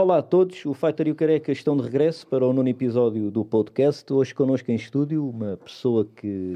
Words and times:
Olá 0.00 0.16
a 0.16 0.22
todos, 0.22 0.64
o 0.64 0.72
Fighter 0.72 1.08
e 1.08 1.10
o 1.10 1.14
Careca 1.14 1.52
estão 1.52 1.76
de 1.76 1.82
regresso 1.82 2.26
para 2.26 2.46
o 2.46 2.54
nono 2.54 2.70
episódio 2.70 3.30
do 3.30 3.44
podcast. 3.44 4.10
Hoje 4.10 4.34
connosco 4.34 4.70
em 4.70 4.74
estúdio 4.74 5.28
uma 5.28 5.58
pessoa 5.58 6.08
que 6.16 6.54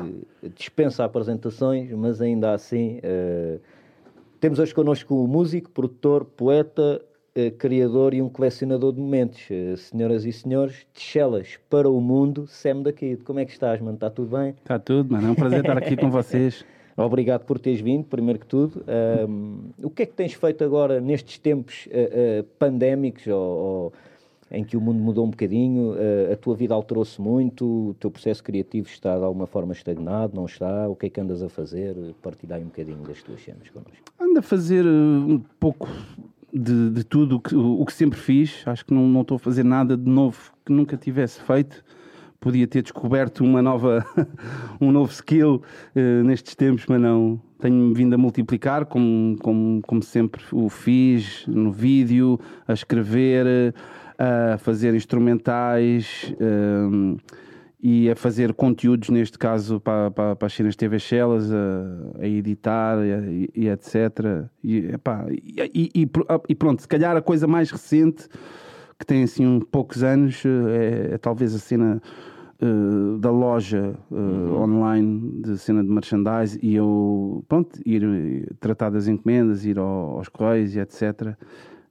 dispensa 0.57 1.05
apresentações, 1.05 1.91
mas 1.91 2.23
ainda 2.23 2.55
assim 2.55 3.01
uh, 3.01 3.61
temos 4.41 4.59
hoje 4.59 4.75
connosco 4.75 5.15
um 5.15 5.27
músico, 5.27 5.71
produtor, 5.71 6.25
poeta, 6.25 7.03
uh, 7.37 7.51
criador 7.59 8.15
e 8.15 8.23
um 8.23 8.31
colecionador 8.31 8.95
de 8.95 9.01
momentos. 9.03 9.43
Uh, 9.51 9.77
senhoras 9.77 10.25
e 10.25 10.33
senhores, 10.33 10.87
Tchelas 10.95 11.59
para 11.69 11.91
o 11.91 12.01
mundo, 12.01 12.47
Sam 12.47 12.81
da 12.81 12.95
Kid. 12.95 13.25
Como 13.25 13.41
é 13.41 13.45
que 13.45 13.53
estás, 13.53 13.79
mano? 13.79 13.97
Está 13.97 14.09
tudo 14.09 14.39
bem? 14.39 14.55
Está 14.57 14.79
tudo, 14.79 15.13
mano. 15.13 15.29
É 15.29 15.31
um 15.31 15.35
prazer 15.35 15.61
estar 15.61 15.77
aqui 15.77 15.99
com 15.99 16.09
vocês. 16.11 16.65
Obrigado 16.97 17.45
por 17.45 17.59
teres 17.59 17.81
vindo, 17.81 18.05
primeiro 18.05 18.39
que 18.39 18.47
tudo. 18.47 18.85
Um, 19.29 19.71
o 19.83 19.91
que 19.91 20.03
é 20.03 20.07
que 20.07 20.13
tens 20.13 20.33
feito 20.35 20.63
agora 20.63 21.01
nestes 21.01 21.39
tempos 21.39 21.87
uh, 21.87 22.41
uh, 22.41 22.45
pandémicos 22.59 23.27
ou, 23.27 23.35
ou, 23.35 23.93
em 24.51 24.63
que 24.63 24.77
o 24.77 24.81
mundo 24.81 25.01
mudou 25.01 25.27
um 25.27 25.31
bocadinho? 25.31 25.93
Uh, 25.95 26.33
a 26.33 26.37
tua 26.37 26.55
vida 26.55 26.73
alterou-se 26.73 27.21
muito? 27.21 27.91
O 27.91 27.95
teu 27.99 28.11
processo 28.11 28.45
criativo 28.45 28.87
está 28.89 29.19
de 29.19 29.25
alguma 29.25 29.47
forma 29.47 29.73
estagnado? 29.73 30.37
Não 30.37 30.47
está? 30.47 30.89
O 30.89 30.95
que 30.95 31.07
é 31.07 31.11
que 31.11 31.21
andas 31.21 31.43
a 31.43 31.49
fazer? 31.49 31.97
Partilhar 32.23 32.61
um 32.61 32.67
bocadinho 32.67 32.99
das 32.99 33.21
tuas 33.23 33.43
cenas 33.43 33.69
connosco. 33.71 34.05
Ando 34.21 34.39
a 34.39 34.43
fazer 34.43 34.87
um 34.87 35.43
pouco 35.59 35.89
de, 36.53 36.91
de 36.91 37.03
tudo 37.03 37.37
o 37.37 37.41
que, 37.41 37.57
o 37.57 37.85
que, 37.85 37.93
sempre 37.93 38.21
fiz. 38.21 38.63
Acho 38.67 38.87
que 38.87 38.95
não, 38.95 39.09
não 39.09 39.23
estou 39.23 39.35
a 39.35 39.41
fazer 39.41 39.65
nada 39.65 39.97
de 39.97 40.09
novo 40.09 40.53
que 40.65 40.73
nunca 40.73 40.97
tivesse 40.97 41.41
feito 41.41 41.85
podia 42.45 42.67
ter 42.67 42.83
descoberto 42.83 43.43
uma 43.43 43.63
nova, 43.63 44.05
um 44.79 44.93
novo 44.93 45.11
skill 45.11 45.63
uh, 45.97 46.25
nestes 46.25 46.55
tempos, 46.55 46.85
mas 46.87 47.01
não. 47.01 47.41
Tenho 47.59 47.95
vindo 47.95 48.13
a 48.13 48.19
multiplicar, 48.19 48.85
como, 48.85 49.39
como, 49.39 49.81
como 49.81 50.03
sempre 50.03 50.43
o 50.53 50.69
fiz, 50.69 51.47
no 51.47 51.73
vídeo, 51.73 52.39
a 52.69 52.75
escrever, 52.75 53.75
a 54.19 54.59
fazer 54.59 54.95
instrumentais 54.95 56.35
uh, 56.35 57.17
e 57.83 58.11
a 58.11 58.15
fazer 58.15 58.53
conteúdos, 58.53 59.09
neste 59.09 59.39
caso, 59.39 59.81
para, 59.81 60.11
para, 60.11 60.37
para 60.37 60.47
as 60.47 60.53
cenas 60.53 60.77
TV 60.77 60.99
Shellas, 60.99 61.51
a, 61.51 62.21
a 62.21 62.29
editar 62.29 62.99
e, 63.03 63.49
e, 63.55 63.69
etc. 63.69 64.47
E, 64.63 64.77
epá, 64.93 65.25
e, 65.31 65.91
e, 65.95 66.11
e 66.47 66.55
pronto, 66.55 66.83
se 66.83 66.89
calhar 66.89 67.17
a 67.17 67.23
coisa 67.23 67.47
mais 67.47 67.71
recente 67.71 68.29
que 68.99 69.07
tem 69.07 69.23
assim 69.23 69.47
um 69.47 69.61
poucos 69.61 70.03
anos 70.03 70.43
eh, 70.45 71.11
é, 71.11 71.15
é 71.15 71.19
talvez 71.19 71.55
a 71.55 71.59
cena 71.59 72.03
uh, 72.65 73.19
da 73.19 73.31
loja 73.31 73.95
uh, 74.11 74.15
uhum. 74.15 74.63
online 74.63 75.43
de 75.43 75.59
cena 75.59 75.83
de 75.83 75.91
merchandise 75.91 76.59
e 76.63 76.75
eu, 76.75 77.45
pronto, 77.49 77.79
ir 77.85 78.03
eh, 78.03 78.53
tratar 78.59 78.91
das 78.91 79.07
encomendas, 79.07 79.65
ir 79.65 79.79
ao, 79.79 80.17
aos 80.17 80.29
correios 80.29 80.75
e 80.75 80.81
etc. 80.81 81.37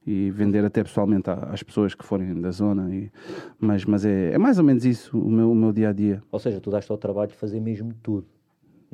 E 0.06 0.30
vender 0.30 0.64
até 0.64 0.82
pessoalmente 0.82 1.30
às 1.30 1.62
pessoas 1.62 1.94
que 1.94 2.04
forem 2.04 2.38
da 2.40 2.50
zona. 2.50 2.94
E, 2.94 3.10
mas 3.58 3.84
mas 3.84 4.04
é, 4.04 4.32
é 4.32 4.38
mais 4.38 4.58
ou 4.58 4.64
menos 4.64 4.84
isso 4.84 5.18
o 5.18 5.30
meu, 5.30 5.50
o 5.50 5.54
meu 5.54 5.72
dia 5.72 5.90
a 5.90 5.92
dia. 5.92 6.22
Ou 6.30 6.38
seja, 6.38 6.60
tu 6.60 6.70
daste 6.70 6.90
ao 6.90 6.98
trabalho 6.98 7.30
de 7.30 7.36
fazer 7.36 7.60
mesmo 7.60 7.94
tudo. 8.02 8.26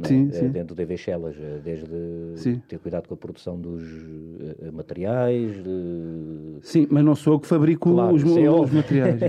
É? 0.03 0.09
Sim, 0.09 0.29
é, 0.29 0.33
sim. 0.33 0.49
Dentro 0.49 0.75
do 0.75 0.79
DV 0.79 0.97
Shellas, 0.97 1.37
desde 1.65 1.87
sim. 2.37 2.63
ter 2.69 2.79
cuidado 2.79 3.09
com 3.09 3.15
a 3.15 3.17
produção 3.17 3.59
dos 3.59 3.83
materiais. 4.73 5.63
De... 5.63 6.59
Sim, 6.63 6.87
mas 6.91 7.05
não 7.05 7.15
sou 7.15 7.35
eu 7.35 7.41
que 7.41 7.47
fabrico 7.47 7.93
claro, 7.93 8.15
os, 8.15 8.23
é 8.25 8.51
os 8.51 8.71
materiais. 8.73 9.21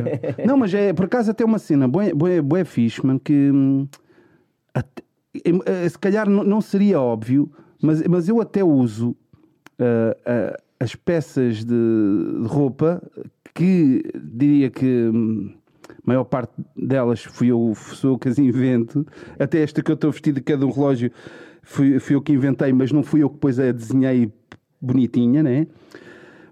não, 0.46 0.58
mas 0.58 0.74
é 0.74 0.94
por 0.94 1.06
acaso 1.06 1.32
até 1.32 1.44
uma 1.44 1.60
cena 1.60 1.88
boa, 1.88 2.14
boa, 2.14 2.42
boa 2.42 2.66
fixe, 2.66 3.06
mano, 3.06 3.20
que 3.20 3.52
hum, 3.52 3.88
até, 4.74 5.04
eh, 5.34 5.90
se 5.90 5.98
calhar 5.98 6.30
não, 6.30 6.44
não, 6.44 6.62
seria 6.62 7.00
óbvio, 7.00 7.50
mas, 7.82 8.06
mas 8.08 8.28
eu 8.28 8.42
até 8.42 8.64
uso 8.64 9.12
uh, 9.12 10.12
uh, 10.22 10.62
as 10.80 10.96
peças 10.96 11.64
de, 11.64 11.66
de, 11.66 12.48
roupa 12.48 13.02
que 13.54 14.04
diria 14.16 14.70
que. 14.70 15.12
Maior 16.06 16.24
parte 16.24 16.53
delas 16.75 17.24
fui 17.24 17.47
eu, 17.47 17.74
sou 17.75 18.12
eu 18.12 18.19
que 18.19 18.29
as 18.29 18.40
invento. 18.40 19.06
Até 19.40 19.62
esta 19.62 19.81
que 19.81 19.91
eu 19.91 19.96
estou 19.96 20.12
vestido, 20.12 20.41
que 20.41 20.53
é 20.53 20.57
um 20.57 20.72
relógio, 20.72 21.12
fui, 21.62 22.00
fui 22.00 22.16
eu 22.16 22.22
que 22.22 22.34
inventei, 22.34 22.74
mas 22.74 22.91
não 22.91 23.03
fui 23.03 23.24
eu 23.24 23.29
que 23.29 23.35
depois 23.35 23.59
a 23.59 23.72
desenhei 23.72 24.31
bonitinha, 24.81 25.44
né? 25.44 25.68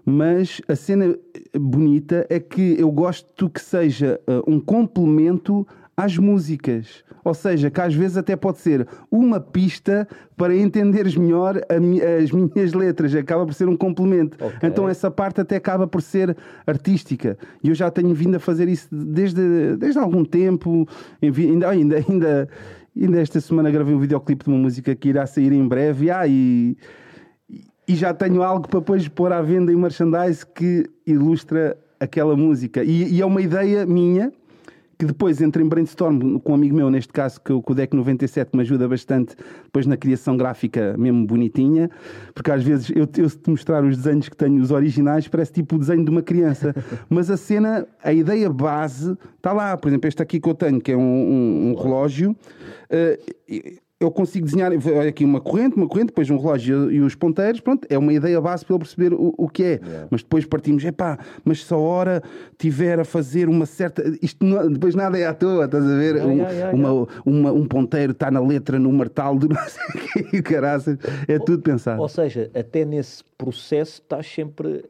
Mas 0.04 0.60
a 0.66 0.74
cena 0.74 1.16
bonita 1.54 2.26
é 2.30 2.40
que 2.40 2.76
eu 2.78 2.90
gosto 2.90 3.48
que 3.50 3.60
seja 3.60 4.20
uh, 4.26 4.50
um 4.50 4.58
complemento 4.58 5.66
às 6.00 6.16
músicas. 6.16 7.04
Ou 7.22 7.34
seja, 7.34 7.70
que 7.70 7.80
às 7.80 7.94
vezes 7.94 8.16
até 8.16 8.34
pode 8.34 8.58
ser 8.58 8.88
uma 9.10 9.38
pista 9.38 10.08
para 10.36 10.56
entenderes 10.56 11.14
melhor 11.14 11.60
as 11.68 12.30
minhas 12.32 12.72
letras. 12.72 13.14
Acaba 13.14 13.44
por 13.44 13.52
ser 13.52 13.68
um 13.68 13.76
complemento. 13.76 14.42
Okay. 14.42 14.68
Então 14.68 14.88
essa 14.88 15.10
parte 15.10 15.42
até 15.42 15.56
acaba 15.56 15.86
por 15.86 16.00
ser 16.00 16.34
artística. 16.66 17.36
E 17.62 17.68
eu 17.68 17.74
já 17.74 17.90
tenho 17.90 18.14
vindo 18.14 18.36
a 18.36 18.40
fazer 18.40 18.68
isso 18.68 18.88
desde, 18.90 19.76
desde 19.76 19.98
algum 19.98 20.24
tempo. 20.24 20.88
Ainda, 21.22 21.68
ainda, 21.68 21.96
ainda, 21.96 22.48
ainda 22.96 23.20
esta 23.20 23.40
semana 23.40 23.70
gravei 23.70 23.94
um 23.94 24.00
videoclipe 24.00 24.44
de 24.44 24.50
uma 24.50 24.58
música 24.58 24.94
que 24.94 25.10
irá 25.10 25.26
sair 25.26 25.52
em 25.52 25.68
breve. 25.68 26.10
Ah, 26.10 26.26
e, 26.26 26.74
e 27.86 27.94
já 27.94 28.14
tenho 28.14 28.42
algo 28.42 28.66
para 28.66 28.80
depois 28.80 29.06
pôr 29.08 29.30
à 29.32 29.42
venda 29.42 29.70
em 29.70 29.76
merchandise 29.76 30.46
que 30.46 30.88
ilustra 31.06 31.76
aquela 31.98 32.34
música. 32.34 32.82
E, 32.82 33.12
e 33.12 33.20
é 33.20 33.26
uma 33.26 33.42
ideia 33.42 33.84
minha 33.84 34.32
que 35.00 35.06
depois 35.06 35.40
entra 35.40 35.62
em 35.62 35.66
brainstorm 35.66 36.38
com 36.40 36.52
um 36.52 36.54
amigo 36.54 36.76
meu, 36.76 36.90
neste 36.90 37.10
caso, 37.10 37.40
que 37.40 37.50
o 37.50 37.62
Codec 37.62 37.96
97 37.96 38.50
me 38.54 38.60
ajuda 38.60 38.86
bastante 38.86 39.34
depois 39.64 39.86
na 39.86 39.96
criação 39.96 40.36
gráfica 40.36 40.94
mesmo 40.98 41.26
bonitinha, 41.26 41.90
porque 42.34 42.50
às 42.50 42.62
vezes 42.62 42.90
eu, 42.90 43.08
eu 43.16 43.28
se 43.30 43.38
te 43.38 43.48
mostrar 43.48 43.82
os 43.82 43.96
desenhos 43.96 44.28
que 44.28 44.36
tenho, 44.36 44.60
os 44.60 44.70
originais, 44.70 45.26
parece 45.26 45.54
tipo 45.54 45.76
o 45.76 45.78
desenho 45.78 46.04
de 46.04 46.10
uma 46.10 46.20
criança, 46.20 46.74
mas 47.08 47.30
a 47.30 47.38
cena, 47.38 47.86
a 48.04 48.12
ideia 48.12 48.50
base 48.50 49.16
está 49.38 49.54
lá, 49.54 49.74
por 49.74 49.88
exemplo, 49.88 50.06
este 50.06 50.20
aqui 50.20 50.38
que 50.38 50.50
eu 50.50 50.54
tenho, 50.54 50.78
que 50.78 50.92
é 50.92 50.96
um, 50.96 51.00
um, 51.00 51.70
um 51.70 51.74
relógio. 51.82 52.36
Uh, 52.90 53.80
eu 54.00 54.10
consigo 54.10 54.46
desenhar 54.46 54.72
olha 54.72 55.10
aqui 55.10 55.26
uma 55.26 55.42
corrente, 55.42 55.76
uma 55.76 55.86
corrente, 55.86 56.06
depois 56.06 56.30
um 56.30 56.38
relógio 56.38 56.90
e 56.90 57.02
os 57.02 57.14
ponteiros, 57.14 57.60
pronto, 57.60 57.86
é 57.90 57.98
uma 57.98 58.10
ideia 58.14 58.40
base 58.40 58.64
para 58.64 58.74
ele 58.74 58.82
perceber 58.82 59.12
o, 59.12 59.34
o 59.36 59.46
que 59.46 59.62
é. 59.62 59.72
Yeah. 59.72 60.08
Mas 60.10 60.22
depois 60.22 60.46
partimos, 60.46 60.82
é 60.86 60.90
pá, 60.90 61.18
mas 61.44 61.62
se 61.62 61.74
a 61.74 61.76
hora 61.76 62.22
tiver 62.56 62.98
a 62.98 63.04
fazer 63.04 63.46
uma 63.46 63.66
certa. 63.66 64.02
Isto 64.22 64.42
não, 64.42 64.72
depois 64.72 64.94
nada 64.94 65.18
é 65.18 65.26
à 65.26 65.34
toa, 65.34 65.66
estás 65.66 65.84
a 65.84 65.96
ver? 65.96 66.16
Yeah, 66.16 66.32
um, 66.32 66.36
yeah, 66.38 66.74
uma, 66.74 67.08
uma, 67.26 67.52
um 67.52 67.66
ponteiro 67.66 68.12
está 68.12 68.30
na 68.30 68.40
letra 68.40 68.78
no 68.78 68.90
martal 68.90 69.36
do 69.36 69.48
não 69.52 69.68
sei 69.68 69.84
o 70.24 70.30
que, 70.30 70.42
caraças, 70.42 70.96
é 71.28 71.34
ou, 71.34 71.44
tudo 71.44 71.62
pensado. 71.62 72.00
Ou 72.00 72.08
seja, 72.08 72.50
até 72.54 72.86
nesse 72.86 73.22
processo 73.36 74.00
estás 74.00 74.26
sempre 74.26 74.82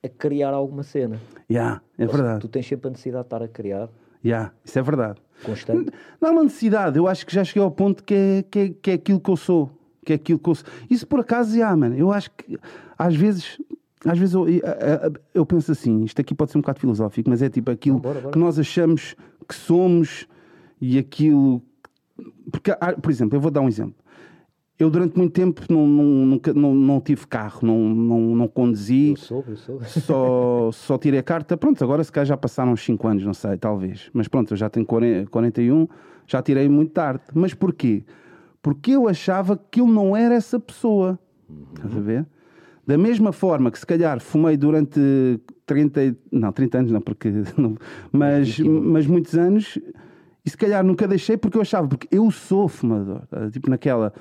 a 0.00 0.08
criar 0.08 0.54
alguma 0.54 0.84
cena. 0.84 1.20
Yeah, 1.50 1.82
é 1.98 2.04
ou 2.04 2.12
verdade. 2.12 2.34
Seja, 2.34 2.40
tu 2.40 2.48
tens 2.48 2.68
sempre 2.68 2.86
a 2.86 2.90
necessidade 2.90 3.24
de 3.24 3.26
estar 3.26 3.42
a 3.42 3.48
criar. 3.48 3.88
Yeah, 4.24 4.52
isso 4.64 4.78
é 4.78 4.82
verdade. 4.82 5.20
Constante. 5.42 5.92
Não 6.20 6.28
há 6.28 6.32
uma 6.32 6.42
necessidade, 6.44 6.98
eu 6.98 7.06
acho 7.06 7.26
que 7.26 7.34
já 7.34 7.44
cheguei 7.44 7.62
ao 7.62 7.70
ponto 7.70 8.02
que 8.02 8.14
é, 8.14 8.44
que 8.50 8.58
é, 8.58 8.68
que 8.70 8.90
é 8.90 8.94
aquilo 8.94 9.20
que 9.20 9.30
eu 9.30 9.36
sou. 9.36 9.70
Que 10.04 10.12
é 10.12 10.16
aquilo 10.16 10.38
que 10.38 10.48
eu 10.48 10.54
sou. 10.54 10.66
Isso 10.90 11.06
por 11.06 11.20
acaso, 11.20 11.56
já, 11.56 11.74
mano. 11.76 11.96
Eu 11.96 12.12
acho 12.12 12.30
que 12.30 12.58
às 12.98 13.14
vezes 13.14 13.58
às 14.04 14.18
vezes 14.18 14.34
eu, 14.34 14.46
eu, 15.34 15.44
penso 15.44 15.72
assim, 15.72 16.04
isto 16.04 16.20
aqui 16.20 16.32
pode 16.34 16.52
ser 16.52 16.58
um 16.58 16.60
bocado 16.60 16.78
filosófico, 16.78 17.28
mas 17.28 17.42
é 17.42 17.48
tipo 17.48 17.70
aquilo 17.70 17.98
bora, 17.98 18.20
bora. 18.20 18.32
que 18.32 18.38
nós 18.38 18.58
achamos 18.58 19.16
que 19.48 19.54
somos 19.54 20.26
e 20.80 20.98
aquilo. 20.98 21.60
Porque, 22.50 22.72
por 23.02 23.10
exemplo, 23.10 23.36
eu 23.36 23.40
vou 23.40 23.50
dar 23.50 23.60
um 23.60 23.68
exemplo. 23.68 23.96
Eu 24.78 24.88
durante 24.88 25.18
muito 25.18 25.32
tempo 25.32 25.62
não, 25.68 25.86
não, 25.88 26.04
nunca, 26.04 26.54
não, 26.54 26.72
não 26.72 27.00
tive 27.00 27.26
carro, 27.26 27.66
não, 27.66 27.78
não, 27.80 28.20
não 28.36 28.46
conduzi. 28.46 29.10
Eu 29.10 29.16
soube, 29.16 29.50
eu 29.50 29.56
soube. 29.56 29.84
Só, 29.90 30.70
só 30.72 30.96
tirei 30.96 31.18
a 31.18 31.22
carta. 31.22 31.56
Pronto, 31.56 31.82
agora 31.82 32.04
se 32.04 32.12
calhar 32.12 32.26
já 32.26 32.36
passaram 32.36 32.72
uns 32.72 32.84
5 32.84 33.08
anos, 33.08 33.24
não 33.24 33.34
sei, 33.34 33.56
talvez. 33.56 34.08
Mas 34.12 34.28
pronto, 34.28 34.52
eu 34.52 34.56
já 34.56 34.70
tenho 34.70 34.86
40, 34.86 35.30
41, 35.30 35.88
já 36.28 36.40
tirei 36.40 36.68
muito 36.68 36.92
tarde. 36.92 37.22
Mas 37.34 37.54
porquê? 37.54 38.04
Porque 38.62 38.92
eu 38.92 39.08
achava 39.08 39.60
que 39.70 39.80
eu 39.80 39.86
não 39.88 40.16
era 40.16 40.34
essa 40.34 40.60
pessoa. 40.60 41.18
Uhum. 41.48 41.66
Estás 41.74 41.96
a 41.96 42.00
ver? 42.00 42.26
Da 42.86 42.96
mesma 42.96 43.32
forma 43.32 43.72
que 43.72 43.78
se 43.80 43.86
calhar 43.86 44.20
fumei 44.20 44.56
durante 44.56 45.00
30, 45.66 46.16
não, 46.30 46.52
30 46.52 46.78
anos 46.78 46.92
não, 46.92 47.00
porque 47.00 47.30
não, 47.58 47.76
mas, 48.12 48.58
mas 48.60 49.06
muitos 49.06 49.34
anos 49.34 49.76
e 50.44 50.50
se 50.50 50.56
calhar 50.56 50.82
nunca 50.82 51.06
deixei 51.06 51.36
porque 51.36 51.58
eu 51.58 51.62
achava, 51.62 51.86
porque 51.86 52.08
eu 52.10 52.30
sou 52.30 52.68
fumador, 52.68 53.22
tipo 53.52 53.68
naquela 53.68 54.14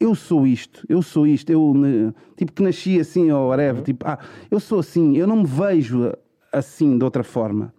eu 0.00 0.14
sou 0.14 0.46
isto, 0.46 0.84
eu 0.88 1.02
sou 1.02 1.26
isto, 1.26 1.50
eu 1.50 2.14
tipo 2.36 2.52
que 2.52 2.62
nasci 2.62 2.98
assim 3.00 3.30
ou 3.30 3.48
whatever, 3.48 3.76
uhum. 3.76 3.82
tipo, 3.82 4.06
ah, 4.06 4.18
eu 4.50 4.60
sou 4.60 4.80
assim, 4.80 5.16
eu 5.16 5.26
não 5.26 5.36
me 5.36 5.46
vejo 5.46 6.12
assim 6.52 6.96
de 6.96 7.04
outra 7.04 7.22
forma. 7.22 7.72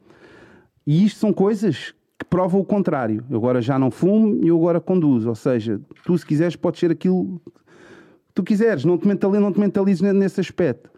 E 0.85 1.05
isto 1.05 1.19
são 1.19 1.33
coisas 1.33 1.93
que 2.17 2.25
provam 2.25 2.61
o 2.61 2.65
contrário. 2.65 3.23
Eu 3.29 3.37
agora 3.37 3.61
já 3.61 3.79
não 3.79 3.89
fumo 3.89 4.43
e 4.43 4.47
eu 4.47 4.57
agora 4.57 4.79
conduzo. 4.79 5.29
Ou 5.29 5.35
seja, 5.35 5.81
tu 6.05 6.17
se 6.17 6.25
quiseres 6.25 6.55
podes 6.55 6.79
ser 6.79 6.91
aquilo 6.91 7.41
que 7.45 8.33
tu 8.33 8.43
quiseres, 8.43 8.85
não 8.85 8.97
te 8.97 9.07
mentalizes, 9.07 9.43
não 9.43 9.51
te 9.51 9.59
mentalizes 9.59 10.01
nesse 10.13 10.39
aspecto. 10.39 10.91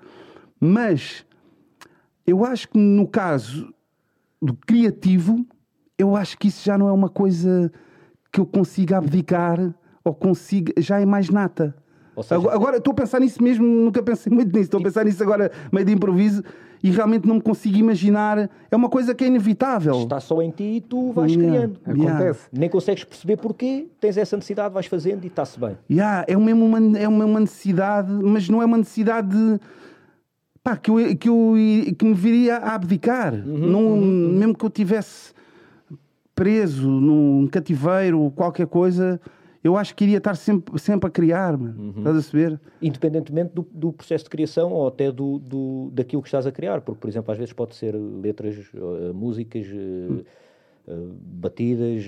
Mas 0.60 1.26
eu 2.26 2.44
acho 2.44 2.68
que 2.70 2.78
no 2.78 3.08
caso 3.08 3.74
do 4.42 4.54
criativo, 4.54 5.46
eu 5.98 6.16
acho 6.16 6.38
que 6.38 6.50
isso 6.50 6.64
já 6.66 6.78
não 6.78 6.90
é 6.90 6.92
uma 6.92 7.10
coisa 7.10 7.72
que 8.32 8.40
eu 8.40 8.46
consiga 8.46 8.98
abdicar 8.98 9.74
ou 10.08 10.14
consiga, 10.14 10.74
já 10.78 11.00
é 11.00 11.06
mais 11.06 11.30
nata. 11.30 11.76
Seja... 12.24 12.36
Agora, 12.36 12.56
agora 12.56 12.78
estou 12.78 12.92
a 12.92 12.96
pensar 12.96 13.20
nisso 13.20 13.44
mesmo, 13.44 13.66
nunca 13.66 14.02
pensei 14.02 14.32
muito 14.34 14.48
nisso. 14.48 14.66
Estou 14.68 14.80
a 14.80 14.84
pensar 14.84 15.06
nisso 15.06 15.22
agora 15.22 15.52
meio 15.72 15.86
de 15.86 15.94
improviso 15.94 16.44
e 16.84 16.90
realmente 16.90 17.28
não 17.28 17.36
me 17.36 17.42
consigo 17.42 17.78
imaginar. 17.78 18.50
É 18.72 18.76
uma 18.76 18.90
coisa 18.90 19.14
que 19.14 19.24
é 19.24 19.28
inevitável. 19.28 20.04
Está 20.04 20.20
só 20.20 20.42
em 20.42 20.50
ti 20.50 20.78
e 20.78 20.82
tu 20.82 21.12
vais 21.12 21.32
yeah. 21.32 21.52
criando. 21.52 21.80
Yeah. 21.88 22.16
Acontece. 22.16 22.48
Nem 22.52 22.70
consegues 22.70 23.04
perceber 23.04 23.38
porquê, 23.38 23.88
tens 24.00 24.18
essa 24.18 24.36
necessidade, 24.36 24.74
vais 24.74 24.88
fazendo 24.88 25.24
e 25.24 25.28
está-se 25.28 25.60
bem. 25.60 25.78
Yeah. 25.90 26.26
É, 26.28 26.36
mesmo 26.36 26.66
uma, 26.66 26.98
é 26.98 27.08
uma 27.08 27.40
necessidade, 27.40 28.12
mas 28.12 28.50
não 28.50 28.62
é 28.62 28.66
uma 28.66 28.78
necessidade. 28.78 29.30
De... 29.30 29.60
Pá, 30.64 30.76
que, 30.76 30.90
eu, 30.90 31.16
que, 31.16 31.30
eu, 31.30 31.54
que 31.98 32.06
me 32.06 32.14
viria 32.14 32.58
a 32.58 32.74
abdicar. 32.74 33.34
Uhum, 33.34 33.58
não, 33.58 33.80
uhum, 33.80 33.94
uhum. 33.94 34.38
Mesmo 34.38 34.58
que 34.58 34.66
eu 34.66 34.70
tivesse 34.70 35.34
preso 36.38 36.88
num 36.88 37.48
cativeiro, 37.48 38.32
qualquer 38.36 38.68
coisa, 38.68 39.20
eu 39.68 39.78
acho 39.78 39.94
que 39.96 40.06
iria 40.06 40.18
estar 40.18 40.36
sempre, 40.36 40.80
sempre 40.80 41.08
a 41.08 41.12
criar, 41.12 41.58
mano. 41.58 41.80
Uhum. 41.80 41.94
Estás 41.98 42.16
a 42.16 42.22
saber? 42.22 42.60
Independentemente 42.82 43.54
do, 43.54 43.68
do, 43.72 43.92
processo 43.92 44.24
de 44.24 44.30
criação 44.30 44.72
ou 44.72 44.88
até 44.88 45.12
do, 45.12 45.40
do, 45.40 45.90
daquilo 45.94 46.22
que 46.22 46.28
estás 46.28 46.48
a 46.48 46.52
criar, 46.52 46.82
porque, 46.82 47.00
por 47.00 47.10
exemplo, 47.10 47.32
às 47.32 47.38
vezes 47.38 47.54
pode 47.54 47.76
ser 47.76 47.94
letras, 47.96 48.56
uh, 48.74 49.14
músicas, 49.14 49.68
uh, 49.68 50.14
uh, 50.14 50.26
batidas, 50.88 52.06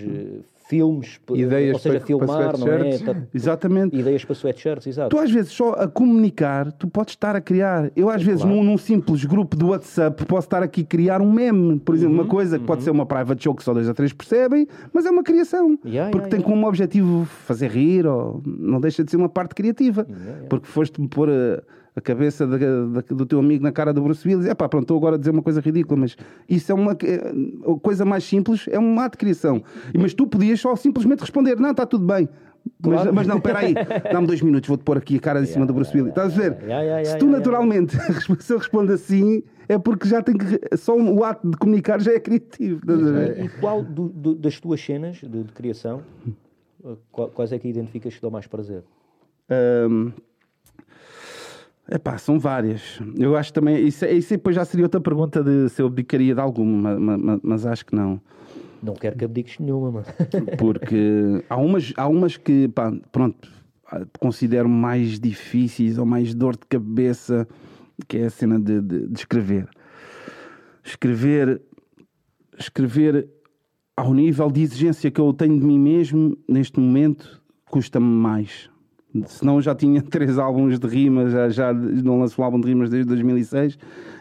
filmes, 0.70 1.20
ideias 1.34 1.74
ou 1.74 1.80
seja, 1.80 1.98
para, 1.98 2.06
filmar, 2.06 2.52
para 2.52 2.58
não 2.60 2.68
é? 2.68 2.98
Tá, 3.00 3.16
Exatamente. 3.34 3.98
Ideias 3.98 4.24
para 4.24 4.36
sweatshirts, 4.36 4.86
exato. 4.86 5.10
Tu 5.10 5.18
às 5.18 5.32
vezes 5.32 5.52
só 5.52 5.72
a 5.72 5.88
comunicar, 5.88 6.72
tu 6.72 6.88
podes 6.88 7.14
estar 7.14 7.36
a 7.36 7.42
criar. 7.42 7.92
Eu 7.96 8.08
às 8.08 8.22
vezes 8.22 8.44
claro. 8.44 8.56
num, 8.56 8.64
num, 8.64 8.78
simples 8.78 9.26
grupo 9.26 9.58
do 9.58 9.70
WhatsApp 9.70 10.24
posso 10.26 10.46
estar 10.46 10.62
aqui 10.62 10.82
a 10.82 10.86
criar 10.86 11.22
um 11.22 11.32
meme, 11.32 11.80
por 11.80 11.96
exemplo, 11.96 12.16
uhum, 12.16 12.22
uma 12.22 12.30
coisa 12.30 12.58
que 12.58 12.62
uhum. 12.62 12.68
pode 12.68 12.84
ser 12.84 12.92
uma 12.92 13.06
private 13.06 13.44
joke 13.44 13.58
que 13.58 13.64
só 13.64 13.74
dois 13.74 13.90
a 13.90 13.96
três 13.96 14.14
percebem, 14.14 14.68
mas 14.94 15.08
é 15.08 15.10
uma 15.10 15.24
criação. 15.24 15.78
Yeah, 15.84 16.12
porque 16.12 16.28
yeah, 16.28 16.30
tem 16.30 16.40
yeah. 16.40 16.44
como 16.44 16.68
objetivo 16.68 17.26
fazer 17.26 17.72
rir 17.72 18.06
ou 18.06 18.40
não 18.46 18.80
deixa 18.80 19.04
de 19.04 19.10
ser 19.10 19.18
uma 19.18 19.30
parte 19.30 19.56
criativa. 19.56 20.06
Porque 20.48 20.68
foste-me 20.68 21.08
pôr 21.08 21.30
a 21.30 21.64
a 21.96 22.02
cabeça 22.02 22.46
da, 22.46 22.58
da, 22.58 23.02
do 23.02 23.26
teu 23.26 23.40
amigo 23.40 23.64
na 23.64 23.72
cara 23.72 23.94
do 23.94 24.02
Bruce 24.02 24.28
Willis. 24.28 24.46
É 24.46 24.54
pá, 24.54 24.70
pronto, 24.70 24.84
estou 24.84 24.98
agora 24.98 25.16
a 25.16 25.20
dizer 25.20 25.32
uma 25.32 25.42
coisa 25.42 25.62
ridícula, 25.62 26.00
mas 26.00 26.16
isso 26.48 26.72
é 26.72 26.76
uma 26.76 26.92
a 26.94 27.80
coisa 27.82 28.06
mais 28.06 28.24
simples, 28.24 28.68
é 28.68 28.80
um 28.80 29.00
ato 29.00 29.14
de 29.14 29.20
criação. 29.20 29.64
Mas 29.98 30.14
tu 30.14 30.28
podias 30.28 30.60
só 30.60 30.76
simplesmente 30.76 31.22
responder: 31.22 31.58
não, 31.58 31.72
está 31.72 31.86
tudo 31.86 32.06
bem. 32.06 32.30
Claro. 32.82 33.06
Mas, 33.06 33.16
mas, 33.16 33.28
não, 33.28 33.38
espera 33.38 33.60
aí, 33.60 33.74
dá-me 34.12 34.28
dois 34.28 34.42
minutos, 34.42 34.68
vou-te 34.68 34.84
pôr 34.84 34.98
aqui 34.98 35.16
a 35.16 35.20
cara 35.20 35.42
em 35.42 35.46
cima 35.46 35.66
do 35.66 35.74
Bruce 35.74 35.96
Willis. 35.96 36.10
Estás 36.10 36.38
a 36.38 36.42
ver? 36.42 36.58
Se 37.06 37.18
tu 37.18 37.28
naturalmente, 37.28 37.96
se 38.40 38.54
eu 38.54 38.58
respondo 38.58 38.92
assim, 38.94 39.44
é 39.68 39.78
porque 39.78 40.08
já 40.08 40.22
tem 40.22 40.38
que. 40.38 40.78
Só 40.78 40.96
o 40.96 41.24
ato 41.24 41.50
de 41.50 41.58
comunicar 41.58 42.02
já 42.02 42.14
é 42.14 42.20
criativo. 42.20 42.82
E, 42.88 43.46
e 43.46 43.50
qual 43.60 43.84
do, 43.84 44.10
do, 44.10 44.36
das 44.36 44.60
tuas 44.60 44.82
cenas 44.84 45.18
de, 45.18 45.44
de 45.44 45.54
criação, 45.54 46.04
quais 47.12 47.52
é 47.52 47.60
que 47.60 47.68
identificas 47.68 48.16
que 48.16 48.22
dão 48.22 48.32
mais 48.32 48.48
prazer? 48.48 48.84
Um, 49.90 50.12
Epá, 51.92 52.18
são 52.18 52.40
várias. 52.40 53.00
Eu 53.18 53.36
acho 53.36 53.52
também. 53.52 53.86
Isso, 53.86 54.06
isso 54.06 54.30
depois 54.30 54.56
já 54.56 54.64
seria 54.64 54.86
outra 54.86 55.02
pergunta 55.02 55.44
de 55.44 55.70
se 55.70 55.82
eu 55.82 55.88
abdicaria 55.88 56.36
de 56.36 56.42
alguma, 56.42 57.00
mas, 57.00 57.20
mas, 57.20 57.40
mas 57.42 57.66
acho 57.66 57.86
que 57.86 57.96
não. 57.96 58.22
Não 58.82 58.94
quero 58.94 59.18
que 59.18 59.26
abdiques 59.26 59.58
nenhuma, 59.60 59.92
mano. 59.92 60.06
Porque 60.58 61.44
há 61.50 61.58
umas, 61.58 61.92
há 61.98 62.08
umas 62.08 62.38
que, 62.38 62.68
pá, 62.70 62.94
pronto, 63.12 63.52
considero 64.20 64.70
mais 64.70 65.20
difíceis 65.20 65.98
ou 65.98 66.06
mais 66.06 66.34
dor 66.34 66.56
de 66.56 66.66
cabeça, 66.68 67.48
que 68.08 68.18
é 68.18 68.26
a 68.26 68.30
cena 68.30 68.60
de, 68.60 68.82
de, 68.82 69.08
de 69.08 69.20
escrever. 69.20 69.68
Escrever. 70.84 71.62
Escrever 72.58 73.28
ao 73.98 74.14
nível 74.14 74.52
de 74.52 74.62
exigência 74.62 75.10
que 75.10 75.20
eu 75.20 75.34
tenho 75.34 75.60
de 75.60 75.66
mim 75.66 75.80
mesmo, 75.80 76.38
neste 76.48 76.80
momento, 76.80 77.42
custa-me 77.66 78.06
mais 78.06 78.70
senão 79.26 79.62
já 79.62 79.74
tinha 79.74 80.02
três 80.04 80.38
álbuns 80.38 80.80
de 80.80 80.88
rimas, 80.88 81.32
já, 81.32 81.50
já 81.50 81.74
não 81.74 82.20
lanço 82.20 82.40
um 82.42 82.46
álbum 82.46 82.60
de 82.60 82.68
rimas 82.68 82.90
desde 82.90 83.08
2006, 83.08 83.78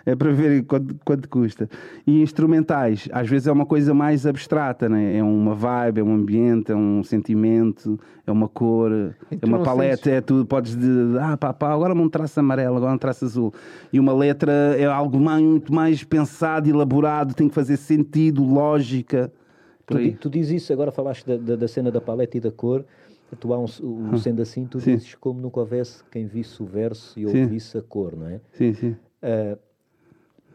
é 0.06 0.16
para 0.16 0.32
ver 0.32 0.64
quanto, 0.64 0.96
quanto 1.04 1.28
custa. 1.28 1.68
E 2.06 2.22
instrumentais, 2.22 3.08
às 3.12 3.28
vezes 3.28 3.46
é 3.46 3.52
uma 3.52 3.66
coisa 3.66 3.92
mais 3.92 4.26
abstrata, 4.26 4.88
né? 4.88 5.16
é 5.18 5.22
uma 5.22 5.54
vibe, 5.54 6.00
é 6.00 6.02
um 6.02 6.14
ambiente, 6.14 6.72
é 6.72 6.76
um 6.76 7.02
sentimento, 7.04 8.00
é 8.26 8.32
uma 8.32 8.48
cor, 8.48 8.90
é 9.30 9.44
uma 9.44 9.62
paleta, 9.62 9.96
sentes... 9.96 10.12
é 10.12 10.20
tudo, 10.20 10.46
podes 10.46 10.74
de, 10.74 11.18
ah 11.20 11.36
pá, 11.36 11.52
pá, 11.52 11.72
agora 11.72 11.92
um 11.94 12.08
traço 12.08 12.40
amarelo, 12.40 12.76
agora 12.76 12.94
um 12.94 12.98
traço 12.98 13.26
azul. 13.26 13.52
E 13.92 14.00
uma 14.00 14.14
letra 14.14 14.52
é 14.78 14.86
algo 14.86 15.18
muito 15.18 15.72
mais 15.72 16.02
pensado, 16.02 16.68
elaborado, 16.68 17.34
tem 17.34 17.48
que 17.48 17.54
fazer 17.54 17.76
sentido, 17.76 18.42
lógica. 18.42 19.30
Tu, 19.84 20.12
tu 20.20 20.30
dizes 20.30 20.62
isso, 20.62 20.72
agora 20.72 20.92
falaste 20.92 21.26
da, 21.26 21.36
da, 21.36 21.56
da 21.56 21.68
cena 21.68 21.90
da 21.90 22.00
paleta 22.00 22.36
e 22.36 22.40
da 22.40 22.50
cor, 22.50 22.84
Há 23.30 23.58
um, 23.58 23.66
um 23.82 24.14
ah, 24.14 24.18
sendo 24.18 24.42
assim, 24.42 24.66
tu 24.66 24.80
sim. 24.80 24.94
dizes 24.94 25.14
como 25.14 25.40
nunca 25.40 25.60
houvesse 25.60 26.02
quem 26.04 26.26
visse 26.26 26.62
o 26.62 26.66
verso 26.66 27.18
e 27.18 27.26
ouvisse 27.26 27.72
sim. 27.72 27.78
a 27.78 27.82
cor, 27.82 28.16
não 28.16 28.26
é? 28.26 28.40
Sim, 28.52 28.74
sim. 28.74 28.96
Uh, 29.22 29.58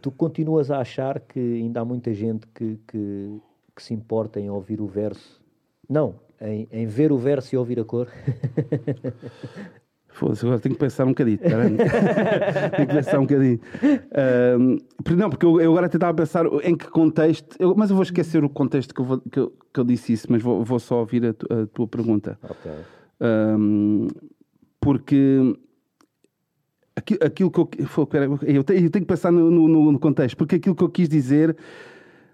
tu 0.01 0.11
continuas 0.11 0.71
a 0.71 0.79
achar 0.79 1.19
que 1.19 1.39
ainda 1.39 1.81
há 1.81 1.85
muita 1.85 2.13
gente 2.13 2.47
que, 2.47 2.79
que, 2.87 3.41
que 3.75 3.83
se 3.83 3.93
importa 3.93 4.39
em 4.39 4.49
ouvir 4.49 4.81
o 4.81 4.87
verso? 4.87 5.41
Não, 5.87 6.15
em, 6.41 6.67
em 6.71 6.87
ver 6.87 7.11
o 7.11 7.17
verso 7.17 7.53
e 7.55 7.57
ouvir 7.57 7.79
a 7.79 7.85
cor? 7.85 8.07
Foda-se, 10.13 10.45
agora 10.45 10.59
tenho 10.59 10.75
que 10.75 10.79
pensar 10.79 11.05
um 11.05 11.09
bocadinho. 11.09 11.39
tenho 11.41 12.87
que 12.87 12.93
pensar 12.93 13.17
um 13.17 13.23
bocadinho. 13.23 13.59
Uh, 13.81 15.15
não, 15.15 15.29
porque 15.29 15.45
eu, 15.45 15.59
eu 15.59 15.71
agora 15.71 15.89
tentava 15.89 16.13
pensar 16.13 16.45
em 16.63 16.75
que 16.75 16.87
contexto. 16.87 17.55
Eu, 17.59 17.73
mas 17.75 17.89
eu 17.89 17.95
vou 17.95 18.03
esquecer 18.03 18.43
o 18.43 18.49
contexto 18.49 18.93
que 18.93 19.01
eu, 19.01 19.05
vou, 19.05 19.19
que 19.19 19.39
eu, 19.39 19.51
que 19.73 19.79
eu 19.79 19.83
disse 19.83 20.13
isso, 20.13 20.27
mas 20.29 20.41
vou, 20.43 20.63
vou 20.63 20.79
só 20.79 20.99
ouvir 20.99 21.25
a, 21.25 21.33
tu, 21.33 21.47
a, 21.51 21.65
tua 21.65 21.87
pergunta. 21.87 22.37
Ok. 22.43 22.71
Um, 23.19 24.07
porque 24.79 25.57
aquilo, 26.95 27.19
aquilo 27.23 27.51
que 27.51 27.59
eu. 27.59 27.69
Eu 28.43 28.63
tenho, 28.63 28.85
eu 28.85 28.89
tenho 28.91 29.05
que 29.05 29.05
pensar 29.05 29.31
no, 29.31 29.49
no, 29.49 29.91
no, 29.91 29.99
contexto, 29.99 30.37
porque 30.37 30.57
aquilo 30.57 30.75
que 30.75 30.83
eu 30.83 30.89
quis 30.89 31.09
dizer, 31.09 31.57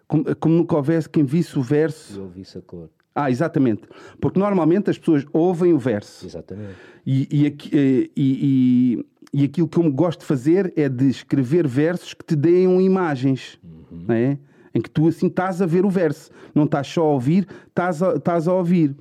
como, 0.05 0.35
como 0.35 0.55
nunca 0.55 0.75
houvesse 0.75 1.09
quem 1.09 1.23
visse 1.23 1.57
o 1.57 1.61
verso. 1.61 2.19
E 2.19 2.21
ouvisse 2.21 2.57
a 2.57 2.61
cor. 2.61 2.89
Ah, 3.13 3.29
exatamente. 3.29 3.81
Porque 4.19 4.39
normalmente 4.39 4.89
as 4.89 4.97
pessoas 4.97 5.25
ouvem 5.33 5.73
o 5.73 5.79
verso. 5.79 6.25
Exatamente. 6.25 6.75
E, 7.05 7.27
e, 7.31 7.57
e, 7.73 8.11
e, 8.15 9.05
e 9.33 9.43
aquilo 9.45 9.67
que 9.67 9.77
eu 9.77 9.91
gosto 9.91 10.21
de 10.21 10.25
fazer 10.25 10.73
é 10.75 10.87
de 10.87 11.09
escrever 11.09 11.67
versos 11.67 12.13
que 12.13 12.23
te 12.23 12.35
deem 12.35 12.81
imagens. 12.81 13.59
Uhum. 13.63 14.05
Não 14.07 14.15
é? 14.15 14.37
Em 14.73 14.81
que 14.81 14.89
tu 14.89 15.07
assim 15.07 15.27
estás 15.27 15.61
a 15.61 15.65
ver 15.65 15.85
o 15.85 15.89
verso. 15.89 16.31
Não 16.53 16.65
estás 16.65 16.87
só 16.87 17.01
a 17.01 17.11
ouvir, 17.13 17.47
estás 17.67 18.01
a, 18.01 18.15
estás 18.15 18.47
a 18.47 18.53
ouvir. 18.53 18.95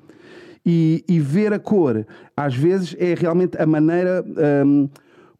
E, 0.64 1.04
e 1.08 1.18
ver 1.18 1.52
a 1.52 1.58
cor, 1.58 2.06
às 2.36 2.54
vezes, 2.54 2.94
é 2.98 3.14
realmente 3.14 3.56
a 3.56 3.64
maneira. 3.64 4.24
Hum, 4.66 4.88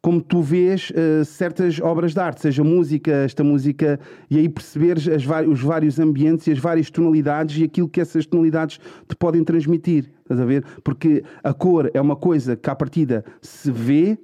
como 0.01 0.21
tu 0.21 0.41
vês 0.41 0.91
uh, 0.91 1.25
certas 1.25 1.79
obras 1.79 2.13
de 2.13 2.19
arte, 2.19 2.41
seja 2.41 2.63
música, 2.63 3.11
esta 3.11 3.43
música, 3.43 3.99
e 4.29 4.37
aí 4.37 4.47
perceberes 4.47 5.05
os 5.47 5.61
vários 5.61 5.99
ambientes 5.99 6.47
e 6.47 6.51
as 6.51 6.59
várias 6.59 6.89
tonalidades 6.89 7.57
e 7.57 7.63
aquilo 7.63 7.89
que 7.89 7.99
essas 7.99 8.25
tonalidades 8.25 8.79
te 9.07 9.15
podem 9.15 9.43
transmitir. 9.43 10.09
Estás 10.21 10.39
a 10.39 10.45
ver? 10.45 10.63
Porque 10.83 11.23
a 11.43 11.53
cor 11.53 11.89
é 11.93 11.99
uma 11.99 12.15
coisa 12.15 12.55
que 12.55 12.69
à 12.69 12.75
partida 12.75 13.25
se 13.41 13.71
vê, 13.71 14.17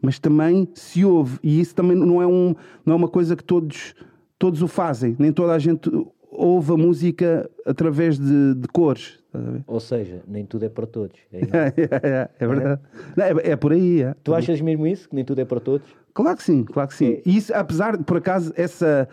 mas 0.00 0.18
também 0.18 0.68
se 0.74 1.04
ouve. 1.04 1.38
E 1.42 1.60
isso 1.60 1.74
também 1.74 1.96
não 1.96 2.22
é, 2.22 2.26
um, 2.26 2.54
não 2.84 2.92
é 2.92 2.96
uma 2.96 3.08
coisa 3.08 3.34
que 3.34 3.42
todos, 3.42 3.94
todos 4.38 4.62
o 4.62 4.68
fazem. 4.68 5.16
Nem 5.18 5.32
toda 5.32 5.52
a 5.52 5.58
gente 5.58 5.90
ouve 6.36 6.72
a 6.72 6.76
música 6.76 7.48
através 7.64 8.18
de, 8.18 8.54
de 8.54 8.68
cores. 8.68 9.18
Ou 9.66 9.80
seja, 9.80 10.22
nem 10.26 10.46
tudo 10.46 10.64
é 10.64 10.68
para 10.68 10.86
todos. 10.86 11.18
É, 11.32 11.40
é, 12.08 12.28
é 12.38 12.46
verdade. 12.46 12.80
É? 13.16 13.50
é, 13.50 13.56
por 13.56 13.72
aí. 13.72 14.02
É. 14.02 14.14
Tu 14.24 14.34
achas 14.34 14.60
mesmo 14.60 14.86
isso? 14.86 15.08
Que 15.08 15.14
nem 15.14 15.24
tudo 15.24 15.40
é 15.40 15.44
para 15.44 15.60
todos? 15.60 15.86
Claro 16.14 16.36
que 16.36 16.42
sim, 16.42 16.64
claro 16.64 16.88
que 16.88 16.94
sim. 16.94 17.20
E 17.26 17.36
isso, 17.36 17.52
apesar 17.54 17.96
de, 17.96 18.04
por 18.04 18.16
acaso, 18.16 18.52
essa, 18.56 19.08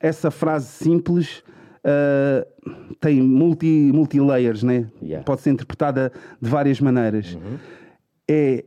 essa 0.00 0.30
frase 0.30 0.68
simples 0.68 1.42
uh, 1.84 2.94
tem 2.98 3.20
multi, 3.20 3.90
multi-layers, 3.92 4.62
né? 4.62 4.86
Yeah. 5.02 5.24
Pode 5.24 5.42
ser 5.42 5.50
interpretada 5.50 6.10
de 6.40 6.48
várias 6.48 6.80
maneiras. 6.80 7.34
Uhum. 7.34 7.58
É 8.26 8.64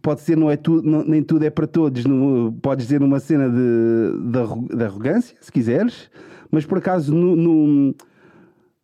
pode 0.00 0.22
ser 0.22 0.36
não 0.36 0.50
é 0.50 0.56
tudo, 0.56 0.88
não, 0.88 1.04
nem 1.04 1.22
tudo 1.22 1.44
é 1.44 1.50
para 1.50 1.66
todos. 1.66 2.04
No, 2.04 2.52
podes 2.62 2.86
dizer 2.86 3.00
numa 3.00 3.20
cena 3.20 3.48
de, 3.48 3.56
de, 3.56 4.76
de, 4.76 4.84
arrogância, 4.84 5.36
se 5.40 5.50
quiseres, 5.52 6.10
mas 6.52 6.66
por 6.66 6.78
acaso 6.78 7.12
no, 7.12 7.34
no, 7.34 7.94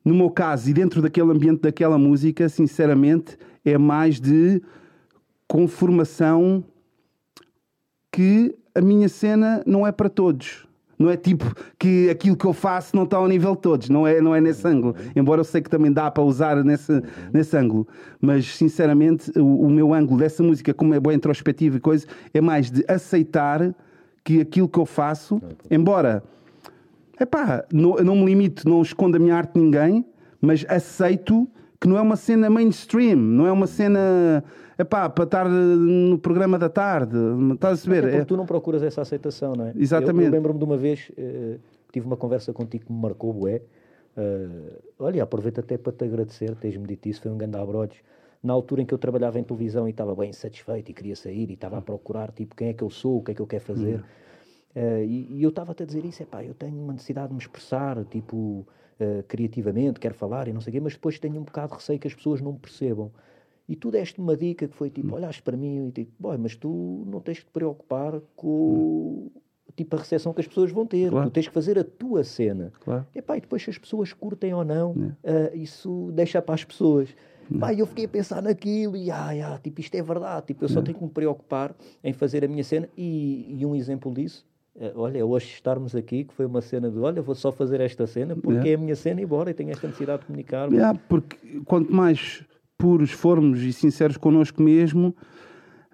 no 0.05 0.15
meu 0.15 0.31
caso, 0.31 0.71
e 0.71 0.73
dentro 0.73 1.03
daquele 1.03 1.31
ambiente 1.31 1.61
daquela 1.61 1.99
música, 1.99 2.49
sinceramente, 2.49 3.39
é 3.65 3.77
mais 3.77 4.19
de 4.19 4.61
conformação 5.47 6.65
que 8.11 8.57
a 8.75 8.81
minha 8.81 9.09
cena 9.09 9.63
não 9.67 9.87
é 9.87 9.93
para 9.93 10.09
todos. 10.09 10.67
Não 10.99 11.09
é 11.09 11.17
tipo 11.17 11.55
que 11.79 12.11
aquilo 12.11 12.37
que 12.37 12.45
eu 12.45 12.53
faço 12.53 12.97
não 12.97 13.05
está 13.05 13.19
ao 13.19 13.29
nível 13.29 13.55
de 13.55 13.61
todos, 13.61 13.89
não 13.89 14.05
é, 14.05 14.21
não 14.21 14.35
é 14.35 14.41
nesse 14.41 14.67
ângulo. 14.67 14.97
Embora 15.15 15.41
eu 15.41 15.45
sei 15.45 15.61
que 15.61 15.71
também 15.71 15.93
dá 15.93 16.11
para 16.11 16.25
usar 16.25 16.65
nesse, 16.65 17.03
nesse 17.33 17.57
ângulo. 17.57 17.87
Mas, 18.21 18.57
sinceramente, 18.57 19.31
o, 19.39 19.67
o 19.67 19.71
meu 19.71 19.95
ângulo 19.95 20.19
dessa 20.19 20.43
música, 20.43 20.75
como 20.75 20.95
é 20.95 20.99
boa 20.99 21.15
introspectiva 21.15 21.77
e 21.77 21.81
coisa, 21.81 22.05
é 22.35 22.41
mais 22.41 22.71
de 22.71 22.85
aceitar 22.89 23.73
que 24.25 24.41
aquilo 24.41 24.69
que 24.69 24.79
eu 24.79 24.85
faço, 24.85 25.41
embora 25.71 26.25
Epá, 27.21 27.65
não, 27.73 27.99
eu 27.99 28.05
não 28.05 28.17
me 28.17 28.25
limito, 28.27 28.69
não 28.69 28.81
escondo 28.81 29.17
a 29.17 29.21
minha 29.21 29.35
arte 29.35 29.55
de 29.55 29.61
ninguém, 29.61 30.05
mas 30.41 30.65
aceito 30.69 31.49
que 31.81 31.89
não 31.89 31.97
é 31.97 32.01
uma 32.01 32.17
cena 32.17 32.51
mainstream, 32.51 33.17
não 33.17 33.47
é 33.47 33.53
uma 33.53 33.67
cena 33.67 34.43
epá, 34.79 35.09
para 35.09 35.25
estar 35.25 35.49
no 35.49 36.19
programa 36.19 36.59
da 36.59 36.69
tarde. 36.69 37.17
Estás 37.55 37.87
a 37.87 37.91
ver? 37.91 38.05
É 38.05 38.11
porque 38.11 38.25
tu 38.25 38.37
não 38.37 38.47
procuras 38.47 38.83
essa 38.83 39.03
aceitação, 39.03 39.55
não 39.55 39.67
é? 39.67 39.73
Exatamente. 39.77 40.21
Eu, 40.21 40.27
eu 40.27 40.33
lembro-me 40.33 40.59
de 40.59 40.65
uma 40.65 40.77
vez, 40.77 41.11
uh, 41.11 41.59
tive 41.93 42.07
uma 42.07 42.17
conversa 42.17 42.53
contigo 42.53 42.87
que 42.87 42.93
me 42.93 43.01
marcou, 43.01 43.33
bué. 43.33 43.63
Uh, 44.17 44.77
olha, 44.99 45.23
aproveito 45.23 45.61
até 45.61 45.79
para 45.79 45.93
te 45.93 46.05
agradecer, 46.05 46.55
tens-me 46.57 46.87
dito 46.87 47.09
isso, 47.09 47.21
foi 47.21 47.31
um 47.31 47.39
grande 47.39 47.57
abrodes. 47.57 47.99
Na 48.43 48.53
altura 48.53 48.83
em 48.83 48.87
que 48.87 48.95
eu 48.95 48.99
trabalhava 48.99 49.39
em 49.39 49.43
televisão 49.43 49.87
e 49.89 49.91
estava 49.91 50.15
bem 50.15 50.33
satisfeito 50.33 50.91
e 50.91 50.95
queria 50.95 51.17
sair 51.17 51.51
e 51.51 51.55
estava 51.55 51.79
a 51.79 51.83
procurar, 51.83 52.31
tipo, 52.31 52.55
quem 52.55 52.69
é 52.69 52.73
que 52.73 52.83
eu 52.83 52.91
sou, 52.91 53.19
o 53.19 53.23
que 53.23 53.33
é 53.33 53.35
que 53.35 53.43
eu 53.43 53.47
quero 53.47 53.65
fazer. 53.65 54.03
Uh, 54.79 55.03
e, 55.03 55.39
e, 55.39 55.43
eu 55.43 55.49
estava-te 55.49 55.83
a 55.83 55.87
dizer 55.87 56.05
isso, 56.05 56.23
é 56.23 56.27
pá, 56.27 56.45
eu 56.45 56.55
tenho 56.55 56.81
uma 56.81 56.93
necessidade 56.93 57.29
de 57.29 57.35
me 57.35 57.41
expressar, 57.41 58.05
tipo, 58.05 58.65
uh, 59.01 59.25
criativamente, 59.27 59.99
quero 59.99 60.15
falar 60.15 60.47
e 60.47 60.53
não 60.53 60.61
sei 60.61 60.71
o 60.71 60.75
quê, 60.75 60.81
mas 60.81 60.93
depois 60.93 61.19
tenho 61.19 61.41
um 61.41 61.43
bocado 61.43 61.71
de 61.71 61.75
receio 61.75 61.99
que 61.99 62.07
as 62.07 62.15
pessoas 62.15 62.41
não 62.41 62.53
me 62.53 62.59
percebam. 62.61 63.11
E 63.69 63.75
tu 63.75 63.91
deste 63.91 64.21
uma 64.21 64.37
dica 64.37 64.69
que 64.69 64.75
foi 64.77 64.89
tipo, 64.89 65.09
hum. 65.09 65.15
olhaste 65.15 65.43
para 65.43 65.57
mim 65.57 65.89
e 65.89 65.91
tipo, 65.91 66.13
boy, 66.17 66.39
mas 66.39 66.55
tu 66.55 67.05
não 67.09 67.21
tens 67.21 67.41
que 67.41 67.47
te 67.47 67.51
preocupar 67.51 68.21
com 68.37 68.47
hum. 68.47 69.31
tipo 69.75 69.97
a 69.97 69.99
recepção 69.99 70.33
que 70.33 70.41
as 70.41 70.47
pessoas 70.47 70.71
vão 70.71 70.87
ter. 70.87 71.11
Claro. 71.11 71.29
Tu 71.29 71.33
tens 71.33 71.49
que 71.49 71.55
fazer 71.55 71.77
a 71.77 71.85
tua 71.85 72.23
cena. 72.23 72.73
Claro. 72.81 73.05
E 73.13 73.21
pá, 73.21 73.37
e 73.37 73.41
depois 73.41 73.63
se 73.63 73.71
as 73.71 73.79
pessoas 73.79 74.13
curtem 74.13 74.55
ou 74.55 74.65
não, 74.65 74.93
uh, 74.93 75.17
isso 75.55 76.13
deixa 76.15 76.41
para 76.41 76.55
as 76.55 76.65
pessoas. 76.65 77.15
Pá, 77.59 77.73
eu 77.73 77.87
fiquei 77.87 78.05
a 78.05 78.09
pensar 78.09 78.43
naquilo 78.43 78.95
e 78.95 79.11
ah, 79.11 79.55
ah, 79.55 79.59
tipo, 79.59 79.81
isto 79.81 79.95
é 79.95 80.03
verdade. 80.03 80.47
Tipo, 80.47 80.65
eu 80.65 80.69
só 80.69 80.83
tenho 80.83 80.97
que 80.97 81.03
me 81.03 81.11
preocupar 81.11 81.75
em 82.05 82.13
fazer 82.13 82.45
a 82.45 82.49
minha 82.49 82.63
cena. 82.63 82.89
E, 82.97 83.57
e 83.59 83.67
um 83.67 83.75
exemplo 83.75 84.13
disso 84.13 84.47
olha, 84.95 85.25
hoje 85.25 85.47
estarmos 85.47 85.95
aqui, 85.95 86.25
que 86.25 86.35
foi 86.35 86.47
uma 86.47 86.61
cena 86.61 86.91
de, 86.91 86.99
olha, 86.99 87.21
vou 87.21 87.35
só 87.35 87.51
fazer 87.51 87.81
esta 87.81 88.07
cena 88.07 88.35
porque 88.35 88.53
yeah. 88.53 88.71
é 88.71 88.75
a 88.75 88.79
minha 88.79 88.97
cena 88.97 89.21
e 89.21 89.27
bora, 89.27 89.51
e 89.51 89.55
tenho 89.55 89.71
esta 89.71 89.87
necessidade 89.87 90.21
de 90.21 90.27
comunicar. 90.27 90.71
Yeah, 90.71 90.99
porque 91.09 91.37
quanto 91.65 91.93
mais 91.93 92.45
puros 92.77 93.11
formos 93.11 93.61
e 93.63 93.73
sinceros 93.73 94.17
connosco 94.17 94.63
mesmo, 94.63 95.15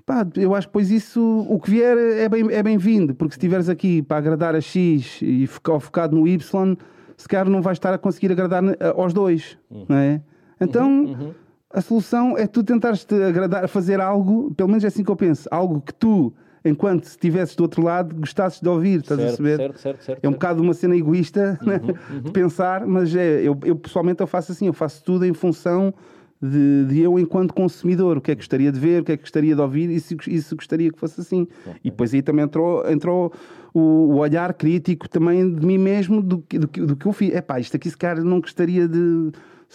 pá, 0.05 0.27
eu 0.37 0.55
acho 0.55 0.67
que 0.67 0.73
depois 0.73 0.91
isso, 0.91 1.47
o 1.49 1.59
que 1.59 1.71
vier 1.71 1.97
é 1.97 2.29
bem-vindo, 2.29 2.53
é 2.53 2.63
bem 2.63 2.79
porque 3.15 3.33
se 3.33 3.39
estiveres 3.39 3.69
aqui 3.69 4.03
para 4.03 4.19
agradar 4.19 4.55
a 4.55 4.61
X 4.61 5.21
e 5.23 5.47
ficar 5.47 5.81
focado 5.81 6.15
no 6.15 6.29
Y, 6.29 6.77
se 7.17 7.29
calhar 7.29 7.49
não 7.49 7.63
vais 7.63 7.77
estar 7.77 7.95
a 7.95 7.99
conseguir 7.99 8.33
agradar 8.33 8.63
aos 8.97 9.15
dois, 9.15 9.57
uhum. 9.71 9.87
não 9.89 9.97
é? 9.97 10.21
Então, 10.61 10.89
uhum, 10.89 11.13
uhum. 11.13 11.35
a 11.71 11.81
solução 11.81 12.37
é 12.37 12.47
tu 12.47 12.63
tentares-te 12.63 13.15
agradar, 13.15 13.67
fazer 13.69 14.01
algo, 14.01 14.53
pelo 14.55 14.69
menos 14.69 14.85
é 14.85 14.89
assim 14.89 15.03
que 15.03 15.11
eu 15.11 15.17
penso, 15.17 15.49
algo 15.51 15.81
que 15.81 15.95
tu 15.95 16.35
enquanto 16.65 17.05
se 17.05 17.11
estivesses 17.11 17.55
do 17.55 17.63
outro 17.63 17.83
lado, 17.83 18.15
gostasses 18.15 18.61
de 18.61 18.69
ouvir, 18.69 19.01
estás 19.01 19.21
certo, 19.21 19.33
a 19.33 19.37
saber? 19.37 19.57
Certo, 19.57 19.79
certo, 19.79 20.05
certo, 20.05 20.25
é 20.25 20.29
um 20.29 20.33
bocado 20.33 20.63
uma 20.63 20.73
cena 20.73 20.97
egoísta 20.97 21.59
uhum, 21.61 21.69
né? 21.69 21.81
uhum. 22.11 22.21
de 22.21 22.31
pensar, 22.31 22.87
mas 22.87 23.15
é, 23.15 23.43
eu, 23.43 23.59
eu 23.65 23.77
pessoalmente 23.77 24.21
eu 24.21 24.27
faço 24.27 24.53
assim, 24.53 24.67
eu 24.67 24.73
faço 24.73 25.05
tudo 25.05 25.27
em 25.27 25.35
função 25.35 25.93
de, 26.41 26.87
de, 26.87 27.01
eu 27.01 27.19
enquanto 27.19 27.53
consumidor, 27.53 28.19
o 28.19 28.21
que 28.21 28.31
é 28.31 28.35
que 28.35 28.41
gostaria 28.41 28.73
de 28.73 28.79
ver, 28.79 29.03
o 29.03 29.05
que 29.05 29.13
é 29.13 29.17
que 29.17 29.23
gostaria 29.23 29.55
de 29.55 29.61
ouvir 29.61 29.91
e 29.91 30.01
se, 30.01 30.17
e 30.27 30.41
se 30.41 30.55
gostaria 30.55 30.91
que 30.91 30.99
fosse 30.99 31.21
assim. 31.21 31.43
Okay. 31.43 31.81
E 31.85 31.91
depois 31.91 32.13
aí 32.13 32.23
também 32.23 32.45
entrou, 32.45 32.89
entrou 32.91 33.33
o, 33.73 33.81
o, 33.81 34.17
olhar 34.17 34.53
crítico 34.55 35.09
também 35.09 35.55
de 35.55 35.65
mim 35.65 35.79
mesmo 35.79 36.23
do, 36.23 36.37
do, 36.37 36.87
do, 36.87 36.97
que 36.97 37.07
eu 37.07 37.13
fiz. 37.13 37.35
É 37.35 37.41
pá, 37.41 37.61
isto 37.61 37.77
aqui 37.77 37.89
se 37.89 37.97
calhar 37.97 38.23
não 38.23 38.41
gostaria 38.41 38.87
de, 38.87 39.31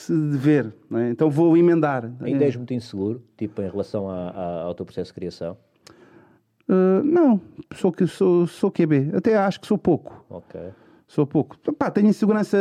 de 0.07 0.37
ver, 0.37 0.73
é? 0.93 1.09
então 1.09 1.29
vou 1.29 1.55
emendar. 1.57 2.11
Ainda 2.21 2.45
és 2.45 2.55
muito 2.55 2.73
inseguro, 2.73 3.21
tipo 3.37 3.61
em 3.61 3.69
relação 3.69 4.09
a, 4.09 4.29
a, 4.29 4.61
ao 4.63 4.75
teu 4.75 4.85
processo 4.85 5.09
de 5.09 5.15
criação? 5.15 5.57
Uh, 6.69 7.03
não, 7.03 7.41
sou, 7.73 7.91
sou, 8.07 8.45
sou 8.45 8.71
QB. 8.71 9.11
Até 9.15 9.35
acho 9.35 9.59
que 9.59 9.65
sou 9.65 9.77
pouco. 9.77 10.23
Ok. 10.29 10.61
Sou 11.07 11.25
pouco. 11.25 11.57
Pá, 11.73 11.89
tenho 11.89 12.07
insegurança. 12.07 12.57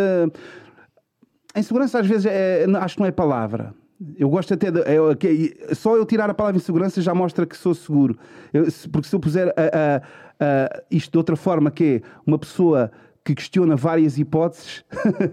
A 1.54 1.60
insegurança 1.60 1.98
às 2.00 2.06
vezes 2.06 2.24
é, 2.24 2.64
acho 2.80 2.94
que 2.94 3.00
não 3.02 3.06
é 3.06 3.12
palavra. 3.12 3.74
Eu 4.16 4.30
gosto 4.30 4.54
até 4.54 4.70
de. 4.70 4.80
É, 4.80 5.74
só 5.74 5.94
eu 5.94 6.06
tirar 6.06 6.30
a 6.30 6.34
palavra 6.34 6.56
insegurança 6.56 7.02
já 7.02 7.14
mostra 7.14 7.44
que 7.44 7.56
sou 7.56 7.74
seguro. 7.74 8.18
Eu, 8.50 8.66
porque 8.90 9.08
se 9.08 9.14
eu 9.14 9.20
puser 9.20 9.48
a, 9.48 9.52
a, 9.52 9.96
a, 10.40 10.82
isto 10.90 11.12
de 11.12 11.18
outra 11.18 11.36
forma, 11.36 11.70
que 11.70 12.02
é 12.02 12.08
uma 12.26 12.38
pessoa 12.38 12.90
que 13.22 13.34
questiona 13.34 13.76
várias 13.76 14.18
hipóteses. 14.18 14.84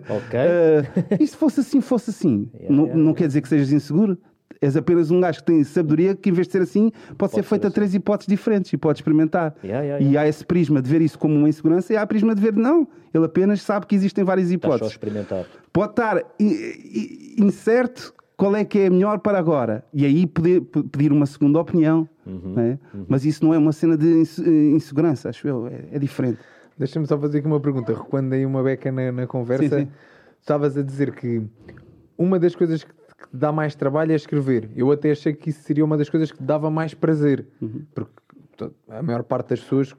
Ok. 0.09 0.39
uh, 0.39 1.15
e 1.17 1.25
se 1.25 1.37
fosse 1.37 1.61
assim, 1.61 1.79
fosse 1.79 2.09
assim. 2.09 2.49
Yeah, 2.53 2.75
não, 2.75 2.83
yeah, 2.83 2.95
não 2.95 3.03
yeah. 3.03 3.17
quer 3.19 3.27
dizer 3.27 3.41
que 3.41 3.47
sejas 3.47 3.71
inseguro 3.71 4.17
és 4.61 4.75
apenas 4.75 5.11
um 5.11 5.19
gajo 5.19 5.39
que 5.39 5.45
tem 5.45 5.63
sabedoria 5.63 6.15
que, 6.15 6.29
em 6.29 6.33
vez 6.33 6.47
de 6.47 6.53
ser 6.53 6.61
assim, 6.61 6.89
pode, 6.89 7.15
pode 7.17 7.33
ser 7.33 7.43
feita 7.43 7.67
assim. 7.67 7.75
três 7.75 7.93
hipóteses 7.93 8.27
diferentes 8.27 8.71
e 8.73 8.77
pode 8.77 8.99
experimentar. 8.99 9.55
Yeah, 9.63 9.83
yeah, 9.83 10.03
yeah. 10.03 10.05
E 10.05 10.17
há 10.17 10.27
esse 10.27 10.45
prisma 10.45 10.81
de 10.81 10.89
ver 10.89 11.01
isso 11.01 11.19
como 11.19 11.35
uma 11.35 11.49
insegurança 11.49 11.93
e 11.93 11.97
há 11.97 12.01
a 12.01 12.07
prisma 12.07 12.33
de 12.33 12.41
ver, 12.41 12.53
não, 12.53 12.87
ele 13.13 13.25
apenas 13.25 13.61
sabe 13.61 13.85
que 13.85 13.95
existem 13.95 14.23
várias 14.23 14.51
hipóteses. 14.51 14.87
só 14.87 14.87
experimentar. 14.87 15.45
Pode 15.71 15.91
estar 15.91 16.23
incerto 17.37 18.13
qual 18.37 18.55
é 18.55 18.65
que 18.65 18.79
é 18.79 18.89
melhor 18.89 19.19
para 19.19 19.37
agora. 19.37 19.83
E 19.93 20.05
aí 20.05 20.25
poder 20.27 20.61
pedir 20.61 21.11
uma 21.11 21.25
segunda 21.25 21.59
opinião. 21.59 22.07
Uhum, 22.25 22.55
é? 22.57 22.79
uhum. 22.93 23.05
Mas 23.07 23.25
isso 23.25 23.45
não 23.45 23.53
é 23.53 23.57
uma 23.57 23.71
cena 23.71 23.97
de 23.97 24.23
insegurança, 24.73 25.29
acho 25.29 25.47
eu. 25.47 25.67
É, 25.67 25.95
é 25.95 25.99
diferente. 25.99 26.39
Deixa-me 26.77 27.07
só 27.07 27.17
fazer 27.17 27.39
aqui 27.39 27.47
uma 27.47 27.59
pergunta. 27.59 27.93
Recuando 27.93 28.33
aí 28.35 28.45
uma 28.45 28.61
beca 28.61 28.91
na, 28.91 29.11
na 29.11 29.27
conversa, 29.27 29.79
sim, 29.79 29.85
sim. 29.85 29.91
estavas 30.41 30.77
a 30.77 30.81
dizer 30.81 31.15
que 31.15 31.41
uma 32.17 32.37
das 32.37 32.55
coisas 32.55 32.83
que 32.83 32.91
dá 33.35 33.51
mais 33.51 33.75
trabalho 33.75 34.11
é 34.11 34.15
escrever. 34.15 34.69
Eu 34.75 34.91
até 34.91 35.11
achei 35.11 35.33
que 35.33 35.49
isso 35.49 35.61
seria 35.63 35.83
uma 35.83 35.97
das 35.97 36.09
coisas 36.09 36.31
que 36.31 36.41
dava 36.41 36.69
mais 36.69 36.93
prazer. 36.93 37.45
Uhum. 37.61 37.85
Porque 37.93 38.11
a 38.89 39.03
maior 39.03 39.23
parte 39.23 39.49
das 39.49 39.59
pessoas, 39.59 39.93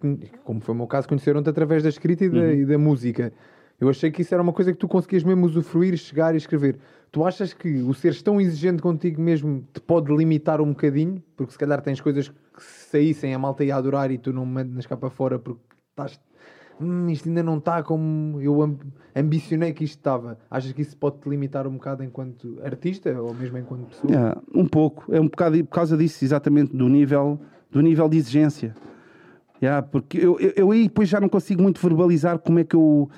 como 0.44 0.60
foi 0.60 0.74
o 0.74 0.78
meu 0.78 0.86
caso, 0.86 1.08
conheceram-te 1.08 1.48
através 1.48 1.82
da 1.82 1.88
escrita 1.88 2.24
e 2.24 2.28
da, 2.28 2.38
uhum. 2.38 2.52
e 2.52 2.64
da, 2.64 2.78
música. 2.78 3.32
Eu 3.78 3.88
achei 3.88 4.10
que 4.10 4.22
isso 4.22 4.32
era 4.32 4.42
uma 4.42 4.52
coisa 4.52 4.72
que 4.72 4.78
tu 4.78 4.88
conseguias 4.88 5.22
mesmo 5.22 5.44
usufruir, 5.44 5.96
chegar 5.96 6.34
e 6.34 6.38
escrever. 6.38 6.78
Tu 7.12 7.24
achas 7.24 7.52
que 7.52 7.82
o 7.82 7.92
seres 7.92 8.22
tão 8.22 8.40
exigente 8.40 8.82
contigo 8.82 9.20
mesmo 9.20 9.66
te 9.72 9.80
pode 9.80 10.14
limitar 10.14 10.60
um 10.60 10.70
bocadinho? 10.70 11.22
Porque 11.36 11.52
se 11.52 11.58
calhar 11.58 11.80
tens 11.82 12.00
coisas 12.00 12.28
que 12.28 12.62
saíssem 12.62 13.34
a 13.34 13.38
malta 13.38 13.64
ia 13.64 13.76
adorar 13.76 14.10
e 14.10 14.18
tu 14.18 14.32
não 14.32 14.46
mandas 14.46 14.86
cá 14.86 14.96
para 14.96 15.10
fora 15.10 15.38
porque 15.38 15.60
estás 15.90 16.18
hum, 16.80 17.08
isto 17.08 17.28
ainda 17.28 17.42
não 17.42 17.58
está 17.58 17.82
como 17.82 18.40
eu 18.40 18.76
ambicionei 19.14 19.72
que 19.72 19.84
isto 19.84 19.98
estava. 19.98 20.38
Achas 20.50 20.72
que 20.72 20.82
isso 20.82 20.96
pode 20.96 21.18
te 21.18 21.28
limitar 21.28 21.66
um 21.66 21.72
bocado 21.72 22.04
enquanto 22.04 22.58
artista 22.62 23.20
ou 23.20 23.34
mesmo 23.34 23.58
enquanto 23.58 23.86
pessoa? 23.86 24.12
É, 24.14 24.58
um 24.58 24.66
pouco. 24.66 25.12
É 25.12 25.20
um 25.20 25.26
bocado 25.26 25.58
por 25.64 25.74
causa 25.74 25.96
disso, 25.96 26.24
exatamente, 26.24 26.76
do 26.76 26.88
nível, 26.88 27.40
do 27.70 27.80
nível 27.80 28.08
de 28.08 28.18
exigência. 28.18 28.74
Yeah, 29.62 29.80
porque 29.82 30.18
eu, 30.18 30.38
eu, 30.38 30.52
eu 30.54 30.70
aí 30.70 30.82
depois 30.82 31.08
já 31.08 31.18
não 31.18 31.30
consigo 31.30 31.62
muito 31.62 31.80
verbalizar 31.80 32.38
como 32.38 32.58
é 32.58 32.64
que 32.64 32.76
eu, 32.76 33.08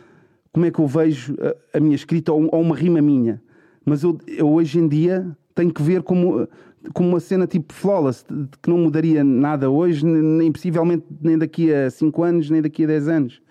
como 0.52 0.66
é 0.66 0.70
que 0.70 0.78
eu 0.78 0.86
vejo 0.86 1.36
a, 1.40 1.78
a 1.78 1.80
minha 1.80 1.96
escrita 1.96 2.32
ou, 2.32 2.48
ou, 2.52 2.60
uma 2.60 2.76
rima 2.76 3.02
minha. 3.02 3.42
Mas 3.84 4.04
eu, 4.04 4.16
eu 4.26 4.48
hoje 4.48 4.78
em 4.78 4.86
dia 4.86 5.36
tenho 5.52 5.74
que 5.74 5.82
ver 5.82 6.02
como, 6.02 6.48
como 6.94 7.08
uma 7.08 7.18
cena 7.18 7.44
tipo 7.44 7.72
flawless, 7.72 8.24
que 8.62 8.70
não 8.70 8.78
mudaria 8.78 9.24
nada 9.24 9.68
hoje, 9.68 10.06
nem 10.06 10.52
possivelmente 10.52 11.04
nem 11.20 11.36
daqui 11.36 11.74
a 11.74 11.90
5 11.90 12.22
anos, 12.22 12.50
nem 12.50 12.62
daqui 12.62 12.84
a 12.84 12.86
10 12.86 13.08
anos 13.08 13.42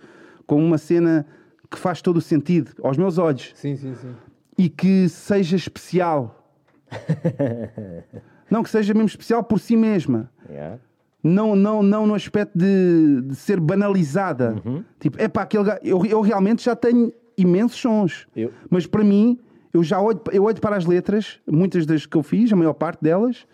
com 0.48 0.64
uma 0.64 0.78
cena 0.78 1.28
que 1.70 1.78
faz 1.78 2.02
todo 2.02 2.18
o 2.18 2.22
sentido 2.22 2.72
aos 2.82 2.98
meus 2.98 3.18
olhos. 3.18 3.52
Sim, 3.54 3.76
sim, 3.76 3.94
sim. 3.94 4.16
E 4.58 4.70
que 4.70 5.08
seja 5.10 5.56
especial. 5.56 6.52
não, 8.50 8.64
que 8.64 8.70
seja 8.70 8.94
mesmo 8.94 9.08
especial 9.08 9.44
por 9.44 9.60
si 9.60 9.76
mesma. 9.76 10.32
Yeah. 10.50 10.80
Não, 11.22 11.56
não, 11.56 11.84
não 11.84 12.08
no 12.08 12.16
aspecto 12.16 12.58
de, 12.58 13.22
de 13.28 13.36
ser 13.36 13.60
banalizada. 13.60 14.56
Uhum. 14.66 14.84
Tipo, 15.00 15.22
é 15.22 15.28
para 15.28 15.44
aquele 15.44 15.70
eu, 15.84 16.06
eu 16.06 16.22
realmente 16.22 16.64
já 16.64 16.76
tenho 16.76 17.12
imensos 17.38 17.80
sons. 17.80 18.28
Eu... 18.36 18.54
Mas 18.70 18.88
para 18.88 19.04
mim, 19.04 19.38
eu 19.74 19.84
já 19.84 20.00
olho, 20.00 20.22
eu 20.32 20.46
olho 20.46 20.62
para 20.62 20.78
as 20.78 20.86
letras, 20.86 21.40
muitas 21.46 21.86
das 21.86 22.06
que 22.06 22.16
eu 22.16 22.24
fiz, 22.24 22.52
a 22.54 22.56
maior 22.56 22.74
parte 22.74 23.04
delas, 23.04 23.46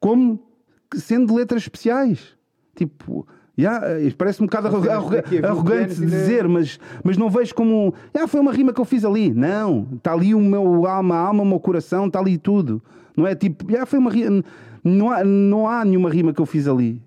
como 0.00 0.42
sendo 0.94 1.34
letras 1.34 1.62
especiais. 1.62 2.36
Tipo, 2.74 3.26
Yeah, 3.56 3.86
parece 4.18 4.42
um 4.42 4.46
bocado 4.46 4.66
arrogante 4.66 5.94
dizer, 5.94 6.48
mas, 6.48 6.78
mas 7.04 7.16
não 7.16 7.30
vejo 7.30 7.54
como. 7.54 7.94
Yeah, 8.12 8.26
foi 8.26 8.40
uma 8.40 8.52
rima 8.52 8.72
que 8.72 8.80
eu 8.80 8.84
fiz 8.84 9.04
ali. 9.04 9.32
Não, 9.32 9.86
está 9.94 10.12
ali 10.12 10.34
o 10.34 10.40
meu 10.40 10.86
alma, 10.86 11.16
alma, 11.16 11.42
o 11.42 11.46
meu 11.46 11.60
coração, 11.60 12.06
está 12.06 12.18
ali 12.18 12.36
tudo. 12.36 12.82
Não 13.16 13.26
é 13.26 13.34
tipo, 13.34 13.64
yeah, 13.70 13.86
foi 13.86 14.00
uma 14.00 14.10
rima. 14.10 14.42
Não 14.82 15.10
há, 15.10 15.24
não 15.24 15.68
há 15.68 15.84
nenhuma 15.84 16.10
rima 16.10 16.34
que 16.34 16.40
eu 16.40 16.46
fiz 16.46 16.66
ali. 16.66 17.00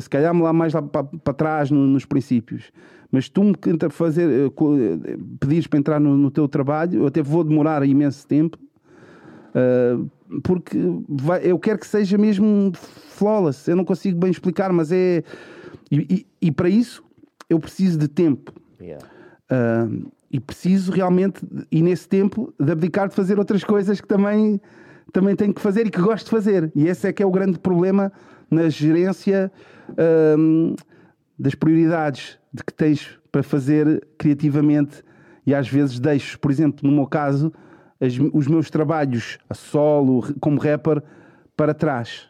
Se 0.00 0.08
calhar 0.08 0.32
me 0.32 0.40
lá 0.40 0.52
mais 0.52 0.72
lá 0.72 0.80
para, 0.80 1.04
para 1.04 1.34
trás 1.34 1.70
no, 1.70 1.86
nos 1.86 2.04
princípios. 2.04 2.72
Mas 3.10 3.28
tu 3.28 3.42
me 3.42 3.54
fazer, 3.90 4.28
eh, 4.28 4.46
eh, 4.46 5.18
pedires 5.40 5.66
para 5.66 5.78
entrar 5.78 6.00
no, 6.00 6.16
no, 6.16 6.30
teu 6.30 6.46
trabalho, 6.46 7.00
eu 7.00 7.06
até 7.06 7.22
vou 7.22 7.42
demorar 7.42 7.82
imenso 7.82 8.26
tempo, 8.26 8.58
uh, 9.54 10.10
porque 10.42 10.78
vai, 11.08 11.40
eu 11.42 11.58
quero 11.58 11.78
que 11.78 11.86
seja 11.86 12.18
mesmo 12.18 12.70
flawless. 12.74 13.68
Eu 13.68 13.76
não 13.76 13.84
consigo 13.84 14.18
bem 14.18 14.30
explicar, 14.30 14.70
mas 14.72 14.92
é 14.92 15.22
e, 15.90 16.26
e, 16.40 16.46
e 16.48 16.52
para 16.52 16.68
isso 16.68 17.02
eu 17.48 17.58
preciso 17.58 17.98
de 17.98 18.08
tempo. 18.08 18.52
Yeah. 18.80 19.04
Uh, 19.50 20.10
e 20.30 20.38
preciso 20.38 20.92
realmente, 20.92 21.40
e 21.72 21.82
nesse 21.82 22.06
tempo, 22.06 22.52
de 22.60 22.70
abdicar 22.70 23.08
de 23.08 23.14
fazer 23.14 23.38
outras 23.38 23.64
coisas 23.64 24.00
que 24.00 24.06
também, 24.06 24.60
também 25.12 25.34
tenho 25.34 25.54
que 25.54 25.60
fazer 25.60 25.86
e 25.86 25.90
que 25.90 26.00
gosto 26.00 26.26
de 26.26 26.30
fazer. 26.30 26.70
E 26.74 26.86
esse 26.86 27.08
é 27.08 27.12
que 27.12 27.22
é 27.22 27.26
o 27.26 27.30
grande 27.30 27.58
problema 27.58 28.12
na 28.50 28.68
gerência 28.68 29.50
uh, 29.90 30.76
das 31.38 31.54
prioridades 31.54 32.38
de 32.52 32.62
que 32.62 32.72
tens 32.72 33.18
para 33.32 33.42
fazer 33.42 34.06
criativamente. 34.18 35.02
E 35.46 35.54
às 35.54 35.66
vezes 35.66 35.98
deixo, 35.98 36.38
por 36.38 36.50
exemplo, 36.50 36.88
no 36.88 36.94
meu 36.94 37.06
caso, 37.06 37.52
as, 37.98 38.12
os 38.32 38.46
meus 38.46 38.70
trabalhos 38.70 39.38
a 39.48 39.54
solo, 39.54 40.22
como 40.40 40.60
rapper, 40.60 41.02
para 41.56 41.72
trás. 41.72 42.28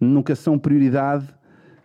Nunca 0.00 0.34
são 0.34 0.58
prioridade, 0.58 1.26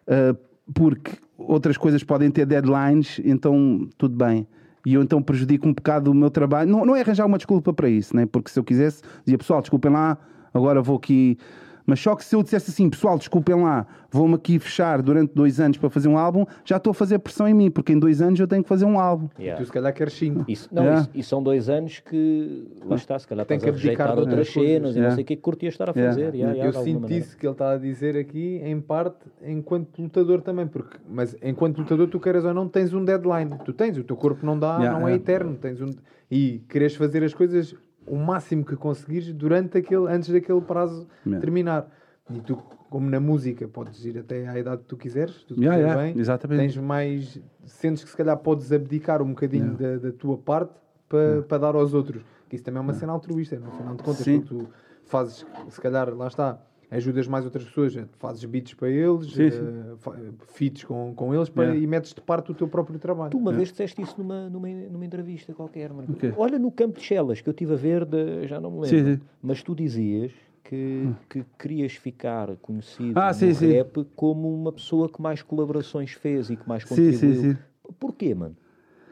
uh, 0.08 0.36
porque 0.74 1.12
outras 1.38 1.78
coisas 1.78 2.04
podem 2.04 2.32
ter 2.32 2.46
deadlines, 2.46 3.20
então 3.24 3.88
tudo 3.98 4.16
bem. 4.16 4.48
E 4.86 4.94
eu 4.94 5.02
então 5.02 5.22
prejudico 5.22 5.68
um 5.68 5.74
bocado 5.74 6.12
o 6.12 6.14
meu 6.14 6.30
trabalho. 6.30 6.70
Não, 6.70 6.86
não 6.86 6.96
é 6.96 7.02
arranjar 7.02 7.26
uma 7.26 7.38
desculpa 7.38 7.74
para 7.74 7.90
isso, 7.90 8.16
né? 8.16 8.26
porque 8.26 8.52
se 8.52 8.60
eu 8.60 8.64
quisesse, 8.64 9.02
dizia 9.24 9.38
pessoal, 9.38 9.62
desculpem 9.62 9.92
lá, 9.92 10.18
agora 10.54 10.82
vou 10.82 10.98
aqui 10.98 11.38
mas 11.86 12.00
só 12.00 12.16
que 12.16 12.24
se 12.24 12.36
eu 12.36 12.42
dissesse 12.42 12.72
assim, 12.72 12.90
pessoal, 12.90 13.18
desculpem 13.18 13.56
lá, 13.56 13.86
vou-me 14.10 14.36
aqui 14.36 14.58
fechar 14.58 15.02
durante 15.02 15.34
dois 15.34 15.60
anos 15.60 15.78
para 15.78 15.90
fazer 15.90 16.08
um 16.08 16.18
álbum, 16.18 16.46
já 16.64 16.78
estou 16.78 16.92
a 16.92 16.94
fazer 16.94 17.20
pressão 17.20 17.48
em 17.48 17.54
mim, 17.54 17.70
porque 17.70 17.94
em 17.94 18.00
dois 18.00 18.22
anos 18.22 18.40
eu 18.40 18.48
tenho 18.48 18.64
que 18.64 18.70
fazer 18.70 18.86
um 18.86 19.00
álbum. 19.00 19.30
Yeah. 19.38 19.62
E 19.62 19.64
tu 19.64 19.68
se 19.68 19.72
calhar 19.72 19.94
queres 19.94 20.14
cinco. 20.14 20.46
Isso, 20.48 20.70
não, 20.72 20.84
yeah. 20.84 21.02
isso, 21.02 21.12
e 21.14 21.24
são 21.24 21.44
dois 21.44 21.70
anos 21.70 22.00
que, 22.00 22.68
lá 22.86 22.96
está, 22.96 23.20
se 23.20 23.28
calhar 23.28 23.46
Tem 23.46 23.60
que 23.60 23.70
a 23.70 23.72
rejeitar 23.72 24.18
outras 24.18 24.52
cenas 24.52 24.96
e 24.96 25.00
não 25.00 25.12
sei 25.12 25.24
o 25.24 25.26
que 25.26 25.34
é 25.34 25.36
que 25.36 25.42
curtias 25.42 25.74
estar 25.74 25.90
a 25.90 25.94
fazer. 25.94 26.34
eu 26.36 26.74
sinto 26.74 27.12
isso 27.12 27.38
que 27.38 27.46
ele 27.46 27.54
está 27.54 27.72
a 27.72 27.78
dizer 27.78 28.18
aqui, 28.18 28.62
em 28.64 28.80
parte, 28.80 29.26
enquanto 29.44 30.02
lutador 30.02 30.42
também, 30.42 30.68
porque, 30.68 30.98
mas 31.08 31.36
enquanto 31.42 31.80
lutador 31.80 32.08
tu 32.08 32.20
queres 32.20 32.44
ou 32.44 32.54
não, 32.54 32.68
tens 32.68 32.94
um 32.94 33.04
deadline. 33.04 33.52
Tu 33.64 33.74
tens, 33.74 33.98
o 33.98 34.04
teu 34.04 34.16
corpo 34.16 34.46
não 34.46 34.58
dá, 34.58 34.80
não 34.80 35.08
é 35.08 35.14
eterno. 35.14 35.56
Tens 35.56 35.82
um, 35.82 35.90
e 36.30 36.64
queres 36.70 36.96
fazer 36.96 37.24
as 37.24 37.34
coisas 37.34 37.76
o 38.08 38.16
máximo 38.16 38.64
que 38.64 38.76
conseguires 38.76 39.32
durante 39.34 39.78
aquele, 39.78 40.08
antes 40.08 40.30
daquele 40.30 40.62
prazo 40.62 41.08
yeah. 41.26 41.40
terminar. 41.40 41.88
E 42.30 42.40
tu, 42.40 42.56
como 42.90 43.10
na 43.10 43.20
música, 43.20 43.68
podes 43.68 44.04
ir 44.04 44.18
até 44.18 44.48
à 44.48 44.58
idade 44.58 44.82
que 44.82 44.88
tu 44.88 44.98
quiseres, 44.98 45.44
tu 45.44 45.54
yeah, 45.56 45.78
yeah, 45.78 46.02
bem, 46.02 46.20
exatamente. 46.20 46.60
tens 46.60 46.78
mais. 46.78 47.40
Sentes 47.66 48.04
que 48.04 48.10
se 48.10 48.18
calhar 48.18 48.38
podes 48.38 48.72
abdicar 48.72 49.22
um 49.22 49.30
bocadinho 49.30 49.76
da, 49.76 49.98
da, 49.98 50.12
tua 50.12 50.38
parte 50.38 50.74
para, 51.08 51.44
para 51.44 51.58
dar 51.58 51.76
aos 51.76 51.94
outros. 51.94 52.24
Que 52.50 52.56
isso 52.56 52.64
também 52.64 52.80
é 52.80 52.82
uma 52.82 52.94
cena 52.94 53.12
altruísta, 53.12 53.60
no 53.60 53.72
final 53.72 53.96
de 53.96 54.04
contas, 54.04 54.24
Sim. 54.24 54.42
tu 54.42 54.68
fazes, 55.06 55.46
se 55.70 55.82
calhar, 55.82 56.14
lá 56.16 56.28
está, 56.28 56.60
ajudas 56.96 57.28
mais 57.28 57.46
outras 57.46 57.64
pessoas, 57.66 57.96
fazes 58.18 58.44
beats 58.46 58.74
para 58.74 58.90
eles, 58.90 59.32
sim, 59.32 59.50
sim. 59.50 59.60
Uh, 59.60 60.34
feats 60.54 60.84
com, 60.84 61.14
com 61.16 61.34
eles 61.34 61.50
para, 61.50 61.66
yeah. 61.66 61.84
e 61.84 61.88
metes 61.88 62.14
de 62.14 62.22
parte 62.22 62.52
o 62.52 62.56
teu 62.56 62.68
próprio 62.68 62.98
trabalho. 63.00 63.32
Tu 63.32 63.38
uma 63.38 63.52
yeah. 63.52 63.58
vez 63.58 63.72
disseste 63.72 64.02
isso 64.02 64.16
numa, 64.18 64.50
numa, 64.50 64.68
numa 64.68 65.06
entrevista 65.06 65.54
qualquer, 65.54 65.94
mano. 65.94 66.08
Okay. 66.14 66.34
Olha 66.38 66.58
no 66.58 66.72
campo 66.72 67.00
de 67.00 67.06
Chelas 67.06 67.42
que 67.42 67.50
eu 67.50 67.52
estive 67.52 67.74
a 67.74 67.78
ver, 67.78 68.06
de, 68.06 68.48
já 68.48 68.60
não 68.60 68.72
me 68.72 68.82
lembro, 68.82 69.16
sim, 69.16 69.22
mas 69.42 69.62
tu 69.62 69.76
dizias 69.76 70.32
que, 70.64 70.76
hum. 70.76 71.16
que 71.30 71.46
querias 71.58 71.94
ficar 71.94 72.56
conhecido 72.58 73.20
ah, 73.20 73.32
no 73.32 73.72
rap 73.72 74.06
como 74.16 74.54
uma 74.54 74.72
pessoa 74.72 75.08
que 75.08 75.22
mais 75.22 75.42
colaborações 75.42 76.12
fez 76.12 76.50
e 76.50 76.56
que 76.56 76.68
mais 76.68 76.84
contribuiu. 76.84 77.18
Sim, 77.18 77.34
sim, 77.34 77.52
sim. 77.54 77.58
Porquê, 78.00 78.34
mano? 78.34 78.58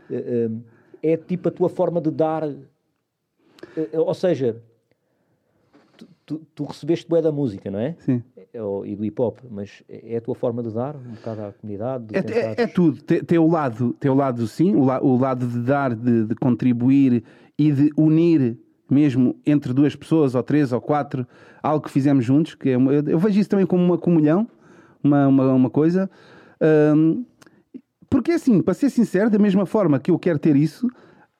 Eh, 0.09 0.49
eh, 1.03 1.11
é 1.13 1.17
tipo 1.17 1.49
a 1.49 1.51
tua 1.51 1.69
forma 1.69 2.01
de 2.01 2.09
dar. 2.09 2.43
Ou 3.93 4.13
seja, 4.13 4.61
tu, 6.25 6.41
tu 6.53 6.63
recebeste 6.63 7.07
bué 7.07 7.21
da 7.21 7.31
música, 7.31 7.69
não 7.69 7.79
é? 7.79 7.95
Sim. 7.99 8.23
É, 8.37 8.59
e 8.85 8.95
do 8.95 9.05
hip 9.05 9.21
hop, 9.21 9.39
mas 9.49 9.83
é 9.89 10.17
a 10.17 10.21
tua 10.21 10.35
forma 10.35 10.61
de 10.63 10.71
dar 10.71 10.95
um 10.95 11.13
bocado 11.13 11.41
à 11.41 11.53
comunidade? 11.53 12.05
É, 12.13 12.19
é, 12.19 12.55
é, 12.63 12.67
tudo. 12.67 13.01
Tem, 13.01 13.23
tem, 13.23 13.37
o 13.37 13.47
lado, 13.47 13.93
tem 13.99 14.09
o 14.09 14.13
lado 14.13 14.45
sim, 14.47 14.75
o, 14.75 14.85
la, 14.85 15.01
o 15.01 15.17
lado 15.17 15.47
de 15.47 15.59
dar, 15.59 15.95
de, 15.95 16.25
de, 16.25 16.35
contribuir 16.35 17.23
e 17.57 17.71
de 17.71 17.91
unir 17.97 18.57
mesmo 18.89 19.35
entre 19.45 19.73
duas 19.73 19.95
pessoas, 19.95 20.35
ou 20.35 20.43
três, 20.43 20.71
ou 20.71 20.79
quatro, 20.79 21.27
algo 21.61 21.85
que 21.85 21.91
fizemos 21.91 22.23
juntos. 22.23 22.55
Que 22.55 22.69
é, 22.69 22.75
eu, 22.75 22.91
eu 23.07 23.19
vejo 23.19 23.39
isso 23.39 23.49
também 23.49 23.65
como 23.65 23.83
uma 23.83 23.97
comunhão, 23.97 24.47
uma, 25.03 25.27
uma, 25.27 25.53
uma 25.53 25.69
coisa. 25.69 26.09
Um, 26.95 27.25
porque 28.09 28.31
assim, 28.31 28.61
para 28.61 28.75
ser 28.75 28.91
sincero, 28.91 29.29
da 29.29 29.39
mesma 29.39 29.65
forma 29.65 29.99
que 29.99 30.11
eu 30.11 30.19
quero 30.19 30.37
ter 30.37 30.55
isso, 30.55 30.87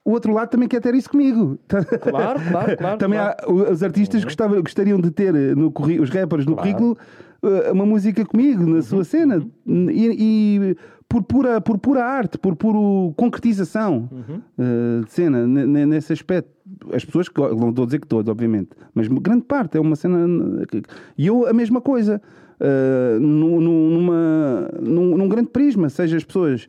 o 0.05 0.11
outro 0.11 0.33
lado 0.33 0.49
também 0.49 0.67
quer 0.67 0.81
ter 0.81 0.93
isso 0.95 1.09
comigo. 1.09 1.57
Claro, 1.67 2.39
claro, 2.49 2.77
claro. 2.77 2.97
também 2.99 3.19
claro. 3.19 3.35
há 3.39 3.51
os 3.51 3.81
artistas 3.81 4.21
uhum. 4.21 4.27
gostavam, 4.27 4.61
gostariam 4.61 4.99
de 4.99 5.11
ter 5.11 5.33
no 5.55 5.73
os 6.01 6.09
rappers 6.09 6.45
no 6.45 6.55
claro. 6.55 6.69
currículo 6.69 6.97
eh, 7.41 7.71
uma 7.71 7.85
música 7.85 8.25
comigo 8.25 8.63
na 8.65 8.75
uhum. 8.75 8.81
sua 8.81 9.03
cena 9.03 9.45
uhum. 9.65 9.89
e, 9.89 10.69
e, 10.71 10.77
por 11.07 11.23
pura 11.23 11.61
por 11.61 11.77
pura 11.77 12.03
arte, 12.03 12.37
por 12.37 12.55
pura 12.55 13.13
concretização 13.15 14.09
uhum. 14.11 14.41
uh, 14.57 15.05
de 15.05 15.11
cena 15.11 15.47
nesse 15.47 16.11
aspecto. 16.11 16.49
As 16.91 17.05
pessoas 17.05 17.29
que 17.29 17.39
não 17.39 17.69
estou 17.69 17.83
a 17.83 17.85
dizer 17.85 17.99
que 17.99 18.07
todos, 18.07 18.29
obviamente, 18.29 18.69
mas 18.93 19.07
grande 19.07 19.43
parte 19.43 19.77
é 19.77 19.79
uma 19.79 19.95
cena 19.95 20.25
e 21.17 21.27
eu 21.27 21.47
a 21.47 21.53
mesma 21.53 21.79
coisa. 21.81 22.21
Uh, 22.59 23.19
numa, 23.19 24.69
num, 24.79 25.17
num 25.17 25.27
grande 25.27 25.49
prisma, 25.49 25.89
seja 25.89 26.15
as 26.15 26.23
pessoas 26.23 26.67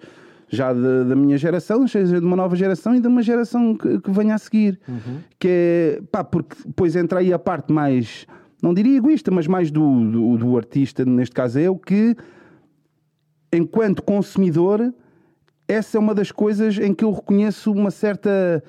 já 0.54 0.72
de, 0.72 1.04
da 1.08 1.14
minha 1.14 1.36
geração, 1.36 1.86
seja 1.86 2.20
de 2.20 2.26
uma 2.26 2.36
nova 2.36 2.56
geração 2.56 2.94
e 2.94 3.00
de 3.00 3.08
uma 3.08 3.22
geração 3.22 3.76
que, 3.76 4.00
que 4.00 4.10
venha 4.10 4.34
a 4.34 4.38
seguir. 4.38 4.80
Uhum. 4.88 5.18
Que 5.38 5.48
é, 5.48 6.02
pá, 6.10 6.24
porque 6.24 6.56
depois 6.64 6.96
entra 6.96 7.20
aí 7.20 7.32
a 7.32 7.38
parte 7.38 7.72
mais, 7.72 8.26
não 8.62 8.72
diria 8.72 8.96
egoísta, 8.96 9.30
mas 9.30 9.46
mais 9.46 9.70
do, 9.70 10.10
do, 10.10 10.36
do 10.38 10.56
artista, 10.56 11.04
neste 11.04 11.34
caso 11.34 11.58
eu, 11.58 11.76
que 11.76 12.16
enquanto 13.52 14.02
consumidor, 14.02 14.92
essa 15.68 15.96
é 15.96 16.00
uma 16.00 16.14
das 16.14 16.32
coisas 16.32 16.78
em 16.78 16.92
que 16.92 17.04
eu 17.04 17.12
reconheço 17.12 17.72
uma 17.72 17.90
certa 17.90 18.62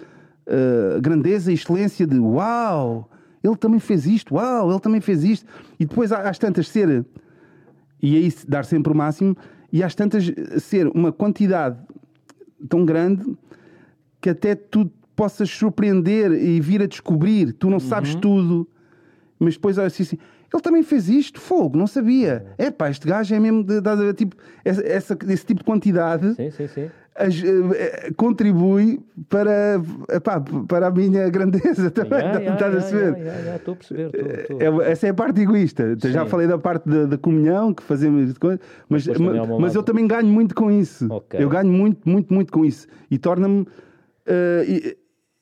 uh, 0.48 1.02
grandeza 1.02 1.52
e 1.52 1.56
excelência 1.56 2.06
de 2.06 2.20
uau, 2.20 3.10
ele 3.44 3.56
também 3.56 3.80
fez 3.80 4.06
isto, 4.06 4.36
uau, 4.36 4.72
ele 4.72 4.80
também 4.80 5.02
fez 5.02 5.24
isto. 5.24 5.46
E 5.80 5.86
depois 5.86 6.12
às 6.12 6.38
tantas 6.38 6.68
ser, 6.68 7.06
e 8.02 8.16
aí 8.16 8.34
dar 8.48 8.66
sempre 8.66 8.92
o 8.92 8.96
máximo, 8.96 9.36
e 9.76 9.84
às 9.84 9.94
tantas 9.94 10.24
ser 10.60 10.88
uma 10.88 11.12
quantidade 11.12 11.78
tão 12.70 12.86
grande 12.86 13.26
que 14.22 14.30
até 14.30 14.56
tu 14.56 14.90
possas 15.14 15.50
surpreender 15.50 16.32
e 16.32 16.62
vir 16.62 16.82
a 16.82 16.86
descobrir, 16.86 17.52
tu 17.52 17.70
não 17.70 17.78
sabes 17.78 18.14
uhum. 18.14 18.22
tudo, 18.22 18.70
mas 19.38 19.56
depois 19.56 19.78
assim, 19.78 20.04
assim, 20.04 20.18
ele 20.54 20.64
também 20.64 20.82
fez 20.82 21.10
isto, 21.10 21.42
fogo, 21.42 21.78
não 21.78 21.88
sabia. 21.88 22.46
É 22.58 22.72
pá, 22.72 22.90
este 22.90 23.06
gajo 23.06 23.36
é 23.36 23.38
mesmo 23.38 23.66
de, 23.66 23.82
de, 23.82 23.96
de, 23.98 24.14
tipo, 24.14 24.38
essa, 24.64 25.18
esse 25.28 25.46
tipo 25.46 25.60
de 25.60 25.66
quantidade. 25.66 26.34
Sim, 26.36 26.52
sim, 26.52 26.68
sim 26.68 26.90
contribui 28.18 29.00
para, 29.30 29.82
epá, 30.10 30.42
para 30.68 30.88
a 30.88 30.92
minha 30.92 31.30
grandeza 31.30 31.90
também. 31.92 32.20
Yeah, 32.20 32.40
yeah, 32.40 32.54
estás 32.56 32.74
yeah, 32.74 33.12
a 33.12 33.14
perceber? 33.14 33.56
Estou 33.56 33.74
a 33.74 33.78
perceber. 33.78 34.48
Tô, 34.48 34.58
tô. 34.58 34.82
É, 34.82 34.92
essa 34.92 35.08
é 35.08 35.10
a 35.12 35.14
parte 35.14 35.42
egoísta. 35.42 35.96
Sim. 36.00 36.12
Já 36.12 36.26
falei 36.26 36.48
da 36.48 36.58
parte 36.58 36.90
da, 36.90 37.06
da 37.06 37.18
comunhão 37.18 37.74
que 37.74 37.84
fazemos, 37.84 38.36
mas, 38.42 38.60
mas, 38.90 39.08
mas, 39.08 39.60
mas 39.60 39.76
eu 39.76 39.84
também 39.84 40.06
ganho 40.08 40.28
muito 40.28 40.54
com 40.54 40.70
isso. 40.70 41.08
Okay. 41.12 41.42
Eu 41.42 41.50
ganho 41.50 41.72
muito, 41.72 42.08
muito, 42.08 42.34
muito 42.34 42.52
com 42.52 42.66
isso. 42.66 42.86
E 43.10 43.18
torna-me. 43.18 43.62
Uh, 44.28 44.96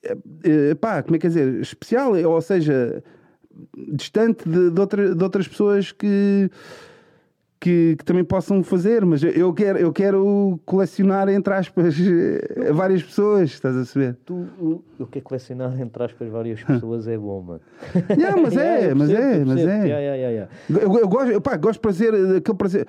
uh, 0.06 0.76
pá, 0.76 1.02
como 1.02 1.16
é 1.16 1.18
que 1.18 1.26
é 1.26 1.28
dizer? 1.28 1.60
Especial, 1.60 2.12
ou 2.12 2.40
seja, 2.40 3.02
distante 3.92 4.48
de, 4.48 4.70
de, 4.70 4.80
outra, 4.80 5.14
de 5.14 5.24
outras 5.24 5.48
pessoas 5.48 5.90
que 5.90 6.50
que, 7.64 7.96
que, 7.96 8.04
também 8.04 8.22
possam 8.22 8.62
fazer, 8.62 9.06
mas 9.06 9.22
eu 9.22 9.50
quero, 9.54 9.78
eu 9.78 9.90
quero 9.90 10.60
colecionar, 10.66 11.30
entre 11.30 11.54
aspas, 11.54 11.96
várias 12.72 13.02
pessoas, 13.02 13.52
estás 13.52 13.74
a 13.74 13.86
saber? 13.86 14.18
Tu, 14.26 14.34
o, 14.60 15.06
que 15.06 15.18
é 15.18 15.22
colecionar, 15.22 15.72
entre 15.80 16.02
aspas, 16.02 16.28
várias 16.28 16.62
pessoas 16.62 17.08
é 17.08 17.16
bom, 17.16 17.40
mano. 17.40 17.60
Yeah, 18.18 18.38
mas 18.38 18.54
é, 18.58 18.94
mas 18.94 19.08
é, 19.08 19.44
mas 19.46 19.58
é. 19.60 19.62
Yeah, 19.62 19.86
yeah, 19.86 20.16
yeah, 20.28 20.50
eu, 20.68 20.98
eu, 20.98 21.08
gosto, 21.08 21.40
pá, 21.40 21.56
gosto 21.56 21.74
de 21.74 21.80
prazer, 21.80 22.14
aquele 22.36 22.58
prazer. 22.58 22.86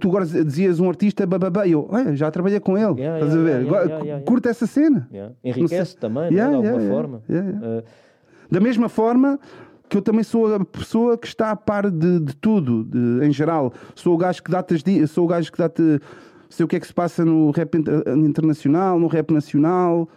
tu 0.00 0.08
agora 0.08 0.26
dizias 0.26 0.80
um 0.80 0.88
artista, 0.88 1.24
bababá, 1.24 1.68
eu 1.68 1.88
já 2.14 2.28
trabalhei 2.32 2.58
com 2.58 2.76
ele, 2.76 3.00
estás 3.00 3.32
a 3.32 3.38
ver? 3.38 4.24
Curta 4.24 4.48
essa 4.48 4.66
cena. 4.66 5.08
Enriquece 5.44 5.96
também, 5.96 6.24
né, 6.24 6.30
de 6.30 6.40
alguma 6.40 6.80
forma. 6.80 7.22
Uh, 7.28 7.84
da 8.50 8.58
mesma 8.60 8.88
forma 8.88 9.38
que 9.88 9.96
eu 9.96 10.02
também 10.02 10.22
sou 10.22 10.54
a 10.54 10.64
pessoa 10.64 11.16
que 11.16 11.26
está 11.26 11.50
a 11.50 11.56
par 11.56 11.90
de, 11.90 12.20
de 12.20 12.36
tudo, 12.36 12.84
de, 12.84 13.26
em 13.26 13.32
geral. 13.32 13.72
Sou 13.94 14.14
o 14.14 14.16
gajo 14.16 14.42
que 14.42 14.50
dá-te 14.50 15.06
sou 15.06 15.24
o 15.24 15.28
gajo 15.28 15.52
que 15.52 15.58
dá-te 15.58 16.00
sei 16.54 16.64
o 16.64 16.68
que 16.68 16.76
é 16.76 16.80
que 16.80 16.86
se 16.86 16.94
passa 16.94 17.24
no 17.24 17.50
rap 17.50 17.74
internacional, 17.76 18.98
no 18.98 19.08
rap 19.08 19.32
nacional. 19.32 20.08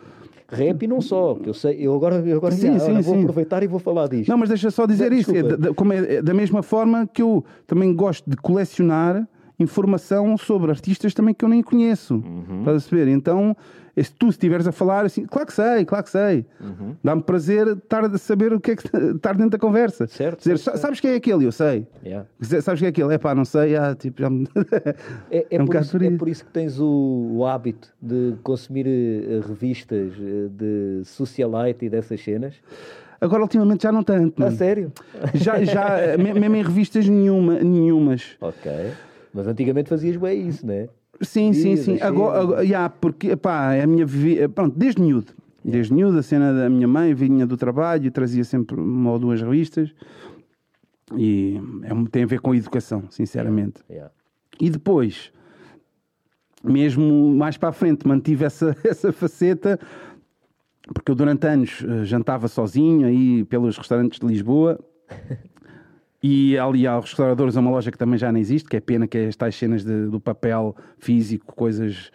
Rap 0.49 0.81
e 0.81 0.87
não 0.87 1.01
só, 1.01 1.35
que 1.35 1.49
eu 1.49 1.53
sei, 1.53 1.75
eu 1.79 1.93
agora, 1.93 2.15
eu 2.25 2.37
agora, 2.37 2.55
sim, 2.55 2.79
sim, 2.79 3.01
vou 3.01 3.15
sim. 3.15 3.21
aproveitar 3.21 3.63
e 3.63 3.67
vou 3.67 3.79
falar 3.79 4.07
disto. 4.07 4.29
Não, 4.29 4.37
mas 4.37 4.47
deixa 4.47 4.71
só 4.71 4.85
dizer 4.85 5.11
isso, 5.11 5.35
é, 5.35 5.43
da, 5.43 5.73
como 5.73 5.91
é, 5.91 6.15
é, 6.15 6.21
da 6.21 6.33
mesma 6.33 6.63
forma 6.63 7.05
que 7.05 7.21
eu 7.21 7.43
também 7.65 7.93
gosto 7.93 8.29
de 8.29 8.37
colecionar 8.37 9.27
informação 9.59 10.37
sobre 10.37 10.71
artistas 10.71 11.13
também 11.13 11.33
que 11.33 11.43
eu 11.43 11.49
nem 11.49 11.61
conheço. 11.61 12.15
Uhum. 12.15 12.59
Estás 12.59 12.77
a 12.77 12.79
saber? 12.79 13.07
Então 13.09 13.57
se 14.03 14.11
tu 14.13 14.29
estiveres 14.29 14.67
a 14.67 14.71
falar 14.71 15.05
assim, 15.05 15.25
claro 15.25 15.47
que 15.47 15.53
sei, 15.53 15.85
claro 15.85 16.03
que 16.03 16.11
sei. 16.11 16.45
Uhum. 16.61 16.95
Dá-me 17.03 17.23
prazer 17.23 17.67
estar 17.67 18.05
a 18.05 18.17
saber 18.17 18.53
o 18.53 18.59
que 18.59 18.71
é 18.71 18.75
que 18.75 18.87
estar 18.87 19.33
dentro 19.33 19.51
da 19.51 19.57
conversa. 19.57 20.07
Certo. 20.07 20.39
Dizer, 20.39 20.57
certo, 20.59 20.77
sabes 20.77 20.99
quem 20.99 21.11
é 21.11 21.15
aquele? 21.15 21.45
Eu 21.45 21.51
sei. 21.51 21.87
Yeah. 22.05 22.27
Sabes 22.61 22.79
quem 22.79 22.87
é 22.87 22.89
aquele? 22.89 23.13
É 23.13 23.17
pá, 23.17 23.33
não 23.33 23.45
sei. 23.45 23.75
Ah, 23.75 23.95
tipo, 23.95 24.21
já 24.21 24.29
me... 24.29 24.47
é, 25.31 25.37
é, 25.39 25.45
é, 25.51 25.61
um 25.61 25.65
por 25.65 25.75
isso, 25.75 25.97
é, 25.97 26.11
por 26.11 26.29
isso, 26.29 26.45
que 26.45 26.51
tens 26.51 26.79
o, 26.79 27.31
o 27.33 27.45
hábito 27.45 27.89
de 28.01 28.35
consumir 28.43 28.85
uh, 28.85 29.47
revistas 29.47 30.13
uh, 30.13 30.49
de 30.49 31.01
socialite 31.03 31.85
e 31.85 31.89
dessas 31.89 32.23
cenas. 32.23 32.55
Agora, 33.19 33.41
ultimamente, 33.41 33.83
já 33.83 33.91
não 33.91 34.03
tanto. 34.03 34.43
A 34.43 34.51
sério? 34.51 34.91
Já, 35.33 35.63
já 35.63 36.17
mesmo 36.17 36.55
em 36.55 36.61
revistas 36.61 37.07
nenhuma, 37.07 37.59
nenhumas. 37.59 38.37
Ok. 38.39 38.71
Mas 39.33 39.47
antigamente 39.47 39.89
fazias 39.89 40.15
bem 40.15 40.47
isso, 40.47 40.65
não 40.65 40.73
é? 40.73 40.89
Sim, 41.21 41.53
sim, 41.53 41.75
sim. 41.75 41.99
Agora, 42.01 42.41
agora 42.41 42.63
yeah, 42.63 42.89
porque 42.89 43.35
pá, 43.35 43.73
é 43.73 43.83
a 43.83 43.87
minha 43.87 44.05
vida. 44.05 44.47
Pronto, 44.49 44.77
desde 44.77 45.01
miúdo. 45.01 45.33
Desde 45.63 45.93
miúdo, 45.93 46.17
a 46.19 46.23
cena 46.23 46.53
da 46.53 46.69
minha 46.69 46.87
mãe 46.87 47.13
vinha 47.13 47.45
do 47.45 47.57
trabalho, 47.57 48.09
trazia 48.11 48.43
sempre 48.43 48.79
uma 48.79 49.11
ou 49.11 49.19
duas 49.19 49.41
revistas. 49.41 49.93
E 51.15 51.59
é, 51.83 52.09
tem 52.09 52.23
a 52.23 52.27
ver 52.27 52.39
com 52.39 52.51
a 52.51 52.57
educação, 52.57 53.03
sinceramente. 53.09 53.81
Yeah. 53.89 54.11
E 54.59 54.69
depois, 54.69 55.31
mesmo 56.63 57.33
mais 57.35 57.57
para 57.57 57.69
a 57.69 57.71
frente, 57.71 58.07
mantive 58.07 58.45
essa, 58.45 58.75
essa 58.83 59.11
faceta, 59.11 59.79
porque 60.93 61.11
eu 61.11 61.15
durante 61.15 61.45
anos 61.47 61.83
eh, 61.87 62.03
jantava 62.05 62.47
sozinho 62.47 63.07
aí 63.07 63.43
pelos 63.45 63.77
restaurantes 63.77 64.19
de 64.19 64.25
Lisboa. 64.25 64.79
E 66.29 66.57
ali 66.57 66.85
há 66.85 66.99
restauradores, 66.99 67.55
uma 67.55 67.71
loja 67.71 67.89
que 67.89 67.97
também 67.97 68.19
já 68.19 68.29
não 68.33 68.37
existe, 68.37 68.67
que 68.67 68.75
é 68.75 68.81
pena 68.81 69.07
que 69.07 69.17
é 69.17 69.23
estas 69.29 69.55
cenas 69.55 69.85
de, 69.85 70.07
do 70.07 70.19
papel 70.19 70.75
físico, 70.97 71.55
coisas 71.55 72.11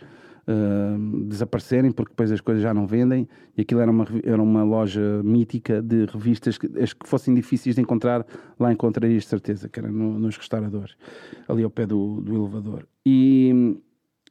uh, 0.46 1.24
desaparecerem, 1.24 1.90
porque 1.90 2.10
depois 2.10 2.30
as 2.30 2.38
coisas 2.42 2.62
já 2.62 2.74
não 2.74 2.86
vendem. 2.86 3.26
E 3.56 3.62
aquilo 3.62 3.80
era 3.80 3.90
uma, 3.90 4.06
era 4.22 4.42
uma 4.42 4.64
loja 4.64 5.22
mítica 5.22 5.80
de 5.80 6.04
revistas 6.04 6.58
que, 6.58 6.68
as 6.78 6.92
que 6.92 7.08
fossem 7.08 7.34
difíceis 7.34 7.74
de 7.74 7.80
encontrar, 7.80 8.26
lá 8.60 8.70
encontrei 8.70 9.16
de 9.16 9.24
certeza, 9.24 9.66
que 9.66 9.80
era 9.80 9.90
no, 9.90 10.18
nos 10.18 10.36
restauradores, 10.36 10.94
ali 11.48 11.62
ao 11.62 11.70
pé 11.70 11.86
do, 11.86 12.20
do 12.20 12.36
elevador. 12.36 12.86
E, 13.06 13.80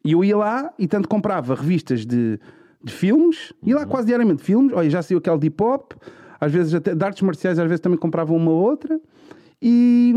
e 0.06 0.12
eu 0.12 0.24
ia 0.24 0.38
lá 0.38 0.72
e 0.78 0.88
tanto 0.88 1.10
comprava 1.10 1.56
revistas 1.56 2.06
de, 2.06 2.40
de 2.84 2.94
filmes, 2.94 3.52
ia 3.64 3.78
lá 3.78 3.82
uhum. 3.82 3.88
quase 3.88 4.06
diariamente 4.06 4.44
filmes, 4.44 4.74
olha, 4.76 4.92
já 4.92 5.02
saiu 5.02 5.18
aquele 5.18 5.40
de 5.40 5.48
hip 5.48 5.64
hop, 5.64 5.94
às 6.40 6.52
vezes 6.52 6.76
até 6.76 6.94
de 6.94 7.04
artes 7.04 7.24
marciais, 7.24 7.58
às 7.58 7.66
vezes 7.66 7.80
também 7.80 7.98
comprava 7.98 8.32
uma 8.32 8.52
ou 8.52 8.62
outra. 8.62 9.02
E, 9.62 10.14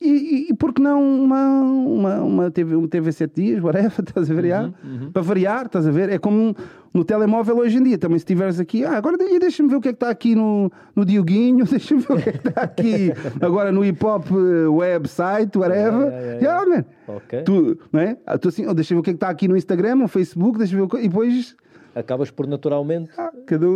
e, 0.00 0.46
e 0.50 0.54
por 0.54 0.72
que 0.72 0.80
não 0.80 1.02
uma, 1.02 1.60
uma, 1.60 2.14
uma, 2.22 2.50
TV, 2.50 2.76
uma 2.76 2.86
TV 2.86 3.10
7 3.10 3.34
dias, 3.34 3.62
whatever, 3.62 3.90
estás 4.06 4.30
a 4.30 4.34
variar? 4.34 4.64
Uhum, 4.64 5.04
uhum. 5.04 5.12
Para 5.12 5.22
variar, 5.22 5.66
estás 5.66 5.86
a 5.86 5.90
ver? 5.90 6.08
É 6.10 6.18
como 6.18 6.54
no 6.92 7.04
telemóvel 7.04 7.58
hoje 7.58 7.78
em 7.78 7.82
dia, 7.82 7.98
também 7.98 8.18
se 8.18 8.22
estiveres 8.22 8.60
aqui, 8.60 8.84
ah, 8.84 8.96
agora 8.96 9.16
deixa-me 9.16 9.68
ver 9.68 9.76
o 9.76 9.80
que 9.80 9.88
é 9.88 9.92
que 9.92 9.96
está 9.96 10.10
aqui 10.10 10.34
no, 10.34 10.70
no 10.94 11.04
Dioguinho, 11.04 11.64
deixa-me 11.66 12.00
ver 12.00 12.12
o 12.12 12.22
que 12.22 12.28
é 12.28 12.32
que 12.32 12.48
está 12.48 12.62
aqui 12.62 13.12
agora 13.40 13.72
no 13.72 13.84
hip 13.84 14.04
hop 14.04 14.26
eh, 14.30 14.68
website, 14.68 15.56
whatever. 15.56 16.08
Yeah, 16.08 16.20
yeah, 16.20 16.42
yeah. 16.42 16.64
yeah 16.66 16.84
okay. 17.08 17.42
tu, 17.42 17.78
não 17.92 18.00
é? 18.00 18.16
Ah, 18.26 18.38
tu 18.38 18.48
assim, 18.48 18.66
oh, 18.66 18.74
deixa-me 18.74 18.98
ver 18.98 19.00
o 19.00 19.04
que 19.04 19.10
é 19.10 19.12
que 19.14 19.16
está 19.16 19.28
aqui 19.28 19.48
no 19.48 19.56
Instagram, 19.56 19.96
no 19.96 20.08
Facebook, 20.08 20.58
deixa-me 20.58 20.80
ver 20.80 20.86
o 20.86 20.88
que... 20.88 20.98
e 20.98 21.08
depois. 21.08 21.56
Acabas 21.94 22.30
por 22.30 22.46
naturalmente. 22.46 23.10
Ah, 23.18 23.32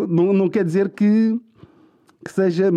não, 0.09 0.33
não 0.33 0.49
quer 0.49 0.65
dizer 0.65 0.91
que, 0.91 1.37
que 2.25 2.33
seja 2.33 2.71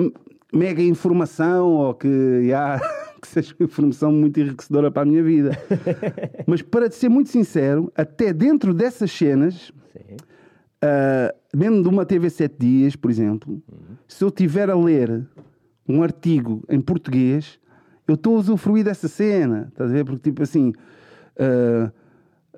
mega 0.55 0.81
informação 0.81 1.67
ou 1.67 1.93
que, 1.93 2.07
yeah, 2.07 2.79
que 3.21 3.27
seja 3.27 3.53
uma 3.59 3.65
informação 3.65 4.11
muito 4.11 4.39
enriquecedora 4.39 4.89
para 4.89 5.01
a 5.01 5.05
minha 5.05 5.21
vida. 5.21 5.51
Mas 6.47 6.61
para 6.61 6.89
te 6.89 6.95
ser 6.95 7.09
muito 7.09 7.29
sincero, 7.29 7.91
até 7.95 8.31
dentro 8.31 8.73
dessas 8.73 9.11
cenas, 9.11 9.69
uh, 9.69 11.35
mesmo 11.55 11.83
de 11.83 11.89
uma 11.89 12.05
TV 12.05 12.29
7 12.29 12.55
dias, 12.57 12.95
por 12.95 13.11
exemplo, 13.11 13.53
uhum. 13.53 13.95
se 14.07 14.23
eu 14.23 14.31
tiver 14.31 14.69
a 14.69 14.75
ler 14.75 15.27
um 15.87 16.01
artigo 16.01 16.63
em 16.69 16.79
português, 16.79 17.59
eu 18.07 18.15
estou 18.15 18.37
a 18.37 18.39
usufruir 18.39 18.85
dessa 18.85 19.07
cena, 19.07 19.67
estás 19.69 19.89
a 19.89 19.93
ver? 19.93 20.05
Porque 20.05 20.29
tipo 20.29 20.41
assim, 20.41 20.73
uh, 21.37 21.91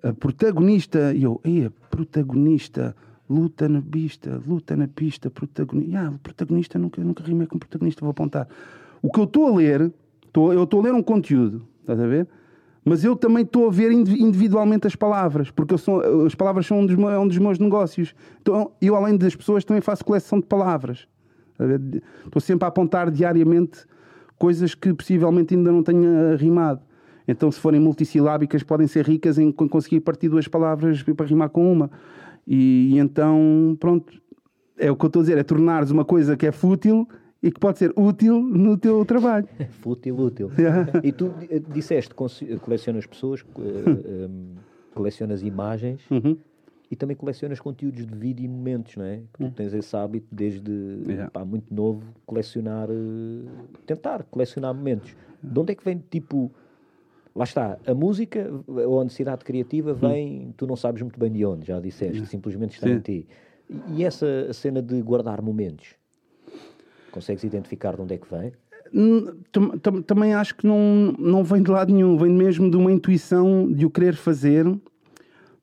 a 0.03 0.13
protagonista, 0.13 1.13
e 1.13 1.23
eu, 1.23 1.41
ei, 1.43 1.69
protagonista 1.89 2.95
luta 3.29 3.67
na 3.67 3.81
pista, 3.81 4.41
luta 4.45 4.75
na 4.75 4.87
pista, 4.87 5.29
protagonista. 5.29 5.99
Ah, 5.99 6.13
protagonista 6.21 6.79
nunca, 6.79 7.03
nunca 7.03 7.23
rimei 7.23 7.47
com 7.47 7.59
protagonista, 7.59 8.01
vou 8.01 8.11
apontar. 8.11 8.47
O 9.01 9.11
que 9.11 9.19
eu 9.19 9.25
estou 9.25 9.47
a 9.47 9.55
ler, 9.57 9.91
estou, 10.25 10.53
eu 10.53 10.63
estou 10.63 10.79
a 10.79 10.83
ler 10.83 10.93
um 10.93 11.03
conteúdo, 11.03 11.67
estás 11.81 11.99
a 11.99 12.07
ver? 12.07 12.27
Mas 12.83 13.03
eu 13.03 13.17
também 13.17 13.43
estou 13.43 13.67
a 13.67 13.71
ver 13.71 13.91
individualmente 13.91 14.87
as 14.87 14.95
palavras, 14.95 15.51
porque 15.51 15.77
sou, 15.77 16.25
as 16.25 16.33
palavras 16.33 16.65
são 16.65 16.79
um 16.79 16.85
dos, 16.85 16.95
meus, 16.95 17.13
um 17.19 17.27
dos 17.27 17.37
meus 17.37 17.59
negócios. 17.59 18.15
Então, 18.41 18.71
eu, 18.81 18.95
além 18.95 19.17
das 19.17 19.35
pessoas, 19.35 19.65
também 19.65 19.81
faço 19.81 20.05
coleção 20.05 20.39
de 20.39 20.45
palavras. 20.45 21.05
Estou 22.25 22.41
sempre 22.41 22.63
a 22.63 22.69
apontar 22.69 23.11
diariamente 23.11 23.85
coisas 24.37 24.73
que 24.73 24.93
possivelmente 24.93 25.53
ainda 25.53 25.69
não 25.69 25.83
tenha 25.83 26.37
rimado. 26.37 26.79
Então, 27.27 27.51
se 27.51 27.59
forem 27.59 27.81
multissilábicas, 27.81 28.63
podem 28.63 28.87
ser 28.87 29.05
ricas 29.05 29.37
em 29.37 29.51
conseguir 29.51 29.99
partir 29.99 30.29
duas 30.29 30.47
palavras 30.47 31.03
para 31.03 31.25
rimar 31.25 31.49
com 31.49 31.69
uma. 31.69 31.91
E, 32.47 32.93
e 32.93 32.99
então, 32.99 33.75
pronto, 33.79 34.13
é 34.77 34.89
o 34.89 34.95
que 34.95 35.05
eu 35.05 35.07
estou 35.07 35.19
a 35.19 35.23
dizer, 35.23 35.37
é 35.37 35.43
tornares 35.43 35.91
uma 35.91 36.05
coisa 36.05 36.37
que 36.37 36.47
é 36.47 36.51
fútil 36.51 37.07
e 37.41 37.51
que 37.51 37.59
pode 37.59 37.77
ser 37.77 37.91
útil 37.95 38.41
no 38.41 38.77
teu 38.77 39.03
trabalho. 39.05 39.47
fútil, 39.81 40.17
útil. 40.17 40.49
E 41.03 41.11
tu 41.11 41.33
disseste, 41.73 42.13
colecionas 42.13 43.05
pessoas, 43.05 43.43
eh, 43.59 44.29
colecionas 44.95 45.43
imagens 45.43 46.01
uhum. 46.09 46.37
e 46.89 46.95
também 46.95 47.15
colecionas 47.15 47.59
conteúdos 47.59 48.05
de 48.05 48.15
vídeo 48.15 48.45
e 48.45 48.47
momentos, 48.47 48.95
não 48.95 49.05
é? 49.05 49.17
Que 49.33 49.39
tu 49.39 49.43
uhum. 49.43 49.51
tens 49.51 49.73
esse 49.73 49.95
hábito 49.95 50.27
desde 50.31 50.71
yeah. 51.05 51.29
pá, 51.29 51.43
muito 51.43 51.73
novo, 51.73 52.03
colecionar, 52.25 52.89
eh, 52.89 53.49
tentar 53.85 54.23
colecionar 54.23 54.73
momentos. 54.73 55.15
De 55.43 55.59
onde 55.59 55.73
é 55.73 55.75
que 55.75 55.83
vem, 55.83 56.01
tipo, 56.09 56.51
lá 57.37 57.43
está, 57.43 57.77
a 57.85 57.93
música 57.93 58.49
ou 58.67 58.99
a 58.99 59.03
necessidade 59.03 59.45
criativa 59.45 59.91
hum. 59.91 59.95
vem, 59.95 60.53
tu 60.57 60.65
não 60.65 60.75
sabes 60.75 61.03
muito 61.03 61.19
bem 61.19 61.31
de 61.31 61.45
onde, 61.45 61.67
já 61.67 61.79
disseste, 61.79 62.25
simplesmente 62.25 62.73
está 62.73 62.87
Sim. 62.87 62.93
em 62.93 62.99
ti. 62.99 63.27
E 63.89 64.03
essa 64.03 64.51
cena 64.53 64.81
de 64.81 64.99
guardar 65.01 65.41
momentos, 65.41 65.95
consegues 67.11 67.43
identificar 67.43 67.95
de 67.95 68.01
onde 68.01 68.15
é 68.15 68.17
que 68.17 68.27
vem? 68.29 68.51
Hum, 68.93 69.39
também 70.05 70.33
acho 70.33 70.55
que 70.55 70.65
não, 70.65 71.13
não 71.19 71.43
vem 71.43 71.61
de 71.61 71.69
lado 71.69 71.93
nenhum, 71.93 72.17
vem 72.17 72.31
mesmo 72.31 72.71
de 72.71 72.77
uma 72.77 72.91
intuição 72.91 73.71
de 73.71 73.85
o 73.85 73.89
querer 73.89 74.15
fazer, 74.15 74.65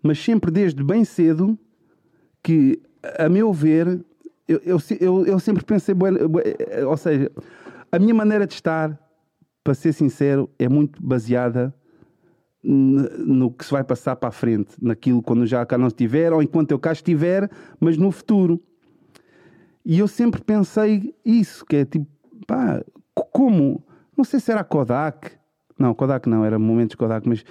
mas 0.02 0.22
sempre 0.22 0.50
desde 0.52 0.84
bem 0.84 1.04
cedo 1.04 1.58
que, 2.42 2.80
a 3.18 3.28
meu 3.28 3.52
ver, 3.52 4.04
eu, 4.46 4.60
eu, 4.64 4.78
eu, 5.00 5.26
eu 5.26 5.40
sempre 5.40 5.64
pensei, 5.64 5.94
ou 6.87 6.96
seja, 6.96 7.32
a 7.90 7.98
minha 7.98 8.14
maneira 8.14 8.46
de 8.46 8.52
estar 8.52 8.96
para 9.64 9.74
ser 9.74 9.94
sincero, 9.94 10.48
é 10.59 10.68
muito 10.68 11.03
baseada 11.03 11.74
no 12.62 13.50
que 13.50 13.64
se 13.64 13.72
vai 13.72 13.85
passar 13.85 14.16
para 14.16 14.29
a 14.29 14.33
frente, 14.33 14.72
naquilo 14.81 15.22
quando 15.22 15.44
já 15.46 15.64
cá 15.66 15.77
não 15.77 15.88
estiver, 15.88 16.33
ou 16.33 16.42
enquanto 16.42 16.70
eu 16.70 16.79
cá 16.79 16.92
estiver, 16.92 17.50
mas 17.81 17.96
no 17.98 18.11
futuro. 18.11 18.62
E 19.85 19.98
eu 19.98 20.09
sempre 20.09 20.40
pensei 20.42 21.14
isso, 21.24 21.64
que 21.66 21.77
é 21.77 21.85
tipo, 21.85 22.07
pá, 22.46 22.83
como? 23.14 23.85
Não 24.16 24.24
sei 24.24 24.40
se 24.40 24.50
era 24.50 24.64
Kodak. 24.64 25.33
Não, 25.79 25.94
Kodak 25.94 26.29
não, 26.29 26.44
era 26.44 26.59
momentos 26.59 26.94
Kodak, 26.94 27.29
mas 27.29 27.44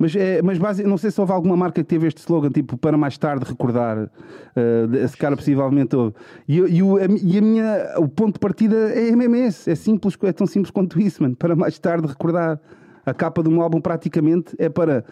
mas, 0.00 0.16
é, 0.16 0.40
mas 0.40 0.56
base, 0.56 0.82
não 0.82 0.96
sei 0.96 1.10
se 1.10 1.20
houve 1.20 1.30
alguma 1.30 1.54
marca 1.54 1.82
que 1.82 1.86
teve 1.86 2.06
este 2.06 2.20
slogan, 2.20 2.48
tipo, 2.48 2.78
para 2.78 2.96
mais 2.96 3.18
tarde 3.18 3.44
recordar. 3.44 3.98
Uh, 3.98 4.96
esse 4.96 5.14
cara 5.14 5.36
possivelmente 5.36 5.94
houve. 5.94 6.14
E, 6.48 6.56
e, 6.56 6.82
o, 6.82 6.96
a, 6.96 7.02
e 7.22 7.36
a 7.36 7.42
minha, 7.42 7.94
o 7.98 8.08
ponto 8.08 8.32
de 8.32 8.38
partida 8.40 8.76
é 8.94 9.10
esse. 9.46 9.70
É 9.70 9.74
simples, 9.74 10.16
é 10.22 10.32
tão 10.32 10.46
simples 10.46 10.70
quanto 10.70 10.98
isso, 10.98 11.22
mano. 11.22 11.36
Para 11.36 11.54
mais 11.54 11.78
tarde 11.78 12.06
recordar. 12.06 12.58
A 13.04 13.12
capa 13.12 13.42
de 13.42 13.50
um 13.50 13.60
álbum 13.60 13.78
praticamente 13.78 14.54
é 14.58 14.70
para 14.70 15.04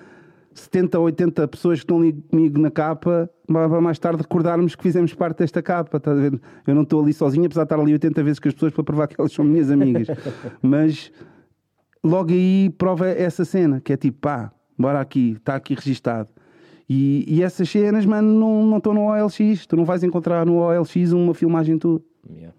70 0.55 0.99
ou 0.99 1.05
80 1.05 1.49
pessoas 1.49 1.81
que 1.81 1.85
estão 1.85 1.99
ali 1.99 2.13
comigo 2.13 2.59
na 2.59 2.71
capa, 2.71 3.29
para 3.47 3.81
mais 3.81 3.99
tarde 3.99 4.23
recordarmos 4.23 4.75
que 4.75 4.83
fizemos 4.83 5.13
parte 5.13 5.39
desta 5.39 5.63
capa. 5.63 6.01
Tá 6.01 6.13
a 6.13 6.15
ver? 6.15 6.41
Eu 6.67 6.75
não 6.75 6.83
estou 6.83 7.03
ali 7.03 7.13
sozinho, 7.13 7.45
apesar 7.45 7.65
de 7.65 7.67
estar 7.67 7.79
ali 7.79 7.93
80 7.93 8.23
vezes 8.23 8.39
com 8.39 8.49
as 8.49 8.55
pessoas 8.55 8.73
para 8.73 8.85
provar 8.85 9.07
que 9.07 9.21
elas 9.21 9.33
são 9.33 9.45
minhas 9.45 9.71
amigas. 9.71 10.07
Mas 10.63 11.13
logo 12.03 12.33
aí 12.33 12.71
prova 12.79 13.07
essa 13.07 13.45
cena, 13.45 13.83
que 13.83 13.93
é 13.93 13.97
tipo, 13.99 14.19
pá, 14.21 14.51
bora 14.79 15.01
aqui, 15.01 15.33
está 15.33 15.57
aqui 15.57 15.75
registado. 15.75 16.29
E, 16.89 17.25
e, 17.29 17.43
essas 17.43 17.69
cenas, 17.69 18.07
mano, 18.07 18.33
não, 18.33 18.67
não 18.67 18.79
estão 18.79 18.95
no 18.95 19.09
OLX. 19.09 19.67
Tu 19.67 19.77
não 19.77 19.85
vais 19.85 20.03
encontrar 20.03 20.47
no 20.47 20.57
OLX 20.57 21.13
uma 21.13 21.35
filmagem 21.35 21.79
tua. 21.79 22.01
Yeah. 22.31 22.55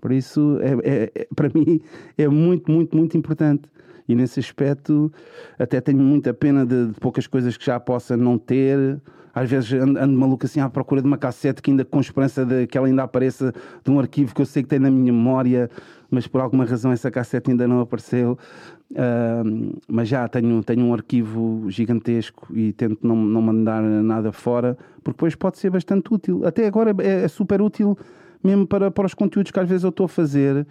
Por 0.00 0.12
isso, 0.12 0.58
é, 0.60 0.88
é, 0.88 1.12
é, 1.14 1.28
para 1.34 1.48
mim, 1.54 1.80
é 2.16 2.28
muito, 2.28 2.70
muito, 2.70 2.96
muito 2.96 3.16
importante. 3.16 3.68
E 4.06 4.14
nesse 4.14 4.38
aspecto, 4.38 5.10
até 5.58 5.80
tenho 5.80 5.98
muita 5.98 6.32
pena 6.32 6.64
de, 6.64 6.88
de 6.88 7.00
poucas 7.00 7.26
coisas 7.26 7.56
que 7.56 7.64
já 7.64 7.80
possa 7.80 8.16
não 8.16 8.38
ter. 8.38 9.00
Às 9.34 9.50
vezes 9.50 9.72
ando, 9.72 9.98
ando 9.98 10.18
maluco 10.18 10.46
assim 10.46 10.60
à 10.60 10.68
procura 10.68 11.00
de 11.00 11.06
uma 11.06 11.18
cassete 11.18 11.60
que 11.60 11.70
ainda 11.70 11.84
com 11.84 12.00
esperança 12.00 12.44
de 12.44 12.66
que 12.66 12.78
ela 12.78 12.86
ainda 12.86 13.02
apareça 13.02 13.52
de 13.84 13.90
um 13.90 13.98
arquivo 13.98 14.34
que 14.34 14.40
eu 14.40 14.46
sei 14.46 14.62
que 14.62 14.68
tem 14.68 14.78
na 14.78 14.90
minha 14.90 15.12
memória, 15.12 15.68
mas 16.10 16.26
por 16.26 16.40
alguma 16.40 16.64
razão 16.64 16.92
essa 16.92 17.10
cassete 17.10 17.50
ainda 17.50 17.66
não 17.66 17.80
apareceu. 17.80 18.38
Uh, 18.92 19.80
mas 19.88 20.08
já 20.08 20.28
tenho, 20.28 20.62
tenho 20.62 20.84
um 20.84 20.94
arquivo 20.94 21.64
gigantesco 21.68 22.46
e 22.56 22.72
tento 22.72 23.04
não, 23.06 23.16
não 23.16 23.42
mandar 23.42 23.82
nada 23.82 24.30
fora, 24.30 24.78
porque 25.02 25.16
depois 25.16 25.34
pode 25.34 25.58
ser 25.58 25.70
bastante 25.70 26.12
útil. 26.12 26.46
Até 26.46 26.66
agora 26.66 26.94
é, 27.02 27.24
é 27.24 27.28
super 27.28 27.60
útil 27.60 27.98
mesmo 28.42 28.66
para, 28.66 28.90
para 28.90 29.06
os 29.06 29.14
conteúdos 29.14 29.50
que 29.50 29.58
às 29.58 29.68
vezes 29.68 29.82
eu 29.82 29.90
estou 29.90 30.04
a 30.04 30.08
fazer. 30.08 30.66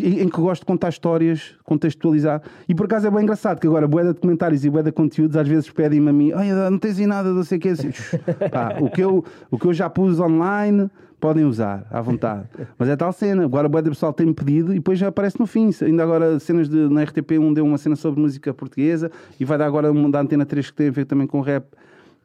Em 0.00 0.28
que 0.28 0.40
gosto 0.40 0.62
de 0.62 0.66
contar 0.66 0.88
histórias, 0.88 1.54
contextualizar. 1.64 2.42
E 2.68 2.74
por 2.74 2.86
acaso 2.86 3.06
é 3.06 3.10
bem 3.10 3.22
engraçado 3.22 3.60
que 3.60 3.66
agora, 3.66 3.86
boeda 3.86 4.14
de 4.14 4.20
comentários 4.20 4.64
e 4.64 4.70
boeda 4.70 4.90
de 4.90 4.94
conteúdos, 4.94 5.36
às 5.36 5.46
vezes 5.46 5.70
pedem-me 5.70 6.10
a 6.10 6.12
mim: 6.12 6.32
Olha, 6.32 6.70
não 6.70 6.78
tens 6.78 6.98
aí 6.98 7.06
nada, 7.06 7.32
não 7.32 7.44
sei 7.44 7.58
o 7.58 7.60
que. 7.60 7.68
Assim, 7.68 7.90
pá, 8.50 8.76
o, 8.80 8.90
que 8.90 9.02
eu, 9.02 9.24
o 9.50 9.58
que 9.58 9.66
eu 9.66 9.72
já 9.72 9.88
pus 9.88 10.20
online 10.20 10.90
podem 11.20 11.44
usar 11.44 11.86
à 11.90 12.00
vontade. 12.00 12.44
Mas 12.78 12.88
é 12.88 12.96
tal 12.96 13.12
cena. 13.12 13.44
Agora 13.44 13.68
Boeda 13.68 13.90
Pessoal 13.90 14.12
tem-me 14.12 14.32
pedido 14.34 14.72
e 14.72 14.76
depois 14.76 14.98
já 14.98 15.08
aparece 15.08 15.38
no 15.40 15.46
fim. 15.46 15.70
Ainda 15.82 16.02
agora 16.02 16.38
cenas 16.38 16.68
de, 16.68 16.88
na 16.88 17.04
RTP1 17.04 17.54
deu 17.54 17.64
uma 17.64 17.78
cena 17.78 17.96
sobre 17.96 18.20
música 18.20 18.54
portuguesa 18.54 19.10
e 19.38 19.44
vai 19.44 19.58
dar 19.58 19.66
agora 19.66 19.90
uma 19.90 20.08
da 20.10 20.20
Antena 20.20 20.46
3 20.46 20.70
que 20.70 20.76
tem 20.76 20.88
a 20.88 20.92
ver 20.92 21.04
também 21.06 21.26
com 21.26 21.40
rap 21.40 21.64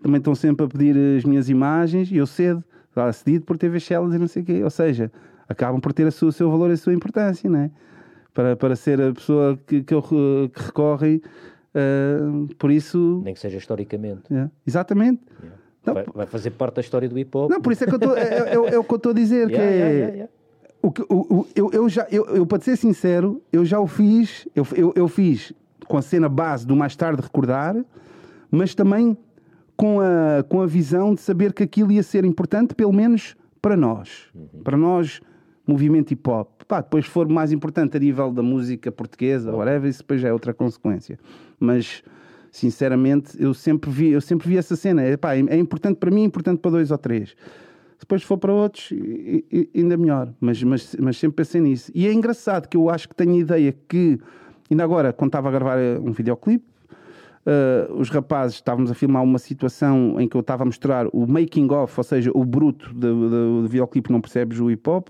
também 0.04 0.18
estão 0.18 0.36
sempre 0.36 0.66
a 0.66 0.68
pedir 0.68 0.96
as 1.18 1.24
minhas 1.24 1.48
imagens 1.48 2.12
e 2.12 2.18
eu 2.18 2.28
cedo, 2.28 2.62
lá 2.94 3.12
cedido 3.14 3.46
por 3.46 3.58
TV 3.58 3.80
Shellas 3.80 4.14
e 4.14 4.20
não 4.20 4.28
sei 4.28 4.44
o 4.44 4.46
quê. 4.46 4.62
Ou 4.62 4.70
seja, 4.70 5.10
acabam 5.48 5.80
por 5.80 5.94
ter 5.94 6.12
sua, 6.12 6.30
o 6.30 6.32
seu 6.32 6.50
valor 6.50 6.70
e 6.70 6.74
a 6.74 6.78
sua 6.78 6.94
importância, 6.94 7.50
não 7.50 7.60
é? 7.60 7.72
Para, 8.34 8.56
para 8.56 8.76
ser 8.76 9.00
a 9.02 9.14
pessoa 9.14 9.60
que, 9.68 9.84
que, 9.84 9.96
que 10.02 10.64
recorre, 10.64 11.22
uh, 11.76 12.54
por 12.56 12.72
isso... 12.72 13.22
Nem 13.24 13.34
que 13.34 13.40
seja 13.40 13.58
historicamente. 13.58 14.24
Yeah. 14.32 14.52
Exatamente. 14.66 15.22
Yeah. 15.40 15.58
Vai, 15.86 16.06
vai, 16.14 16.26
fazer 16.26 16.52
parte 16.52 16.76
da 16.76 16.82
história 16.82 17.08
do 17.08 17.16
hip-hop. 17.16 17.52
Não, 17.52 17.62
por 17.62 17.74
isso 17.74 17.84
é 17.84 17.88
que 17.88 17.94
eu 17.94 18.00
tô, 18.00 18.14
é, 18.16 18.22
é, 18.22 18.50
é, 18.50 18.54
é, 18.54 18.80
o 18.80 18.84
que 18.84 18.94
eu 18.94 18.98
estou 18.98 19.12
a 19.12 19.16
dizer, 19.16 19.50
que 19.50 19.56
é... 19.56 20.30
O 20.82 20.92
que, 20.92 21.02
o, 21.04 21.06
o, 21.14 21.48
eu, 21.56 21.72
eu 21.72 21.88
já, 21.88 22.06
eu, 22.12 22.26
eu, 22.26 22.46
para 22.46 22.62
ser 22.62 22.76
sincero, 22.76 23.42
eu 23.54 23.64
já 23.64 23.80
o 23.80 23.88
fiz, 23.88 24.46
eu, 24.54 24.68
eu, 24.76 24.94
eu 24.98 25.08
fiz 25.08 25.54
com 25.88 25.98
a 25.98 26.02
cena 26.02 26.28
base 26.28 26.68
do 26.68 26.76
mais 26.76 26.94
tarde 26.94 27.22
recordar, 27.22 27.76
mas 28.52 28.76
também 28.76 29.18
com 29.78 30.02
a, 30.02 30.44
com 30.44 30.62
a 30.62 30.66
visão 30.66 31.16
de 31.16 31.22
saber 31.22 31.54
que 31.54 31.64
aquilo 31.64 31.92
ia 31.92 32.04
ser 32.04 32.26
importante, 32.26 32.76
pelo 32.76 32.92
menos 32.92 33.36
para 33.62 33.78
nós. 33.78 34.26
Uhum. 34.36 34.62
Para 34.62 34.76
nós, 34.76 35.22
movimento 35.66 36.12
hip 36.12 36.30
hop. 36.30 36.50
Pá, 36.68 36.82
depois 36.82 37.06
for 37.06 37.28
mais 37.28 37.52
importante 37.52 37.98
a 37.98 38.00
nível 38.00 38.32
da 38.32 38.44
música 38.44 38.92
portuguesa, 38.92 39.52
whatever, 39.52 39.90
isso 39.90 40.00
depois 40.00 40.22
já 40.22 40.30
é 40.30 40.34
outra 40.34 40.54
consequência. 40.54 41.20
Mas 41.60 42.04
sinceramente, 42.52 43.42
eu 43.42 43.54
sempre 43.54 43.90
vi, 43.90 44.10
eu 44.12 44.22
sempre 44.22 44.48
vi 44.48 44.58
essa 44.58 44.76
cena. 44.76 45.02
É, 45.02 45.18
pá, 45.18 45.36
é 45.36 45.58
importante 45.58 45.98
para 45.98 46.12
mim, 46.12 46.22
é 46.22 46.26
importante 46.26 46.60
para 46.60 46.72
dois 46.72 46.92
ou 46.92 46.98
três. 46.98 47.36
Depois, 48.00 48.22
se 48.22 48.28
for 48.28 48.38
para 48.38 48.52
outros, 48.52 48.92
ainda 49.74 49.96
melhor. 49.96 50.34
Mas, 50.40 50.62
mas, 50.62 50.96
mas 51.00 51.18
sempre 51.18 51.38
pensei 51.38 51.62
nisso. 51.62 51.90
E 51.96 52.06
é 52.06 52.14
engraçado 52.14 52.68
que 52.68 52.76
eu 52.76 52.90
acho 52.90 53.08
que 53.08 53.16
tenho 53.16 53.34
a 53.34 53.38
ideia 53.38 53.74
que, 53.88 54.20
ainda 54.70 54.84
agora, 54.84 55.14
quando 55.14 55.30
estava 55.30 55.48
a 55.48 55.52
gravar 55.52 55.78
eh, 55.78 55.98
um 56.00 56.12
videoclipe, 56.12 56.66
uh, 57.46 57.94
os 57.94 58.10
rapazes 58.10 58.58
estávamos 58.58 58.92
a 58.92 58.94
filmar 58.94 59.24
uma 59.24 59.40
situação 59.40 60.20
em 60.20 60.28
que 60.28 60.36
eu 60.36 60.42
estava 60.42 60.64
a 60.64 60.66
mostrar 60.66 61.08
o 61.14 61.26
making 61.26 61.72
of, 61.72 61.94
ou 61.98 62.04
seja, 62.04 62.32
o 62.34 62.44
bruto 62.44 62.94
do, 62.94 63.30
do, 63.30 63.62
do 63.62 63.68
videoclipe 63.70 64.12
Não 64.12 64.20
Percebes 64.20 64.60
o 64.60 64.70
Hip 64.70 64.90
Hop, 64.90 65.08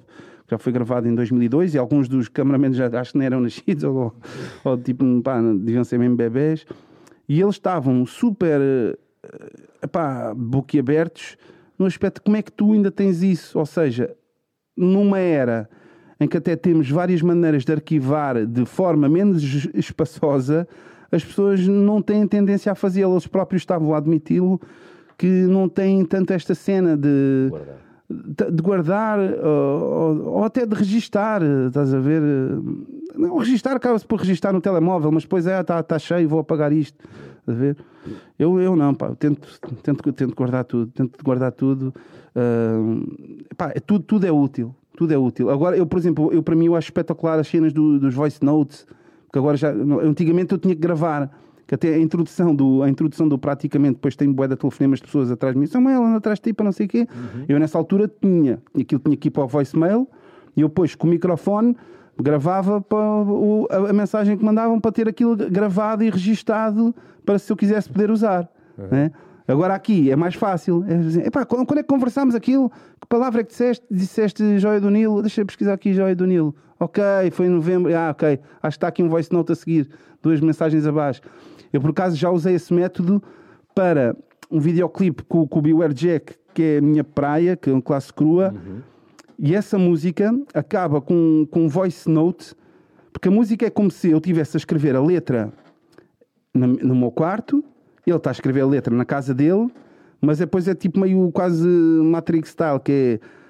já 0.50 0.58
foi 0.58 0.72
gravado 0.72 1.08
em 1.08 1.16
2002 1.16 1.76
e 1.76 1.78
alguns 1.78 2.08
dos 2.08 2.28
cameramans 2.28 2.76
já 2.76 2.88
acho 3.00 3.14
que 3.14 3.18
não 3.18 3.26
eram 3.26 3.40
nascidos 3.40 3.84
ou, 3.86 4.14
ou 4.64 4.78
tipo, 4.78 5.06
pá, 5.22 5.42
deviam 5.42 5.84
ser 5.84 5.98
mesmo 5.98 6.16
bebés. 6.16 6.66
E 7.28 7.42
eles 7.42 7.56
estavam 7.56 8.06
super, 8.06 8.60
uh, 8.62 9.88
pá, 9.88 10.34
boquiabertos 10.36 11.38
no 11.78 11.86
aspecto 11.86 12.16
de 12.16 12.22
como 12.22 12.38
é 12.38 12.42
que 12.42 12.52
tu 12.52 12.74
ainda 12.74 12.92
tens 12.92 13.24
isso. 13.24 13.58
Ou 13.58 13.66
seja, 13.66 14.16
numa 14.76 15.20
era 15.20 15.70
em 16.20 16.28
que 16.28 16.38
até 16.38 16.56
temos 16.56 16.90
várias 16.90 17.22
maneiras 17.22 17.66
de 17.66 17.72
arquivar 17.72 18.46
de 18.46 18.66
forma 18.66 19.10
menos 19.10 19.68
espaçosa, 19.74 20.68
as 21.12 21.24
pessoas 21.24 21.68
não 21.68 22.02
têm 22.02 22.28
tendência 22.28 22.72
a 22.72 22.76
fazê-lo. 22.76 23.14
Eles 23.14 23.28
próprios 23.28 23.62
estavam 23.62 23.94
a 23.94 23.98
admiti-lo 23.98 24.60
que 25.18 25.28
não 25.28 25.70
têm 25.70 26.04
tanto 26.06 26.34
esta 26.34 26.56
cena 26.56 26.98
de 26.98 27.48
guardar, 27.50 27.93
de 28.52 28.62
guardar 28.62 29.20
ou, 29.20 30.38
ou, 30.38 30.44
até 30.44 30.66
de 30.66 30.76
registar. 30.76 31.42
Estás 31.68 31.94
a 31.94 32.00
ver? 32.00 32.22
Não, 33.16 33.38
registar 33.38 33.76
acaba-se 33.76 34.06
por 34.06 34.20
registar 34.20 34.54
no 34.54 34.62
telemóvel, 34.62 35.12
mas 35.12 35.24
depois 35.24 35.48
é, 35.48 35.60
está 35.60 35.82
tá 35.82 36.00
cheio, 36.00 36.28
vou 36.30 36.40
apagar 36.40 36.72
isto. 36.72 36.98
A 37.46 37.52
ver? 37.52 37.78
Eu, 38.38 38.60
eu 38.60 38.76
não, 38.76 38.94
pá, 38.94 39.08
eu 39.08 39.16
tento, 39.16 39.48
tento, 39.82 40.14
tento 40.14 40.36
guardar 40.36 40.64
tudo, 40.64 40.92
tento 40.92 41.24
guardar 41.24 41.52
tudo. 41.52 41.94
Uh, 42.36 43.46
pá, 43.56 43.72
é 43.76 43.80
tudo, 43.80 44.04
tudo 44.04 44.26
é 44.26 44.32
útil, 44.32 44.76
tudo 44.98 45.14
é 45.14 45.18
útil. 45.18 45.50
Agora, 45.50 45.78
eu, 45.78 45.86
por 45.86 46.00
exemplo, 46.00 46.32
eu 46.34 46.42
para 46.42 46.56
mim 46.56 46.66
eu 46.66 46.76
acho 46.76 46.88
espetacular 46.88 47.40
as 47.40 47.48
cenas 47.48 47.74
do, 47.74 48.00
dos 48.00 48.14
voice 48.14 48.44
notes, 48.44 48.86
porque 49.26 49.40
agora 49.40 49.58
já, 49.58 49.72
antigamente 49.72 50.52
eu 50.52 50.58
tinha 50.58 50.76
que 50.76 50.82
gravar, 50.82 51.30
que 51.66 51.76
até 51.76 51.94
a 51.94 52.00
introdução 52.00 52.54
do, 52.56 52.84
a 52.84 52.90
introdução 52.90 53.28
do 53.28 53.38
praticamente, 53.38 53.96
depois 53.96 54.16
tem 54.16 54.32
boé 54.32 54.48
de 54.48 54.56
telefonemas 54.56 55.00
de 55.00 55.06
pessoas 55.06 55.32
atrás 55.32 55.54
de 55.54 55.60
mim, 55.60 55.66
Samuel, 55.66 56.04
anda 56.04 56.18
atrás 56.18 56.40
de 56.40 56.44
ti 56.44 56.54
para 56.54 56.66
não 56.66 56.72
sei 56.72 56.86
o 56.86 56.90
quê. 56.90 57.08
Uhum. 57.14 57.46
Eu 57.48 57.60
nessa 57.60 57.78
altura 57.78 58.12
tinha, 58.22 58.62
aquilo 58.80 59.02
tinha 59.04 59.16
que 59.16 59.28
ir 59.28 59.32
para 59.32 59.44
o 59.44 59.48
voicemail, 59.48 60.08
e 60.56 60.62
eu 60.62 60.68
depois 60.68 60.96
com 60.96 61.08
o 61.08 61.10
microfone 61.10 61.76
gravava 62.20 62.80
para 62.80 62.98
o, 62.98 63.68
a, 63.70 63.90
a, 63.90 63.94
mensagem 63.94 64.38
que 64.38 64.46
mandavam 64.46 64.80
para 64.80 64.92
ter 64.92 65.08
aquilo 65.08 65.36
gravado 65.36 66.04
e 66.04 66.10
registado 66.10 66.94
para 67.26 67.40
se 67.40 67.52
eu 67.52 67.58
quisesse 67.58 67.90
poder 67.90 68.12
usar. 68.12 68.50
Uhum. 68.78 68.88
Né? 68.92 69.12
Agora 69.48 69.74
aqui 69.74 70.12
é 70.12 70.16
mais 70.16 70.36
fácil. 70.36 70.86
É 70.88 70.98
dizer, 70.98 71.28
epá, 71.28 71.46
quando 71.46 71.78
é 71.78 71.84
que 71.84 71.90
conversámos 71.90 72.36
aquilo? 72.36 72.72
Que 73.02 73.08
palavra 73.08 73.42
é 73.42 73.44
que 73.44 73.50
disseste? 73.50 73.86
Disseste 73.90 74.60
Joia 74.60 74.80
do 74.80 74.90
Nilo? 74.90 75.22
Deixa 75.22 75.42
eu 75.42 75.46
pesquisar 75.46 75.74
aqui 75.74 75.94
Joia 75.94 76.16
do 76.16 76.26
Nilo. 76.26 76.56
Ok, 76.80 77.04
foi 77.32 77.48
em 77.48 77.50
novembro. 77.50 77.96
Ah, 77.96 78.12
ok. 78.12 78.40
Acho 78.62 78.76
que 78.76 78.78
está 78.78 78.88
aqui 78.88 79.04
um 79.04 79.10
voice 79.10 79.32
note 79.32 79.52
a 79.52 79.56
seguir. 79.56 79.90
Duas 80.22 80.40
mensagens 80.40 80.86
abaixo. 80.86 81.22
Eu 81.74 81.82
por 81.82 81.90
acaso 81.90 82.16
já 82.16 82.30
usei 82.30 82.54
esse 82.54 82.74
método 82.74 83.22
para 83.74 84.16
um 84.50 84.60
videoclipe 84.60 85.24
com, 85.24 85.48
com 85.48 85.60
o 85.60 85.62
Beware 85.62 85.94
Jack, 85.94 86.36
que 86.54 86.62
é 86.62 86.78
a 86.78 86.82
minha 86.82 87.04
praia, 87.04 87.58
que 87.58 87.70
é 87.70 87.74
um 87.74 87.82
classe 87.82 88.14
crua. 88.14 88.54
Uhum. 88.54 88.82
E 89.40 89.56
essa 89.56 89.78
música 89.78 90.32
acaba 90.54 91.02
com, 91.02 91.48
com 91.50 91.66
um 91.66 91.68
voice 91.68 92.08
note, 92.08 92.54
porque 93.12 93.28
a 93.28 93.32
música 93.32 93.66
é 93.66 93.70
como 93.70 93.90
se 93.90 94.12
eu 94.12 94.22
tivesse 94.22 94.56
a 94.56 94.60
escrever 94.60 94.96
a 94.96 95.02
letra 95.02 95.52
no, 96.54 96.68
no 96.68 96.96
meu 96.96 97.12
quarto, 97.12 97.64
ele 98.06 98.16
está 98.16 98.30
a 98.30 98.34
escrever 98.34 98.62
a 98.62 98.68
letra 98.68 98.96
na 98.96 99.06
casa 99.06 99.34
dele, 99.34 99.70
mas 100.22 100.38
depois 100.38 100.68
é 100.68 100.76
tipo 100.76 101.00
meio 101.00 101.32
quase 101.32 101.68
Matrix 101.68 102.50
style, 102.50 102.80
que 102.80 102.92
é 102.92 103.43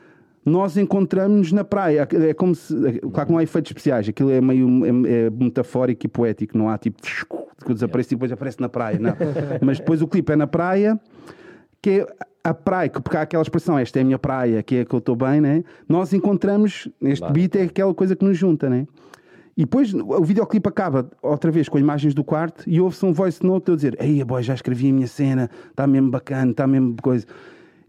nós 0.46 0.78
encontramos 0.78 1.52
na 1.52 1.64
praia. 1.64 2.08
É 2.12 2.34
como 2.34 2.54
se. 2.54 2.74
Claro 3.12 3.28
que 3.28 3.32
não 3.32 3.38
há 3.40 3.44
efeitos 3.44 3.72
especiais, 3.72 4.10
aquilo 4.10 4.32
é 4.32 4.42
meio 4.42 4.68
é, 4.86 5.26
é 5.26 5.30
metafórico 5.30 6.06
e 6.06 6.10
poético, 6.10 6.58
não 6.58 6.70
há 6.70 6.78
tipo 6.78 7.02
que 7.66 7.74
desaparece 7.74 8.14
e 8.14 8.16
depois 8.16 8.32
aparece 8.32 8.60
na 8.60 8.70
praia, 8.70 9.00
não. 9.00 9.16
Mas 9.62 9.80
depois 9.80 10.02
o 10.02 10.08
clipe 10.08 10.34
é 10.34 10.36
na 10.36 10.48
praia, 10.48 11.00
que 11.82 12.02
é 12.02 12.08
a 12.44 12.54
praia, 12.54 12.90
porque 12.90 13.16
há 13.16 13.22
aquela 13.22 13.42
expressão, 13.42 13.80
esta 13.80 14.00
é 14.00 14.02
a 14.02 14.06
minha 14.06 14.20
praia, 14.20 14.62
que 14.62 14.78
é 14.78 14.86
que 14.86 14.94
eu 14.94 15.00
estou 15.00 15.16
bem, 15.16 15.40
né? 15.40 15.64
Nós 15.88 16.12
encontramos, 16.12 16.90
este 17.02 17.32
beat 17.32 17.56
é 17.56 17.64
aquela 17.64 17.94
coisa 17.94 18.16
que 18.16 18.26
nos 18.26 18.38
junta, 18.38 18.70
né? 18.70 18.86
E 19.56 19.62
depois 19.62 19.94
o 19.94 20.24
videoclipe 20.24 20.68
acaba 20.68 21.10
outra 21.22 21.52
vez 21.52 21.70
com 21.70 21.78
imagens 21.78 22.14
do 22.14 22.24
quarto 22.24 22.64
e 22.68 22.82
ouve-se 22.82 23.06
um 23.06 23.14
voice 23.14 23.46
note 23.46 23.70
eu 23.70 23.76
dizer: 23.76 23.96
Ei, 24.00 24.24
boy, 24.24 24.42
já 24.42 24.56
escrevi 24.56 24.90
a 24.90 24.94
minha 24.94 25.08
cena, 25.08 25.50
está 25.70 25.86
mesmo 25.86 26.10
bacana, 26.10 26.52
está 26.52 26.66
mesmo 26.66 26.96
coisa. 27.02 27.28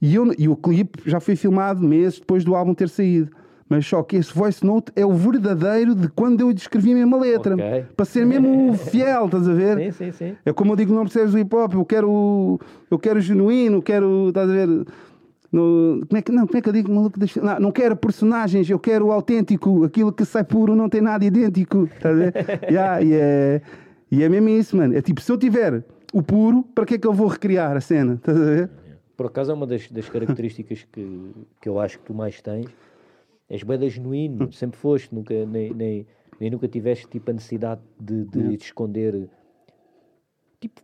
E, 0.01 0.15
eu, 0.15 0.33
e 0.39 0.49
o 0.49 0.57
clipe 0.57 1.03
já 1.07 1.21
foi 1.21 1.37
filmado 1.37 1.81
meses 1.83 2.19
depois 2.19 2.45
do 2.45 2.55
álbum 2.55 2.75
ter 2.75 2.89
saído. 2.89 3.31
Mas 3.69 3.87
só 3.87 4.03
que 4.03 4.17
esse 4.17 4.33
voice 4.33 4.65
note 4.65 4.93
é 4.95 5.07
o 5.07 5.13
verdadeiro 5.13 5.95
de 5.95 6.09
quando 6.09 6.41
eu 6.41 6.51
escrevi 6.51 6.93
a 6.93 6.97
mesma 6.97 7.19
letra. 7.19 7.55
Okay. 7.55 7.85
Para 7.97 8.05
ser 8.05 8.27
mesmo 8.27 8.75
fiel, 8.75 9.25
estás 9.25 9.49
a 9.49 9.53
ver? 9.53 9.79
Sim, 9.79 9.91
sim, 9.91 10.13
sim. 10.13 10.37
É 10.45 10.53
como 10.53 10.73
eu 10.73 10.77
digo, 10.77 10.95
não 10.95 11.03
percebes 11.03 11.33
o 11.35 11.39
hip 11.39 11.55
hop, 11.57 11.75
eu 11.75 11.85
quero, 11.85 12.61
eu 12.91 12.99
quero 12.99 13.21
genuíno, 13.21 13.81
quero, 13.81 14.29
estás 14.29 14.51
a 14.51 14.53
ver? 14.53 14.69
No, 15.51 16.03
como 16.09 16.19
é 16.19 16.23
que, 16.23 16.33
não, 16.33 16.47
como 16.47 16.59
é 16.59 16.61
que 16.61 16.69
eu 16.69 16.73
digo, 16.73 16.93
maluco? 16.93 17.19
Deixa, 17.19 17.41
não, 17.41 17.59
não 17.59 17.73
quero 17.73 17.97
personagens, 17.97 18.69
eu 18.69 18.79
quero 18.79 19.07
o 19.07 19.13
autêntico, 19.13 19.85
aquilo 19.85 20.13
que 20.13 20.25
sai 20.25 20.45
puro 20.45 20.77
não 20.77 20.89
tem 20.89 21.01
nada 21.01 21.25
idêntico. 21.25 21.85
Estás 21.85 22.15
a 22.15 22.19
ver? 22.19 22.35
yeah, 22.69 23.01
e, 23.01 23.13
é, 23.15 23.63
e 24.11 24.23
é 24.23 24.29
mesmo 24.29 24.49
isso, 24.51 24.77
mano. 24.77 24.95
É 24.97 25.01
tipo, 25.01 25.21
se 25.21 25.33
eu 25.33 25.39
tiver 25.39 25.85
o 26.13 26.23
puro, 26.23 26.65
para 26.75 26.85
que 26.85 26.95
é 26.95 26.99
que 26.99 27.07
eu 27.07 27.13
vou 27.13 27.29
recriar 27.29 27.77
a 27.77 27.81
cena? 27.81 28.15
Estás 28.15 28.37
a 28.37 28.45
ver? 28.45 28.71
Por 29.17 29.27
acaso 29.27 29.51
é 29.51 29.55
uma 29.55 29.67
das, 29.67 29.91
das 29.91 30.09
características 30.09 30.85
que, 30.91 31.33
que 31.61 31.69
eu 31.69 31.79
acho 31.79 31.99
que 31.99 32.05
tu 32.05 32.15
mais 32.15 32.41
tens. 32.41 32.67
És 33.49 33.63
bem 33.63 33.89
genuíno, 33.89 34.53
sempre 34.53 34.79
foste, 34.79 35.15
nunca, 35.15 35.47
nem, 35.47 35.73
nem, 35.73 36.07
nem 36.41 36.51
nunca 36.51 36.67
tiveste 36.67 37.07
tipo, 37.07 37.31
a 37.31 37.35
necessidade 37.35 37.81
de, 38.01 38.25
de, 38.25 38.57
de 38.57 38.65
esconder 38.65 39.29
tipo, 40.61 40.81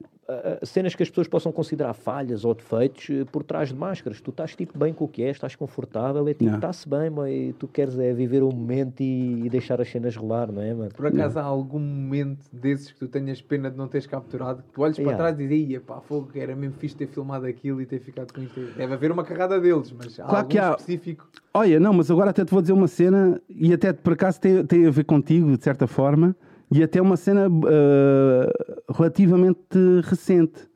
cenas 0.63 0.95
que 0.95 1.03
as 1.03 1.09
pessoas 1.09 1.29
possam 1.29 1.53
considerar 1.53 1.95
falhas 1.95 2.45
ou 2.45 2.55
defeitos 2.55 3.09
uh, 3.09 3.27
por 3.27 3.43
trás 3.43 3.69
de 3.69 3.75
máscaras. 3.75 4.21
Tu 4.21 4.31
estás 4.31 4.55
tipo 4.55 4.79
bem 4.79 4.93
com 4.93 5.05
o 5.05 5.09
que 5.09 5.23
és, 5.23 5.37
estás 5.37 5.57
confortável, 5.57 6.27
é 6.29 6.35
tipo, 6.35 6.55
está-se 6.55 6.89
bem, 6.89 7.11
mas 7.11 7.55
tu 7.59 7.67
queres 7.69 7.99
é 7.99 8.13
viver 8.13 8.43
o 8.43 8.53
momento 8.53 9.01
e, 9.01 9.47
e, 9.47 9.49
deixar 9.49 9.81
as 9.81 9.91
cenas 9.91 10.17
rolar, 10.17 10.51
não 10.51 10.63
é, 10.63 10.75
mano? 10.75 10.91
Por 10.95 11.07
acaso 11.07 11.37
não. 11.37 11.43
há 11.43 11.45
algum 11.45 11.79
momento 11.79 12.45
desses 12.53 12.91
que 12.93 12.99
tu 12.99 13.09
tenhas 13.09 13.41
pena 13.41 13.71
de 13.71 13.77
não 13.77 13.89
teres 13.89 14.07
capturado, 14.07 14.63
que 14.63 14.73
tu 14.73 14.83
olhes 14.83 14.97
yeah. 14.99 15.17
para 15.17 15.33
trás 15.33 15.41
e 15.41 15.49
dizes, 15.49 15.71
ia 15.71 15.81
pá, 15.81 16.01
fogo, 16.01 16.31
era 16.35 16.55
mesmo 16.55 16.77
fixe 16.77 16.97
ter 16.97 17.07
filmado 17.07 17.47
aquilo 17.47 17.81
e 17.81 17.87
ter 17.87 18.01
ficado 18.01 18.33
com 18.33 18.41
isto. 18.41 18.61
Deve 18.77 18.95
haver 18.95 19.11
uma 19.11 19.25
carrada 19.25 19.61
deles, 19.61 19.93
mas 19.97 20.19
há 20.19 20.25
claro 20.25 20.37
algum 20.37 20.49
que 20.49 20.59
há... 20.59 20.71
específico. 20.71 21.29
Olha, 21.53 21.81
não, 21.81 21.93
mas 21.93 22.11
agora 22.11 22.31
até 22.31 22.45
te 22.45 22.51
vou 22.51 22.61
dizer 22.61 22.73
uma 22.73 22.89
cena 22.89 23.41
e 23.49 23.73
até 23.73 23.93
por 23.93 24.13
acaso 24.13 24.41
tem, 24.41 24.65
tem 24.65 24.87
a 24.87 24.91
ver 24.91 25.05
contigo, 25.05 25.57
de 25.57 25.65
certa 25.65 25.87
forma. 25.87 26.37
E 26.71 26.83
até 26.83 27.01
uma 27.01 27.17
cena 27.17 27.49
uh, 27.49 28.93
relativamente 28.93 29.59
recente. 30.05 30.69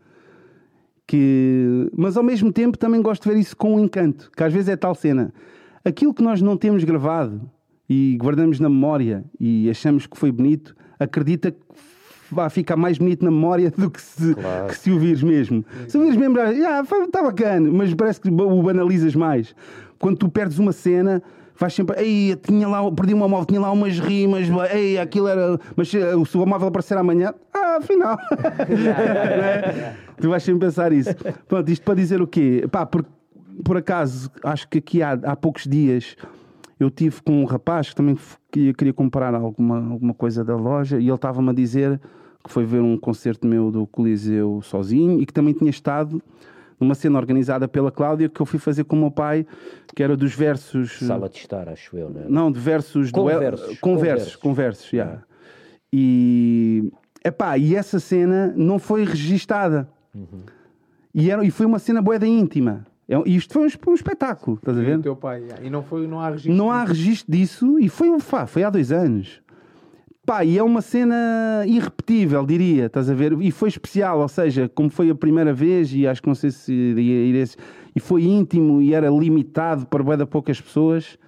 Que... 1.06 1.90
Mas 1.96 2.16
ao 2.16 2.22
mesmo 2.22 2.52
tempo 2.52 2.76
também 2.76 3.00
gosto 3.00 3.22
de 3.22 3.30
ver 3.30 3.38
isso 3.38 3.56
com 3.56 3.76
um 3.76 3.80
encanto, 3.80 4.30
que 4.36 4.42
às 4.42 4.52
vezes 4.52 4.68
é 4.68 4.76
tal 4.76 4.94
cena. 4.94 5.32
Aquilo 5.84 6.12
que 6.12 6.22
nós 6.22 6.40
não 6.40 6.56
temos 6.56 6.82
gravado 6.82 7.40
e 7.88 8.16
guardamos 8.18 8.58
na 8.58 8.68
memória 8.68 9.24
e 9.38 9.68
achamos 9.70 10.06
que 10.06 10.16
foi 10.16 10.32
bonito, 10.32 10.74
acredita 10.98 11.50
que 11.50 11.58
vai 12.30 12.48
ficar 12.50 12.76
mais 12.76 12.98
bonito 12.98 13.24
na 13.24 13.30
memória 13.30 13.70
do 13.70 13.90
que 13.90 14.00
se, 14.00 14.34
claro. 14.34 14.66
que 14.68 14.76
se 14.76 14.90
ouvires 14.90 15.22
mesmo. 15.22 15.64
Se 15.86 15.96
ouvires 15.96 16.18
mesmo, 16.18 16.38
ah, 16.40 16.82
está 17.04 17.22
bacana, 17.22 17.70
mas 17.70 17.92
parece 17.94 18.20
que 18.20 18.28
o 18.28 18.62
banalizas 18.62 19.14
mais. 19.14 19.54
quando 19.98 20.18
tu 20.18 20.28
perdes 20.28 20.58
uma 20.58 20.72
cena, 20.72 21.22
vais 21.56 21.72
sempre, 21.72 22.00
ei, 22.00 22.36
tinha 22.36 22.68
lá, 22.68 22.90
perdi 22.92 23.14
uma 23.14 23.28
móvel, 23.28 23.46
tinha 23.46 23.60
lá 23.60 23.70
umas 23.70 23.98
rimas, 23.98 24.46
ei, 24.72 24.98
aquilo 24.98 25.28
era. 25.28 25.58
Mas 25.76 25.88
se 25.88 25.98
o 25.98 26.46
móvel 26.46 26.68
aparecer 26.68 26.96
amanhã, 26.98 27.32
ah, 27.52 27.76
afinal. 27.76 28.18
é? 28.32 29.94
Tu 30.20 30.28
vais 30.28 30.42
sempre 30.42 30.66
pensar 30.66 30.92
isso. 30.92 31.14
Pronto, 31.46 31.70
isto 31.70 31.84
para 31.84 31.94
dizer 31.94 32.20
o 32.20 32.26
quê? 32.26 32.66
Pá, 32.70 32.84
por, 32.84 33.04
por 33.64 33.76
acaso, 33.76 34.30
acho 34.42 34.68
que 34.68 34.78
aqui 34.78 35.02
há, 35.02 35.12
há 35.12 35.36
poucos 35.36 35.64
dias 35.64 36.16
eu 36.78 36.90
tive 36.90 37.22
com 37.22 37.42
um 37.42 37.44
rapaz 37.44 37.90
que 37.90 37.96
também 37.96 38.18
queria, 38.50 38.74
queria 38.74 38.92
comprar 38.92 39.34
alguma, 39.34 39.76
alguma 39.76 40.14
coisa 40.14 40.44
da 40.44 40.56
loja 40.56 40.98
e 40.98 41.06
ele 41.06 41.14
estava-me 41.14 41.50
a 41.50 41.52
dizer 41.52 42.00
que 42.42 42.50
foi 42.50 42.64
ver 42.64 42.80
um 42.80 42.98
concerto 42.98 43.46
meu 43.46 43.70
do 43.70 43.86
Coliseu 43.86 44.60
sozinho 44.62 45.20
e 45.20 45.26
que 45.26 45.32
também 45.32 45.54
tinha 45.54 45.70
estado 45.70 46.20
numa 46.84 46.94
cena 46.94 47.18
organizada 47.18 47.66
pela 47.66 47.90
Cláudia 47.90 48.28
que 48.28 48.40
eu 48.40 48.46
fui 48.46 48.58
fazer 48.58 48.84
com 48.84 48.94
o 48.94 48.98
meu 48.98 49.10
pai, 49.10 49.46
que 49.94 50.02
era 50.02 50.16
dos 50.16 50.34
versos. 50.34 50.98
Sala 50.98 51.28
de 51.28 51.38
estar, 51.38 51.68
acho 51.68 51.96
eu, 51.96 52.10
né? 52.10 52.26
não 52.28 52.52
de 52.52 52.60
versos. 52.60 53.10
Conversos. 53.10 53.74
Do... 53.74 53.80
Conversos, 53.80 54.36
conversos, 54.36 54.90
já. 54.90 54.96
Yeah. 54.96 55.22
E. 55.92 56.92
Epá, 57.24 57.56
e 57.56 57.74
essa 57.74 57.98
cena 57.98 58.52
não 58.54 58.78
foi 58.78 59.04
registada. 59.04 59.88
Uhum. 60.14 60.42
E, 61.14 61.30
era, 61.30 61.44
e 61.44 61.50
foi 61.50 61.64
uma 61.64 61.78
cena 61.78 62.02
boeda 62.02 62.26
íntima. 62.26 62.84
É, 63.08 63.16
isto 63.26 63.52
foi 63.52 63.62
um, 63.62 63.90
um 63.90 63.94
espetáculo, 63.94 64.56
estás 64.56 64.76
a 64.76 64.80
ver? 64.80 64.98
O 64.98 65.02
teu 65.02 65.16
pai, 65.16 65.42
e 65.62 65.70
não, 65.70 65.82
foi, 65.82 66.06
não 66.06 66.20
há 66.20 66.30
registro 66.30 66.54
Não 66.54 66.70
há 66.70 66.84
registro 66.84 67.32
disso 67.32 67.78
e 67.78 67.88
foi, 67.88 68.18
fá, 68.20 68.46
foi 68.46 68.62
há 68.62 68.70
dois 68.70 68.90
anos. 68.90 69.42
Pá, 70.26 70.42
e 70.42 70.56
é 70.56 70.62
uma 70.62 70.80
cena 70.80 71.64
irrepetível, 71.66 72.46
diria, 72.46 72.86
estás 72.86 73.10
a 73.10 73.14
ver? 73.14 73.38
E 73.42 73.50
foi 73.50 73.68
especial, 73.68 74.20
ou 74.20 74.28
seja, 74.28 74.70
como 74.74 74.88
foi 74.88 75.10
a 75.10 75.14
primeira 75.14 75.52
vez, 75.52 75.92
e 75.92 76.06
acho 76.06 76.22
que 76.22 76.28
não 76.28 76.34
sei 76.34 76.50
se 76.50 76.72
iria 76.72 77.26
ir 77.26 77.50
e 77.94 78.00
foi 78.00 78.24
íntimo 78.24 78.80
e 78.80 78.94
era 78.94 79.10
limitado 79.10 79.86
para 79.86 80.02
bem 80.02 80.16
de 80.16 80.24
poucas 80.24 80.58
pessoas. 80.58 81.18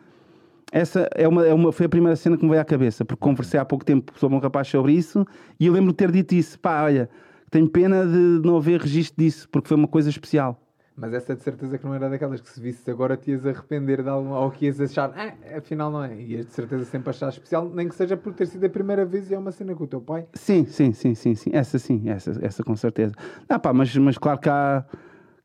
Essa 0.73 1.09
é 1.15 1.29
uma, 1.29 1.47
é 1.47 1.53
uma, 1.53 1.73
foi 1.73 1.85
a 1.85 1.89
primeira 1.91 2.17
cena 2.17 2.39
que 2.39 2.43
me 2.43 2.49
veio 2.49 2.63
à 2.63 2.65
cabeça, 2.65 3.05
porque 3.05 3.21
conversei 3.21 3.61
há 3.61 3.67
pouco 3.67 3.85
tempo 3.85 4.13
sobre 4.19 4.35
um 4.37 4.41
rapaz 4.41 4.67
sobre 4.69 4.93
isso 4.93 5.27
e 5.61 5.67
eu 5.67 5.75
lembro 5.75 5.91
de 5.91 5.97
ter 5.97 6.11
dito 6.11 6.35
isso. 6.35 6.59
Pá, 6.59 6.83
olha, 6.83 7.11
tenho 7.51 7.69
pena 7.69 8.05
de 8.07 8.41
não 8.43 8.57
haver 8.57 8.81
registro 8.81 9.23
disso, 9.23 9.47
porque 9.53 9.69
foi 9.69 9.77
uma 9.77 9.89
coisa 9.89 10.09
especial. 10.09 10.66
Mas 10.99 11.13
essa 11.13 11.37
de 11.37 11.43
certeza 11.43 11.77
que 11.77 11.85
não 11.85 11.95
era 11.95 12.09
daquelas 12.09 12.41
que 12.41 12.49
se 12.49 12.59
visse 12.59 12.91
agora 12.91 13.19
te 13.19 13.31
ias 13.31 13.45
arrepender 13.45 14.03
de 14.03 14.09
alguma, 14.09 14.41
ou 14.41 14.51
que 14.51 14.65
ias 14.65 14.81
achar, 14.81 15.13
ah, 15.15 15.59
afinal 15.59 15.91
não 15.91 16.03
é. 16.03 16.19
Ias 16.19 16.47
de 16.47 16.53
certeza 16.53 16.87
sempre 16.87 17.11
achar 17.11 17.29
especial, 17.29 17.69
nem 17.69 17.87
que 17.87 17.95
seja 17.95 18.17
por 18.17 18.33
ter 18.33 18.47
sido 18.47 18.65
a 18.65 18.69
primeira 18.71 19.05
vez 19.05 19.31
e 19.31 19.35
é 19.35 19.39
uma 19.39 19.53
cena 19.53 19.75
com 19.75 19.85
o 19.85 19.87
teu 19.87 20.01
pai. 20.01 20.27
Sim, 20.33 20.65
sim, 20.65 20.95
sim, 20.95 21.15
sim, 21.15 21.35
sim. 21.35 21.51
Essa 21.53 21.79
sim, 21.79 22.09
essa, 22.09 22.39
essa 22.41 22.65
com 22.65 22.75
certeza. 22.75 23.15
Ah, 23.47 23.59
pá, 23.59 23.75
mas, 23.75 23.95
mas 23.95 24.17
claro 24.17 24.41
que 24.41 24.49
há, 24.49 24.87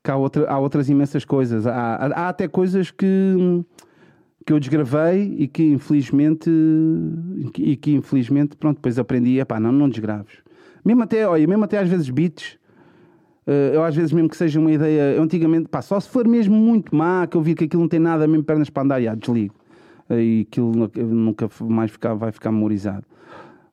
que 0.02 0.10
há, 0.10 0.16
outra, 0.16 0.50
há 0.50 0.58
outras 0.58 0.88
imensas 0.88 1.22
coisas. 1.22 1.66
Há, 1.66 1.96
há, 1.96 2.28
até 2.30 2.48
coisas 2.48 2.90
que, 2.90 3.62
que 4.46 4.54
eu 4.54 4.58
desgravei 4.58 5.36
e 5.38 5.46
que 5.46 5.64
infelizmente, 5.64 6.50
e 7.58 7.76
que 7.76 7.92
infelizmente, 7.92 8.56
pronto, 8.56 8.76
depois 8.76 8.98
aprendi, 8.98 9.44
pá, 9.44 9.60
não, 9.60 9.70
não 9.70 9.90
desgraves. 9.90 10.38
Mesmo 10.82 11.02
até, 11.02 11.28
olha, 11.28 11.46
mesmo 11.46 11.62
até 11.62 11.78
às 11.78 11.88
vezes 11.90 12.08
beats 12.08 12.58
eu 13.46 13.82
às 13.82 13.94
vezes 13.94 14.12
mesmo 14.12 14.28
que 14.28 14.36
seja 14.36 14.60
uma 14.60 14.70
ideia, 14.70 15.20
antigamente, 15.20 15.68
pá, 15.68 15.82
só 15.82 15.98
se 15.98 16.08
for 16.08 16.26
mesmo 16.28 16.54
muito 16.54 16.94
má, 16.94 17.26
que 17.26 17.36
eu 17.36 17.42
vi 17.42 17.54
que 17.54 17.64
aquilo 17.64 17.82
não 17.82 17.88
tem 17.88 17.98
nada, 17.98 18.26
mesmo 18.26 18.44
pernas 18.44 18.70
para 18.70 18.82
andar, 18.82 19.02
já, 19.02 19.14
desligo. 19.14 19.54
Uh, 20.08 20.14
e 20.14 20.46
aquilo 20.48 20.72
nunca 20.96 21.48
mais 21.60 21.90
ficar, 21.90 22.14
vai 22.14 22.30
ficar 22.30 22.52
memorizado. 22.52 23.04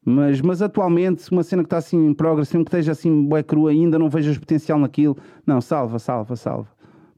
Mas, 0.04 0.42
mas 0.42 0.62
atualmente, 0.62 1.30
uma 1.32 1.44
cena 1.44 1.62
que 1.62 1.68
está 1.68 1.78
assim 1.78 2.08
em 2.08 2.14
progress, 2.14 2.52
mesmo 2.52 2.66
que 2.66 2.70
esteja 2.70 2.94
assim 2.94 3.26
bué 3.26 3.44
crua, 3.44 3.72
ainda 3.72 4.00
não 4.00 4.10
vejas 4.10 4.38
potencial 4.38 4.80
naquilo, 4.80 5.16
não, 5.46 5.62
salva, 5.62 6.00
salva, 6.00 6.36
salva. 6.36 6.68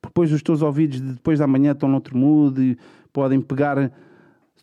Depois 0.04 0.32
os 0.34 0.42
teus 0.42 0.62
ouvidos 0.62 1.00
de 1.00 1.14
depois 1.14 1.40
da 1.40 1.48
manhã 1.48 1.72
estão 1.72 1.88
noutro 1.88 2.18
mood 2.18 2.60
e 2.60 2.78
podem 3.14 3.40
pegar. 3.40 3.92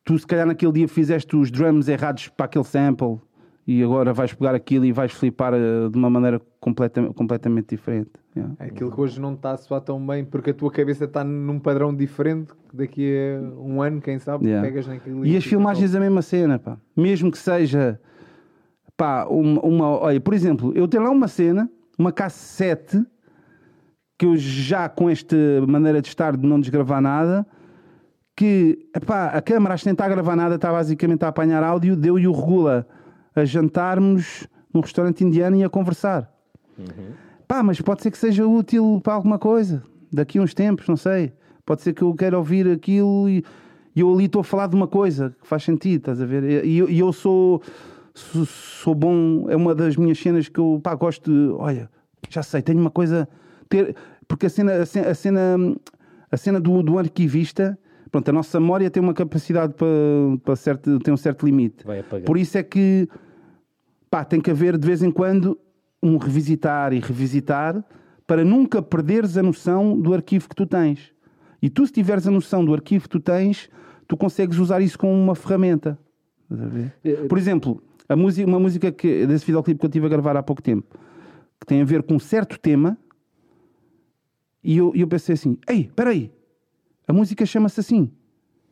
Tu, 0.05 0.18
se 0.18 0.27
calhar, 0.27 0.46
naquele 0.46 0.72
dia 0.72 0.88
fizeste 0.88 1.37
os 1.37 1.51
drums 1.51 1.88
errados 1.88 2.29
para 2.29 2.46
aquele 2.46 2.64
sample 2.64 3.20
e 3.68 3.85
agora 3.85 4.14
vais 4.14 4.33
pegar 4.33 4.54
aquilo 4.54 4.87
e 4.87 4.92
vais 4.92 5.12
flipar 5.12 5.52
uh, 5.52 5.90
de 5.90 5.98
uma 5.98 6.09
maneira 6.09 6.40
completa, 6.59 7.02
completamente 7.12 7.76
diferente. 7.76 8.12
Yeah. 8.35 8.54
É 8.61 8.64
aquilo 8.64 8.90
que 8.90 8.98
hoje 8.98 9.20
não 9.20 9.35
está 9.35 9.50
a 9.50 9.57
soar 9.59 9.83
tão 9.83 10.04
bem 10.07 10.24
porque 10.24 10.50
a 10.50 10.54
tua 10.54 10.70
cabeça 10.72 11.04
está 11.04 11.22
num 11.22 11.59
padrão 11.61 11.94
diferente 11.94 12.50
daqui 12.72 13.14
a 13.14 13.61
um 13.61 13.83
ano, 13.83 14.00
quem 14.00 14.18
sabe, 14.18 14.46
yeah. 14.46 14.66
pegas 14.66 14.87
naquilo 14.87 15.22
e, 15.26 15.33
e 15.33 15.37
as 15.37 15.44
filmagens 15.44 15.94
a 15.94 16.00
mesma 16.00 16.22
cena, 16.22 16.59
pá. 16.59 16.78
mesmo 16.96 17.31
que 17.31 17.37
seja 17.37 18.00
pá, 18.96 19.26
uma, 19.26 19.61
uma, 19.61 19.88
olha, 20.00 20.18
por 20.18 20.33
exemplo, 20.33 20.72
eu 20.74 20.88
tenho 20.88 21.02
lá 21.02 21.11
uma 21.11 21.28
cena, 21.28 21.70
uma 21.98 22.11
cassete 22.11 23.04
que 24.18 24.24
eu 24.24 24.35
já 24.35 24.88
com 24.88 25.11
esta 25.11 25.37
maneira 25.68 26.00
de 26.00 26.09
estar 26.09 26.35
de 26.35 26.46
não 26.46 26.59
desgravar 26.59 27.02
nada 27.02 27.46
que 28.35 28.88
epá, 28.96 29.26
a 29.26 29.42
câmara 29.42 29.74
a 29.74 29.78
tentar 29.78 30.09
gravar 30.09 30.37
nada 30.37 30.54
está 30.54 30.72
basicamente 30.72 31.22
a 31.22 31.28
apanhar 31.28 31.62
áudio, 31.62 31.94
deu 31.94 32.18
e 32.18 32.26
o 32.26 32.33
regula 32.33 32.87
a 33.38 33.44
jantarmos 33.44 34.46
num 34.72 34.81
restaurante 34.81 35.24
indiano 35.24 35.57
e 35.57 35.64
a 35.64 35.68
conversar. 35.68 36.33
Uhum. 36.79 37.12
Pá, 37.46 37.62
mas 37.62 37.81
pode 37.81 38.03
ser 38.03 38.11
que 38.11 38.18
seja 38.18 38.46
útil 38.46 39.01
para 39.03 39.14
alguma 39.14 39.38
coisa. 39.38 39.83
Daqui 40.12 40.38
a 40.38 40.42
uns 40.42 40.55
tempos, 40.55 40.87
não 40.87 40.96
sei. 40.96 41.33
Pode 41.64 41.83
ser 41.83 41.92
que 41.92 42.03
eu 42.03 42.14
queira 42.14 42.37
ouvir 42.37 42.68
aquilo 42.68 43.29
e, 43.29 43.44
e 43.94 44.01
eu 44.01 44.12
ali 44.12 44.24
estou 44.24 44.40
a 44.40 44.44
falar 44.44 44.66
de 44.66 44.77
uma 44.77 44.87
coisa 44.87 45.35
que 45.40 45.46
faz 45.46 45.62
sentido, 45.62 46.01
estás 46.01 46.20
a 46.20 46.27
ver? 46.27 46.64
E, 46.64 46.83
e 46.83 46.98
eu 46.98 47.12
sou, 47.12 47.62
sou, 48.14 48.46
sou, 48.46 48.94
bom, 48.94 49.46
é 49.48 49.57
uma 49.57 49.74
das 49.74 49.96
minhas 49.96 50.18
cenas 50.18 50.48
que 50.48 50.59
eu 50.59 50.81
pá, 50.83 50.94
gosto 50.94 51.31
de. 51.31 51.53
Olha, 51.55 51.90
já 52.29 52.42
sei, 52.42 52.62
tenho 52.62 52.81
uma 52.81 52.90
coisa. 52.90 53.29
Ter, 53.68 53.94
porque 54.27 54.46
a 54.46 54.51
cena, 54.51 54.83
a 54.83 54.87
cena, 54.87 55.09
a 55.09 55.14
cena, 55.14 55.57
a 56.31 56.37
cena 56.37 56.61
do, 56.61 56.83
do 56.83 56.98
arquivista 56.98 57.79
pronto, 58.11 58.29
a 58.29 58.33
nossa 58.33 58.59
memória 58.59 58.90
tem 58.90 59.03
uma 59.03 59.14
capacidade 59.14 59.74
para, 59.74 59.87
para 60.44 60.57
certo, 60.57 60.98
tem 61.01 61.12
um 61.12 61.16
certo 61.16 61.44
limite. 61.44 61.85
Por 62.24 62.37
isso 62.38 62.59
é 62.59 62.62
que 62.62 63.09
pá, 64.11 64.25
tem 64.25 64.40
que 64.40 64.51
haver 64.51 64.77
de 64.79 64.87
vez 64.87 65.03
em 65.03 65.11
quando 65.11 65.59
um 66.03 66.16
revisitar 66.16 66.92
e 66.92 67.01
revisitar 67.01 67.85
para 68.27 68.44
nunca 68.44 68.83
perderes 68.83 69.37
a 69.37 69.42
noção 69.42 69.99
do 69.99 70.12
arquivo 70.12 70.49
que 70.49 70.55
tu 70.55 70.66
tens. 70.66 71.12
E 71.62 71.68
tu, 71.68 71.87
se 71.87 71.92
tiveres 71.92 72.27
a 72.27 72.31
noção 72.31 72.64
do 72.64 72.73
arquivo 72.75 73.05
que 73.05 73.09
tu 73.09 73.21
tens, 73.21 73.68
tu 74.07 74.16
consegues 74.16 74.59
usar 74.59 74.81
isso 74.81 74.99
como 74.99 75.12
uma 75.12 75.35
ferramenta. 75.35 75.99
Eh, 77.05 77.27
Por 77.27 77.38
exemplo, 77.38 77.83
a 78.09 78.14
música, 78.14 78.47
uma 78.47 78.61
música 78.61 78.92
que, 78.92 79.27
desse 79.27 79.44
videoclipe 79.47 79.81
que 79.81 79.87
eu 79.87 79.88
estive 79.88 80.07
a 80.07 80.09
gravar 80.09 80.37
há 80.37 80.42
pouco 80.42 80.62
tempo, 80.62 80.87
que 81.61 81.66
tem 81.66 81.81
a 81.81 81.85
ver 81.85 82.03
com 82.03 82.14
um 82.14 82.18
certo 82.18 82.59
tema, 82.59 82.97
e 84.62 84.77
eu, 84.77 84.92
eu 84.94 85.09
pensei 85.09 85.35
assim: 85.35 85.59
ei, 85.68 85.83
espera 85.83 86.11
aí, 86.11 86.31
a 87.07 87.12
música 87.12 87.44
chama-se 87.44 87.81
assim. 87.81 88.11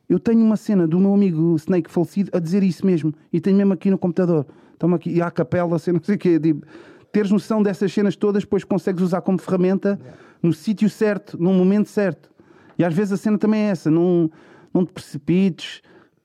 Eu 0.08 0.20
tenho 0.20 0.40
uma 0.40 0.56
cena 0.56 0.86
do 0.86 1.00
meu 1.00 1.12
amigo 1.12 1.56
Snake 1.56 1.90
falecido 1.90 2.30
a 2.32 2.38
dizer 2.38 2.62
isso 2.62 2.86
mesmo, 2.86 3.12
e 3.32 3.40
tenho 3.40 3.56
mesmo 3.56 3.72
aqui 3.72 3.90
no 3.90 3.98
computador 3.98 4.46
estamos 4.76 4.96
aqui, 4.96 5.10
e 5.10 5.22
à 5.22 5.30
capela, 5.30 5.76
assim, 5.76 5.92
não 5.92 6.02
sei 6.02 6.14
o 6.14 6.18
quê. 6.18 6.38
Tipo, 6.38 6.66
teres 7.10 7.30
noção 7.30 7.62
dessas 7.62 7.92
cenas 7.92 8.14
todas, 8.14 8.44
depois 8.44 8.62
consegues 8.62 9.02
usar 9.02 9.22
como 9.22 9.38
ferramenta 9.38 9.98
no 10.42 10.52
sítio 10.52 10.88
certo, 10.88 11.40
no 11.40 11.52
momento 11.52 11.88
certo. 11.88 12.30
E 12.78 12.84
às 12.84 12.94
vezes 12.94 13.12
a 13.12 13.16
cena 13.16 13.38
também 13.38 13.62
é 13.62 13.70
essa, 13.70 13.90
não, 13.90 14.30
não 14.72 14.84
te 14.84 14.92
precipites, 14.92 15.80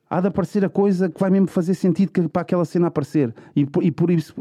há 0.08 0.20
de 0.20 0.28
aparecer 0.28 0.62
a 0.62 0.68
coisa 0.68 1.08
que 1.08 1.18
vai 1.18 1.30
mesmo 1.30 1.46
fazer 1.46 1.72
sentido 1.72 2.28
para 2.28 2.42
aquela 2.42 2.66
cena 2.66 2.88
aparecer. 2.88 3.34
E 3.56 3.64
por, 3.64 3.82
e 3.82 3.90
por 3.90 4.10
isso, 4.10 4.34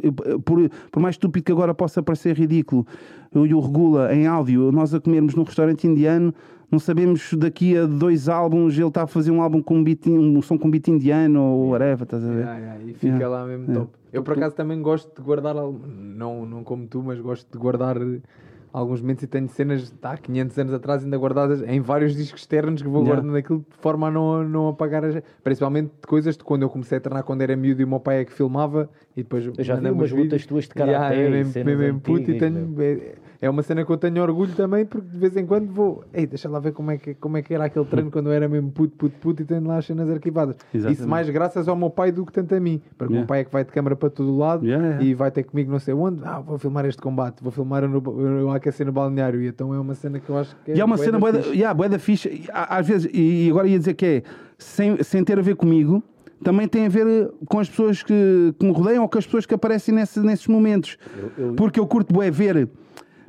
por, 0.44 0.70
por, 0.92 1.00
mais 1.02 1.16
estúpido 1.16 1.46
que 1.46 1.52
agora 1.52 1.74
possa 1.74 2.04
parecer 2.04 2.38
ridículo, 2.38 2.86
eu 3.34 3.46
e 3.46 3.54
o 3.54 3.60
Regula 3.62 4.14
em 4.14 4.28
áudio, 4.28 4.72
nós 4.74 4.94
a 4.94 5.00
comermos 5.00 5.34
num 5.34 5.44
restaurante 5.44 5.88
indiano, 5.88 6.34
não 6.72 6.80
sabemos 6.80 7.34
daqui 7.34 7.78
a 7.78 7.86
dois 7.86 8.30
álbuns 8.30 8.78
ele 8.78 8.88
está 8.88 9.04
a 9.04 9.08
fazer 9.08 9.30
um 9.30 9.42
álbum 9.42 9.62
com 9.62 9.76
um, 9.76 9.84
beat, 9.84 10.08
um 10.08 10.42
som 10.42 10.58
com 10.58 10.72
beat 10.72 10.88
indiano 10.88 11.44
ou 11.44 11.70
whatever, 11.72 12.04
estás 12.04 12.24
a 12.24 12.30
ver? 12.30 12.40
Yeah, 12.40 12.58
yeah, 12.58 12.84
e 12.84 12.94
fica 12.94 13.08
yeah. 13.08 13.28
lá 13.28 13.46
mesmo 13.46 13.74
top. 13.74 13.92
Eu 14.14 14.24
por 14.24 14.38
acaso 14.38 14.56
também 14.56 14.82
gosto 14.82 15.14
de 15.16 15.22
guardar, 15.22 15.56
não, 15.56 16.46
não 16.46 16.64
como 16.64 16.88
tu, 16.88 17.04
mas 17.04 17.20
gosto 17.20 17.52
de 17.52 17.58
guardar 17.58 17.98
alguns 18.74 19.02
momentos 19.02 19.24
e 19.24 19.28
tenho 19.28 19.50
cenas 19.50 19.90
de 19.90 19.98
há 20.02 20.16
500 20.16 20.60
anos 20.60 20.74
atrás 20.74 21.04
ainda 21.04 21.18
guardadas 21.18 21.62
em 21.62 21.82
vários 21.82 22.16
discos 22.16 22.42
externos 22.42 22.82
que 22.82 22.88
vou 22.88 23.02
yeah. 23.02 23.16
guardando 23.16 23.38
aquilo 23.38 23.60
de 23.70 23.78
forma 23.78 24.08
a 24.08 24.12
não, 24.12 24.44
não 24.44 24.70
apagar 24.70 25.04
as... 25.04 25.22
principalmente 25.44 25.92
de 26.00 26.08
coisas 26.08 26.38
de 26.38 26.44
quando 26.44 26.62
eu 26.62 26.70
comecei 26.70 26.98
a 26.98 27.02
treinar 27.02 27.24
quando 27.24 27.42
era 27.42 27.56
miúdo 27.56 27.82
e 27.82 27.84
o 27.84 27.88
meu 27.88 28.00
pai 28.00 28.22
é 28.22 28.26
que 28.26 28.32
filmava 28.32 28.90
e 29.16 29.24
depois 29.24 29.46
eu 29.46 29.54
já 29.60 29.76
vi 29.76 29.90
umas 29.90 30.12
lutas 30.12 30.46
tuas 30.46 30.66
de 30.66 30.70
karaté 30.70 31.16
yeah, 31.16 31.30
mesmo, 31.30 31.66
mesmo 31.66 32.00
puto 32.00 32.32
e 32.32 32.38
tenho, 32.38 32.76
é, 32.82 33.16
é 33.42 33.50
uma 33.50 33.64
cena 33.64 33.84
que 33.84 33.92
eu 33.92 33.98
tenho 33.98 34.22
orgulho 34.22 34.54
também 34.54 34.86
porque 34.86 35.08
de 35.08 35.18
vez 35.18 35.36
em 35.36 35.46
quando 35.46 35.72
vou 35.72 36.04
ei, 36.14 36.28
deixa 36.28 36.48
lá 36.48 36.60
ver 36.60 36.74
como 36.74 36.92
é 36.92 36.98
que, 36.98 37.16
como 37.16 37.38
é 37.38 37.42
que 37.42 37.54
era 37.54 37.66
aquele 37.66 37.86
treino 37.86 38.12
quando 38.12 38.28
eu 38.28 38.34
era 38.34 38.48
mesmo 38.48 38.72
puto, 38.72 38.96
puto, 38.96 39.16
puto 39.20 39.42
e 39.42 39.46
tenho 39.46 39.66
lá 39.66 39.78
as 39.78 39.86
cenas 39.86 40.10
arquivadas 40.10 40.56
Exatamente. 40.74 41.00
isso 41.00 41.10
mais 41.10 41.30
graças 41.30 41.68
ao 41.68 41.76
meu 41.76 41.90
pai 41.90 42.12
do 42.12 42.26
que 42.26 42.32
tanto 42.32 42.54
a 42.54 42.60
mim 42.60 42.82
porque 42.98 43.14
yeah. 43.14 43.16
o 43.16 43.20
meu 43.20 43.26
pai 43.26 43.42
é 43.42 43.44
que 43.44 43.52
vai 43.52 43.64
de 43.64 43.72
câmara 43.72 43.96
para 43.96 44.10
todo 44.10 44.38
lado 44.38 44.66
yeah, 44.66 45.02
e 45.04 45.14
vai 45.14 45.32
ter 45.32 45.44
comigo 45.44 45.72
não 45.72 45.80
sei 45.80 45.94
onde 45.94 46.22
ah, 46.24 46.40
vou 46.40 46.58
filmar 46.58 46.86
este 46.86 47.02
combate 47.02 47.42
vou 47.42 47.52
filmar 47.52 47.88
no, 47.88 48.02
eu 48.22 48.52
aquecer 48.52 48.86
no 48.86 48.92
balneário 48.92 49.42
e 49.42 49.48
então 49.48 49.74
é 49.74 49.80
uma 49.80 49.94
cena 49.94 50.20
que 50.20 50.30
eu 50.30 50.38
acho 50.38 50.56
que 50.64 50.72
é. 50.72 50.78
E 50.78 50.80
é 50.80 50.86
uma 50.86 50.98
cena 50.98 51.20
boa 51.20 51.32
da, 51.32 51.40
yeah, 51.40 51.74
boa 51.74 51.90
da 51.90 52.00
ficha. 52.00 52.30
Às 52.52 52.88
vezes, 52.88 53.10
e 53.14 53.50
agora 53.50 53.68
ia 53.68 53.78
dizer 53.78 53.94
que 53.94 54.06
é, 54.06 54.24
sem, 54.58 55.02
sem 55.04 55.24
ter 55.24 55.38
a 55.38 55.42
ver 55.42 55.56
comigo, 55.56 56.04
também 56.44 56.68
tem 56.68 56.86
a 56.86 56.90
ver 56.90 57.30
com 57.48 57.60
as 57.60 57.70
pessoas 57.70 58.02
que, 58.02 58.56
que 58.58 58.66
me 58.66 58.72
rodeiam 58.72 59.04
ou 59.04 59.10
com 59.10 59.18
as 59.18 59.26
pessoas 59.26 59.46
que 59.46 59.54
aparecem 59.54 59.94
nesse, 59.94 60.20
nesses 60.20 60.48
momentos. 60.48 60.98
Eu, 61.16 61.32
eu... 61.46 61.54
Porque 61.54 61.80
eu 61.80 61.86
curto 61.86 62.14
bué 62.14 62.32
ver. 62.32 62.68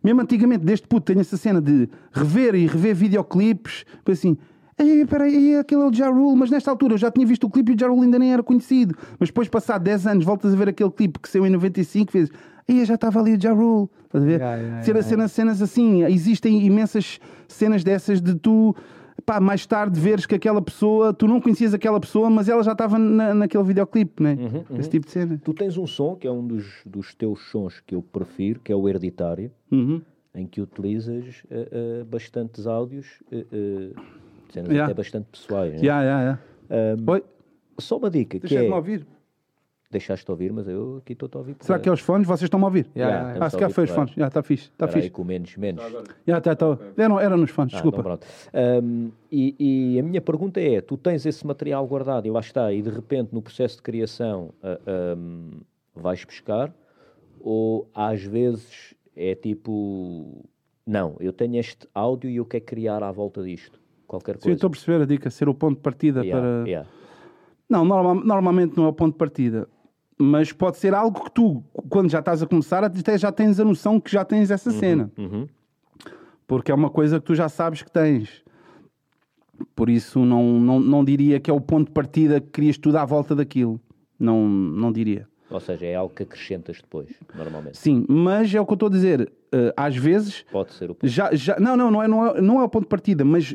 Mesmo 0.02 0.20
antigamente, 0.20 0.64
desde 0.64 0.86
puto, 0.86 1.06
tenho 1.06 1.20
essa 1.20 1.36
cena 1.36 1.60
de 1.60 1.88
rever 2.12 2.54
e 2.54 2.66
rever 2.66 2.94
videoclipes, 2.94 3.84
assim, 4.06 4.36
Ei, 4.78 5.04
peraí, 5.06 5.56
aquele 5.56 5.82
é 5.82 5.84
o 5.84 5.92
Ja 5.92 6.08
Rule, 6.08 6.36
mas 6.36 6.50
nesta 6.50 6.70
altura 6.70 6.94
eu 6.94 6.98
já 6.98 7.10
tinha 7.10 7.26
visto 7.26 7.44
o 7.44 7.50
clipe 7.50 7.72
e 7.72 7.74
o 7.74 7.78
Ja 7.78 7.88
Rule 7.88 8.02
ainda 8.02 8.18
nem 8.18 8.32
era 8.32 8.42
conhecido. 8.42 8.96
Mas 9.18 9.28
depois, 9.28 9.48
passado 9.48 9.82
10 9.82 10.06
anos, 10.06 10.24
voltas 10.24 10.52
a 10.52 10.56
ver 10.56 10.70
aquele 10.70 10.90
clipe 10.90 11.20
que 11.20 11.28
saiu 11.28 11.46
em 11.46 11.50
95 11.50 12.12
vezes. 12.12 12.30
Aí 12.68 12.84
já 12.84 12.94
estava 12.94 13.20
ali 13.20 13.34
o 13.34 13.40
Ja 13.40 13.52
Rule. 13.52 13.88
Estás 14.04 14.24
a 14.24 14.26
ver? 14.26 14.40
Yeah, 14.40 14.56
yeah, 14.56 14.84
yeah, 14.84 15.02
cenas, 15.02 15.32
cenas 15.32 15.62
assim. 15.62 16.04
Existem 16.04 16.64
imensas 16.64 17.20
cenas 17.46 17.84
dessas 17.84 18.20
de 18.20 18.34
tu 18.34 18.74
pá, 19.24 19.40
mais 19.40 19.66
tarde 19.66 19.98
veres 19.98 20.26
que 20.26 20.34
aquela 20.34 20.60
pessoa, 20.62 21.12
tu 21.12 21.26
não 21.26 21.40
conhecias 21.40 21.74
aquela 21.74 22.00
pessoa, 22.00 22.30
mas 22.30 22.48
ela 22.48 22.62
já 22.62 22.72
estava 22.72 22.98
na, 22.98 23.34
naquele 23.34 23.64
videoclipe, 23.64 24.22
né? 24.22 24.36
Uhum, 24.38 24.64
uhum. 24.70 24.78
Esse 24.78 24.90
tipo 24.90 25.06
de 25.06 25.12
cena. 25.12 25.40
Tu 25.42 25.54
tens 25.54 25.76
um 25.76 25.86
som 25.86 26.16
que 26.16 26.26
é 26.26 26.30
um 26.30 26.46
dos, 26.46 26.66
dos 26.84 27.14
teus 27.14 27.50
sons 27.50 27.80
que 27.80 27.94
eu 27.94 28.02
prefiro, 28.02 28.60
que 28.60 28.72
é 28.72 28.76
o 28.76 28.88
Hereditário, 28.88 29.50
uhum. 29.70 30.00
em 30.34 30.46
que 30.46 30.60
utilizas 30.60 31.42
uh, 31.50 32.02
uh, 32.02 32.04
bastantes 32.04 32.66
áudios, 32.66 33.22
uh, 33.32 33.94
cenas 34.52 34.70
yeah. 34.70 34.84
até 34.84 34.94
bastante 34.94 35.26
pessoais. 35.30 35.72
Né? 35.74 35.86
Yeah, 35.86 36.02
yeah, 36.02 36.38
yeah. 36.70 37.02
Um, 37.02 37.10
Oi? 37.10 37.24
Só 37.78 37.96
uma 37.96 38.10
dica. 38.10 38.38
Deixa-me 38.38 38.66
é... 38.66 38.74
ouvir. 38.74 39.06
Deixaste 39.92 40.24
de 40.24 40.30
ouvir, 40.30 40.50
mas 40.54 40.66
eu 40.66 41.02
aqui 41.02 41.12
estou 41.12 41.28
a 41.34 41.38
ouvir. 41.38 41.54
Será 41.60 41.78
que 41.78 41.86
é 41.86 41.92
os 41.92 42.00
fones? 42.00 42.26
Vocês 42.26 42.44
estão 42.44 42.58
a 42.62 42.64
ouvir? 42.64 42.88
Yeah, 42.96 43.14
yeah, 43.14 43.28
yeah. 43.32 43.46
Ah, 43.46 43.50
se 43.50 43.56
calhar 43.56 43.70
foi 43.70 43.84
os 43.84 43.90
fones. 43.90 44.14
Já 44.14 44.26
está 44.26 44.42
fixe. 44.42 44.70
Está 44.70 44.88
fixe. 44.88 45.10
com 45.10 45.22
menos, 45.22 45.54
menos. 45.58 45.84
Já 46.26 46.38
está, 46.38 46.52
está. 46.52 46.78
Era, 46.96 47.22
era 47.22 47.36
nos 47.36 47.50
fones, 47.50 47.74
ah, 47.74 47.76
desculpa. 47.76 48.00
Então 48.00 48.18
um, 48.82 49.10
e, 49.30 49.54
e, 49.94 50.00
a 50.00 50.02
minha 50.02 50.22
pergunta 50.22 50.58
é: 50.58 50.80
tu 50.80 50.96
tens 50.96 51.26
esse 51.26 51.46
material 51.46 51.86
guardado 51.86 52.26
e 52.26 52.30
lá 52.30 52.40
está, 52.40 52.72
e 52.72 52.80
de 52.80 52.88
repente 52.88 53.34
no 53.34 53.42
processo 53.42 53.76
de 53.76 53.82
criação 53.82 54.54
uh, 54.62 55.18
um, 55.18 55.50
vais 55.94 56.24
buscar? 56.24 56.72
Ou 57.38 57.86
às 57.94 58.22
vezes 58.22 58.94
é 59.14 59.34
tipo, 59.34 60.42
não, 60.86 61.16
eu 61.20 61.34
tenho 61.34 61.56
este 61.56 61.86
áudio 61.94 62.30
e 62.30 62.36
eu 62.36 62.46
quero 62.46 62.64
criar 62.64 63.02
à 63.02 63.12
volta 63.12 63.42
disto? 63.42 63.78
Qualquer 64.06 64.36
coisa. 64.36 64.48
Sim, 64.48 64.52
estou 64.52 64.68
a 64.68 64.70
perceber 64.70 65.02
a 65.02 65.06
dica, 65.06 65.28
ser 65.28 65.50
o 65.50 65.54
ponto 65.54 65.76
de 65.76 65.82
partida 65.82 66.24
para. 66.24 66.64
Não, 67.68 67.84
normal, 67.84 68.14
normalmente 68.14 68.74
não 68.74 68.86
é 68.86 68.88
o 68.88 68.92
ponto 68.94 69.12
de 69.12 69.18
partida 69.18 69.68
mas 70.22 70.52
pode 70.52 70.76
ser 70.78 70.94
algo 70.94 71.24
que 71.24 71.30
tu, 71.30 71.62
quando 71.88 72.08
já 72.08 72.20
estás 72.20 72.42
a 72.42 72.46
começar, 72.46 72.84
até 72.84 73.18
já 73.18 73.32
tens 73.32 73.58
a 73.58 73.64
noção 73.64 74.00
que 74.00 74.10
já 74.10 74.24
tens 74.24 74.50
essa 74.50 74.70
uhum, 74.70 74.78
cena. 74.78 75.12
Uhum. 75.18 75.48
Porque 76.46 76.70
é 76.70 76.74
uma 76.74 76.90
coisa 76.90 77.18
que 77.18 77.26
tu 77.26 77.34
já 77.34 77.48
sabes 77.48 77.82
que 77.82 77.90
tens. 77.90 78.42
Por 79.74 79.90
isso, 79.90 80.24
não, 80.24 80.60
não, 80.60 80.80
não 80.80 81.04
diria 81.04 81.40
que 81.40 81.50
é 81.50 81.54
o 81.54 81.60
ponto 81.60 81.88
de 81.88 81.92
partida 81.92 82.40
que 82.40 82.48
querias 82.48 82.78
tudo 82.78 82.96
à 82.96 83.04
volta 83.04 83.34
daquilo. 83.34 83.80
Não, 84.18 84.48
não 84.48 84.92
diria. 84.92 85.28
Ou 85.50 85.60
seja, 85.60 85.86
é 85.86 85.94
algo 85.94 86.14
que 86.14 86.22
acrescentas 86.22 86.78
depois, 86.80 87.10
normalmente. 87.34 87.76
Sim, 87.76 88.06
mas 88.08 88.54
é 88.54 88.60
o 88.60 88.64
que 88.64 88.72
eu 88.72 88.74
estou 88.74 88.86
a 88.86 88.92
dizer. 88.92 89.30
Uh, 89.52 89.72
às 89.76 89.94
vezes. 89.96 90.44
Pode 90.50 90.72
ser 90.72 90.90
o 90.90 90.94
ponto. 90.94 91.10
Já, 91.10 91.34
já, 91.34 91.58
não, 91.60 91.76
não, 91.76 91.90
não 91.90 92.02
é, 92.02 92.08
não, 92.08 92.26
é, 92.26 92.40
não 92.40 92.60
é 92.60 92.64
o 92.64 92.68
ponto 92.68 92.84
de 92.84 92.88
partida, 92.88 93.24
mas 93.24 93.54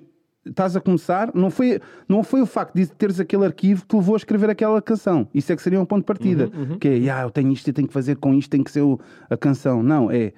estás 0.49 0.75
a 0.75 0.81
começar, 0.81 1.31
não 1.33 1.49
foi, 1.49 1.79
não 2.07 2.23
foi 2.23 2.41
o 2.41 2.45
facto 2.45 2.75
de 2.75 2.87
teres 2.87 3.19
aquele 3.19 3.45
arquivo 3.45 3.81
que 3.81 3.87
te 3.87 3.95
levou 3.95 4.15
a 4.15 4.17
escrever 4.17 4.49
aquela 4.49 4.81
canção. 4.81 5.27
Isso 5.33 5.51
é 5.51 5.55
que 5.55 5.61
seria 5.61 5.79
um 5.79 5.85
ponto 5.85 6.01
de 6.01 6.05
partida. 6.05 6.49
Uhum, 6.53 6.71
uhum. 6.71 6.79
Que 6.79 6.87
é, 6.87 7.09
ah, 7.09 7.23
eu 7.23 7.29
tenho 7.29 7.51
isto 7.51 7.67
e 7.67 7.73
tenho 7.73 7.87
que 7.87 7.93
fazer 7.93 8.17
com 8.17 8.33
isto, 8.33 8.49
tem 8.49 8.63
que 8.63 8.71
ser 8.71 8.81
o, 8.81 8.99
a 9.29 9.37
canção. 9.37 9.81
Não, 9.83 10.11
é. 10.11 10.33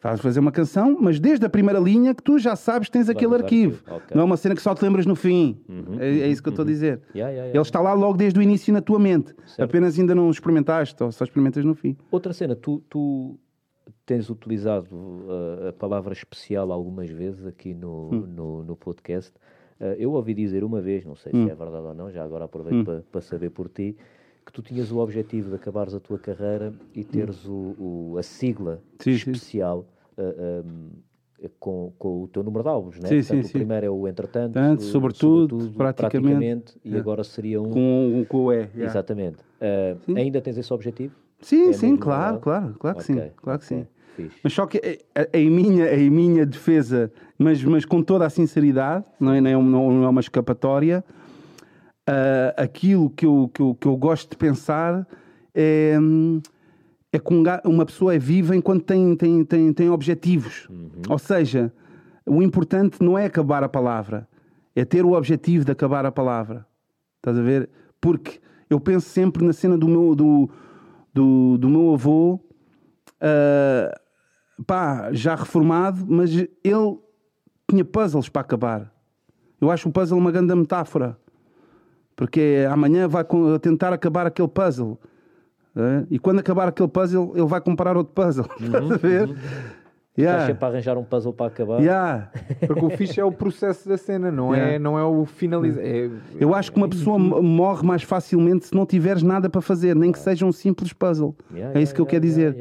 Vais 0.00 0.20
fazer 0.20 0.38
uma 0.38 0.52
canção, 0.52 0.96
mas 1.00 1.18
desde 1.18 1.44
a 1.44 1.48
primeira 1.48 1.80
linha 1.80 2.14
que 2.14 2.22
tu 2.22 2.38
já 2.38 2.54
sabes 2.54 2.86
que 2.86 2.92
tens 2.92 3.08
aquele 3.08 3.34
arquivo. 3.34 3.82
Okay. 3.84 4.14
Não 4.14 4.22
é 4.22 4.24
uma 4.24 4.36
cena 4.36 4.54
que 4.54 4.62
só 4.62 4.72
te 4.72 4.80
lembras 4.84 5.04
no 5.04 5.16
fim. 5.16 5.58
Uhum, 5.68 5.98
é, 5.98 6.20
é, 6.20 6.28
isso 6.28 6.40
que 6.40 6.48
eu 6.48 6.52
estou 6.52 6.62
a 6.62 6.66
uhum. 6.66 6.72
dizer. 6.72 7.00
Yeah, 7.12 7.30
yeah, 7.30 7.32
yeah. 7.32 7.50
Ele 7.50 7.62
está 7.62 7.80
lá 7.80 7.92
logo 7.94 8.16
desde 8.16 8.38
o 8.38 8.42
início 8.42 8.72
na 8.72 8.80
tua 8.80 9.00
mente. 9.00 9.34
Certo. 9.44 9.60
Apenas 9.68 9.98
ainda 9.98 10.14
não 10.14 10.30
experimentaste, 10.30 11.02
ou 11.02 11.10
só 11.10 11.24
experimentas 11.24 11.64
no 11.64 11.74
fim. 11.74 11.96
Outra 12.12 12.32
cena, 12.32 12.54
tu, 12.54 12.80
tu 12.88 13.36
tens 14.08 14.30
utilizado 14.30 14.88
uh, 14.96 15.68
a 15.68 15.72
palavra 15.74 16.14
especial 16.14 16.72
algumas 16.72 17.10
vezes 17.10 17.44
aqui 17.44 17.74
no, 17.74 18.08
hum. 18.10 18.26
no, 18.26 18.64
no 18.64 18.74
podcast. 18.74 19.30
Uh, 19.78 19.92
eu 19.98 20.12
ouvi 20.12 20.32
dizer 20.32 20.64
uma 20.64 20.80
vez, 20.80 21.04
não 21.04 21.14
sei 21.14 21.30
hum. 21.34 21.44
se 21.44 21.50
é 21.50 21.54
verdade 21.54 21.86
ou 21.86 21.94
não, 21.94 22.10
já 22.10 22.24
agora 22.24 22.46
aproveito 22.46 22.80
hum. 22.80 22.84
para, 22.84 23.02
para 23.12 23.20
saber 23.20 23.50
por 23.50 23.68
ti, 23.68 23.94
que 24.46 24.50
tu 24.50 24.62
tinhas 24.62 24.90
o 24.90 24.96
objetivo 24.96 25.50
de 25.50 25.56
acabares 25.56 25.92
a 25.92 26.00
tua 26.00 26.18
carreira 26.18 26.72
e 26.94 27.04
teres 27.04 27.46
hum. 27.46 27.74
o, 27.78 28.12
o, 28.14 28.18
a 28.18 28.22
sigla 28.22 28.82
sim, 28.98 29.10
especial 29.10 29.82
sim. 30.16 30.22
Uh, 30.22 30.24
eh, 30.24 30.62
um, 30.64 31.50
com, 31.60 31.92
com 31.98 32.22
o 32.24 32.28
teu 32.28 32.42
número 32.42 32.64
de 32.64 32.70
álbuns, 32.70 32.98
né? 32.98 33.08
Sim, 33.08 33.16
Portanto, 33.18 33.42
sim, 33.44 33.48
o 33.50 33.52
primeiro 33.52 33.86
é 33.86 33.90
o 33.90 34.08
Entretanto, 34.08 34.54
Tanto, 34.54 34.82
sobretudo, 34.84 35.60
sobretudo, 35.60 35.76
praticamente, 35.76 36.32
praticamente 36.32 36.80
e 36.82 36.96
é. 36.96 36.98
agora 36.98 37.22
seria 37.22 37.60
um 37.60 37.70
com, 37.70 38.26
com 38.26 38.38
o 38.46 38.52
E. 38.52 38.56
Yeah. 38.56 38.84
Exatamente. 38.86 39.36
Uh, 39.60 40.16
ainda 40.16 40.40
tens 40.40 40.56
esse 40.56 40.72
objetivo? 40.72 41.14
Sim, 41.40 41.68
é 41.68 41.72
sim, 41.74 41.96
claro, 41.96 42.40
claro, 42.40 42.74
claro 42.78 42.96
que 42.98 43.12
okay. 43.12 43.22
sim, 43.22 43.30
claro 43.36 43.58
que 43.60 43.66
sim. 43.66 43.86
Mas 44.42 44.52
só 44.52 44.66
que 44.66 44.80
em 45.32 45.50
minha, 45.50 45.94
em 45.94 46.10
minha 46.10 46.44
defesa, 46.44 47.12
mas, 47.38 47.62
mas 47.62 47.84
com 47.84 48.02
toda 48.02 48.26
a 48.26 48.30
sinceridade, 48.30 49.04
não 49.20 49.32
é, 49.32 49.40
não 49.40 49.50
é, 49.50 49.54
não 49.54 50.04
é 50.04 50.08
uma 50.08 50.20
escapatória, 50.20 51.04
uh, 52.08 52.54
aquilo 52.56 53.10
que 53.10 53.26
eu, 53.26 53.50
que, 53.52 53.60
eu, 53.60 53.74
que 53.74 53.86
eu 53.86 53.96
gosto 53.96 54.30
de 54.30 54.36
pensar 54.36 55.06
é, 55.54 55.96
é 57.12 57.18
que 57.18 57.34
uma 57.64 57.86
pessoa 57.86 58.14
é 58.14 58.18
viva 58.18 58.56
enquanto 58.56 58.84
tem, 58.84 59.14
tem, 59.16 59.44
tem, 59.44 59.72
tem 59.72 59.90
objetivos. 59.90 60.68
Uhum. 60.68 60.90
Ou 61.08 61.18
seja, 61.18 61.72
o 62.26 62.42
importante 62.42 63.02
não 63.02 63.18
é 63.18 63.26
acabar 63.26 63.62
a 63.62 63.68
palavra, 63.68 64.28
é 64.74 64.84
ter 64.84 65.04
o 65.04 65.12
objetivo 65.12 65.64
de 65.64 65.72
acabar 65.72 66.06
a 66.06 66.12
palavra. 66.12 66.66
Estás 67.16 67.38
a 67.38 67.42
ver? 67.42 67.68
Porque 68.00 68.40
eu 68.70 68.78
penso 68.78 69.08
sempre 69.08 69.44
na 69.44 69.52
cena 69.52 69.76
do 69.76 69.88
meu, 69.88 70.14
do, 70.14 70.48
do, 71.12 71.58
do 71.58 71.68
meu 71.68 71.94
avô. 71.94 72.40
Uh, 73.20 74.07
pá, 74.66 75.10
já 75.12 75.34
reformado, 75.34 76.04
mas 76.08 76.34
ele 76.34 76.98
tinha 77.68 77.84
puzzles 77.84 78.28
para 78.28 78.42
acabar. 78.42 78.92
Eu 79.60 79.70
acho 79.70 79.88
o 79.88 79.92
puzzle 79.92 80.18
uma 80.18 80.30
grande 80.30 80.54
metáfora. 80.54 81.16
Porque 82.16 82.66
amanhã 82.68 83.06
vai 83.06 83.24
tentar 83.60 83.92
acabar 83.92 84.26
aquele 84.26 84.48
puzzle. 84.48 84.98
É? 85.76 86.06
E 86.10 86.18
quando 86.18 86.40
acabar 86.40 86.66
aquele 86.66 86.88
puzzle, 86.88 87.32
ele 87.36 87.46
vai 87.46 87.60
comprar 87.60 87.96
outro 87.96 88.12
puzzle. 88.12 88.46
Uhum, 88.58 88.92
a 88.92 88.96
ver? 88.96 89.28
Uhum. 89.28 89.36
Yeah. 90.18 90.38
Estás 90.38 90.46
sempre 90.46 90.64
a 90.64 90.68
arranjar 90.68 90.98
um 90.98 91.04
puzzle 91.04 91.32
para 91.32 91.46
acabar. 91.46 91.78
Yeah. 91.78 92.28
Porque 92.66 92.84
o 92.84 92.90
fixe 92.90 93.20
é 93.20 93.24
o 93.24 93.30
processo 93.30 93.88
da 93.88 93.96
cena, 93.96 94.32
não, 94.32 94.52
é, 94.52 94.58
yeah. 94.58 94.74
é, 94.74 94.78
não 94.80 94.98
é 94.98 95.04
o 95.04 95.24
finalizar. 95.24 95.84
É, 95.84 96.10
Eu 96.40 96.54
acho 96.54 96.72
que 96.72 96.76
uma 96.76 96.88
pessoa 96.88 97.16
morre 97.18 97.86
mais 97.86 98.02
facilmente 98.02 98.66
se 98.66 98.74
não 98.74 98.84
tiveres 98.84 99.22
nada 99.22 99.48
para 99.48 99.60
fazer, 99.60 99.94
nem 99.94 100.10
que 100.10 100.18
seja 100.18 100.44
um 100.44 100.50
simples 100.50 100.92
puzzle. 100.92 101.36
Yeah, 101.54 101.78
é 101.78 101.82
isso 101.82 101.94
que 101.94 102.00
eu 102.00 102.06
quero 102.06 102.22
dizer. 102.22 102.56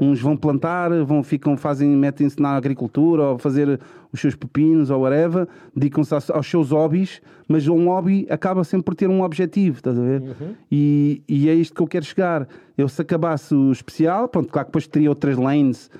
Uns 0.00 0.22
vão 0.22 0.36
plantar, 0.36 0.90
vão, 1.04 1.22
ficam, 1.22 1.54
fazem, 1.56 1.90
metem-se 1.90 2.40
na 2.40 2.56
agricultura 2.56 3.22
ou 3.24 3.38
fazer 3.38 3.78
os 4.10 4.20
seus 4.20 4.34
pepinos 4.34 4.90
ou 4.90 5.00
whatever, 5.00 5.48
dedicam-se 5.74 6.14
aos, 6.14 6.46
seus 6.46 6.70
hobbies, 6.70 7.20
mas 7.48 7.66
um 7.66 7.86
hobby 7.88 8.26
acaba 8.28 8.62
sempre 8.62 8.84
por 8.84 8.94
ter 8.94 9.08
um 9.08 9.22
objetivo, 9.22 9.76
estás 9.76 9.98
a 9.98 10.02
ver? 10.02 10.20
Uhum. 10.20 10.54
E, 10.70 11.22
e 11.26 11.48
é 11.48 11.54
isto 11.54 11.74
que 11.74 11.80
eu 11.80 11.86
quero 11.86 12.04
chegar. 12.04 12.46
Eu 12.76 12.88
se 12.88 13.00
acabasse 13.00 13.54
o 13.54 13.72
especial, 13.72 14.28
pronto, 14.28 14.50
claro 14.50 14.66
que 14.66 14.70
depois 14.70 14.86
teria 14.86 15.08
outras 15.08 15.36
lanes 15.36 15.90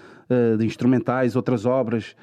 de 0.59 0.66
instrumentais, 0.66 1.37
outras 1.37 1.66
obras. 1.66 2.14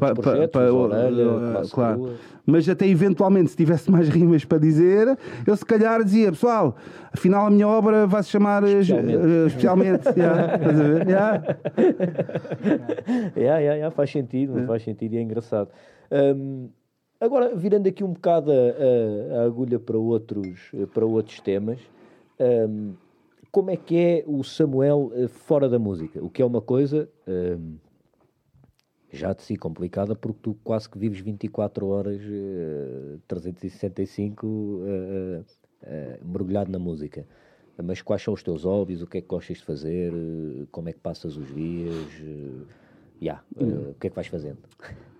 Pa, 0.00 0.14
pa, 0.14 0.48
pa, 0.48 0.60
uh, 0.70 1.68
claro. 1.70 2.14
Mas 2.44 2.68
até 2.68 2.86
eventualmente, 2.86 3.50
se 3.50 3.56
tivesse 3.56 3.90
mais 3.90 4.08
rimas 4.10 4.44
para 4.44 4.58
dizer, 4.58 5.16
eu 5.46 5.56
se 5.56 5.64
calhar 5.64 6.02
dizia, 6.02 6.30
pessoal, 6.32 6.76
afinal 7.12 7.46
a 7.46 7.50
minha 7.50 7.68
obra 7.68 8.06
vai 8.06 8.22
se 8.22 8.30
chamar 8.30 8.64
especialmente. 8.64 9.18
Especialmente. 9.46 10.08
yeah, 10.18 10.54
estás 10.56 10.80
a 10.80 10.82
ver? 10.82 11.08
Yeah. 11.08 11.42
yeah, 13.36 13.58
yeah, 13.58 13.74
yeah, 13.74 13.90
faz 13.90 14.10
sentido, 14.10 14.66
faz 14.66 14.82
sentido 14.82 15.14
e 15.14 15.18
é 15.18 15.22
engraçado. 15.22 15.68
Um, 16.10 16.68
agora, 17.20 17.54
virando 17.54 17.88
aqui 17.88 18.02
um 18.02 18.12
bocado 18.12 18.50
a, 18.50 19.40
a, 19.40 19.44
agulha 19.44 19.78
para 19.78 19.98
outros, 19.98 20.72
para 20.92 21.04
outros 21.04 21.40
temas. 21.40 21.78
Um, 22.40 22.94
como 23.50 23.70
é 23.70 23.76
que 23.76 23.96
é 23.96 24.24
o 24.26 24.42
Samuel 24.42 25.12
uh, 25.14 25.28
fora 25.28 25.68
da 25.68 25.78
música? 25.78 26.22
O 26.24 26.30
que 26.30 26.42
é 26.42 26.44
uma 26.44 26.60
coisa 26.60 27.08
uh, 27.26 27.78
já 29.10 29.32
de 29.32 29.42
si 29.42 29.56
complicada, 29.56 30.14
porque 30.14 30.38
tu 30.42 30.54
quase 30.62 30.88
que 30.88 30.98
vives 30.98 31.20
24 31.20 31.86
horas, 31.86 32.20
uh, 32.20 33.18
365, 33.26 34.46
mergulhado 36.24 36.70
na 36.70 36.78
música. 36.78 37.26
Mas 37.82 38.02
quais 38.02 38.22
são 38.22 38.34
os 38.34 38.42
teus 38.42 38.64
hobbies? 38.64 39.02
O 39.02 39.06
que 39.06 39.18
é 39.18 39.20
que 39.20 39.28
gostas 39.28 39.58
de 39.58 39.64
fazer? 39.64 40.12
Eh, 40.12 40.66
como 40.72 40.88
é 40.88 40.92
que 40.92 40.98
passas 40.98 41.36
os 41.36 41.54
dias? 41.54 42.12
Uh, 42.20 42.66
yeah, 43.22 43.42
hum. 43.56 43.90
O 43.90 43.94
que 43.94 44.08
é 44.08 44.10
que 44.10 44.16
vais 44.16 44.26
fazendo? 44.26 44.58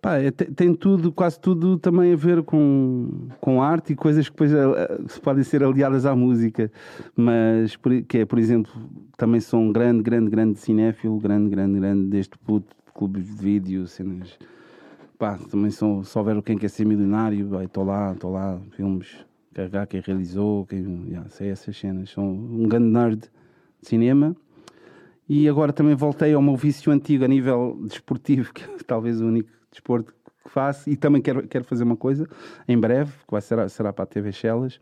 Pá, 0.00 0.16
é, 0.16 0.30
tem 0.30 0.74
tudo, 0.74 1.12
quase 1.12 1.38
tudo 1.38 1.78
também 1.78 2.12
a 2.12 2.16
ver 2.16 2.42
com, 2.42 3.28
com 3.40 3.62
arte 3.62 3.92
e 3.92 3.96
coisas 3.96 4.28
que 4.28 4.32
depois 4.32 4.52
uh, 4.52 5.20
podem 5.20 5.44
ser 5.44 5.62
aliadas 5.62 6.06
à 6.06 6.16
música. 6.16 6.72
Mas, 7.14 7.76
que 8.08 8.18
é, 8.18 8.24
por 8.24 8.38
exemplo, 8.38 8.72
também 9.16 9.40
sou 9.40 9.60
um 9.60 9.70
grande, 9.70 10.02
grande, 10.02 10.30
grande 10.30 10.58
cinéfilo, 10.58 11.18
grande, 11.18 11.50
grande, 11.50 11.78
grande, 11.78 12.08
deste 12.08 12.38
puto 12.38 12.74
de 12.74 13.22
de 13.22 13.42
vídeo, 13.42 13.86
cenas. 13.86 14.38
Pá, 15.18 15.36
também 15.50 15.70
sou, 15.70 16.02
só 16.02 16.22
ver 16.22 16.40
quem 16.42 16.56
quer 16.56 16.70
ser 16.70 16.86
milionário, 16.86 17.62
estou 17.62 17.84
lá, 17.84 18.12
estou 18.12 18.32
lá, 18.32 18.58
filmes, 18.70 19.24
carregar 19.52 19.86
quem 19.86 20.00
realizou, 20.00 20.64
quem, 20.64 20.84
sei 21.28 21.50
essas 21.50 21.76
cenas. 21.76 22.10
Sou 22.10 22.24
um 22.24 22.66
grande 22.68 22.88
nerd 22.88 23.20
de 23.20 23.88
cinema. 23.88 24.34
E 25.28 25.48
agora 25.48 25.72
também 25.72 25.94
voltei 25.94 26.34
ao 26.34 26.42
meu 26.42 26.56
vício 26.56 26.92
antigo 26.92 27.24
a 27.24 27.28
nível 27.28 27.78
desportivo, 27.82 28.52
que 28.54 28.62
é 28.62 28.68
talvez 28.86 29.20
o 29.20 29.26
único 29.26 29.50
desporto 29.74 30.14
que 30.44 30.50
faço 30.50 30.88
e 30.88 30.96
também 30.96 31.20
quero, 31.20 31.46
quero 31.46 31.64
fazer 31.64 31.84
uma 31.84 31.96
coisa 31.96 32.26
em 32.66 32.78
breve, 32.78 33.12
que 33.26 33.30
vai 33.30 33.40
ser, 33.40 33.68
será 33.68 33.92
para 33.92 34.04
a 34.04 34.06
TV 34.06 34.32
Shellas, 34.32 34.78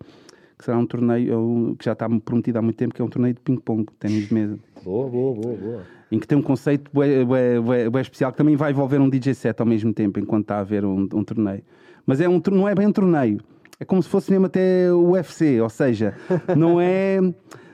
que 0.58 0.64
será 0.64 0.78
um 0.78 0.86
torneio 0.86 1.74
que 1.78 1.84
já 1.84 1.92
está 1.92 2.08
prometido 2.24 2.58
há 2.58 2.62
muito 2.62 2.76
tempo, 2.76 2.94
que 2.94 3.02
é 3.02 3.04
um 3.04 3.08
torneio 3.08 3.34
de 3.34 3.40
ping-pong, 3.40 3.86
ténis 3.98 4.28
de 4.28 4.34
mesa. 4.34 4.58
Boa, 4.84 5.08
boa, 5.08 5.34
boa, 5.34 5.56
boa. 5.56 5.82
Em 6.10 6.18
que 6.18 6.26
tem 6.26 6.36
um 6.36 6.42
conceito 6.42 6.90
bem, 6.92 7.26
bem, 7.26 7.90
bem, 7.90 8.02
especial, 8.02 8.30
que 8.32 8.38
também 8.38 8.54
vai 8.54 8.70
envolver 8.70 9.00
um 9.00 9.08
DJ 9.08 9.34
set 9.34 9.58
ao 9.60 9.66
mesmo 9.66 9.92
tempo, 9.94 10.20
enquanto 10.20 10.42
está 10.42 10.56
a 10.56 10.60
haver 10.60 10.84
um, 10.84 11.08
um 11.12 11.24
torneio. 11.24 11.62
Mas 12.06 12.20
é 12.20 12.28
um, 12.28 12.40
não 12.50 12.68
é 12.68 12.74
bem 12.74 12.86
um 12.86 12.92
torneio, 12.92 13.40
é 13.80 13.84
como 13.84 14.02
se 14.02 14.08
fosse 14.08 14.30
mesmo 14.30 14.46
até 14.46 14.92
o 14.92 15.12
UFC, 15.12 15.60
ou 15.60 15.68
seja, 15.68 16.14
não 16.56 16.80
é 16.80 17.18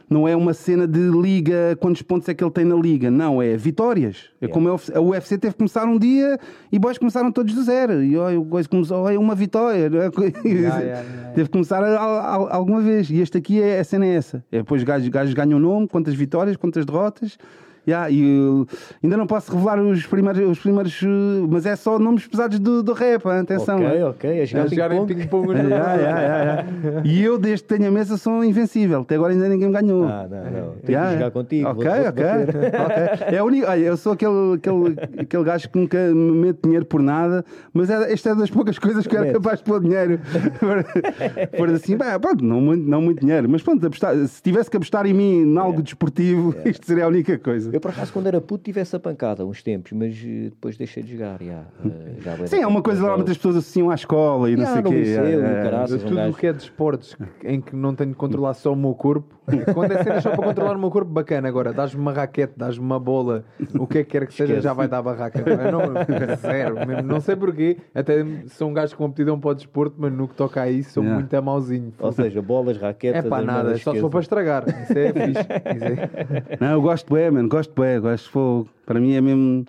não 0.09 0.27
é 0.27 0.35
uma 0.35 0.55
cena 0.55 0.87
de 0.87 1.11
liga, 1.11 1.77
quantos 1.81 2.03
pontos 2.03 2.29
é 2.29 2.35
que 2.35 2.43
ele 2.43 2.51
tem 2.51 2.65
na 2.65 2.75
liga. 2.75 3.11
Não, 3.11 3.43
é 3.43 3.57
vitórias. 3.57 4.31
É 4.41 4.49
como 4.49 4.69
a 4.69 5.01
UFC 5.01 5.37
teve 5.37 5.53
que 5.53 5.59
começar 5.59 5.85
um 5.85 5.99
dia 5.99 6.39
e 6.73 6.79
boys 6.79 6.97
começaram 6.97 7.31
todos 7.31 7.55
do 7.55 7.63
zero. 7.63 8.03
E 8.03 8.17
o 8.17 8.45
coisa 8.47 8.69
começou, 8.69 9.09
é 9.09 9.19
uma 9.19 9.35
vitória. 9.35 9.79
Yeah, 9.79 10.11
yeah, 10.45 10.79
yeah, 10.81 11.33
teve 11.35 11.49
que 11.49 11.53
começar 11.53 11.83
a, 11.83 11.97
a, 11.99 12.35
a, 12.37 12.55
alguma 12.57 12.81
vez. 12.81 13.11
E 13.11 13.21
este 13.21 13.37
aqui 13.37 13.61
é 13.61 13.81
a 13.81 13.85
cena 13.85 14.07
é 14.07 14.15
essa. 14.15 14.45
É 14.51 14.59
depois 14.59 14.83
gajos, 14.83 15.09
gajos 15.09 15.35
ganham 15.35 15.59
nome, 15.59 15.87
quantas 15.89 16.15
vitórias, 16.15 16.57
quantas 16.57 16.87
derrotas. 16.87 17.37
Yeah, 17.89 18.11
e 18.11 18.23
uh, 18.23 18.67
ainda 19.03 19.17
não 19.17 19.27
posso 19.27 19.51
revelar 19.51 19.81
os 19.81 20.07
primeiros, 20.07 20.51
os 20.51 20.59
primeiros 20.59 21.01
uh, 21.01 21.49
mas 21.49 21.65
é 21.65 21.75
só 21.75 21.99
nomes 21.99 22.27
pesados 22.27 22.59
do, 22.59 22.83
do 22.83 22.93
rap, 22.93 23.25
hein? 23.25 23.39
atenção. 23.39 23.79
Ok, 23.79 24.03
ok, 24.03 24.43
a 24.43 24.45
jogar, 24.45 24.93
em 24.93 25.07
ping-pong. 25.07 25.53
yeah, 25.55 25.95
yeah, 25.97 26.65
e 27.03 27.23
eu, 27.23 27.39
desde 27.39 27.67
que 27.67 27.75
tenho 27.75 27.89
a 27.89 27.91
mesa, 27.91 28.19
sou 28.19 28.45
invencível. 28.45 29.01
Até 29.01 29.15
agora 29.15 29.33
ainda 29.33 29.49
ninguém 29.49 29.69
me 29.69 29.73
ganhou. 29.73 30.05
Ah, 30.05 30.27
não, 30.29 30.39
não. 30.39 30.75
Tenho 30.85 31.01
que 31.01 31.13
jogar 31.15 31.31
contigo. 31.31 31.69
Ok, 31.71 31.89
ok. 31.89 32.25
okay. 33.25 33.37
É 33.39 33.43
único, 33.43 33.67
olha, 33.67 33.81
eu 33.81 33.97
sou 33.97 34.13
aquele, 34.13 34.55
aquele, 34.57 35.23
aquele 35.23 35.45
gajo 35.45 35.71
que 35.71 35.79
nunca 35.79 35.99
me 35.99 36.33
mete 36.33 36.59
dinheiro 36.65 36.85
por 36.85 37.01
nada, 37.01 37.43
mas 37.73 37.89
é, 37.89 38.13
esta 38.13 38.31
é 38.31 38.35
das 38.35 38.51
poucas 38.51 38.79
coisas 38.79 39.07
que 39.07 39.17
eu 39.17 39.23
era 39.23 39.33
capaz 39.33 39.61
de 39.61 39.65
pôr 39.65 39.81
dinheiro. 39.81 40.21
por 41.57 41.71
assim, 41.71 41.97
bem, 41.97 42.21
pronto, 42.21 42.45
não 42.45 42.61
muito, 42.61 42.87
não 42.87 43.01
muito 43.01 43.21
dinheiro, 43.21 43.49
mas 43.49 43.63
pronto, 43.63 43.87
apostar, 43.87 44.15
se 44.27 44.43
tivesse 44.43 44.71
que 44.71 44.77
apostar 44.77 45.07
em 45.07 45.15
mim 45.15 45.43
em 45.43 45.59
algo 45.59 45.83
desportivo, 45.83 46.55
isto 46.67 46.87
seria 46.87 47.07
a 47.07 47.09
única 47.09 47.39
coisa. 47.39 47.78
Eu, 47.79 47.81
por 47.81 47.93
acaso, 47.93 48.13
quando 48.13 48.27
era 48.27 48.41
puto, 48.41 48.65
tive 48.65 48.81
essa 48.81 48.99
pancada 48.99 49.47
uns 49.47 49.63
tempos, 49.63 49.93
mas 49.93 50.13
eh, 50.25 50.47
depois 50.51 50.77
deixei 50.77 51.01
de 51.01 51.13
jogar. 51.13 51.41
Já, 51.41 51.61
uh, 51.85 52.21
já 52.21 52.47
Sim, 52.49 52.63
é 52.63 52.67
uma 52.67 52.83
coisa 52.83 53.01
normalmente 53.01 53.31
as 53.31 53.37
pessoas 53.37 53.55
associam 53.55 53.89
à 53.89 53.95
escola 53.95 54.51
e 54.51 54.57
não 54.57 54.67
sei 54.67 54.81
o 54.81 54.83
quê. 54.83 54.97
Liceu, 54.97 55.47
é, 55.47 55.63
caraças, 55.63 56.03
tudo 56.03 56.19
o 56.19 56.25
um 56.25 56.33
que 56.33 56.49
é 56.49 56.53
desportos 56.53 57.17
de 57.17 57.49
em 57.49 57.61
que 57.61 57.77
não 57.77 57.95
tenho 57.95 58.11
de 58.11 58.17
controlar 58.17 58.55
só 58.55 58.73
o 58.73 58.77
meu 58.77 58.95
corpo. 58.97 59.38
Quando 59.75 59.93
é 59.93 60.03
cena 60.03 60.21
só 60.21 60.31
para 60.31 60.45
controlar 60.45 60.77
o 60.77 60.79
meu 60.79 60.91
corpo, 60.91 61.11
bacana. 61.11 61.49
Agora, 61.49 61.73
dás-me 61.73 62.01
uma 62.01 62.13
raquete, 62.13 62.55
dás-me 62.57 62.85
uma 62.85 62.99
bola, 62.99 63.45
o 63.79 63.87
que 63.87 63.99
é 63.99 64.05
que 64.05 64.11
quer 64.11 64.27
que 64.27 64.35
seja, 64.35 64.61
já 64.61 64.73
vai 64.73 64.89
dar 64.89 65.03
barraca. 65.03 65.43
Não, 65.71 65.81
zero. 66.37 66.77
Não 67.05 67.21
sei 67.21 67.37
porquê. 67.37 67.79
Até 67.95 68.25
sou 68.49 68.69
um 68.69 68.73
gajo 68.73 68.97
com 68.97 69.05
aptidão 69.05 69.39
para 69.39 69.51
o 69.51 69.55
desporto, 69.55 69.97
mas 69.99 70.13
no 70.13 70.29
que 70.29 70.35
toca 70.35 70.63
a 70.63 70.71
isso 70.71 70.93
sou 70.93 71.03
yeah. 71.03 71.21
muito 71.21 71.35
amauzinho. 71.35 71.93
Ou 71.99 72.13
seja, 72.13 72.41
bolas, 72.41 72.77
raquetes. 72.79 73.25
É 73.25 73.29
para 73.29 73.45
nada, 73.45 73.77
só 73.79 73.93
se 73.93 74.01
for 74.01 74.11
para 74.11 74.21
estragar. 74.21 74.65
Isso 74.69 74.99
é 74.99 75.13
fixe. 75.13 75.41
Isso 75.41 75.85
é... 75.85 76.59
Não, 76.61 76.73
eu 76.73 76.83
gosto 76.83 77.13
bem, 77.13 77.31
mano. 77.31 77.49
Gosto 77.49 77.73
bem 77.81 77.99
gosto 78.01 78.25
de 78.25 78.31
fogo. 78.31 78.69
Para 78.87 79.01
mim 79.01 79.15
é 79.15 79.21
mesmo. 79.21 79.65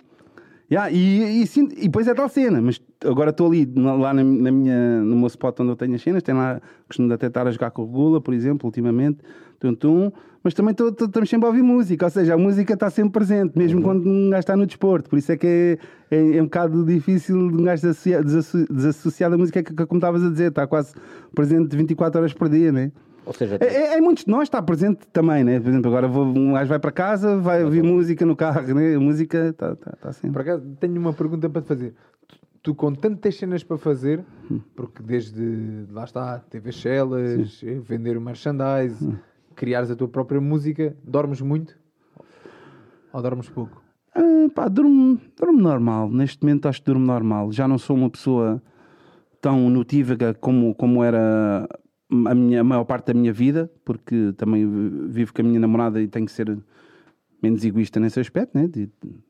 Yeah, 0.70 0.88
e, 0.92 1.42
e, 1.42 1.46
sim, 1.48 1.68
e 1.72 1.88
depois 1.88 2.06
é 2.06 2.14
tal 2.14 2.28
cena, 2.28 2.60
mas 2.62 2.80
agora 3.04 3.30
estou 3.30 3.48
ali 3.48 3.68
lá 3.74 4.14
na, 4.14 4.22
na, 4.22 4.52
minha, 4.52 5.00
no 5.00 5.16
meu 5.16 5.26
spot 5.26 5.58
onde 5.58 5.70
eu 5.72 5.76
tenho 5.76 5.96
as 5.96 6.02
cenas, 6.02 6.22
tem 6.22 6.32
lá, 6.32 6.60
costumo 6.86 7.12
até 7.12 7.26
estar 7.26 7.44
a 7.44 7.50
jogar 7.50 7.72
com 7.72 7.82
o 7.82 7.86
Regula, 7.86 8.20
por 8.20 8.32
exemplo, 8.32 8.68
ultimamente, 8.68 9.18
tum, 9.58 9.74
tum, 9.74 10.12
mas 10.44 10.54
também 10.54 10.72
estamos 10.72 11.28
sempre 11.28 11.46
a 11.46 11.48
ouvir 11.48 11.62
música, 11.62 12.04
ou 12.06 12.10
seja, 12.10 12.34
a 12.34 12.38
música 12.38 12.74
está 12.74 12.88
sempre 12.88 13.14
presente, 13.14 13.58
mesmo 13.58 13.80
uhum. 13.80 13.84
quando 13.84 14.08
um 14.08 14.30
gajo 14.30 14.38
está 14.38 14.56
no 14.56 14.64
desporto, 14.64 15.10
por 15.10 15.18
isso 15.18 15.32
é 15.32 15.36
que 15.36 15.76
é, 16.08 16.16
é, 16.16 16.36
é 16.36 16.40
um 16.40 16.44
bocado 16.44 16.84
difícil 16.84 17.36
um 17.36 17.64
gajo 17.64 17.82
desassociar, 17.82 18.22
desassociar 18.22 19.28
da 19.28 19.36
música, 19.36 19.64
que, 19.64 19.74
como 19.74 19.98
estavas 19.98 20.22
a 20.22 20.30
dizer, 20.30 20.50
está 20.50 20.68
quase 20.68 20.94
presente 21.34 21.76
24 21.76 22.20
horas 22.20 22.32
por 22.32 22.48
dia, 22.48 22.70
né? 22.70 22.92
Ou 23.24 23.32
seja, 23.32 23.58
é, 23.60 23.66
é, 23.66 23.98
é, 23.98 24.00
muitos 24.00 24.24
de 24.24 24.30
nós 24.30 24.44
está 24.44 24.62
presente 24.62 25.06
também, 25.12 25.44
né? 25.44 25.60
Por 25.60 25.68
exemplo, 25.68 25.88
agora 25.88 26.08
vou, 26.08 26.24
um 26.24 26.54
gajo 26.54 26.68
vai 26.68 26.78
para 26.78 26.90
casa, 26.90 27.36
vai 27.36 27.62
ouvir 27.62 27.82
música 27.82 28.24
no 28.24 28.34
carro, 28.34 28.74
né? 28.74 28.94
A 28.94 29.00
música 29.00 29.48
está 29.48 29.76
tá, 29.76 29.92
tá 30.00 30.12
sempre. 30.12 30.32
Por 30.32 30.40
acaso, 30.40 30.64
tenho 30.80 30.98
uma 30.98 31.12
pergunta 31.12 31.48
para 31.48 31.62
te 31.62 31.68
fazer. 31.68 31.94
Tu, 32.26 32.38
tu 32.62 32.74
com 32.74 32.92
tantas 32.92 33.36
cenas 33.36 33.62
para 33.62 33.76
fazer, 33.76 34.24
hum. 34.50 34.60
porque 34.74 35.02
desde 35.02 35.86
lá 35.90 36.04
está, 36.04 36.38
TV 36.38 36.72
Shellas, 36.72 37.60
vender 37.82 38.16
o 38.16 38.20
merchandise, 38.20 39.04
hum. 39.04 39.16
criares 39.54 39.90
a 39.90 39.96
tua 39.96 40.08
própria 40.08 40.40
música, 40.40 40.96
dormes 41.04 41.40
muito? 41.40 41.78
Ou 43.12 43.22
dormes 43.22 43.48
pouco? 43.48 43.82
Ah, 44.14 44.48
pá, 44.54 44.68
durmo, 44.68 45.20
durmo 45.38 45.60
normal. 45.60 46.10
Neste 46.10 46.42
momento 46.42 46.66
acho 46.66 46.80
que 46.80 46.86
durmo 46.86 47.04
normal. 47.04 47.52
Já 47.52 47.68
não 47.68 47.78
sou 47.78 47.96
uma 47.96 48.10
pessoa 48.10 48.62
tão 49.40 49.70
notívaga 49.70 50.34
como, 50.34 50.74
como 50.74 51.02
era 51.02 51.68
a, 52.26 52.34
minha, 52.34 52.60
a 52.60 52.64
maior 52.64 52.84
parte 52.84 53.06
da 53.06 53.14
minha 53.14 53.32
vida, 53.32 53.70
porque 53.84 54.32
também 54.36 54.68
vivo 55.08 55.32
com 55.32 55.42
a 55.42 55.44
minha 55.44 55.60
namorada 55.60 56.00
e 56.00 56.08
tenho 56.08 56.26
que 56.26 56.32
ser 56.32 56.58
menos 57.42 57.64
egoísta 57.64 57.98
nesse 57.98 58.20
aspecto, 58.20 58.56
né? 58.56 58.66
De, 58.66 58.88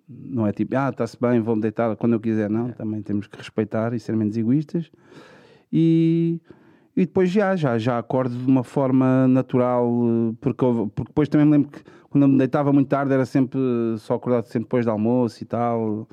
não 0.08 0.46
é 0.46 0.52
tipo, 0.52 0.76
ah, 0.76 0.90
está-se 0.90 1.16
bem, 1.20 1.40
vou-me 1.40 1.62
deitar 1.62 1.94
quando 1.96 2.14
eu 2.14 2.20
quiser, 2.20 2.50
não. 2.50 2.68
É. 2.68 2.72
Também 2.72 3.02
temos 3.02 3.26
que 3.26 3.36
respeitar 3.36 3.94
e 3.94 4.00
ser 4.00 4.16
menos 4.16 4.36
egoístas. 4.36 4.90
E, 5.72 6.40
e 6.96 7.06
depois 7.06 7.30
já, 7.30 7.54
já, 7.54 7.78
já 7.78 7.98
acordo 7.98 8.36
de 8.36 8.46
uma 8.46 8.64
forma 8.64 9.28
natural, 9.28 9.88
porque, 10.40 10.64
porque 10.94 11.08
depois 11.08 11.28
também 11.28 11.46
me 11.46 11.52
lembro 11.52 11.70
que 11.70 11.82
quando 12.08 12.24
eu 12.24 12.28
me 12.28 12.38
deitava 12.38 12.72
muito 12.72 12.88
tarde 12.88 13.12
era 13.12 13.24
sempre 13.24 13.60
só 13.98 14.14
acordado 14.14 14.46
sempre 14.46 14.64
depois 14.64 14.84
do 14.84 14.90
almoço 14.90 15.42
e 15.42 15.46
tal. 15.46 16.08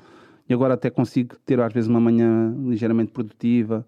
E 0.48 0.54
agora 0.54 0.74
até 0.74 0.88
consigo 0.88 1.36
ter 1.44 1.60
às 1.60 1.72
vezes 1.72 1.90
uma 1.90 2.00
manhã 2.00 2.54
ligeiramente 2.66 3.10
produtiva. 3.10 3.84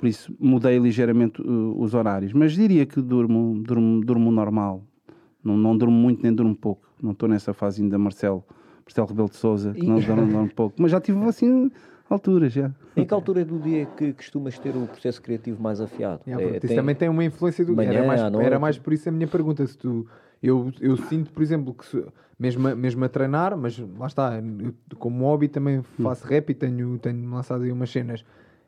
Por 0.00 0.08
isso 0.08 0.34
mudei 0.40 0.78
ligeiramente 0.78 1.42
uh, 1.42 1.78
os 1.78 1.92
horários. 1.92 2.32
Mas 2.32 2.52
diria 2.52 2.86
que 2.86 3.02
durmo, 3.02 3.60
durmo, 3.62 4.02
durmo 4.02 4.32
normal. 4.32 4.82
Não, 5.44 5.58
não 5.58 5.76
durmo 5.76 5.94
muito 5.94 6.22
nem 6.22 6.32
durmo 6.32 6.56
pouco. 6.56 6.88
Não 7.02 7.12
estou 7.12 7.28
nessa 7.28 7.52
fase 7.52 7.82
ainda, 7.82 7.98
Marcelo, 7.98 8.42
Marcelo 8.82 9.06
Rebelo 9.06 9.28
de 9.28 9.36
Souza, 9.36 9.74
que 9.74 9.84
e... 9.84 9.86
não 9.88 10.00
durmo, 10.00 10.26
durmo 10.26 10.54
pouco. 10.54 10.80
Mas 10.80 10.90
já 10.90 10.98
tive 10.98 11.22
assim 11.26 11.70
alturas 12.08 12.50
já. 12.50 12.72
Em 12.96 13.04
que 13.04 13.12
altura 13.12 13.44
do 13.44 13.58
dia 13.58 13.84
que 13.84 14.14
costumas 14.14 14.58
ter 14.58 14.74
o 14.74 14.86
processo 14.86 15.20
criativo 15.20 15.62
mais 15.62 15.82
afiado? 15.82 16.22
É, 16.26 16.58
tem... 16.58 16.74
também 16.74 16.94
tem 16.94 17.08
uma 17.10 17.24
influência 17.24 17.62
do 17.62 17.76
Manhã, 17.76 17.92
era, 17.92 18.06
mais, 18.06 18.20
era 18.20 18.58
mais 18.58 18.78
por 18.78 18.94
isso 18.94 19.06
a 19.08 19.12
minha 19.12 19.28
pergunta. 19.28 19.66
Se 19.66 19.76
tu, 19.76 20.06
eu, 20.42 20.72
eu 20.80 20.96
sinto, 20.96 21.30
por 21.30 21.42
exemplo, 21.42 21.74
que 21.74 21.84
se, 21.84 22.02
mesmo, 22.38 22.74
mesmo 22.74 23.04
a 23.04 23.08
treinar, 23.08 23.54
mas 23.54 23.78
lá 23.98 24.06
está, 24.06 24.42
eu, 24.58 24.72
como 24.98 25.26
hobby 25.26 25.46
também 25.46 25.82
faço 26.02 26.24
hum. 26.26 26.30
rap 26.30 26.48
e 26.48 26.54
tenho, 26.54 26.98
tenho 26.98 27.30
lançado 27.30 27.64
aí 27.64 27.70
umas 27.70 27.90
cenas. 27.90 28.24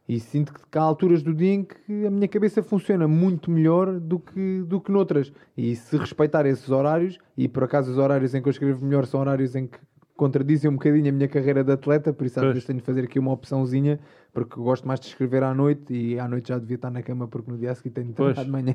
E 0.08 0.18
sinto 0.18 0.52
que 0.52 0.78
há 0.78 0.82
alturas 0.82 1.22
do 1.22 1.32
dia 1.32 1.54
em 1.54 1.64
que 1.64 2.06
a 2.06 2.10
minha 2.10 2.26
cabeça 2.26 2.62
funciona 2.62 3.06
muito 3.06 3.50
melhor 3.50 4.00
do 4.00 4.18
que, 4.18 4.62
do 4.62 4.80
que 4.80 4.90
noutras. 4.90 5.32
E 5.56 5.76
se 5.76 5.96
respeitar 5.96 6.44
esses 6.44 6.68
horários, 6.70 7.18
e 7.36 7.48
por 7.48 7.64
acaso 7.64 7.92
os 7.92 7.98
horários 7.98 8.34
em 8.34 8.42
que 8.42 8.48
eu 8.48 8.50
escrevo 8.50 8.84
melhor 8.84 9.06
são 9.06 9.20
horários 9.20 9.54
em 9.54 9.66
que 9.66 9.78
contradizem 10.16 10.70
um 10.70 10.74
bocadinho 10.74 11.08
a 11.08 11.12
minha 11.12 11.28
carreira 11.28 11.64
de 11.64 11.72
atleta, 11.72 12.12
por 12.12 12.26
isso 12.26 12.38
às 12.38 12.46
vezes 12.46 12.64
tenho 12.64 12.78
de 12.78 12.84
fazer 12.84 13.04
aqui 13.04 13.18
uma 13.18 13.32
opçãozinha, 13.32 13.98
porque 14.32 14.56
gosto 14.56 14.86
mais 14.86 15.00
de 15.00 15.06
escrever 15.06 15.42
à 15.42 15.54
noite 15.54 15.94
e 15.94 16.18
à 16.18 16.28
noite 16.28 16.48
já 16.48 16.58
devia 16.58 16.76
estar 16.76 16.90
na 16.90 17.02
cama 17.02 17.26
porque 17.26 17.50
no 17.50 17.56
dia 17.56 17.74
seguinte 17.74 17.94
tenho 17.94 18.08
de 18.08 18.12
treinar 18.12 18.44
de 18.44 18.50
manhã. 18.50 18.74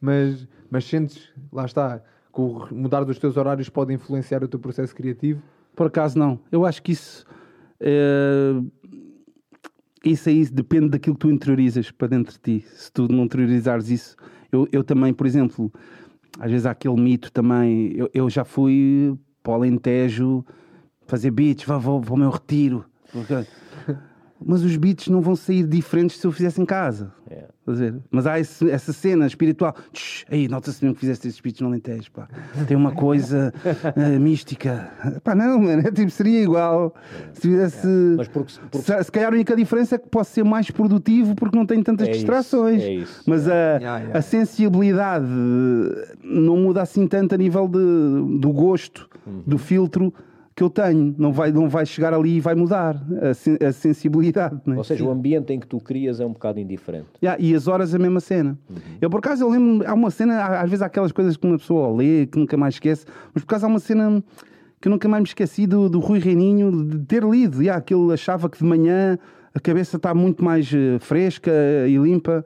Mas, 0.00 0.46
mas 0.70 0.84
sentes, 0.84 1.32
lá 1.50 1.64
está, 1.64 2.00
que 2.32 2.40
o 2.40 2.68
mudar 2.70 3.02
dos 3.02 3.18
teus 3.18 3.36
horários 3.38 3.70
pode 3.70 3.94
influenciar 3.94 4.44
o 4.44 4.48
teu 4.48 4.60
processo 4.60 4.94
criativo? 4.94 5.42
Por 5.74 5.86
acaso 5.86 6.18
não. 6.18 6.38
Eu 6.52 6.66
acho 6.66 6.82
que 6.82 6.92
isso. 6.92 7.24
É 7.80 8.52
isso 10.10 10.28
aí 10.28 10.44
depende 10.46 10.90
daquilo 10.90 11.16
que 11.16 11.20
tu 11.20 11.30
interiorizas 11.30 11.90
para 11.90 12.08
dentro 12.08 12.32
de 12.32 12.38
ti. 12.38 12.66
Se 12.68 12.90
tu 12.92 13.08
não 13.10 13.24
interiorizares 13.24 13.90
isso, 13.90 14.16
eu, 14.52 14.68
eu 14.70 14.84
também, 14.84 15.12
por 15.12 15.26
exemplo, 15.26 15.72
às 16.38 16.50
vezes 16.50 16.66
há 16.66 16.70
aquele 16.70 17.00
mito 17.00 17.32
também. 17.32 17.92
Eu, 17.96 18.10
eu 18.14 18.30
já 18.30 18.44
fui 18.44 19.16
para 19.42 19.52
o 19.52 19.54
Alentejo 19.54 20.44
fazer 21.06 21.30
beats, 21.30 21.64
vou, 21.64 21.80
vou, 21.80 22.00
vou 22.00 22.14
ao 22.14 22.18
meu 22.18 22.30
retiro. 22.30 22.84
Mas 24.44 24.62
os 24.62 24.76
beats 24.76 25.08
não 25.08 25.20
vão 25.20 25.34
sair 25.34 25.64
diferentes 25.64 26.18
se 26.18 26.26
eu 26.26 26.32
fizesse 26.32 26.60
em 26.60 26.64
casa. 26.64 27.12
Yeah. 27.30 27.48
Mas 28.10 28.26
há 28.26 28.38
esse, 28.38 28.70
essa 28.70 28.92
cena 28.92 29.26
espiritual. 29.26 29.74
aí, 30.30 30.46
nota-se 30.46 30.84
mesmo 30.84 30.94
que 30.94 31.00
fizeste 31.00 31.26
esses 31.26 31.40
beats 31.40 31.60
no 31.60 31.68
Alentejo. 31.68 32.10
Pá. 32.12 32.28
Tem 32.68 32.76
uma 32.76 32.92
coisa 32.92 33.52
uh, 33.96 34.00
mística. 34.20 34.90
Pá, 35.24 35.34
não, 35.34 35.58
mano. 35.58 35.82
É, 35.86 35.90
tipo, 35.90 36.10
seria 36.10 36.42
igual 36.42 36.94
se 37.32 37.40
fizesse. 37.40 37.86
Yeah. 37.86 38.16
Mas 38.18 38.28
porque, 38.28 38.52
porque... 38.70 38.86
Se, 38.86 39.04
se, 39.04 39.12
calhar 39.12 39.32
a 39.32 39.34
única 39.34 39.56
diferença 39.56 39.96
é 39.96 39.98
que 39.98 40.08
posso 40.08 40.32
ser 40.32 40.44
mais 40.44 40.70
produtivo 40.70 41.34
porque 41.34 41.56
não 41.56 41.66
tenho 41.66 41.82
tantas 41.82 42.08
é 42.08 42.10
distrações. 42.12 42.82
Isso, 42.82 42.86
é 42.86 42.94
isso. 42.94 43.22
Mas 43.26 43.48
a, 43.48 43.78
a 44.14 44.22
sensibilidade 44.22 45.26
não 46.22 46.56
muda 46.58 46.82
assim 46.82 47.08
tanto 47.08 47.34
a 47.34 47.38
nível 47.38 47.66
de, 47.66 48.38
do 48.38 48.52
gosto, 48.52 49.08
uhum. 49.26 49.42
do 49.46 49.58
filtro 49.58 50.12
que 50.56 50.62
eu 50.62 50.70
tenho. 50.70 51.14
Não 51.18 51.32
vai, 51.32 51.52
não 51.52 51.68
vai 51.68 51.84
chegar 51.84 52.14
ali 52.14 52.36
e 52.36 52.40
vai 52.40 52.54
mudar 52.54 52.96
a, 53.20 53.66
a 53.68 53.72
sensibilidade. 53.72 54.58
Né? 54.64 54.74
Ou 54.74 54.82
seja, 54.82 55.04
o 55.04 55.10
ambiente 55.10 55.52
em 55.52 55.60
que 55.60 55.66
tu 55.66 55.78
crias 55.78 56.18
é 56.18 56.24
um 56.24 56.32
bocado 56.32 56.58
indiferente. 56.58 57.08
Yeah, 57.22 57.40
e 57.40 57.54
as 57.54 57.68
horas 57.68 57.94
a 57.94 57.98
mesma 57.98 58.20
cena. 58.20 58.58
Uhum. 58.70 58.76
Eu, 58.98 59.10
por 59.10 59.18
acaso, 59.18 59.44
eu 59.44 59.50
lembro, 59.50 59.86
há 59.86 59.92
uma 59.92 60.10
cena, 60.10 60.58
às 60.58 60.70
vezes 60.70 60.80
há 60.80 60.86
aquelas 60.86 61.12
coisas 61.12 61.36
que 61.36 61.46
uma 61.46 61.58
pessoa 61.58 61.94
lê, 61.94 62.26
que 62.26 62.38
nunca 62.38 62.56
mais 62.56 62.76
esquece, 62.76 63.04
mas 63.34 63.44
por 63.44 63.50
acaso 63.50 63.66
há 63.66 63.68
uma 63.68 63.78
cena 63.78 64.24
que 64.80 64.88
eu 64.88 64.90
nunca 64.90 65.06
mais 65.06 65.22
me 65.22 65.28
esqueci 65.28 65.66
do, 65.66 65.90
do 65.90 66.00
Rui 66.00 66.18
Reininho 66.18 66.86
de 66.86 67.00
ter 67.00 67.22
lido. 67.22 67.60
Yeah, 67.60 67.82
que 67.82 67.92
ele 67.92 68.10
achava 68.14 68.48
que 68.48 68.56
de 68.56 68.64
manhã 68.64 69.18
a 69.54 69.60
cabeça 69.60 69.98
está 69.98 70.14
muito 70.14 70.42
mais 70.42 70.72
uh, 70.72 70.98
fresca 71.00 71.52
e 71.86 71.96
limpa 71.98 72.42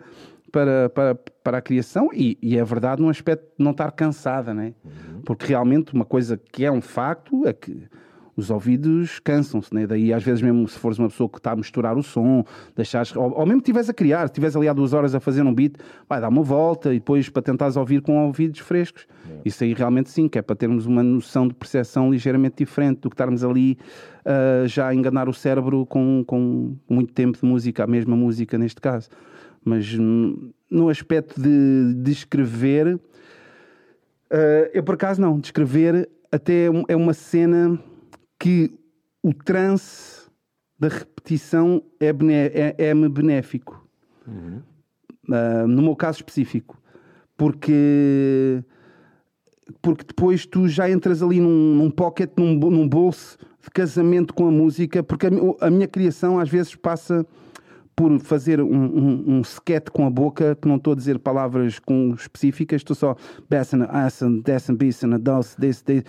para, 0.50 0.88
para, 0.90 1.14
para 1.42 1.58
a 1.58 1.60
criação 1.60 2.10
e, 2.12 2.38
e, 2.42 2.56
é 2.56 2.64
verdade 2.64 3.00
num 3.00 3.08
aspecto 3.08 3.44
de 3.58 3.64
não 3.64 3.70
estar 3.70 3.90
cansada, 3.92 4.52
né? 4.52 4.74
Uhum. 4.84 5.22
Porque 5.24 5.46
realmente 5.46 5.94
uma 5.94 6.04
coisa 6.04 6.40
que 6.52 6.64
é 6.64 6.70
um 6.70 6.80
facto 6.80 7.46
é 7.46 7.52
que 7.52 7.88
os 8.36 8.50
ouvidos 8.50 9.20
cansam-se, 9.20 9.72
né? 9.74 9.86
Daí, 9.86 10.12
às 10.12 10.22
vezes, 10.22 10.42
mesmo 10.42 10.66
se 10.66 10.78
fores 10.78 10.98
uma 10.98 11.08
pessoa 11.08 11.28
que 11.28 11.38
está 11.38 11.52
a 11.52 11.56
misturar 11.56 11.96
o 11.96 12.02
som, 12.02 12.44
deixares, 12.74 13.14
ou, 13.14 13.32
ou 13.32 13.46
mesmo 13.46 13.58
estiveres 13.58 13.88
a 13.88 13.94
criar, 13.94 14.20
se 14.20 14.26
estiveres 14.26 14.56
ali 14.56 14.68
há 14.68 14.72
duas 14.72 14.92
horas 14.92 15.14
a 15.14 15.20
fazer 15.20 15.42
um 15.42 15.54
beat, 15.54 15.74
vai 16.08 16.20
dar 16.20 16.28
uma 16.28 16.42
volta 16.42 16.92
e 16.92 16.98
depois 16.98 17.28
para 17.28 17.42
tentares 17.42 17.76
ouvir 17.76 18.00
com 18.00 18.26
ouvidos 18.26 18.60
frescos. 18.60 19.06
É. 19.28 19.40
Isso 19.44 19.62
aí 19.62 19.74
realmente 19.74 20.10
sim, 20.10 20.28
que 20.28 20.38
é 20.38 20.42
para 20.42 20.56
termos 20.56 20.86
uma 20.86 21.02
noção 21.02 21.46
de 21.46 21.54
percepção 21.54 22.10
ligeiramente 22.10 22.56
diferente 22.56 23.00
do 23.00 23.10
que 23.10 23.14
estarmos 23.14 23.44
ali 23.44 23.78
uh, 24.24 24.66
já 24.66 24.88
a 24.88 24.94
enganar 24.94 25.28
o 25.28 25.34
cérebro 25.34 25.84
com, 25.86 26.24
com 26.26 26.76
muito 26.88 27.12
tempo 27.12 27.38
de 27.38 27.44
música, 27.44 27.84
a 27.84 27.86
mesma 27.86 28.16
música 28.16 28.56
neste 28.56 28.80
caso. 28.80 29.08
Mas 29.64 29.92
no 30.70 30.88
aspecto 30.88 31.40
de, 31.40 31.94
de 31.94 32.12
escrever, 32.12 32.94
uh, 32.94 33.00
eu 34.72 34.82
por 34.82 34.94
acaso 34.94 35.20
não, 35.20 35.38
de 35.38 35.48
escrever 35.48 36.08
até 36.32 36.66
é 36.88 36.96
uma 36.96 37.12
cena 37.12 37.78
que 38.38 38.72
o 39.22 39.34
trance 39.34 40.30
da 40.78 40.88
repetição 40.88 41.82
é-me 41.98 42.32
é, 42.32 42.74
é 42.78 42.94
benéfico. 42.94 43.86
Uhum. 44.26 44.62
Uh, 45.28 45.66
no 45.66 45.82
meu 45.82 45.94
caso 45.94 46.18
específico. 46.18 46.80
Porque, 47.36 48.62
porque 49.82 50.04
depois 50.04 50.46
tu 50.46 50.68
já 50.68 50.90
entras 50.90 51.22
ali 51.22 51.40
num, 51.40 51.74
num 51.74 51.90
pocket, 51.90 52.30
num, 52.36 52.54
num 52.54 52.88
bolso 52.88 53.38
de 53.62 53.70
casamento 53.70 54.32
com 54.32 54.46
a 54.46 54.50
música, 54.50 55.02
porque 55.02 55.26
a, 55.26 55.66
a 55.66 55.70
minha 55.70 55.86
criação 55.86 56.38
às 56.38 56.48
vezes 56.48 56.74
passa 56.74 57.26
por 58.00 58.18
fazer 58.18 58.62
um, 58.62 58.66
um, 58.66 59.24
um 59.26 59.40
sketch 59.42 59.90
com 59.90 60.06
a 60.06 60.10
boca, 60.10 60.56
que 60.56 60.66
não 60.66 60.76
estou 60.76 60.94
a 60.94 60.96
dizer 60.96 61.18
palavras 61.18 61.78
com 61.78 62.14
específicas, 62.14 62.80
estou 62.80 62.96
só 62.96 63.14
bessen, 63.46 63.82
assen, 63.90 64.40
dessen, 64.40 64.74
bissen, 64.74 65.10
desse, 65.18 65.60
desse, 65.60 65.84
desse 65.84 66.04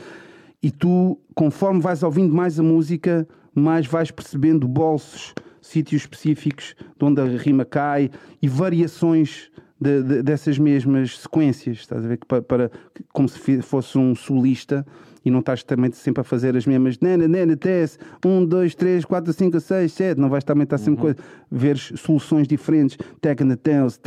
e 0.64 0.72
tu, 0.72 1.20
conforme 1.36 1.82
vais 1.82 2.02
ouvindo 2.02 2.34
mais 2.34 2.58
a 2.58 2.64
música, 2.64 3.28
mais 3.54 3.88
vais 3.88 4.10
percebendo 4.10 4.70
bolsos, 4.70 5.34
sítios 5.62 6.04
específicos 6.04 6.76
de 6.98 7.04
onde 7.04 7.20
a 7.20 7.26
rima 7.26 7.66
cai 7.66 8.10
e 8.42 8.48
variações 8.48 9.52
de, 9.78 10.02
de, 10.02 10.24
dessas 10.24 10.58
mesmas 10.58 11.20
sequências, 11.20 11.80
estás 11.80 12.06
a 12.06 12.08
ver? 12.08 12.20
Para, 12.26 12.42
para, 12.42 12.72
como 13.12 13.28
se 13.28 13.62
fosse 13.62 13.98
um 13.98 14.16
solista 14.16 14.88
e 15.24 15.30
não 15.30 15.40
estás 15.40 15.64
também 15.64 15.92
sempre 15.92 16.22
a 16.22 16.24
fazer 16.24 16.56
as 16.56 16.66
mesmas 16.66 17.00
nena, 17.00 17.28
nena, 17.28 17.56
tes, 17.56 18.00
um, 18.26 18.46
dois, 18.46 18.74
três, 18.74 19.06
quatro, 19.06 19.32
cinco, 19.34 19.60
seis, 19.60 19.94
sete, 19.94 20.20
não 20.20 20.30
vais 20.30 20.44
também 20.44 20.64
estar 20.64 20.78
sempre 20.78 21.06
uhum. 21.06 21.14
coisa, 21.14 21.18
ver 21.50 21.78
soluções 21.78 22.48
diferentes, 22.48 22.98
techna, 23.20 23.56
tels, 23.56 24.00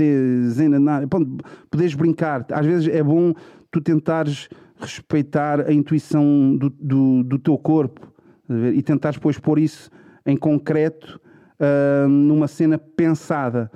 zena, 0.48 1.06
poderes 1.70 1.94
brincar, 1.94 2.44
às 2.50 2.66
vezes 2.66 2.88
é 2.88 3.02
bom 3.02 3.32
tu 3.70 3.80
tentares 3.80 4.48
respeitar 4.76 5.68
a 5.68 5.72
intuição 5.72 6.56
do, 6.56 6.70
do, 6.70 7.24
do 7.24 7.38
teu 7.38 7.56
corpo 7.56 8.12
e 8.74 8.82
tentar 8.82 9.12
depois 9.12 9.38
pôr 9.38 9.58
isso 9.58 9.90
em 10.26 10.36
concreto 10.36 11.20
uh, 11.60 12.08
numa 12.08 12.48
cena 12.48 12.78
pensada, 12.78 13.70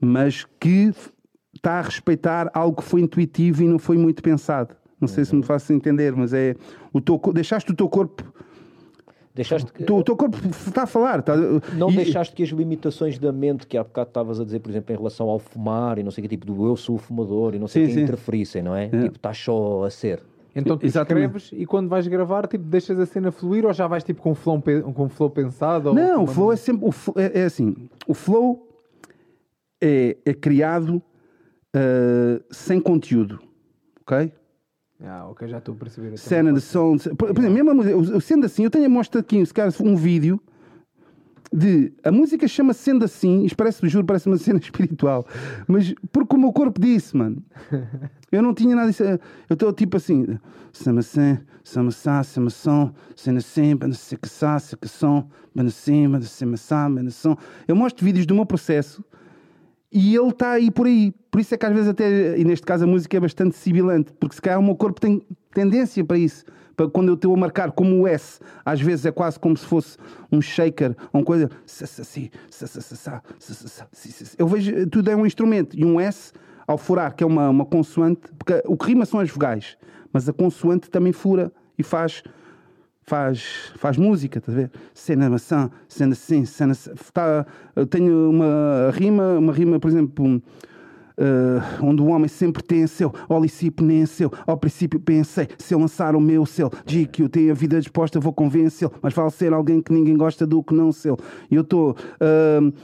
mas 0.00 0.46
que 0.60 0.92
está 1.54 1.78
a 1.78 1.82
respeitar 1.82 2.50
algo 2.54 2.82
que 2.82 2.88
foi 2.88 3.00
intuitivo 3.00 3.62
e 3.62 3.68
não 3.68 3.78
foi 3.78 3.96
muito 3.96 4.22
pensado. 4.22 4.74
Não 5.04 5.08
sei 5.08 5.24
se 5.24 5.34
me 5.34 5.42
faço 5.42 5.72
entender, 5.72 6.14
mas 6.16 6.32
é 6.32 6.56
o 6.92 7.00
teu, 7.00 7.20
deixaste 7.32 7.70
o 7.70 7.74
teu 7.74 7.88
corpo. 7.88 8.24
Deixaste 9.34 9.72
que... 9.72 9.82
o 9.90 10.02
teu 10.02 10.16
corpo 10.16 10.38
está 10.48 10.84
a 10.84 10.86
falar. 10.86 11.18
Está... 11.18 11.36
Não 11.76 11.90
e... 11.90 11.96
deixaste 11.96 12.34
que 12.34 12.42
as 12.42 12.50
limitações 12.50 13.18
da 13.18 13.32
mente, 13.32 13.66
que 13.66 13.76
há 13.76 13.82
bocado 13.82 14.08
estavas 14.08 14.40
a 14.40 14.44
dizer, 14.44 14.60
por 14.60 14.70
exemplo, 14.70 14.94
em 14.94 14.96
relação 14.96 15.28
ao 15.28 15.40
fumar 15.40 15.98
e 15.98 16.04
não 16.04 16.10
sei 16.12 16.22
que, 16.22 16.28
tipo 16.28 16.46
do 16.46 16.66
eu 16.66 16.76
sou 16.76 16.94
o 16.94 16.98
fumador 16.98 17.54
e 17.54 17.58
não 17.58 17.66
sei 17.66 17.82
sim, 17.82 17.88
que, 17.88 17.94
sim. 17.94 18.02
interferissem, 18.04 18.62
não 18.62 18.76
é? 18.76 18.84
é? 18.84 18.88
Tipo, 18.88 19.16
estás 19.16 19.36
só 19.36 19.84
a 19.84 19.90
ser. 19.90 20.22
Então 20.54 20.78
tu 20.78 20.86
Exatamente. 20.86 21.36
escreves 21.36 21.50
e 21.52 21.66
quando 21.66 21.88
vais 21.88 22.06
gravar, 22.06 22.46
tipo, 22.46 22.64
deixas 22.64 22.96
a 23.00 23.06
cena 23.06 23.32
fluir 23.32 23.66
ou 23.66 23.72
já 23.72 23.88
vais 23.88 24.04
tipo 24.04 24.22
com 24.22 24.30
um 24.30 24.34
flow, 24.36 24.62
com 24.94 25.08
flow 25.08 25.28
pensado? 25.28 25.92
Não, 25.92 26.22
o 26.22 26.26
flow 26.28 26.52
é 26.52 26.56
sempre. 26.56 26.86
O 26.86 26.92
flow, 26.92 27.16
é, 27.18 27.40
é, 27.40 27.44
assim: 27.44 27.74
o 28.06 28.14
flow 28.14 28.68
é, 29.80 30.16
é 30.24 30.32
criado 30.32 31.02
uh, 31.74 32.44
sem 32.52 32.80
conteúdo, 32.80 33.40
ok? 34.02 34.32
Ah, 35.02 35.26
ok, 35.28 35.48
já 35.48 35.58
estou 35.58 35.74
a 35.74 35.78
perceber. 35.78 36.16
Cena 36.16 36.52
de 36.52 36.60
som. 36.60 36.96
Por, 36.96 37.34
por 37.34 37.38
exemplo, 37.38 37.74
mesmo, 37.74 38.20
sendo 38.20 38.46
assim, 38.46 38.64
eu 38.64 38.70
tenho 38.70 38.86
a 38.86 38.88
mostra 38.88 39.20
aqui, 39.20 39.44
se 39.44 39.52
calhar, 39.52 39.72
um 39.80 39.96
vídeo 39.96 40.40
de 41.52 41.92
a 42.02 42.10
música 42.10 42.48
chama-se 42.48 42.80
sendo 42.80 43.04
assim, 43.04 43.44
isto 43.44 43.56
parece, 43.56 43.88
juro, 43.88 44.04
parece 44.04 44.26
uma 44.26 44.36
cena 44.38 44.58
espiritual, 44.58 45.24
mas 45.68 45.94
porque 46.10 46.34
o 46.34 46.38
meu 46.38 46.52
corpo 46.52 46.80
disse, 46.80 47.16
mano. 47.16 47.42
Eu 48.32 48.42
não 48.42 48.52
tinha 48.52 48.74
nada 48.74 48.90
disso. 48.90 49.04
Eu 49.04 49.54
estou 49.54 49.72
tipo 49.72 49.96
assim, 49.96 50.26
samacém, 50.72 51.38
samassá, 51.62 52.20
samação, 52.24 52.92
sendo 53.14 53.38
assim, 53.38 53.76
banassá, 53.76 54.58
sacação, 54.58 55.28
banacim, 55.54 56.08
banacimassa, 56.08 56.88
banação. 56.88 57.38
Eu 57.68 57.76
mostro 57.76 58.04
vídeos 58.04 58.26
do 58.26 58.34
meu 58.34 58.44
processo 58.44 59.04
e 59.94 60.16
ele 60.16 60.28
está 60.28 60.52
aí 60.52 60.70
por 60.70 60.86
aí. 60.86 61.14
Por 61.30 61.40
isso 61.40 61.54
é 61.54 61.58
que 61.58 61.64
às 61.64 61.72
vezes 61.72 61.88
até, 61.88 62.36
e 62.36 62.44
neste 62.44 62.66
caso 62.66 62.84
a 62.84 62.86
música 62.86 63.16
é 63.16 63.20
bastante 63.20 63.56
sibilante, 63.56 64.12
porque 64.18 64.34
se 64.34 64.42
calhar 64.42 64.58
o 64.58 64.62
meu 64.62 64.74
corpo 64.74 65.00
tem 65.00 65.22
tendência 65.52 66.04
para 66.04 66.18
isso 66.18 66.44
quando 66.92 67.08
eu 67.08 67.14
estou 67.14 67.32
a 67.32 67.36
marcar 67.36 67.70
como 67.70 68.02
o 68.02 68.08
S, 68.08 68.40
às 68.64 68.80
vezes 68.80 69.06
é 69.06 69.12
quase 69.12 69.38
como 69.38 69.56
se 69.56 69.64
fosse 69.64 69.96
um 70.30 70.40
shaker, 70.42 70.96
uma 71.12 71.22
coisa. 71.22 71.48
Eu 74.36 74.48
vejo, 74.48 74.88
tudo 74.88 75.10
é 75.10 75.16
um 75.16 75.24
instrumento. 75.24 75.78
E 75.78 75.84
um 75.84 76.00
S, 76.00 76.32
ao 76.66 76.76
furar, 76.76 77.14
que 77.14 77.22
é 77.22 77.26
uma, 77.26 77.48
uma 77.48 77.64
consoante, 77.64 78.22
porque 78.38 78.60
o 78.66 78.76
que 78.76 78.86
rima 78.86 79.06
são 79.06 79.20
as 79.20 79.30
vogais, 79.30 79.76
mas 80.12 80.28
a 80.28 80.32
consoante 80.32 80.90
também 80.90 81.12
fura 81.12 81.52
e 81.78 81.82
faz. 81.82 82.22
Faz, 83.06 83.72
faz 83.76 83.98
música, 83.98 84.38
estás 84.38 84.56
a 84.56 84.60
ver? 84.62 84.70
Cena 84.94 85.28
maçã, 85.28 85.70
cena 85.86 86.12
assim, 86.12 86.46
cena. 86.46 86.74
Tá, 87.12 87.46
eu 87.76 87.86
tenho 87.86 88.30
uma 88.30 88.90
rima, 88.92 89.38
uma 89.38 89.52
rima, 89.52 89.78
por 89.78 89.88
exemplo, 89.88 90.42
Uh, 91.16 91.62
onde 91.80 92.02
o 92.02 92.06
homem 92.06 92.26
sempre 92.26 92.60
tem 92.60 92.88
seu, 92.88 93.14
Olicipo 93.28 93.84
nem 93.84 94.04
seu. 94.04 94.32
Ao 94.44 94.56
princípio 94.56 94.98
pensei, 94.98 95.46
se 95.56 95.72
eu 95.72 95.78
lançar 95.78 96.16
o 96.16 96.20
meu 96.20 96.44
selo, 96.44 96.72
digo 96.84 97.08
que 97.12 97.22
eu 97.22 97.28
tenho 97.28 97.52
a 97.52 97.54
vida 97.54 97.78
disposta, 97.78 98.18
vou 98.18 98.32
convencê-lo. 98.32 98.92
Mas 99.00 99.14
vale 99.14 99.30
ser 99.30 99.52
alguém 99.52 99.80
que 99.80 99.92
ninguém 99.92 100.16
gosta 100.16 100.44
do 100.44 100.60
que 100.60 100.74
não 100.74 100.90
seu. 100.90 101.16
E 101.48 101.54
eu 101.54 101.62
estou. 101.62 101.96
Uh, 102.20 102.74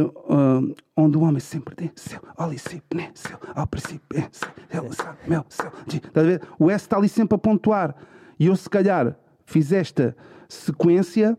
uh, 0.00 0.74
onde 0.96 1.18
o 1.18 1.20
homem 1.20 1.38
sempre 1.38 1.74
tem 1.74 1.90
seu, 1.94 2.18
Olicipo 2.38 2.96
nem 2.96 3.10
seu. 3.12 3.36
Ao 3.54 3.66
princípio 3.66 4.00
pensei, 4.08 4.48
se 4.70 4.74
eu 4.74 4.82
lançar 4.82 5.18
o 5.26 5.28
meu 5.28 5.44
selo. 5.50 5.72
Estás 5.86 6.26
a 6.26 6.30
ver? 6.30 6.42
O 6.58 6.70
S 6.70 6.82
está 6.82 6.96
ali 6.96 7.10
sempre 7.10 7.34
a 7.34 7.38
pontuar. 7.38 7.94
E 8.38 8.46
eu, 8.46 8.56
se 8.56 8.70
calhar, 8.70 9.18
fiz 9.46 9.72
esta 9.72 10.14
sequência 10.48 11.38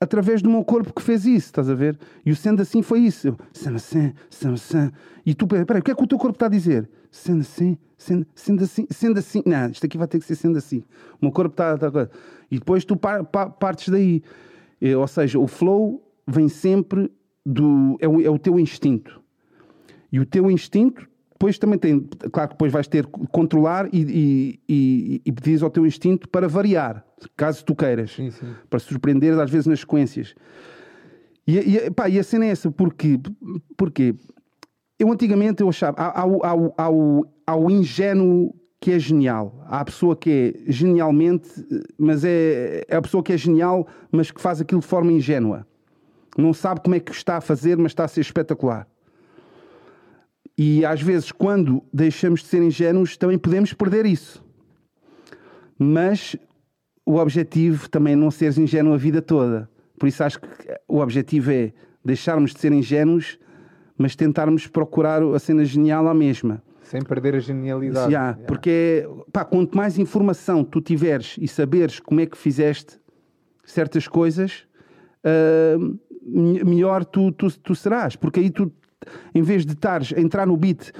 através 0.00 0.42
do 0.42 0.50
meu 0.50 0.64
corpo 0.64 0.92
que 0.92 1.02
fez 1.02 1.24
isso, 1.24 1.46
estás 1.46 1.68
a 1.68 1.74
ver? 1.74 1.98
E 2.24 2.30
o 2.30 2.36
sendo 2.36 2.62
assim 2.62 2.82
foi 2.82 3.00
isso. 3.00 3.36
Sendo 3.52 3.76
assim, 3.76 4.12
sendo 4.30 4.54
assim. 4.54 4.90
E 5.24 5.34
tu, 5.34 5.46
peraí, 5.46 5.80
o 5.80 5.82
que 5.84 5.90
é 5.90 5.94
que 5.94 6.02
o 6.02 6.06
teu 6.06 6.18
corpo 6.18 6.36
está 6.36 6.46
a 6.46 6.48
dizer? 6.48 6.88
Sendo 7.10 7.40
assim, 7.40 7.76
sendo, 7.96 8.26
sendo 8.34 8.64
assim, 8.64 8.86
sendo 8.90 9.18
assim. 9.18 9.42
Não, 9.44 9.70
isto 9.70 9.84
aqui 9.84 9.98
vai 9.98 10.06
ter 10.06 10.18
que 10.18 10.24
ser 10.24 10.36
sendo 10.36 10.58
assim. 10.58 10.78
O 11.20 11.26
meu 11.26 11.32
corpo 11.32 11.52
está. 11.52 11.76
e 12.50 12.58
depois 12.58 12.84
tu 12.84 12.96
par, 12.96 13.24
par, 13.24 13.50
partes 13.50 13.88
daí. 13.88 14.22
É, 14.80 14.96
ou 14.96 15.06
seja, 15.08 15.38
o 15.38 15.46
flow 15.46 16.02
vem 16.26 16.48
sempre 16.48 17.10
do. 17.44 17.96
É 18.00 18.08
o, 18.08 18.20
é 18.20 18.30
o 18.30 18.38
teu 18.38 18.58
instinto. 18.58 19.20
E 20.10 20.20
o 20.20 20.26
teu 20.26 20.50
instinto 20.50 21.08
depois 21.38 21.56
também 21.56 21.78
tem, 21.78 22.00
claro 22.32 22.48
que 22.48 22.54
depois 22.56 22.72
vais 22.72 22.88
ter 22.88 23.06
que 23.06 23.26
controlar 23.28 23.88
e, 23.92 24.00
e, 24.02 24.60
e, 24.68 25.22
e 25.24 25.32
pedires 25.32 25.62
ao 25.62 25.70
teu 25.70 25.86
instinto 25.86 26.28
para 26.28 26.48
variar, 26.48 27.04
caso 27.36 27.64
tu 27.64 27.76
queiras, 27.76 28.10
sim, 28.10 28.32
sim. 28.32 28.54
para 28.68 28.80
surpreender 28.80 29.38
às 29.38 29.48
vezes 29.48 29.68
nas 29.68 29.80
sequências. 29.80 30.34
E, 31.46 31.58
e, 31.58 31.90
pá, 31.92 32.08
e 32.08 32.18
a 32.18 32.24
cena 32.24 32.44
é 32.44 32.48
essa, 32.48 32.72
porque, 32.72 33.20
porque 33.76 34.16
eu 34.98 35.12
antigamente 35.12 35.62
eu 35.62 35.68
achava, 35.68 35.96
há, 35.96 36.08
há, 36.08 36.24
há, 36.24 36.84
há, 36.84 36.90
o, 36.90 37.24
há 37.46 37.56
o 37.56 37.70
ingênuo 37.70 38.52
que 38.80 38.90
é 38.90 38.98
genial, 38.98 39.64
há 39.66 39.78
a 39.78 39.84
pessoa 39.84 40.16
que 40.16 40.64
é 40.66 40.72
genialmente, 40.72 41.48
mas 41.96 42.24
é, 42.24 42.84
é 42.88 42.96
a 42.96 43.02
pessoa 43.02 43.22
que 43.22 43.32
é 43.32 43.36
genial, 43.36 43.86
mas 44.10 44.32
que 44.32 44.40
faz 44.40 44.60
aquilo 44.60 44.80
de 44.80 44.88
forma 44.88 45.12
ingênua. 45.12 45.64
Não 46.36 46.52
sabe 46.52 46.80
como 46.80 46.96
é 46.96 47.00
que 47.00 47.12
está 47.12 47.36
a 47.36 47.40
fazer, 47.40 47.78
mas 47.78 47.92
está 47.92 48.04
a 48.04 48.08
ser 48.08 48.22
espetacular. 48.22 48.88
E 50.58 50.84
às 50.84 51.00
vezes, 51.00 51.30
quando 51.30 51.84
deixamos 51.92 52.40
de 52.40 52.48
ser 52.48 52.60
ingênuos, 52.60 53.16
também 53.16 53.38
podemos 53.38 53.72
perder 53.72 54.04
isso. 54.04 54.44
Mas 55.78 56.34
o 57.06 57.16
objetivo 57.16 57.88
também 57.88 58.14
é 58.14 58.16
não 58.16 58.28
seres 58.28 58.58
ingênuo 58.58 58.92
a 58.92 58.96
vida 58.96 59.22
toda. 59.22 59.70
Por 59.96 60.08
isso 60.08 60.24
acho 60.24 60.40
que 60.40 60.48
o 60.88 60.98
objetivo 60.98 61.52
é 61.52 61.72
deixarmos 62.04 62.52
de 62.52 62.58
ser 62.58 62.72
ingênuos, 62.72 63.38
mas 63.96 64.16
tentarmos 64.16 64.66
procurar 64.66 65.22
a 65.22 65.38
cena 65.38 65.64
genial 65.64 66.08
à 66.08 66.14
mesma. 66.14 66.60
Sem 66.82 67.02
perder 67.02 67.36
a 67.36 67.38
genialidade. 67.38 68.12
Yeah, 68.12 68.30
yeah. 68.36 68.46
Porque 68.48 69.08
pá, 69.32 69.44
quanto 69.44 69.76
mais 69.76 69.96
informação 69.96 70.64
tu 70.64 70.80
tiveres 70.80 71.36
e 71.40 71.46
saberes 71.46 72.00
como 72.00 72.20
é 72.20 72.26
que 72.26 72.36
fizeste 72.36 72.98
certas 73.64 74.08
coisas, 74.08 74.66
uh, 75.24 75.98
melhor 76.64 77.04
tu, 77.04 77.30
tu, 77.30 77.48
tu 77.60 77.74
serás. 77.74 78.16
Porque 78.16 78.40
aí 78.40 78.50
tu, 78.50 78.72
em 79.34 79.42
vez 79.42 79.64
de 79.64 79.72
estares 79.72 80.12
a 80.16 80.20
entrar 80.20 80.46
no 80.46 80.56
beat, 80.56 80.92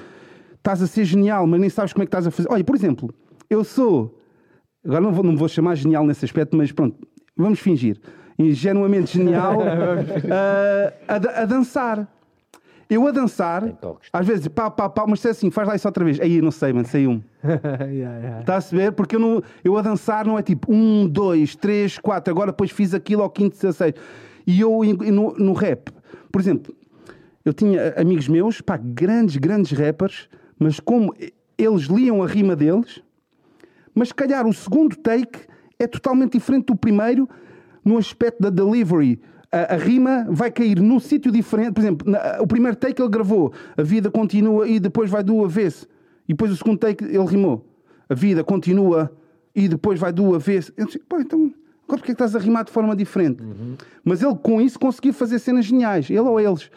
estás 0.55 0.81
a 0.81 0.87
ser 0.87 1.05
genial, 1.05 1.47
mas 1.47 1.59
nem 1.59 1.69
sabes 1.69 1.93
como 1.93 2.03
é 2.03 2.05
que 2.05 2.09
estás 2.09 2.27
a 2.27 2.31
fazer. 2.31 2.47
Olha, 2.51 2.63
por 2.63 2.75
exemplo, 2.75 3.13
eu 3.49 3.63
sou. 3.63 4.17
Agora 4.85 5.01
não, 5.01 5.11
vou, 5.11 5.23
não 5.23 5.33
me 5.33 5.37
vou 5.37 5.47
chamar 5.47 5.75
genial 5.75 6.05
nesse 6.05 6.23
aspecto, 6.23 6.55
mas 6.55 6.71
pronto, 6.71 6.97
vamos 7.35 7.59
fingir. 7.59 7.99
Ingenuamente 8.37 9.17
genial 9.17 9.57
uh, 9.59 10.93
a, 11.07 11.41
a 11.41 11.45
dançar. 11.45 12.07
Eu 12.89 13.05
a 13.05 13.11
dançar, 13.11 13.63
às 14.11 14.25
vezes, 14.25 14.47
pá, 14.47 14.71
pá, 14.71 14.89
pá, 14.89 15.05
mas 15.07 15.19
se 15.19 15.27
é 15.27 15.31
assim, 15.31 15.51
faz 15.51 15.67
lá 15.67 15.75
isso 15.75 15.87
outra 15.87 16.03
vez. 16.03 16.19
Aí 16.19 16.41
não 16.41 16.49
sei, 16.49 16.73
mano, 16.73 16.87
sei 16.87 17.05
um. 17.05 17.21
yeah, 17.43 18.17
yeah. 18.17 18.39
Está 18.39 18.55
a 18.55 18.61
se 18.61 18.75
ver? 18.75 18.93
Porque 18.93 19.15
eu, 19.15 19.19
não, 19.19 19.43
eu 19.63 19.77
a 19.77 19.83
dançar 19.83 20.25
não 20.25 20.39
é 20.39 20.41
tipo 20.41 20.73
um, 20.73 21.07
dois, 21.07 21.55
três, 21.55 21.99
quatro, 21.99 22.31
agora 22.33 22.51
depois 22.51 22.71
fiz 22.71 22.95
aquilo 22.95 23.21
ao 23.21 23.29
quinto, 23.29 23.55
dezesseis. 23.55 23.93
E 24.47 24.61
eu 24.61 24.81
no, 25.11 25.33
no 25.33 25.53
rap, 25.53 25.91
por 26.31 26.41
exemplo, 26.41 26.73
eu 27.45 27.53
tinha 27.53 27.93
amigos 27.97 28.27
meus, 28.27 28.61
pá, 28.61 28.77
grandes, 28.77 29.37
grandes 29.37 29.71
rappers, 29.71 30.29
mas 30.57 30.79
como 30.79 31.13
eles 31.57 31.83
liam 31.83 32.21
a 32.23 32.27
rima 32.27 32.55
deles, 32.55 33.01
mas 33.93 34.09
se 34.09 34.13
calhar 34.13 34.45
o 34.47 34.53
segundo 34.53 34.95
take 34.95 35.39
é 35.77 35.87
totalmente 35.87 36.33
diferente 36.33 36.65
do 36.65 36.75
primeiro 36.75 37.27
no 37.83 37.97
aspecto 37.97 38.41
da 38.41 38.49
delivery 38.49 39.19
a, 39.51 39.75
a 39.75 39.77
rima 39.77 40.25
vai 40.29 40.51
cair 40.51 40.79
num 40.79 40.99
sítio 40.99 41.31
diferente. 41.31 41.73
Por 41.73 41.81
exemplo, 41.81 42.09
na, 42.09 42.41
o 42.41 42.47
primeiro 42.47 42.77
take 42.77 43.01
ele 43.01 43.09
gravou, 43.09 43.51
a 43.75 43.81
vida 43.81 44.09
continua 44.11 44.67
e 44.67 44.79
depois 44.79 45.09
vai 45.09 45.23
do 45.23 45.43
avesso. 45.43 45.87
E 46.27 46.33
depois 46.33 46.51
o 46.51 46.55
segundo 46.55 46.77
take 46.77 47.03
ele 47.03 47.25
rimou, 47.25 47.65
a 48.07 48.13
vida 48.13 48.43
continua 48.43 49.11
e 49.55 49.67
depois 49.67 49.99
vai 49.99 50.11
do 50.11 50.35
avesso. 50.35 50.71
Eu 50.77 50.85
disse, 50.85 50.99
pô, 50.99 51.19
então, 51.19 51.51
agora 51.83 51.99
porque 51.99 52.03
é 52.03 52.05
que 52.05 52.11
estás 52.11 52.35
a 52.35 52.39
rimar 52.39 52.65
de 52.65 52.71
forma 52.71 52.95
diferente? 52.95 53.41
Uhum. 53.41 53.75
Mas 54.03 54.21
ele 54.21 54.35
com 54.35 54.61
isso 54.61 54.79
conseguiu 54.79 55.13
fazer 55.13 55.39
cenas 55.39 55.65
geniais, 55.65 56.09
ele 56.09 56.19
ou 56.19 56.39
eles. 56.39 56.69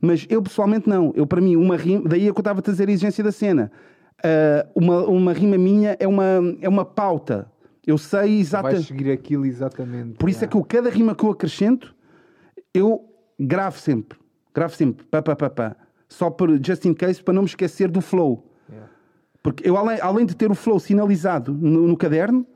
Mas 0.00 0.26
eu 0.28 0.42
pessoalmente 0.42 0.88
não. 0.88 1.12
Eu, 1.14 1.26
para 1.26 1.40
mim, 1.40 1.56
uma 1.56 1.76
rima, 1.76 2.08
daí 2.08 2.28
é 2.28 2.32
que 2.32 2.38
eu 2.38 2.40
estava 2.40 2.60
a 2.60 2.62
trazer 2.62 2.88
a 2.88 2.92
exigência 2.92 3.22
da 3.22 3.32
cena. 3.32 3.70
Uh, 4.18 4.70
uma, 4.74 5.04
uma 5.06 5.32
rima 5.32 5.56
minha 5.58 5.96
é 5.98 6.06
uma, 6.06 6.40
é 6.60 6.68
uma 6.68 6.84
pauta. 6.84 7.50
Eu 7.86 7.96
sei 7.96 8.38
exatamente. 8.38 8.74
Vais 8.74 8.86
seguir 8.86 9.10
aquilo 9.10 9.46
exatamente. 9.46 10.18
Por 10.18 10.28
isso 10.28 10.44
é, 10.44 10.46
é 10.46 10.48
que 10.48 10.56
eu, 10.56 10.64
cada 10.64 10.90
rima 10.90 11.14
que 11.14 11.24
eu 11.24 11.30
acrescento, 11.30 11.94
eu 12.74 13.04
gravo 13.38 13.78
sempre. 13.78 14.18
Gravo 14.54 14.74
sempre. 14.74 15.06
Pá, 15.06 15.22
pá, 15.22 15.34
pá, 15.34 15.48
pá. 15.48 15.76
Só 16.08 16.30
por 16.30 16.50
just 16.64 16.84
in 16.84 16.94
case, 16.94 17.22
para 17.22 17.34
não 17.34 17.42
me 17.42 17.48
esquecer 17.48 17.88
do 17.88 18.00
flow. 18.00 18.44
Yeah. 18.68 18.90
Porque 19.42 19.68
eu, 19.68 19.76
além, 19.76 20.00
além 20.00 20.26
de 20.26 20.34
ter 20.34 20.50
o 20.50 20.54
flow 20.54 20.80
sinalizado 20.80 21.52
no, 21.52 21.86
no, 21.86 21.96
caderno, 21.96 22.46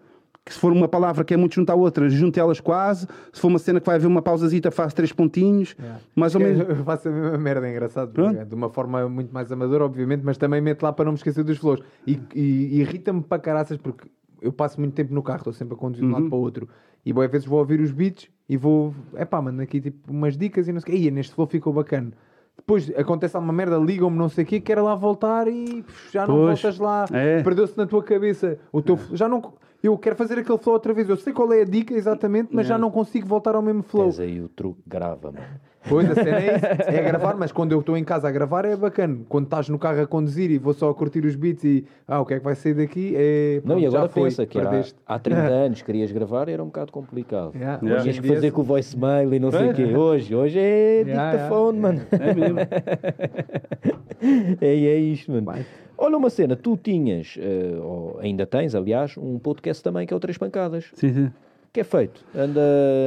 que 0.44 0.52
se 0.52 0.58
for 0.58 0.72
uma 0.72 0.88
palavra 0.88 1.24
que 1.24 1.32
é 1.32 1.36
muito 1.36 1.54
junto 1.54 1.70
à 1.70 1.74
outra, 1.74 2.08
junto 2.08 2.38
elas 2.38 2.60
quase. 2.60 3.06
Se 3.32 3.40
for 3.40 3.48
uma 3.48 3.58
cena 3.58 3.80
que 3.80 3.86
vai 3.86 3.96
haver 3.96 4.08
uma 4.08 4.22
pausazita, 4.22 4.70
faço 4.70 4.94
três 4.94 5.12
pontinhos. 5.12 5.76
Yeah. 5.78 6.00
Mais 6.16 6.34
ou 6.34 6.40
menos. 6.40 6.68
Eu 6.68 6.76
faço 6.84 7.08
a 7.08 7.12
mesma 7.12 7.38
merda, 7.38 7.68
é 7.68 7.70
engraçado. 7.70 8.26
É 8.26 8.44
de 8.44 8.54
uma 8.54 8.68
forma 8.68 9.08
muito 9.08 9.32
mais 9.32 9.52
amadora, 9.52 9.84
obviamente, 9.84 10.22
mas 10.24 10.36
também 10.36 10.60
meto 10.60 10.82
lá 10.82 10.92
para 10.92 11.04
não 11.04 11.12
me 11.12 11.18
esquecer 11.18 11.44
dos 11.44 11.58
flows. 11.58 11.80
E, 12.06 12.20
e, 12.34 12.80
irrita-me 12.80 13.22
para 13.22 13.38
caraças, 13.40 13.76
porque 13.76 14.08
eu 14.40 14.52
passo 14.52 14.80
muito 14.80 14.94
tempo 14.94 15.14
no 15.14 15.22
carro, 15.22 15.38
estou 15.38 15.52
sempre 15.52 15.74
a 15.74 15.76
conduzir 15.76 16.04
de 16.04 16.10
um 16.10 16.12
lado 16.12 16.24
uhum. 16.24 16.30
para 16.30 16.38
o 16.38 16.40
outro. 16.40 16.68
E 17.04 17.12
boas 17.12 17.30
vezes 17.30 17.46
vou 17.46 17.58
ouvir 17.60 17.80
os 17.80 17.92
beats 17.92 18.28
e 18.48 18.56
vou, 18.56 18.94
é 19.14 19.24
pá, 19.24 19.40
mano, 19.40 19.62
aqui 19.62 19.80
tipo 19.80 20.10
umas 20.10 20.36
dicas 20.36 20.66
e 20.66 20.72
não 20.72 20.80
sei 20.80 20.94
o 20.94 20.98
quê. 20.98 21.10
neste 21.10 21.34
flow 21.34 21.46
ficou 21.46 21.72
bacana. 21.72 22.12
Depois 22.56 22.92
acontece 22.96 23.34
alguma 23.34 23.52
merda, 23.52 23.76
ligam-me, 23.76 24.16
não 24.16 24.28
sei 24.28 24.44
o 24.44 24.46
quê, 24.46 24.60
quero 24.60 24.84
lá 24.84 24.94
voltar 24.94 25.48
e 25.48 25.84
já 26.12 26.26
não 26.26 26.34
pois, 26.34 26.60
voltas 26.60 26.78
lá, 26.78 27.06
é. 27.10 27.42
perdeu-se 27.42 27.76
na 27.76 27.86
tua 27.86 28.02
cabeça. 28.02 28.58
O 28.70 28.82
teu, 28.82 28.96
é. 28.96 29.16
já 29.16 29.28
não, 29.28 29.54
eu 29.82 29.98
quero 29.98 30.16
fazer 30.16 30.38
aquele 30.38 30.58
flow 30.58 30.74
outra 30.74 30.92
vez. 30.92 31.08
Eu 31.08 31.16
sei 31.16 31.32
qual 31.32 31.52
é 31.52 31.62
a 31.62 31.64
dica 31.64 31.94
exatamente, 31.94 32.50
mas 32.52 32.66
é. 32.66 32.68
já 32.70 32.78
não 32.78 32.90
consigo 32.90 33.26
voltar 33.26 33.54
ao 33.54 33.62
mesmo 33.62 33.82
flow. 33.82 34.04
Tens 34.04 34.20
aí 34.20 34.40
o 34.40 34.48
truque, 34.48 34.82
grava, 34.86 35.32
mano. 35.32 35.46
Pois, 35.88 36.10
a 36.10 36.14
cena 36.14 36.38
é 36.38 36.56
isso, 36.56 36.66
é 36.88 37.02
gravar, 37.02 37.36
mas 37.36 37.50
quando 37.50 37.72
eu 37.72 37.80
estou 37.80 37.96
em 37.96 38.04
casa 38.04 38.28
a 38.28 38.30
gravar 38.30 38.64
é 38.64 38.76
bacana. 38.76 39.18
Quando 39.28 39.44
estás 39.44 39.68
no 39.68 39.78
carro 39.78 40.00
a 40.00 40.06
conduzir 40.06 40.50
e 40.50 40.58
vou 40.58 40.72
só 40.72 40.90
a 40.90 40.94
curtir 40.94 41.24
os 41.24 41.34
beats 41.34 41.64
e 41.64 41.84
ah, 42.06 42.20
o 42.20 42.26
que 42.26 42.34
é 42.34 42.38
que 42.38 42.44
vai 42.44 42.54
sair 42.54 42.74
daqui? 42.74 43.14
É, 43.16 43.60
não, 43.64 43.78
e 43.78 43.86
agora 43.86 44.08
pensa 44.08 44.46
que 44.46 44.58
era, 44.58 44.84
há 45.06 45.18
30 45.18 45.40
anos 45.40 45.82
querias 45.82 46.12
gravar 46.12 46.48
era 46.48 46.62
um 46.62 46.66
bocado 46.66 46.92
complicado. 46.92 47.52
Yeah. 47.54 47.80
Yeah. 47.82 48.02
Tinhas 48.02 48.18
que 48.18 48.28
fazer 48.28 48.50
com 48.52 48.60
o 48.60 48.64
voicemail 48.64 49.34
e 49.34 49.38
não 49.38 49.50
sei 49.50 49.70
o 49.70 49.74
quê. 49.74 49.94
Hoje, 49.94 50.34
hoje 50.34 50.58
é 50.58 51.02
yeah, 51.02 51.32
dictafone, 51.32 51.78
yeah, 51.78 51.80
mano. 51.80 52.02
É 52.10 52.34
mesmo. 52.34 52.58
é, 54.60 54.66
é 54.66 54.96
isto, 54.96 55.32
mano. 55.32 55.46
Vai. 55.46 55.66
Olha 55.98 56.16
uma 56.16 56.30
cena, 56.30 56.56
tu 56.56 56.76
tinhas, 56.76 57.36
uh, 57.36 57.82
ou 57.82 58.18
ainda 58.20 58.46
tens, 58.46 58.74
aliás, 58.74 59.16
um 59.16 59.38
podcast 59.38 59.82
também 59.82 60.06
que 60.06 60.12
é 60.12 60.16
o 60.16 60.20
Três 60.20 60.36
Pancadas. 60.36 60.90
Sim, 60.94 61.12
sim. 61.12 61.32
que 61.72 61.80
é 61.80 61.84
feito? 61.84 62.24
Anda 62.34 62.60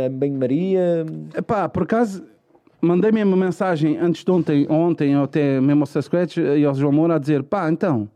em 0.08 0.12
banho-maria? 0.12 1.06
Epá, 1.36 1.68
por 1.68 1.84
acaso 1.84 2.24
mandei 2.82 3.12
mesmo 3.12 3.36
uma 3.36 3.46
mensagem 3.46 3.98
antes 3.98 4.24
de 4.24 4.32
ontem, 4.32 4.68
ontem 4.70 5.18
ou 5.18 5.24
até 5.24 5.60
mesmo 5.60 5.84
ao 5.84 6.02
Scratch 6.02 6.38
e 6.38 6.66
ao 6.66 6.74
João 6.74 6.92
Moura 6.92 7.16
a 7.16 7.20
dizer: 7.20 7.44
pá, 7.44 7.70
então, 7.70 8.10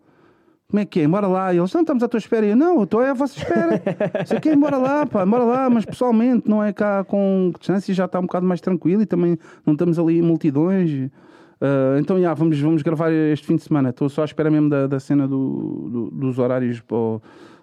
como 0.69 0.79
é 0.79 0.85
que 0.85 1.01
é? 1.01 1.07
Bora 1.07 1.27
lá. 1.27 1.53
E 1.53 1.57
eles: 1.57 1.73
não, 1.73 1.81
estamos 1.81 2.03
à 2.03 2.07
tua 2.07 2.19
espera. 2.19 2.45
E 2.45 2.51
eu: 2.51 2.55
não, 2.55 2.77
eu 2.77 2.83
estou 2.83 3.01
à 3.01 3.13
vossa 3.13 3.37
espera. 3.37 3.81
Isso 4.23 4.35
aqui 4.35 4.49
é, 4.49 4.55
bora 4.55 4.77
lá, 4.77 5.05
pá, 5.05 5.25
bora 5.25 5.43
lá. 5.43 5.69
Mas 5.69 5.83
pessoalmente, 5.85 6.47
não 6.47 6.63
é 6.63 6.71
cá 6.71 7.03
com 7.03 7.51
distância, 7.57 7.93
já 7.93 8.05
está 8.05 8.19
um 8.19 8.23
bocado 8.23 8.45
mais 8.45 8.61
tranquilo 8.61 9.01
e 9.01 9.05
também 9.05 9.37
não 9.65 9.73
estamos 9.73 9.97
ali 9.97 10.19
em 10.19 10.21
multidões. 10.21 10.91
Uh, 11.61 11.99
então, 11.99 12.21
já, 12.21 12.33
vamos, 12.33 12.59
vamos 12.59 12.81
gravar 12.83 13.11
este 13.11 13.47
fim 13.47 13.55
de 13.55 13.63
semana. 13.63 13.89
Estou 13.89 14.07
só 14.09 14.21
à 14.21 14.25
espera 14.25 14.51
mesmo 14.51 14.69
da, 14.69 14.87
da 14.87 14.99
cena 14.99 15.27
do, 15.27 15.89
do, 15.91 16.11
dos 16.11 16.39
horários. 16.39 16.79
Para, 16.81 17.19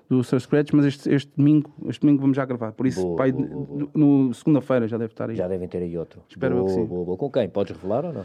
do 0.09 0.23
Sir 0.23 0.41
Scratch, 0.41 0.73
mas 0.73 0.87
este, 0.87 1.13
este, 1.13 1.33
domingo, 1.37 1.71
este 1.89 2.01
domingo 2.01 2.21
vamos 2.21 2.37
já 2.37 2.45
gravar. 2.45 2.73
Por 2.73 2.87
isso, 2.87 3.03
boa, 3.03 3.17
pai, 3.17 3.33
boa, 3.33 3.47
boa. 3.47 3.91
no 3.95 4.33
segunda-feira 4.33 4.87
já 4.87 4.97
deve 4.97 5.13
estar 5.13 5.29
aí. 5.31 5.37
Já 5.37 5.49
devem 5.49 5.69
ter 5.69 5.79
aí 5.79 5.99
outro. 5.99 6.23
Espero 6.29 6.65
que 6.65 6.71
sim. 6.71 6.85
Boa, 6.85 7.05
boa. 7.05 7.17
Com 7.17 7.31
quem? 7.31 7.49
Podes 7.49 7.77
revelar 7.77 8.05
ou 8.05 8.13
não? 8.13 8.23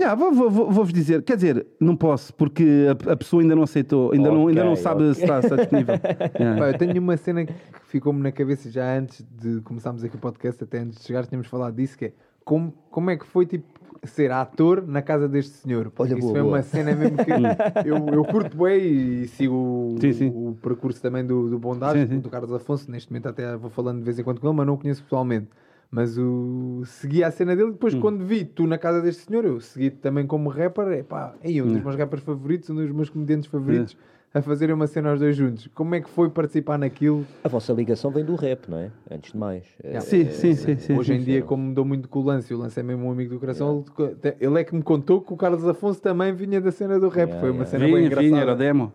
Yeah, 0.00 0.16
vou, 0.16 0.32
vou, 0.32 0.50
vou, 0.50 0.72
vos 0.72 0.92
dizer, 0.92 1.22
quer 1.22 1.36
dizer, 1.36 1.64
não 1.78 1.94
posso, 1.94 2.34
porque 2.34 2.86
a, 2.88 3.12
a 3.12 3.16
pessoa 3.16 3.42
ainda 3.42 3.54
não 3.54 3.62
aceitou, 3.62 4.10
ainda, 4.12 4.28
okay, 4.28 4.40
não, 4.40 4.48
ainda 4.48 4.64
não 4.64 4.74
sabe 4.74 5.02
okay. 5.02 5.14
se, 5.14 5.22
está, 5.22 5.40
se 5.40 5.46
está 5.46 5.56
disponível. 5.56 5.94
yeah. 6.34 6.58
Pá, 6.58 6.70
eu 6.70 6.78
tenho 6.78 7.00
uma 7.00 7.16
cena 7.16 7.46
que 7.46 7.54
ficou-me 7.84 8.20
na 8.20 8.32
cabeça 8.32 8.68
já 8.68 8.98
antes 8.98 9.24
de 9.40 9.60
começarmos 9.60 10.02
aqui 10.02 10.16
o 10.16 10.18
podcast, 10.18 10.64
até 10.64 10.78
antes 10.78 10.98
de 10.98 11.04
chegar, 11.04 11.24
tínhamos 11.26 11.46
falado 11.46 11.76
disso, 11.76 11.96
que 11.96 12.06
é 12.06 12.12
como, 12.44 12.74
como 12.90 13.08
é 13.10 13.16
que 13.16 13.24
foi 13.24 13.46
tipo 13.46 13.64
ser 14.06 14.30
ator 14.30 14.86
na 14.86 15.02
casa 15.02 15.28
deste 15.28 15.52
senhor. 15.52 15.92
Olha, 15.98 16.12
Isso 16.12 16.20
boa, 16.20 16.32
foi 16.32 16.42
boa. 16.42 16.54
uma 16.54 16.62
cena 16.62 16.94
mesmo 16.94 17.16
que 17.18 17.88
eu, 17.88 17.96
eu 18.14 18.24
curto 18.24 18.56
bem 18.56 19.22
e 19.22 19.28
sigo 19.28 19.96
sim, 20.00 20.12
sim. 20.12 20.28
O, 20.28 20.50
o, 20.50 20.54
percurso 20.54 21.00
também 21.00 21.24
do, 21.24 21.48
do 21.48 21.58
Bondage, 21.58 22.06
sim, 22.06 22.20
do 22.20 22.28
Carlos 22.28 22.52
Afonso. 22.52 22.90
Neste 22.90 23.10
momento 23.10 23.28
até 23.28 23.56
vou 23.56 23.70
falando 23.70 23.98
de 23.98 24.04
vez 24.04 24.18
em 24.18 24.22
quando 24.22 24.40
com 24.40 24.48
ele, 24.48 24.56
mas 24.56 24.66
não 24.66 24.74
o 24.74 24.78
conheço 24.78 25.02
pessoalmente. 25.02 25.48
Mas 25.90 26.18
o... 26.18 26.82
segui 26.86 27.22
a 27.22 27.30
cena 27.30 27.54
dele. 27.54 27.72
Depois, 27.72 27.94
hum. 27.94 28.00
quando 28.00 28.24
vi 28.24 28.44
tu 28.44 28.66
na 28.66 28.76
casa 28.76 29.00
deste 29.00 29.22
senhor, 29.26 29.44
eu 29.44 29.60
segui 29.60 29.90
também 29.90 30.26
como 30.26 30.48
rapper. 30.48 30.88
É 30.88 31.02
pá, 31.02 31.34
é 31.42 31.48
um 31.62 31.66
dos 31.66 31.76
hum. 31.76 31.82
meus 31.84 31.96
rappers 31.96 32.22
favoritos, 32.22 32.68
um 32.70 32.74
dos 32.74 32.90
meus 32.90 33.08
comediantes 33.08 33.48
favoritos. 33.48 33.96
É 34.10 34.14
a 34.34 34.42
fazerem 34.42 34.74
uma 34.74 34.88
cena 34.88 35.10
aos 35.10 35.20
dois 35.20 35.36
juntos. 35.36 35.68
Como 35.72 35.94
é 35.94 36.00
que 36.00 36.10
foi 36.10 36.28
participar 36.28 36.76
naquilo? 36.76 37.24
A 37.44 37.48
vossa 37.48 37.72
ligação 37.72 38.10
vem 38.10 38.24
do 38.24 38.34
rap, 38.34 38.68
não 38.68 38.78
é? 38.78 38.90
Antes 39.08 39.30
de 39.30 39.38
mais. 39.38 39.64
É, 39.80 40.00
sim, 40.00 40.22
é, 40.22 40.30
sim, 40.30 40.54
sim, 40.54 40.76
sim, 40.76 40.98
Hoje 40.98 41.14
sim, 41.14 41.20
em 41.20 41.24
dia, 41.24 41.42
como 41.42 41.62
mudou 41.62 41.84
muito 41.84 42.08
com 42.08 42.18
o 42.18 42.22
lance, 42.24 42.52
o 42.52 42.58
lance 42.58 42.78
é 42.80 42.82
mesmo 42.82 43.06
um 43.06 43.12
amigo 43.12 43.32
do 43.32 43.38
coração, 43.38 43.84
yeah. 43.96 44.36
ele 44.40 44.60
é 44.60 44.64
que 44.64 44.74
me 44.74 44.82
contou 44.82 45.20
que 45.20 45.32
o 45.32 45.36
Carlos 45.36 45.64
Afonso 45.64 46.02
também 46.02 46.34
vinha 46.34 46.60
da 46.60 46.72
cena 46.72 46.98
do 46.98 47.08
rap. 47.08 47.28
Yeah, 47.28 47.40
foi 47.40 47.50
uma 47.50 47.64
yeah. 47.64 47.70
cena 47.70 47.84
vinha, 47.84 47.96
bem 47.96 48.06
engraçada. 48.06 48.28
Vinha, 48.28 48.40
era 48.40 48.56
demo. 48.56 48.92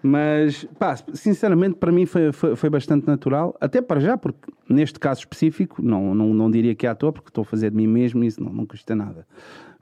Mas, 0.00 0.64
pá, 0.78 0.96
sinceramente, 1.14 1.76
para 1.76 1.90
mim 1.90 2.06
foi, 2.06 2.30
foi, 2.30 2.54
foi, 2.54 2.70
bastante 2.70 3.06
natural, 3.06 3.56
até 3.58 3.80
para 3.80 3.98
já, 3.98 4.18
porque 4.18 4.52
neste 4.68 5.00
caso 5.00 5.20
específico, 5.20 5.82
não, 5.82 6.14
não, 6.14 6.32
não 6.32 6.50
diria 6.50 6.74
que 6.74 6.86
é 6.86 6.90
à 6.90 6.94
toa, 6.94 7.10
porque 7.10 7.30
estou 7.30 7.42
a 7.42 7.44
fazer 7.44 7.70
de 7.70 7.76
mim 7.76 7.86
mesmo 7.86 8.22
e 8.22 8.26
isso 8.26 8.40
não, 8.40 8.52
não 8.52 8.66
custa 8.66 8.94
nada. 8.94 9.26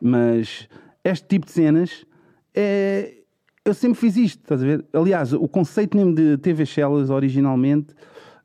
Mas 0.00 0.68
este 1.04 1.26
tipo 1.26 1.44
de 1.44 1.52
cenas 1.52 2.06
é, 2.54 3.21
eu 3.64 3.74
sempre 3.74 3.98
fiz 3.98 4.16
isto, 4.16 4.40
estás 4.40 4.62
a 4.62 4.66
ver? 4.66 4.84
Aliás, 4.92 5.32
o 5.32 5.46
conceito 5.46 5.96
mesmo 5.96 6.14
de 6.14 6.36
TV 6.38 6.66
Shellas 6.66 7.10
originalmente 7.10 7.94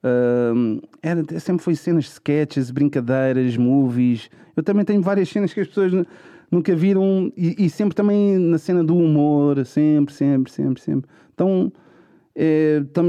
uh, 0.04 0.82
era, 1.02 1.40
sempre 1.40 1.64
foi 1.64 1.76
cenas 1.76 2.06
sketches, 2.06 2.70
brincadeiras, 2.70 3.58
movies. 3.58 4.30
Eu 4.56 4.62
também 4.62 4.86
tenho 4.86 5.02
várias 5.02 5.30
cenas 5.30 5.54
que 5.54 5.60
as 5.60 5.68
pessoas 5.68 5.92
nunca 6.52 6.76
viram 6.76 7.32
e, 7.36 7.66
e 7.66 7.70
sempre 7.70 7.96
também 7.96 8.38
na 8.38 8.58
cena 8.60 8.84
do 8.84 8.96
humor, 8.96 9.66
sempre, 9.66 10.14
sempre, 10.14 10.52
sempre, 10.52 10.82
sempre. 10.82 11.10
Então 11.34 11.72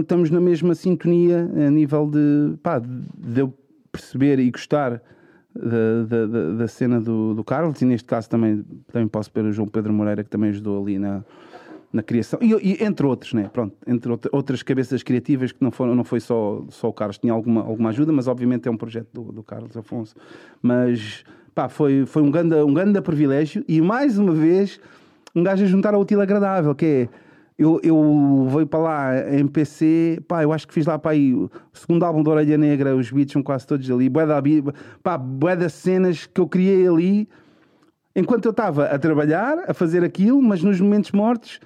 estamos 0.00 0.30
é, 0.30 0.32
na 0.32 0.40
mesma 0.40 0.74
sintonia 0.74 1.50
a 1.66 1.70
nível 1.70 2.08
de, 2.10 2.56
pá, 2.62 2.78
de 2.78 3.40
eu 3.40 3.52
perceber 3.92 4.38
e 4.38 4.50
gostar 4.50 5.02
da, 5.54 6.26
da, 6.26 6.52
da 6.52 6.68
cena 6.68 7.00
do, 7.00 7.34
do 7.34 7.44
Carlos 7.44 7.82
e 7.82 7.84
neste 7.84 8.06
caso 8.06 8.30
também, 8.30 8.64
também 8.90 9.08
posso 9.08 9.30
ver 9.34 9.44
o 9.44 9.52
João 9.52 9.68
Pedro 9.68 9.92
Moreira 9.92 10.24
que 10.24 10.30
também 10.30 10.50
ajudou 10.50 10.82
ali 10.82 10.98
na 10.98 11.22
na 11.92 12.02
criação, 12.02 12.38
e, 12.42 12.52
e, 12.52 12.84
entre 12.84 13.06
outros, 13.06 13.32
né? 13.32 13.48
Pronto, 13.52 13.74
entre 13.86 14.12
outras 14.30 14.62
cabeças 14.62 15.02
criativas 15.02 15.52
que 15.52 15.62
não, 15.62 15.70
foram, 15.70 15.94
não 15.94 16.04
foi 16.04 16.20
só, 16.20 16.62
só 16.68 16.88
o 16.88 16.92
Carlos, 16.92 17.18
tinha 17.18 17.32
alguma, 17.32 17.62
alguma 17.62 17.88
ajuda, 17.88 18.12
mas 18.12 18.28
obviamente 18.28 18.68
é 18.68 18.70
um 18.70 18.76
projeto 18.76 19.08
do, 19.12 19.32
do 19.32 19.42
Carlos 19.42 19.76
Afonso. 19.76 20.14
Mas 20.60 21.24
pá, 21.54 21.68
foi, 21.68 22.04
foi 22.04 22.22
um 22.22 22.30
grande, 22.30 22.54
um 22.56 22.74
grande 22.74 23.00
privilégio 23.00 23.64
e 23.66 23.80
mais 23.80 24.18
uma 24.18 24.32
vez 24.32 24.78
um 25.34 25.42
gajo 25.42 25.64
a 25.64 25.66
juntar 25.66 25.94
ao 25.94 26.00
útil 26.00 26.20
agradável, 26.20 26.74
que 26.74 26.84
é 26.84 27.08
eu, 27.58 27.80
eu 27.82 28.46
veio 28.52 28.66
para 28.68 28.78
lá 28.78 29.34
em 29.34 29.44
PC, 29.46 30.22
pá, 30.28 30.44
eu 30.44 30.52
acho 30.52 30.68
que 30.68 30.72
fiz 30.72 30.86
lá 30.86 30.96
para 30.96 31.10
aí 31.10 31.34
o 31.34 31.50
segundo 31.72 32.04
álbum 32.04 32.22
da 32.22 32.30
Orelha 32.30 32.56
Negra, 32.56 32.94
os 32.94 33.10
beats 33.10 33.32
são 33.32 33.42
quase 33.42 33.66
todos 33.66 33.90
ali, 33.90 34.08
bué 34.08 34.24
da, 34.24 34.40
pá, 35.02 35.18
bué 35.18 35.56
das 35.56 35.72
cenas 35.72 36.24
que 36.26 36.40
eu 36.40 36.46
criei 36.46 36.86
ali, 36.86 37.28
enquanto 38.14 38.44
eu 38.44 38.52
estava 38.52 38.84
a 38.84 38.96
trabalhar, 38.96 39.64
a 39.66 39.74
fazer 39.74 40.04
aquilo, 40.04 40.40
mas 40.40 40.62
nos 40.62 40.80
momentos 40.80 41.10
mortos 41.10 41.58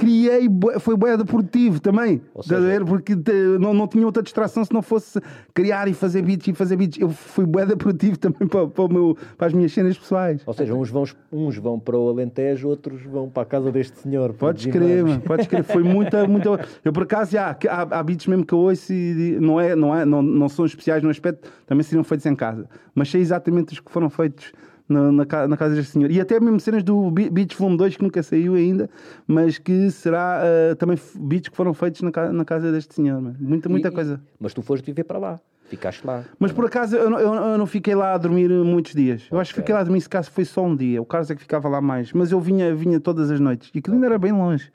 criei, 0.00 0.48
foi 0.80 0.96
de 0.96 1.24
produtivo 1.24 1.78
também, 1.80 2.22
seja, 2.42 2.84
porque 2.86 3.14
não, 3.58 3.74
não 3.74 3.86
tinha 3.86 4.06
outra 4.06 4.22
distração 4.22 4.64
se 4.64 4.72
não 4.72 4.80
fosse 4.80 5.20
criar 5.52 5.88
e 5.88 5.92
fazer 5.92 6.22
beats 6.22 6.48
e 6.48 6.54
fazer 6.54 6.76
beats. 6.76 6.98
Eu 6.98 7.10
fui 7.10 7.44
de 7.44 7.76
produtivo 7.76 8.16
também 8.18 8.48
para, 8.48 8.66
para, 8.66 8.88
meu, 8.88 9.16
para, 9.36 9.48
as 9.48 9.52
minhas 9.52 9.72
cenas 9.72 9.98
pessoais. 9.98 10.42
Ou 10.46 10.54
seja, 10.54 10.74
uns 10.74 10.88
vão, 10.88 11.04
uns 11.30 11.56
vão 11.58 11.78
para 11.78 11.98
o 11.98 12.08
Alentejo, 12.08 12.68
outros 12.68 13.02
vão 13.02 13.28
para 13.28 13.42
a 13.42 13.46
casa 13.46 13.70
deste 13.70 13.98
senhor. 13.98 14.32
Podes 14.32 14.66
crer, 14.66 15.04
mano, 15.04 15.20
podes 15.20 15.46
crer. 15.46 15.64
Foi 15.64 15.82
muita, 15.82 16.24
muita. 16.28 16.66
Eu 16.82 16.92
por 16.92 17.02
acaso, 17.02 17.32
já, 17.32 17.56
há, 17.68 17.82
há 17.82 18.02
beats 18.02 18.26
mesmo 18.26 18.46
que 18.46 18.54
eu 18.54 18.58
ouço 18.58 18.92
e 18.92 19.38
não, 19.38 19.60
é, 19.60 19.76
não, 19.76 19.94
é, 19.94 20.04
não, 20.06 20.22
não 20.22 20.48
são 20.48 20.64
especiais 20.64 21.02
no 21.02 21.10
aspecto, 21.10 21.50
também 21.66 21.84
seriam 21.84 22.04
feitos 22.04 22.24
em 22.24 22.34
casa, 22.34 22.66
mas 22.94 23.10
sei 23.10 23.20
exatamente 23.20 23.74
os 23.74 23.80
que 23.80 23.90
foram 23.90 24.08
feitos 24.08 24.52
na, 24.92 25.12
na, 25.12 25.48
na, 25.48 25.56
casa 25.56 25.74
deste 25.74 25.92
senhor. 25.92 26.10
E 26.10 26.20
até 26.20 26.40
mesmo 26.40 26.58
cenas 26.60 26.82
do 26.82 27.10
Beats 27.10 27.56
Volume 27.56 27.76
2 27.78 27.96
que 27.96 28.02
nunca 28.02 28.22
saiu 28.22 28.54
ainda, 28.54 28.90
mas 29.26 29.58
que 29.58 29.90
será 29.90 30.42
uh, 30.42 30.76
também 30.76 30.98
beats 31.14 31.48
que 31.48 31.56
foram 31.56 31.72
feitos 31.72 32.02
na, 32.02 32.10
na 32.32 32.44
casa 32.44 32.72
deste 32.72 32.94
senhor. 32.94 33.20
Muita, 33.38 33.68
muita 33.68 33.88
e, 33.88 33.90
coisa. 33.90 34.20
Mas 34.38 34.52
tu 34.52 34.62
foste 34.62 34.84
viver 34.84 35.04
para 35.04 35.18
lá. 35.18 35.40
Ficaste 35.68 36.04
lá. 36.04 36.24
Mas 36.36 36.50
por 36.50 36.64
acaso 36.64 36.96
eu, 36.96 37.08
eu, 37.12 37.34
eu 37.34 37.56
não 37.56 37.66
fiquei 37.66 37.94
lá 37.94 38.14
a 38.14 38.18
dormir 38.18 38.50
muitos 38.50 38.92
dias. 38.92 39.22
Eu 39.22 39.26
okay. 39.28 39.40
acho 39.40 39.54
que 39.54 39.60
fiquei 39.60 39.72
lá 39.72 39.80
a 39.82 39.84
dormir, 39.84 40.00
se 40.00 40.08
caso 40.08 40.28
foi 40.30 40.44
só 40.44 40.64
um 40.64 40.74
dia. 40.74 41.00
O 41.00 41.04
Carlos 41.04 41.30
é 41.30 41.34
que 41.36 41.42
ficava 41.42 41.68
lá 41.68 41.80
mais. 41.80 42.12
Mas 42.12 42.32
eu 42.32 42.40
vinha, 42.40 42.74
vinha 42.74 42.98
todas 42.98 43.30
as 43.30 43.38
noites. 43.38 43.70
E 43.72 43.78
aquilo 43.78 43.94
ainda 43.94 44.06
era 44.06 44.18
bem 44.18 44.32
longe. 44.32 44.70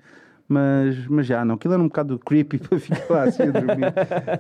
Mas, 0.48 1.08
mas 1.08 1.26
já 1.26 1.44
não, 1.44 1.56
aquilo 1.56 1.74
era 1.74 1.82
um 1.82 1.88
bocado 1.88 2.20
creepy 2.20 2.60
para 2.70 2.80
ficar 2.80 3.06
lá 3.10 3.24
assim 3.24 3.44
a 3.44 3.52
dormir. 3.52 3.94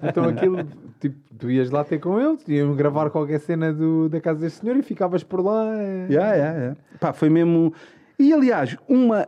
então 0.07 0.25
aquilo, 0.25 0.67
tipo, 0.99 1.17
tu 1.37 1.49
ias 1.49 1.71
lá 1.71 1.83
ter 1.83 1.99
com 1.99 2.19
eles, 2.19 2.47
iam 2.47 2.75
gravar 2.75 3.09
qualquer 3.09 3.39
cena 3.39 3.73
do, 3.73 4.07
da 4.07 4.21
casa 4.21 4.39
deste 4.39 4.59
senhor 4.59 4.77
e 4.77 4.83
ficavas 4.83 5.23
por 5.23 5.43
lá. 5.43 5.75
É... 5.81 6.07
Yeah, 6.09 6.35
yeah, 6.35 6.59
yeah. 6.59 6.77
Pá, 6.99 7.11
foi 7.11 7.29
mesmo. 7.29 7.73
E 8.19 8.31
aliás, 8.31 8.77
uma. 8.87 9.27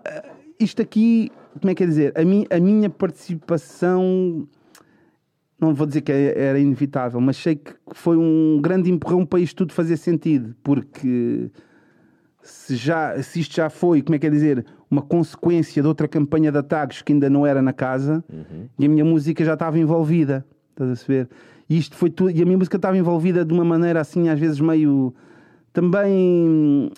Isto 0.59 0.81
aqui, 0.81 1.31
como 1.59 1.71
é 1.71 1.75
que 1.75 1.83
é 1.83 1.87
dizer? 1.87 2.13
A, 2.15 2.23
mi, 2.23 2.45
a 2.49 2.59
minha 2.59 2.89
participação. 2.89 4.47
Não 5.59 5.73
vou 5.73 5.87
dizer 5.87 6.01
que 6.01 6.11
é, 6.11 6.39
era 6.39 6.59
inevitável, 6.59 7.19
mas 7.19 7.37
sei 7.37 7.55
que 7.55 7.73
foi 7.93 8.15
um 8.15 8.59
grande 8.61 8.91
empurrão 8.91 9.25
para 9.25 9.39
isto 9.39 9.57
tudo 9.57 9.73
fazer 9.73 9.97
sentido, 9.97 10.55
porque 10.63 11.49
se, 12.43 12.75
já, 12.75 13.19
se 13.23 13.39
isto 13.39 13.55
já 13.55 13.67
foi, 13.67 14.03
como 14.03 14.15
é 14.15 14.19
que 14.19 14.27
é 14.27 14.29
dizer, 14.29 14.63
uma 14.89 15.01
consequência 15.01 15.81
de 15.81 15.87
outra 15.87 16.07
campanha 16.07 16.51
de 16.51 16.57
ataques 16.57 17.01
que 17.01 17.13
ainda 17.13 17.29
não 17.29 17.45
era 17.45 17.61
na 17.61 17.73
casa 17.73 18.23
uhum. 18.31 18.67
e 18.79 18.85
a 18.85 18.89
minha 18.89 19.03
música 19.05 19.43
já 19.43 19.53
estava 19.53 19.77
envolvida. 19.77 20.45
Estás 20.71 20.91
a 20.91 20.95
saber? 20.95 21.29
E 21.69 21.77
isto 21.77 21.95
foi 21.95 22.09
tudo, 22.09 22.31
e 22.31 22.41
a 22.41 22.45
minha 22.45 22.57
música 22.57 22.77
estava 22.77 22.97
envolvida 22.97 23.43
de 23.43 23.53
uma 23.53 23.65
maneira 23.65 23.99
assim, 23.99 24.29
às 24.29 24.39
vezes 24.39 24.59
meio 24.59 25.13
também 25.73 26.89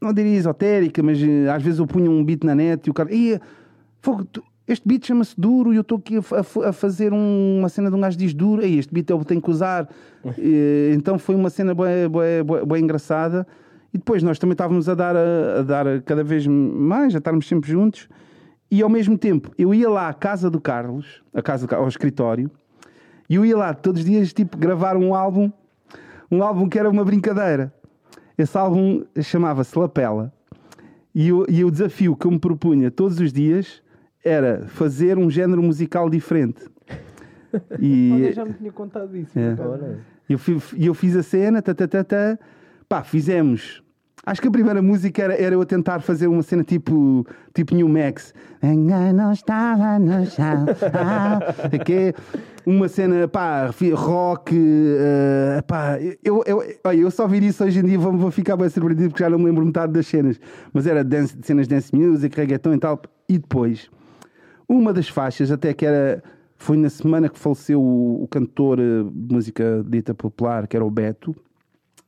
não 0.00 0.12
diria 0.12 0.36
esotérica, 0.36 1.02
mas 1.02 1.22
eh, 1.22 1.48
às 1.50 1.62
vezes 1.62 1.78
eu 1.78 1.86
punha 1.86 2.10
um 2.10 2.24
beat 2.24 2.44
na 2.44 2.54
net 2.54 2.86
e 2.86 2.90
o 2.90 2.94
cara, 2.94 3.10
este 4.68 4.86
beat 4.86 5.06
chama-se 5.06 5.34
duro 5.38 5.72
e 5.72 5.76
eu 5.76 5.82
estou 5.82 5.98
aqui 5.98 6.16
a, 6.16 6.20
a, 6.20 6.68
a 6.68 6.72
fazer 6.72 7.12
um, 7.12 7.58
uma 7.58 7.68
cena 7.68 7.90
de 7.90 7.96
um 7.96 8.00
gajo 8.00 8.16
diz 8.16 8.32
duro, 8.32 8.64
e 8.64 8.78
este 8.78 8.92
beat 8.92 9.10
eu 9.10 9.24
tenho 9.24 9.42
que 9.42 9.50
usar. 9.50 9.88
e, 10.38 10.92
então 10.94 11.18
foi 11.18 11.34
uma 11.34 11.50
cena 11.50 11.74
bem 11.74 12.84
engraçada. 12.84 13.46
E 13.92 13.98
depois 13.98 14.22
nós 14.22 14.38
também 14.38 14.52
estávamos 14.52 14.88
a 14.88 14.94
dar, 14.94 15.16
a, 15.16 15.60
a, 15.60 15.62
dar 15.62 16.02
cada 16.02 16.22
vez 16.22 16.46
mais, 16.46 17.14
a 17.14 17.18
estarmos 17.18 17.46
sempre 17.46 17.70
juntos. 17.70 18.08
E 18.70 18.82
ao 18.82 18.88
mesmo 18.88 19.18
tempo, 19.18 19.50
eu 19.58 19.74
ia 19.74 19.90
lá 19.90 20.08
à 20.08 20.14
casa 20.14 20.48
do 20.48 20.60
Carlos, 20.60 21.22
à 21.34 21.42
casa 21.42 21.66
do, 21.66 21.74
ao 21.74 21.88
escritório, 21.88 22.50
e 23.28 23.34
eu 23.34 23.44
ia 23.44 23.56
lá 23.56 23.74
todos 23.74 24.00
os 24.00 24.06
dias, 24.06 24.32
tipo, 24.32 24.56
gravar 24.56 24.96
um 24.96 25.14
álbum, 25.14 25.50
um 26.30 26.42
álbum 26.42 26.68
que 26.68 26.78
era 26.78 26.88
uma 26.88 27.04
brincadeira. 27.04 27.72
Esse 28.38 28.56
álbum 28.56 29.04
chamava-se 29.22 29.78
Lapela. 29.78 30.32
E, 31.14 31.32
o, 31.32 31.44
e 31.48 31.64
o 31.64 31.70
desafio 31.70 32.16
que 32.16 32.26
eu 32.26 32.30
me 32.30 32.38
propunha 32.38 32.90
todos 32.90 33.18
os 33.18 33.32
dias 33.32 33.82
era 34.24 34.66
fazer 34.68 35.18
um 35.18 35.28
género 35.28 35.62
musical 35.62 36.08
diferente. 36.08 36.64
E, 37.80 38.12
Olha, 38.14 38.32
já 38.32 38.44
me 38.44 38.52
tinha 38.52 38.70
contado 38.70 39.16
isso. 39.16 39.36
É. 39.36 39.56
Eu, 40.28 40.38
eu 40.78 40.94
fiz 40.94 41.16
a 41.16 41.22
cena, 41.24 41.60
tá, 41.60 41.74
tá, 41.74 41.88
tá, 41.88 42.04
tá, 42.04 42.38
Pá, 42.90 43.04
fizemos. 43.04 43.80
Acho 44.26 44.42
que 44.42 44.48
a 44.48 44.50
primeira 44.50 44.82
música 44.82 45.22
era, 45.22 45.34
era 45.40 45.54
eu 45.54 45.60
a 45.60 45.64
tentar 45.64 46.00
fazer 46.00 46.26
uma 46.26 46.42
cena 46.42 46.64
tipo, 46.64 47.24
tipo 47.54 47.72
New 47.72 47.88
Max. 47.88 48.34
não 49.12 49.32
estava 49.32 49.96
no 50.00 50.26
chão. 50.26 50.66
Ah, 50.92 51.38
que 51.86 52.12
uma 52.66 52.88
cena, 52.88 53.28
pá, 53.28 53.70
rock. 53.94 54.56
Uh, 54.56 55.62
pá, 55.68 56.00
eu, 56.24 56.42
eu, 56.44 56.64
olha, 56.82 56.98
eu 56.98 57.12
só 57.12 57.28
vir 57.28 57.44
isso 57.44 57.62
hoje 57.62 57.78
em 57.78 57.84
dia 57.84 57.96
vou, 57.96 58.12
vou 58.12 58.32
ficar 58.32 58.56
bem 58.56 58.68
surpreendido 58.68 59.10
porque 59.10 59.22
já 59.22 59.30
não 59.30 59.38
me 59.38 59.44
lembro 59.44 59.64
metade 59.64 59.92
das 59.92 60.08
cenas. 60.08 60.40
Mas 60.72 60.84
era 60.84 61.04
dance, 61.04 61.38
cenas 61.42 61.68
dance 61.68 61.94
music, 61.94 62.36
reggaeton 62.36 62.74
e 62.74 62.78
tal. 62.78 63.00
E 63.28 63.38
depois, 63.38 63.88
uma 64.68 64.92
das 64.92 65.08
faixas, 65.08 65.52
até 65.52 65.72
que 65.72 65.86
era. 65.86 66.24
Foi 66.56 66.76
na 66.76 66.90
semana 66.90 67.28
que 67.28 67.38
faleceu 67.38 67.80
o, 67.80 68.24
o 68.24 68.26
cantor 68.26 68.78
de 68.78 69.32
música 69.32 69.84
dita 69.88 70.12
popular, 70.12 70.66
que 70.66 70.76
era 70.76 70.84
o 70.84 70.90
Beto 70.90 71.36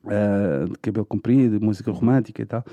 uh, 0.04 0.68
de 0.68 0.78
cabelo 0.78 1.06
comprido, 1.06 1.60
música 1.60 1.90
romântica 1.90 2.42
e 2.42 2.44
tal. 2.44 2.64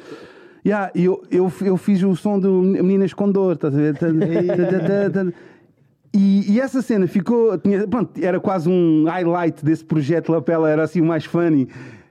Yeah, 0.66 0.92
eu, 0.94 1.24
eu, 1.32 1.52
eu 1.62 1.78
fiz 1.78 2.04
o 2.04 2.16
som 2.16 2.38
do 2.38 2.62
Meninas 2.62 3.14
com 3.14 3.32
Dor, 3.32 3.54
estás 3.54 3.74
a 3.74 3.78
ver? 3.78 3.96
E, 6.14 6.54
e, 6.54 6.60
essa 6.60 6.82
cena 6.82 7.08
ficou. 7.08 7.58
Tinha, 7.60 7.88
pronto, 7.88 8.12
era 8.24 8.40
quase 8.40 8.68
um 8.68 9.06
highlight 9.06 9.64
desse 9.64 9.86
projeto 9.86 10.32
Lapela, 10.32 10.70
era 10.70 10.84
assim 10.84 11.02
o 11.02 11.06
mais 11.06 11.24
funny. 11.24 11.64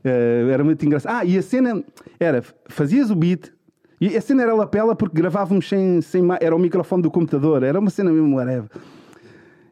Uh, 0.04 0.48
era 0.50 0.62
muito 0.62 0.86
engraçado. 0.86 1.16
Ah, 1.16 1.24
e 1.24 1.36
a 1.36 1.42
cena 1.42 1.82
era: 2.20 2.42
fazias 2.68 3.10
o 3.10 3.16
beat, 3.16 3.52
e 4.00 4.16
a 4.16 4.20
cena 4.20 4.44
era 4.44 4.54
lapela 4.54 4.94
porque 4.94 5.16
gravávamos 5.16 5.68
sem, 5.68 6.00
sem. 6.00 6.22
Era 6.40 6.54
o 6.54 6.58
microfone 6.58 7.02
do 7.02 7.10
computador, 7.10 7.62
era 7.64 7.78
uma 7.78 7.90
cena 7.90 8.12
mesmo 8.12 8.36
whatever. 8.36 8.70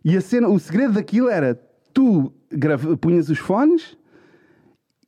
E 0.05 0.16
a 0.16 0.20
cena, 0.20 0.49
o 0.49 0.59
segredo 0.59 0.94
daquilo 0.94 1.28
era: 1.28 1.59
tu 1.94 2.32
grava, 2.51 2.97
punhas 2.97 3.28
os 3.28 3.38
fones 3.38 3.97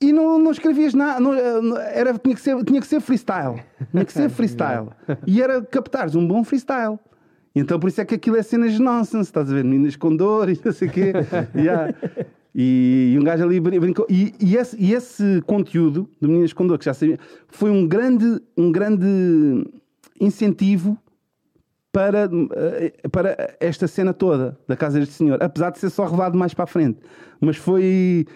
e 0.00 0.12
não, 0.12 0.38
não 0.38 0.50
escrevias 0.50 0.94
nada, 0.94 1.18
não, 1.18 1.34
era, 1.76 2.16
tinha, 2.18 2.34
que 2.34 2.40
ser, 2.40 2.64
tinha 2.64 2.80
que 2.80 2.86
ser 2.86 3.00
freestyle. 3.00 3.62
Tinha 3.90 4.04
que 4.04 4.12
ser 4.12 4.30
freestyle. 4.30 4.88
e 5.26 5.42
era 5.42 5.60
captares 5.62 6.14
um 6.14 6.26
bom 6.26 6.44
freestyle. 6.44 6.98
Então 7.54 7.80
por 7.80 7.88
isso 7.88 8.00
é 8.00 8.04
que 8.04 8.14
aquilo 8.14 8.36
é 8.36 8.42
cenas 8.42 8.72
de 8.72 8.80
nonsense, 8.80 9.28
estás 9.28 9.50
a 9.50 9.54
ver? 9.54 9.64
Meninas 9.64 9.96
com 9.96 10.14
dor 10.14 10.48
e 10.48 10.60
não 10.64 10.72
sei 10.72 10.88
o 10.88 10.90
quê. 10.90 11.12
yeah. 11.56 11.92
E, 12.54 13.12
e, 13.14 13.18
um 13.18 13.24
gajo 13.24 13.44
ali 13.44 13.60
brincou. 13.60 14.06
E, 14.08 14.34
e, 14.40 14.56
esse, 14.56 14.76
e 14.80 14.92
esse 14.92 15.42
conteúdo 15.46 16.08
de 16.20 16.26
Meninas 16.26 16.52
com 16.52 16.66
Dor, 16.66 16.78
que 16.78 16.86
já 16.86 16.94
sabia, 16.94 17.18
foi 17.46 17.70
um 17.70 17.86
grande, 17.86 18.40
um 18.56 18.72
grande 18.72 19.06
incentivo 20.20 20.98
para, 21.92 22.28
eh, 22.56 23.08
para 23.12 23.56
esta 23.60 23.86
cena 23.86 24.12
toda 24.12 24.58
da 24.66 24.76
Casa 24.76 24.98
deste 24.98 25.14
Senhor. 25.14 25.40
Apesar 25.40 25.70
de 25.70 25.78
ser 25.78 25.90
só 25.90 26.04
revelado 26.04 26.36
mais 26.36 26.52
para 26.52 26.64
a 26.64 26.66
frente. 26.66 26.98
Mas 27.40 27.56
foi 27.56 28.26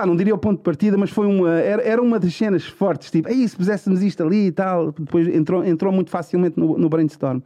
pá, 0.00 0.06
não 0.06 0.16
diria 0.16 0.34
o 0.34 0.38
ponto 0.38 0.58
de 0.58 0.62
partida, 0.62 0.96
mas 0.96 1.10
foi 1.10 1.26
uma, 1.26 1.50
era, 1.50 1.82
era 1.82 2.02
uma 2.02 2.18
das 2.18 2.34
cenas 2.34 2.64
fortes, 2.64 3.10
tipo, 3.10 3.28
aí 3.28 3.46
se 3.46 3.54
puséssemos 3.54 4.02
isto 4.02 4.22
ali 4.22 4.46
e 4.46 4.52
tal, 4.52 4.92
depois 4.92 5.28
entrou, 5.28 5.62
entrou 5.64 5.92
muito 5.92 6.10
facilmente 6.10 6.58
no, 6.58 6.78
no 6.78 6.88
brainstorm. 6.88 7.40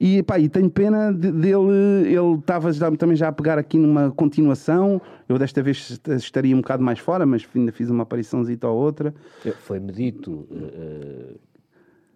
E 0.00 0.22
pá, 0.22 0.38
e 0.38 0.48
tenho 0.48 0.68
pena 0.68 1.12
de, 1.12 1.30
dele, 1.30 2.06
ele 2.06 2.38
estava 2.38 2.72
também 2.96 3.16
já 3.16 3.28
a 3.28 3.32
pegar 3.32 3.56
aqui 3.56 3.78
numa 3.78 4.10
continuação, 4.10 5.00
eu 5.28 5.38
desta 5.38 5.62
vez 5.62 6.00
estaria 6.16 6.56
um 6.56 6.60
bocado 6.60 6.82
mais 6.82 6.98
fora, 6.98 7.24
mas 7.24 7.46
ainda 7.54 7.70
fiz 7.70 7.88
uma 7.88 8.02
apariçãozinha 8.02 8.58
ou 8.64 8.76
outra. 8.76 9.14
Foi-me 9.60 9.92
dito, 9.92 10.48
uh, 10.50 11.38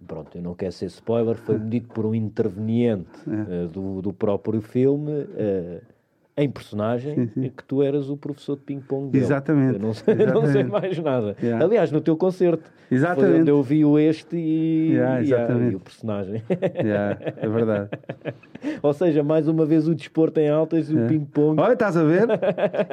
pronto, 0.04 0.36
eu 0.36 0.42
não 0.42 0.54
quero 0.54 0.72
ser 0.72 0.86
spoiler, 0.86 1.36
foi-me 1.36 1.70
dito 1.70 1.88
por 1.94 2.04
um 2.04 2.14
interveniente 2.14 3.20
uh, 3.26 3.68
do, 3.68 4.02
do 4.02 4.12
próprio 4.12 4.60
filme... 4.60 5.12
Uh, 5.12 5.95
em 6.38 6.50
personagem 6.50 7.14
sim, 7.14 7.30
sim. 7.32 7.48
que 7.48 7.64
tu 7.64 7.82
eras 7.82 8.10
o 8.10 8.16
professor 8.16 8.56
de 8.56 8.62
ping-pong 8.62 9.10
dele. 9.10 9.24
Exatamente. 9.24 9.76
Eu 9.76 9.80
não 9.80 9.94
sei, 9.94 10.12
Exatamente. 10.14 10.34
não 10.34 10.52
sei 10.52 10.64
mais 10.64 10.98
nada. 10.98 11.34
Yeah. 11.42 11.64
Aliás, 11.64 11.90
no 11.90 12.00
teu 12.02 12.14
concerto. 12.14 12.70
Exatamente. 12.90 13.30
Foi 13.30 13.40
onde 13.40 13.50
eu 13.50 13.62
vi 13.62 13.84
o 13.86 13.98
este 13.98 14.36
e, 14.36 14.92
yeah, 14.92 15.22
e, 15.22 15.30
e 15.72 15.74
o 15.74 15.80
personagem. 15.80 16.42
Yeah, 16.84 17.18
é 17.36 17.48
verdade. 17.48 17.88
Ou 18.82 18.92
seja, 18.92 19.22
mais 19.22 19.48
uma 19.48 19.64
vez 19.64 19.88
o 19.88 19.94
desporto 19.94 20.38
em 20.38 20.50
altas 20.50 20.90
e 20.90 20.94
o 20.94 21.08
ping-pong. 21.08 21.58
Olha, 21.60 21.72
estás 21.72 21.96
a 21.96 22.04
ver? 22.04 22.28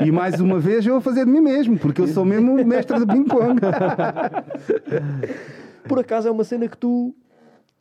E 0.06 0.10
mais 0.10 0.40
uma 0.40 0.58
vez 0.58 0.86
eu 0.86 0.94
vou 0.94 1.02
fazer 1.02 1.26
de 1.26 1.32
mim 1.32 1.42
mesmo, 1.42 1.78
porque 1.78 2.00
eu 2.00 2.08
sou 2.08 2.24
mesmo 2.24 2.54
mestre 2.66 2.98
de 2.98 3.06
ping-pong. 3.06 3.60
Por 5.88 6.00
acaso 6.00 6.30
é 6.30 6.32
uma 6.32 6.46
cena 6.46 6.66
que 6.68 6.78
tu, 6.78 7.14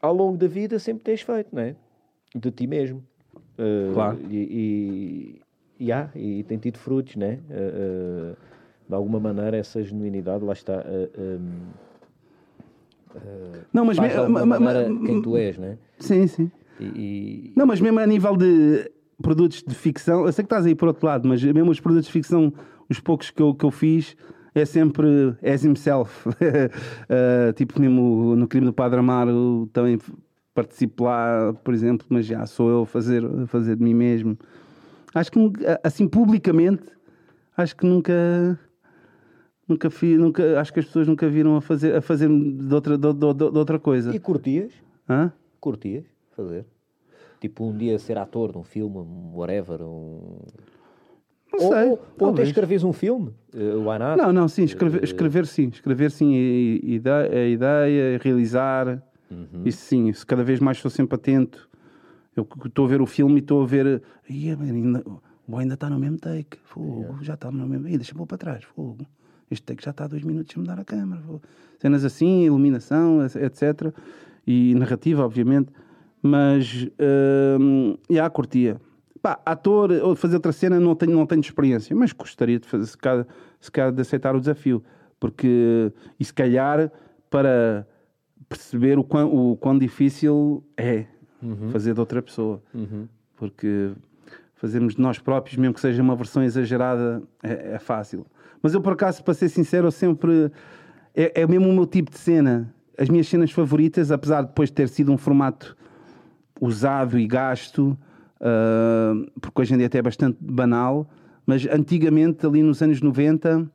ao 0.01 0.13
longo 0.13 0.37
da 0.37 0.49
vida, 0.49 0.81
sempre 0.81 1.05
tens 1.05 1.23
feito, 1.23 1.55
não 1.55 1.63
é? 1.63 1.77
De 2.35 2.51
ti 2.51 2.67
mesmo. 2.67 3.05
Uh, 3.59 3.93
claro. 3.93 4.19
e, 4.29 5.35
yeah, 5.35 5.42
e 6.15 6.43
tem 6.45 6.59
tido 6.59 6.79
frutos, 6.79 7.17
né? 7.17 7.39
Uh, 7.51 8.33
uh, 8.33 8.37
de 8.89 8.95
alguma 8.95 9.19
maneira, 9.19 9.57
essa 9.57 9.83
genuinidade, 9.83 10.45
lá 10.45 10.53
está. 10.53 10.85
Uh, 10.85 11.41
um, 11.41 11.51
não, 13.73 13.85
mas 13.85 13.99
me, 13.99 14.09
ma, 14.09 14.85
quem 15.05 15.21
tu 15.21 15.37
és, 15.37 15.59
né? 15.59 15.77
Sim, 15.99 16.27
sim. 16.27 16.51
E... 16.81 17.53
Não, 17.55 17.67
mas 17.67 17.81
mesmo 17.81 18.01
a 18.01 18.07
nível 18.07 18.37
de 18.37 18.91
produtos 19.21 19.63
de 19.63 19.75
ficção, 19.75 20.27
eu 20.27 20.33
sei 20.33 20.43
que 20.43 20.47
estás 20.47 20.67
aí 20.67 20.75
por 20.75 20.89
outro 20.89 21.07
lado, 21.07 21.29
mas 21.29 21.43
mesmo 21.43 21.71
os 21.71 21.79
produtos 21.79 22.07
de 22.07 22.13
ficção, 22.13 22.53
os 22.89 22.99
poucos 23.01 23.31
que 23.31 23.41
eu, 23.41 23.55
que 23.55 23.65
eu 23.65 23.71
fiz, 23.71 24.17
é 24.55 24.65
sempre 24.65 25.35
as 25.43 25.65
himself. 25.65 26.29
uh, 26.29 27.53
tipo, 27.55 27.81
mesmo 27.81 28.35
no 28.37 28.49
crime 28.49 28.67
do 28.67 28.73
Padre 28.73 28.99
Amaro, 28.99 29.69
também 29.73 29.99
participo 30.55 31.05
lá, 31.05 31.55
por 31.65 31.73
exemplo, 31.73 32.07
mas 32.11 32.27
já 32.27 32.45
sou 32.47 32.69
eu 32.69 32.83
a 32.83 32.87
fazer, 32.87 33.25
a 33.25 33.47
fazer 33.47 33.77
de 33.77 33.83
mim 33.83 33.95
mesmo. 33.95 34.37
Acho 35.15 35.31
que, 35.31 35.39
assim, 35.83 36.09
publicamente, 36.09 36.85
acho 37.57 37.77
que 37.77 37.87
nunca. 37.87 38.59
Nunca, 39.69 39.89
fi, 39.89 40.17
nunca 40.17 40.61
acho 40.61 40.73
que 40.73 40.81
as 40.81 40.87
pessoas 40.87 41.07
nunca 41.07 41.29
viram 41.29 41.57
a 41.57 41.61
fazer, 41.61 41.95
a 41.95 42.03
fazer 42.03 42.29
de, 42.29 42.75
outra, 42.75 42.99
de, 42.99 43.13
de, 43.13 43.35
de 43.35 43.59
outra 43.59 43.79
coisa. 43.79 44.15
E 44.15 44.19
curtias? 44.19 44.73
Hã? 45.09 45.33
Curtias 45.61 46.05
fazer? 46.37 46.67
Tipo, 47.41 47.67
um 47.67 47.77
dia 47.77 47.99
ser 47.99 48.19
ator 48.19 48.53
de 48.53 48.59
um 48.59 48.65
filme, 48.65 48.99
whatever, 49.33 49.83
um... 49.83 50.39
Não 51.53 51.59
sei. 51.59 51.91
Ou, 51.91 52.01
ou 52.19 52.31
até 52.31 52.43
escreves 52.43 52.83
um 52.83 52.93
filme, 52.93 53.33
uh, 53.55 53.89
why 53.89 53.99
not? 53.99 54.17
Não, 54.17 54.33
não, 54.33 54.49
sim, 54.49 54.65
escrever, 54.65 55.05
escrever 55.05 55.47
sim. 55.47 55.69
Escrever 55.69 56.11
sim 56.11 56.35
a, 56.35 57.35
a 57.35 57.47
ideia, 57.47 58.19
realizar. 58.23 59.03
Uhum. 59.31 59.63
Isso 59.65 59.85
sim, 59.85 60.09
isso 60.09 60.27
cada 60.27 60.43
vez 60.43 60.61
mais 60.61 60.79
estou 60.79 60.91
sempre 60.91 61.15
atento. 61.15 61.69
Eu 62.35 62.47
estou 62.65 62.87
a 62.87 62.89
ver 62.89 63.03
o 63.03 63.07
filme 63.07 63.37
e 63.37 63.39
estou 63.39 63.63
a 63.63 63.67
ver. 63.67 64.03
Ainda, 64.29 65.03
o 65.47 65.57
ainda 65.59 65.75
está 65.75 65.91
no 65.91 65.99
mesmo 65.99 66.19
take. 66.19 66.59
Fogo, 66.65 67.01
yeah. 67.01 67.23
já 67.23 67.35
está 67.35 67.51
no 67.51 67.67
mesmo. 67.67 67.89
Ih, 67.89 67.99
deixa-me 67.99 68.27
para 68.27 68.39
trás. 68.39 68.65
Fogo. 68.65 69.07
Este 69.51 69.65
take 69.65 69.85
já 69.85 69.91
está 69.91 70.05
a 70.05 70.09
dois 70.09 70.23
minutos 70.23 70.57
a 70.57 70.61
mudar 70.61 70.81
a 70.81 70.85
câmera. 70.85 71.21
Fogo. 71.21 71.43
Cenas 71.79 72.05
assim, 72.05 72.45
iluminação, 72.45 73.25
etc. 73.25 73.95
E 74.47 74.75
narrativa, 74.75 75.25
obviamente. 75.25 75.71
Mas, 76.23 76.85
uh, 76.85 77.99
yeah, 78.11 78.31
curtia. 78.31 78.81
Pá, 79.21 79.41
ator 79.45 79.91
ou 79.91 80.17
fazer 80.17 80.37
outra 80.37 80.53
cena 80.53 80.81
não 80.81 80.95
tenho, 80.95 81.13
não 81.13 81.27
tenho 81.27 81.41
experiência, 81.41 81.95
mas 81.95 82.13
gostaria 82.13 82.59
de 82.59 82.67
fazer, 82.67 82.87
se 82.87 82.99
calhar, 82.99 83.27
se 83.61 83.71
calhar 83.71 83.93
de 83.93 84.01
aceitar 84.01 84.35
o 84.35 84.41
desafio. 84.41 84.83
Porque, 85.21 85.93
e 86.19 86.25
se 86.25 86.35
calhar, 86.35 86.91
para 87.31 87.87
perceber 88.49 88.99
o 88.99 89.05
quão, 89.05 89.53
o 89.53 89.57
quão 89.57 89.79
difícil 89.79 90.65
é 90.77 91.07
uhum. 91.43 91.71
fazer 91.71 91.95
de 91.95 92.01
outra 92.01 92.23
pessoa. 92.23 92.63
Uhum. 92.75 93.07
Porque 93.37 93.93
fazermos 94.55 94.95
de 94.95 95.01
nós 95.01 95.19
próprios, 95.19 95.57
mesmo 95.57 95.75
que 95.75 95.81
seja 95.81 96.01
uma 96.01 96.15
versão 96.15 96.43
exagerada, 96.43 97.23
é, 97.43 97.75
é 97.75 97.79
fácil. 97.79 98.25
Mas 98.63 98.75
eu, 98.75 98.81
por 98.81 98.93
acaso, 98.93 99.25
para 99.25 99.35
ser 99.35 99.49
sincero, 99.49 99.89
eu 99.89 99.91
sempre. 99.91 100.51
É, 101.15 101.43
é 101.43 101.47
mesmo 101.47 101.69
o 101.69 101.73
meu 101.73 101.87
tipo 101.87 102.11
de 102.11 102.19
cena. 102.19 102.73
As 102.97 103.09
minhas 103.09 103.27
cenas 103.27 103.51
favoritas, 103.51 104.13
apesar 104.13 104.43
de 104.43 104.49
depois 104.49 104.71
ter 104.71 104.89
sido 104.89 105.11
um 105.13 105.19
formato 105.19 105.77
usado 106.61 107.19
e 107.19 107.27
gasto, 107.27 107.99
uh, 108.39 109.41
porque 109.41 109.63
hoje 109.63 109.75
em 109.75 109.79
dia 109.79 109.87
até 109.89 109.99
é 109.99 110.03
bastante 110.03 110.39
banal, 110.41 111.11
mas 111.45 111.67
antigamente, 111.67 112.47
ali 112.47 112.63
nos 112.63 112.81
anos 112.81 113.01
90, 113.01 113.69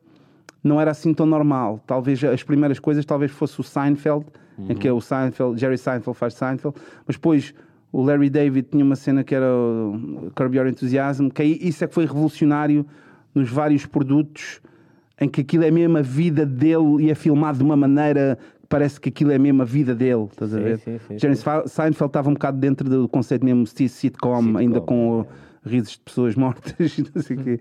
não 0.62 0.80
era 0.80 0.90
assim 0.90 1.14
tão 1.14 1.26
normal. 1.26 1.80
Talvez 1.86 2.22
as 2.24 2.42
primeiras 2.42 2.78
coisas 2.78 3.04
talvez 3.04 3.30
fosse 3.30 3.60
o 3.60 3.62
Seinfeld, 3.62 4.26
uhum. 4.58 4.70
em 4.70 4.74
que 4.74 4.88
é 4.88 4.92
o 4.92 5.00
Seinfeld, 5.00 5.58
Jerry 5.60 5.78
Seinfeld 5.78 6.16
faz 6.16 6.34
Seinfeld, 6.34 6.76
mas 7.06 7.16
depois 7.16 7.54
o 7.92 8.02
Larry 8.02 8.28
David 8.28 8.68
tinha 8.70 8.84
uma 8.84 8.96
cena 8.96 9.24
que 9.24 9.34
era 9.34 9.46
o 9.46 10.30
Curb 10.34 10.56
Your 10.56 10.66
Enthusiasm, 10.66 11.28
que 11.28 11.42
aí, 11.42 11.58
isso 11.60 11.84
é 11.84 11.86
que 11.86 11.94
foi 11.94 12.04
revolucionário 12.04 12.84
nos 13.34 13.50
vários 13.50 13.86
produtos 13.86 14.60
em 15.20 15.28
que 15.28 15.40
aquilo 15.40 15.64
é 15.64 15.70
mesmo 15.70 15.98
a 15.98 16.02
vida 16.02 16.44
dele 16.46 17.04
e 17.04 17.10
é 17.10 17.14
filmado 17.14 17.58
de 17.58 17.64
uma 17.64 17.76
maneira 17.76 18.38
parece 18.68 19.00
que 19.00 19.08
aquilo 19.08 19.32
é 19.32 19.38
mesmo 19.38 19.62
a 19.62 19.64
vida 19.64 19.94
dele, 19.94 20.26
estás 20.30 20.54
a 20.54 20.60
ver? 20.60 20.78
Sim, 20.78 20.98
sim, 21.08 21.18
Jerry 21.18 21.36
Seinfeld 21.36 22.10
estava 22.10 22.28
um 22.28 22.34
bocado 22.34 22.58
dentro 22.58 22.88
do 22.88 23.08
conceito 23.08 23.44
mesmo 23.44 23.66
sitcom, 23.66 23.88
sitcom 23.88 24.56
ainda 24.58 24.80
com 24.80 25.26
é. 25.64 25.68
risos 25.68 25.92
de 25.92 26.00
pessoas 26.00 26.34
mortas, 26.34 26.98
não 27.14 27.22
sei 27.22 27.36
o 27.36 27.42
quê. 27.42 27.60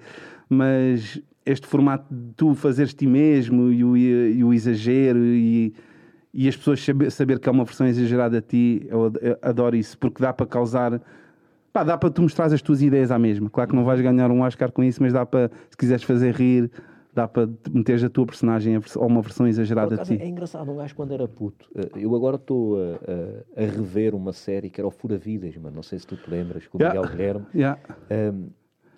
Mas 0.49 1.21
este 1.47 1.65
formato 1.65 2.05
de 2.13 2.33
tu 2.35 2.53
fazeres 2.53 2.93
ti 2.93 3.07
mesmo 3.07 3.71
e 3.71 3.83
o, 3.83 3.97
e 3.97 4.43
o 4.43 4.53
exagero 4.53 5.19
e, 5.19 5.73
e 6.33 6.47
as 6.47 6.55
pessoas 6.55 6.83
saber, 6.83 7.11
saber 7.11 7.39
que 7.39 7.47
é 7.47 7.51
uma 7.51 7.63
versão 7.63 7.87
exagerada 7.87 8.41
de 8.41 8.47
ti, 8.47 8.87
eu, 8.89 9.11
adoro 9.41 9.75
isso, 9.75 9.97
porque 9.97 10.21
dá 10.21 10.33
para 10.33 10.45
causar. 10.45 11.01
Pá, 11.71 11.83
dá 11.83 11.97
para 11.97 12.09
tu 12.09 12.21
mostrar 12.21 12.45
as 12.53 12.61
tuas 12.61 12.81
ideias 12.81 13.11
à 13.11 13.17
mesma. 13.17 13.49
Claro 13.49 13.69
que 13.69 13.75
não 13.75 13.85
vais 13.85 14.01
ganhar 14.01 14.29
um 14.29 14.41
Oscar 14.41 14.71
com 14.71 14.83
isso, 14.83 15.01
mas 15.01 15.13
dá 15.13 15.25
para, 15.25 15.49
se 15.69 15.77
quiseres 15.77 16.03
fazer 16.03 16.35
rir, 16.35 16.69
dá 17.13 17.27
para 17.27 17.49
meteres 17.71 18.03
a 18.03 18.09
tua 18.09 18.25
personagem 18.25 18.75
a 18.75 18.99
uma 18.99 19.21
versão 19.21 19.47
exagerada 19.47 19.97
de 19.97 20.03
ti. 20.03 20.21
É 20.21 20.27
engraçado, 20.27 20.69
um 20.69 20.77
gajo 20.77 20.95
quando 20.95 21.13
era 21.13 21.27
puto. 21.27 21.67
Eh, 21.75 21.89
eu 21.95 22.15
agora 22.15 22.35
estou 22.35 22.77
a, 22.77 23.59
a, 23.59 23.63
a, 23.63 23.65
rever 23.65 24.13
uma 24.13 24.33
série 24.33 24.69
que 24.69 24.79
era 24.79 24.87
o 24.87 24.91
Fura 24.91 25.17
Vidas, 25.17 25.55
mano. 25.57 25.75
Não 25.75 25.83
sei 25.83 25.97
se 25.97 26.05
tu 26.05 26.15
te 26.15 26.29
lembras, 26.29 26.67
com 26.67 26.77
o 26.77 26.81
yeah. 26.81 26.99
Miguel 26.99 27.11
Guilherme. 27.11 27.45
Yeah. 27.55 27.79
Um, 28.11 28.49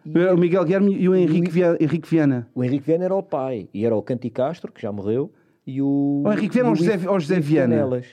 o 0.06 0.38
Miguel 0.38 0.64
Guilherme 0.64 0.96
e 0.96 1.10
o 1.10 1.16
Henrique, 1.16 1.52
Viana, 1.52 1.78
Henrique 1.80 2.10
Viana. 2.10 2.48
O 2.56 2.64
Henrique 2.64 2.86
Viana 2.86 3.06
era 3.06 3.16
o 3.16 3.24
pai 3.24 3.68
e 3.74 3.86
era 3.86 3.96
o 3.96 4.02
Canti 4.02 4.30
Castro, 4.30 4.72
que 4.72 4.82
já 4.82 4.92
morreu, 4.92 5.32
e 5.66 5.82
o. 5.82 6.24
O 6.26 6.32
Henrique 6.32 6.54
Viana 6.54 6.70
ou 6.70 6.74
o 6.74 6.78
José, 6.78 6.98
o 6.98 7.20
José 7.20 7.40
Viana? 7.40 7.76
Canelas. 7.76 8.06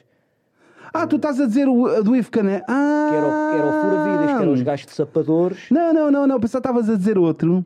Ah, 0.92 1.06
tu 1.06 1.16
estás 1.16 1.40
a 1.40 1.46
dizer 1.46 1.68
o, 1.68 2.02
do 2.02 2.16
Ivo 2.16 2.30
Cané. 2.30 2.62
Ah! 2.68 3.08
Que 3.10 3.16
era 3.16 3.26
o, 3.26 3.50
que 3.50 3.58
era 3.58 3.66
o 3.66 3.80
Fura 3.82 4.04
Vidas, 4.04 4.36
que 4.36 4.42
eram 4.42 4.52
os 4.52 4.62
gajos 4.62 4.86
de 4.86 4.92
sapadores. 4.92 5.66
Não, 5.70 5.92
não, 5.92 6.10
não, 6.10 6.26
não. 6.26 6.40
Pensava 6.40 6.62
que 6.62 6.68
estavas 6.68 6.90
a 6.90 6.96
dizer 6.96 7.18
outro 7.18 7.64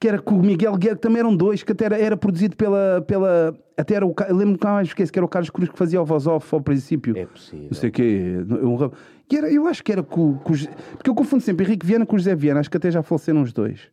que 0.00 0.08
era 0.08 0.18
com 0.18 0.36
o 0.36 0.42
Miguel 0.42 0.74
Guerra, 0.78 0.96
que 0.96 1.02
também 1.02 1.20
eram 1.20 1.36
dois, 1.36 1.62
que 1.62 1.72
até 1.72 1.84
era, 1.84 1.98
era 1.98 2.16
produzido 2.16 2.56
pela, 2.56 3.04
pela. 3.06 3.54
Até 3.76 3.94
era 3.94 4.06
o. 4.06 4.14
Lembro-me 4.30 4.56
que 4.56 4.66
mais 4.66 4.88
esqueci 4.88 5.12
que 5.12 5.18
era 5.18 5.26
o 5.26 5.28
Carlos 5.28 5.50
Cruz 5.50 5.68
que 5.68 5.76
fazia 5.76 6.00
o 6.00 6.04
voz 6.06 6.26
off 6.26 6.54
ao 6.54 6.60
princípio. 6.62 7.14
É 7.16 7.26
possível. 7.26 7.66
Não 7.70 7.74
sei 7.74 7.90
o 7.90 7.92
quê. 7.92 8.36
Um, 8.48 8.90
era, 9.36 9.50
eu 9.50 9.66
acho 9.66 9.82
que 9.82 9.92
era 9.92 10.02
com, 10.02 10.38
com 10.38 10.52
Porque 10.92 11.08
eu 11.10 11.14
confundo 11.14 11.42
sempre 11.42 11.64
Henrique 11.64 11.86
Viana 11.86 12.06
com 12.06 12.16
o 12.16 12.18
José 12.18 12.34
Viana, 12.34 12.60
acho 12.60 12.70
que 12.70 12.76
até 12.76 12.90
já 12.90 13.02
faleceram 13.02 13.42
os 13.42 13.52
dois. 13.52 13.90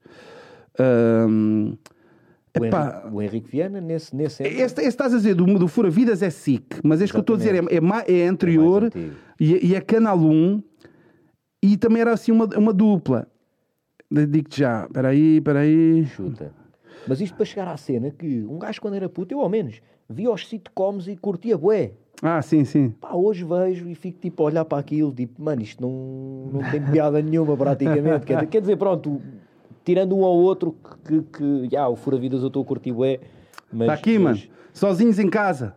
Um, 0.80 1.78
o, 2.60 2.66
Henrique, 2.66 3.08
o 3.12 3.22
Henrique 3.22 3.52
Viana, 3.52 3.82
nesse. 3.82 4.16
nesse 4.16 4.44
esse, 4.44 4.64
esse 4.64 4.82
estás 4.82 5.14
a 5.14 5.18
dizer 5.18 5.36
do, 5.36 5.46
do 5.60 5.68
Fura 5.68 5.90
Vidas 5.90 6.22
é 6.22 6.30
SIC, 6.30 6.80
mas 6.84 7.02
este 7.02 7.12
que 7.12 7.18
eu 7.18 7.22
estou 7.22 7.36
a 7.36 7.38
dizer 7.38 7.56
é, 7.56 7.60
é, 7.60 8.22
é 8.22 8.28
anterior 8.28 8.86
é 8.86 9.00
e, 9.40 9.68
e 9.68 9.76
é 9.76 9.82
Canal 9.82 10.18
1 10.18 10.64
e 11.62 11.78
também 11.78 12.02
era 12.02 12.14
assim 12.14 12.32
uma, 12.32 12.46
uma 12.58 12.74
dupla. 12.74 13.28
Digo-te 14.10 14.60
já, 14.60 14.86
espera 14.86 15.10
aí, 15.10 15.38
espera 15.38 15.60
aí. 15.60 16.06
Chuta. 16.06 16.54
Mas 17.08 17.22
isto 17.22 17.36
para 17.36 17.46
chegar 17.46 17.68
à 17.68 17.78
cena 17.78 18.12
que 18.12 18.44
um 18.46 18.58
gajo 18.58 18.82
quando 18.82 18.96
era 18.96 19.10
puto, 19.10 19.34
eu 19.34 19.42
ao 19.42 19.50
menos, 19.50 19.82
via 20.10 20.32
os 20.32 20.48
sitcoms 20.48 21.08
e 21.08 21.16
curtia 21.16 21.58
bué. 21.58 21.92
Ah, 22.22 22.42
sim, 22.42 22.66
sim. 22.66 22.90
Pá, 23.00 23.14
hoje 23.14 23.44
vejo 23.44 23.88
e 23.90 23.96
fico 23.96 24.20
tipo 24.20 24.42
a 24.44 24.48
olhar 24.48 24.66
para 24.66 24.80
aquilo, 24.80 25.12
tipo, 25.12 25.42
mano, 25.42 25.62
isto 25.62 25.82
não, 25.82 26.62
não 26.62 26.72
tem 26.72 26.82
piada 26.92 27.22
nenhuma 27.22 27.56
praticamente. 27.56 28.26
quer, 28.26 28.48
quer 28.48 28.62
dizer, 28.62 28.76
pronto, 28.76 29.22
tirando 29.86 30.18
um 30.18 30.24
ao 30.26 30.36
outro 30.36 30.76
que, 31.06 31.22
que 31.22 31.70
já, 31.72 31.88
o 31.88 31.96
Fura 31.96 32.18
Vidas 32.18 32.42
eu 32.42 32.48
estou 32.48 32.64
a 32.64 32.66
curtir 32.66 32.92
bué. 32.92 33.20
Está 33.72 33.94
aqui, 33.94 34.18
mas... 34.18 34.40
mano, 34.40 34.52
sozinhos 34.74 35.20
em 35.20 35.30
casa. 35.30 35.76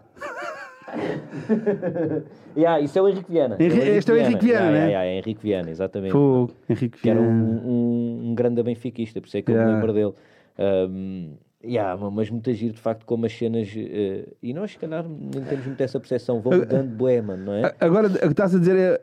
yeah, 2.57 2.81
isso 2.81 2.99
é 2.99 3.03
o 3.03 3.09
Henrique 3.09 3.31
Viana. 3.31 3.57
Henri... 3.61 3.67
É 3.67 3.69
o 3.69 3.77
Henrique 3.77 3.99
este 3.99 4.11
é 4.11 4.15
o 4.15 4.17
Henrique 4.17 4.45
Viana, 4.47 4.61
yeah, 4.61 4.73
né? 4.73 4.79
Yeah, 4.79 5.05
yeah, 5.05 5.19
Henrique 5.19 5.43
Viana, 5.43 5.71
exatamente. 5.71 6.13
Pô, 6.13 6.49
Henrique 6.69 6.99
que 6.99 7.03
Viana. 7.05 7.21
era 7.21 7.31
um, 7.31 7.69
um, 7.69 8.31
um, 8.31 8.35
grande 8.35 8.63
benfiquista, 8.63 9.21
por 9.21 9.27
isso 9.29 9.37
é 9.37 9.43
que 9.43 9.53
eu 9.53 9.57
me 9.57 9.73
lembro 9.73 9.93
dele. 9.93 10.15
Um, 10.59 11.35
yeah, 11.65 11.97
mas 12.11 12.31
muito 12.31 12.53
giro 12.53 12.75
de 12.75 12.81
facto 12.81 13.05
como 13.05 13.27
as 13.27 13.33
cenas 13.33 13.69
uh, 13.69 14.37
e 14.43 14.53
nós 14.55 14.73
se 14.73 14.79
calhar 14.79 15.05
não 15.07 15.45
temos 15.45 15.67
muito 15.67 15.81
essa 15.81 15.99
percepção 15.99 16.41
vão 16.41 16.59
mudando 16.59 16.89
bué, 16.89 17.21
mano, 17.21 17.47
não 17.47 17.55
é? 17.55 17.75
Agora 17.81 18.09
o 18.09 18.13
que 18.13 18.27
estás 18.27 18.55
a 18.55 18.59
dizer 18.59 18.77
é 18.77 19.01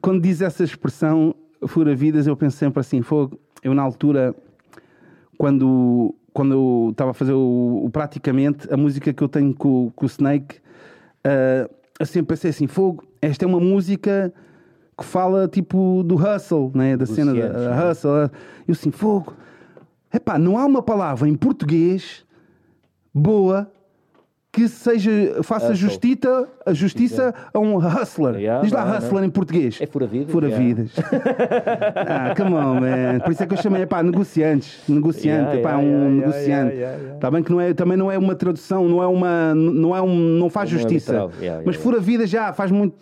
quando 0.00 0.22
diz 0.22 0.40
essa 0.40 0.64
expressão 0.64 1.34
fura 1.66 1.94
vidas 1.94 2.26
eu 2.26 2.36
penso 2.36 2.56
sempre 2.56 2.80
assim, 2.80 3.02
fogo, 3.02 3.38
eu 3.62 3.74
na 3.74 3.82
altura 3.82 4.34
quando 5.38 6.14
quando 6.32 6.54
eu 6.54 6.88
estava 6.92 7.10
a 7.10 7.14
fazer 7.14 7.32
o, 7.32 7.82
o, 7.84 7.90
praticamente 7.90 8.72
a 8.72 8.76
música 8.76 9.12
que 9.12 9.22
eu 9.22 9.28
tenho 9.28 9.54
com, 9.54 9.92
com 9.94 10.06
o 10.06 10.08
Snake 10.08 10.56
uh, 11.26 11.70
eu 12.02 12.06
sempre 12.06 12.34
pensei 12.34 12.50
assim: 12.50 12.66
fogo, 12.66 13.04
esta 13.20 13.44
é 13.44 13.48
uma 13.48 13.60
música 13.60 14.32
que 14.98 15.04
fala 15.04 15.46
tipo 15.46 16.02
do 16.02 16.16
hustle, 16.16 16.72
né? 16.74 16.96
da 16.96 17.06
cena 17.06 17.32
da 17.32 17.48
né? 17.48 17.90
hustle. 17.90 18.30
Eu 18.66 18.72
assim, 18.72 18.90
fogo, 18.90 19.34
epá, 20.12 20.38
não 20.38 20.58
há 20.58 20.66
uma 20.66 20.82
palavra 20.82 21.28
em 21.28 21.34
português 21.34 22.24
boa 23.14 23.70
que 24.52 24.68
seja, 24.68 25.42
faça 25.42 25.74
justiça, 25.74 26.46
a 26.66 26.74
justiça 26.74 27.34
a 27.54 27.58
um 27.58 27.78
hustler. 27.78 28.34
Yeah, 28.34 28.62
Diz 28.62 28.70
lá 28.70 28.84
não, 28.84 28.98
hustler 28.98 29.20
não. 29.20 29.24
em 29.24 29.30
português. 29.30 29.78
É 29.80 29.86
fura-vidas. 29.86 30.30
Fura-vidas. 30.30 30.94
Yeah. 30.94 31.94
ah, 32.30 32.34
come 32.36 32.54
on, 32.54 32.74
man. 32.74 33.20
Por 33.24 33.32
isso 33.32 33.42
é 33.42 33.46
que 33.46 33.54
eu 33.54 33.56
chamei, 33.56 33.86
pá, 33.86 34.02
negociantes. 34.02 34.82
Negociante, 34.86 35.56
yeah, 35.56 35.62
pá, 35.62 35.78
um 35.78 36.16
negociante. 36.16 36.76
Está 37.14 37.30
bem 37.30 37.42
que 37.42 37.50
não 37.50 37.62
é, 37.62 37.72
também 37.72 37.96
não 37.96 38.12
é 38.12 38.18
uma 38.18 38.34
tradução, 38.34 38.86
não 38.86 39.02
é 39.02 39.06
uma, 39.06 39.54
não 39.54 39.96
é 39.96 40.02
um, 40.02 40.14
não 40.14 40.50
faz 40.50 40.70
não 40.70 40.76
é 40.76 40.82
justiça. 40.82 41.30
É 41.40 41.62
Mas 41.64 41.76
fura-vidas 41.76 42.28
já 42.28 42.52
faz 42.52 42.70
muito... 42.70 42.94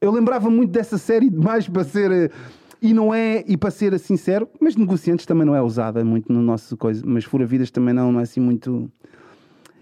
Eu 0.00 0.10
lembrava 0.10 0.50
muito 0.50 0.72
dessa 0.72 0.98
série 0.98 1.30
demais 1.30 1.68
para 1.68 1.84
ser... 1.84 2.32
E 2.80 2.94
não 2.94 3.12
é, 3.12 3.44
e 3.46 3.56
para 3.56 3.70
ser 3.70 3.98
sincero, 3.98 4.48
mas 4.60 4.76
negociantes 4.76 5.26
também 5.26 5.44
não 5.44 5.54
é 5.54 5.60
usada 5.60 6.04
muito 6.04 6.32
no 6.32 6.40
nosso 6.40 6.76
coisa, 6.76 7.02
mas 7.04 7.24
fura-vidas 7.24 7.70
também 7.70 7.92
não, 7.92 8.12
não 8.12 8.20
é 8.20 8.22
assim 8.22 8.40
muito 8.40 8.90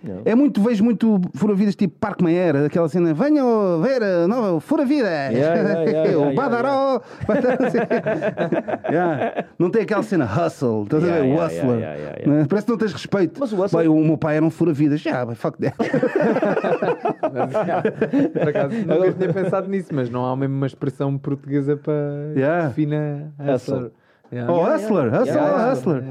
Não. 0.03 0.23
É 0.25 0.35
muito, 0.35 0.61
vejo 0.63 0.83
muito 0.85 1.21
fura-vidas 1.35 1.75
tipo 1.75 1.99
Parque 1.99 2.23
Mayer, 2.23 2.67
aquela 2.67 2.87
cena, 2.89 3.15
venham 3.15 3.81
ver 3.81 4.03
a 4.03 4.29
nova 4.29 4.61
fura-vida, 4.61 5.09
yeah, 5.09 5.83
yeah, 5.83 6.19
o 6.19 6.35
Badaró. 6.35 7.01
Não 9.59 9.71
tem 9.71 9.83
aquela 9.83 10.03
cena 10.03 10.25
hustle, 10.25 10.85
estás 10.85 11.03
a 11.03 11.07
ver? 11.07 11.23
O 11.23 11.43
hustler. 11.43 11.79
Né? 12.27 12.47
Parece 12.49 12.67
que 12.67 12.73
não 12.73 12.79
tens 12.79 12.93
respeito. 12.93 13.41
Mas 13.41 13.53
o, 13.53 13.63
hustler... 13.63 13.85
Bem, 13.85 13.93
o 13.93 14.05
meu 14.05 14.19
pai 14.19 14.37
era 14.37 14.45
um 14.45 14.51
fura-vidas, 14.51 15.01
já, 15.01 15.11
yeah, 15.11 15.35
fuck 15.35 15.59
that. 15.59 15.77
Por 18.33 18.49
acaso, 18.49 18.75
nunca 18.87 19.13
tinha 19.13 19.33
pensado 19.33 19.69
nisso, 19.69 19.89
mas 19.93 20.11
não 20.11 20.25
há 20.25 20.37
mesmo 20.37 20.55
uma 20.55 20.67
expressão 20.67 21.19
portuguesa 21.19 21.77
para 21.77 22.33
yeah. 22.37 22.69
defina 22.69 23.33
hustler. 23.39 23.91
Yeah. 24.33 24.53
Oh, 24.53 24.65
hustler, 24.65 25.13
hustler, 25.13 25.71
hustler. 25.71 26.03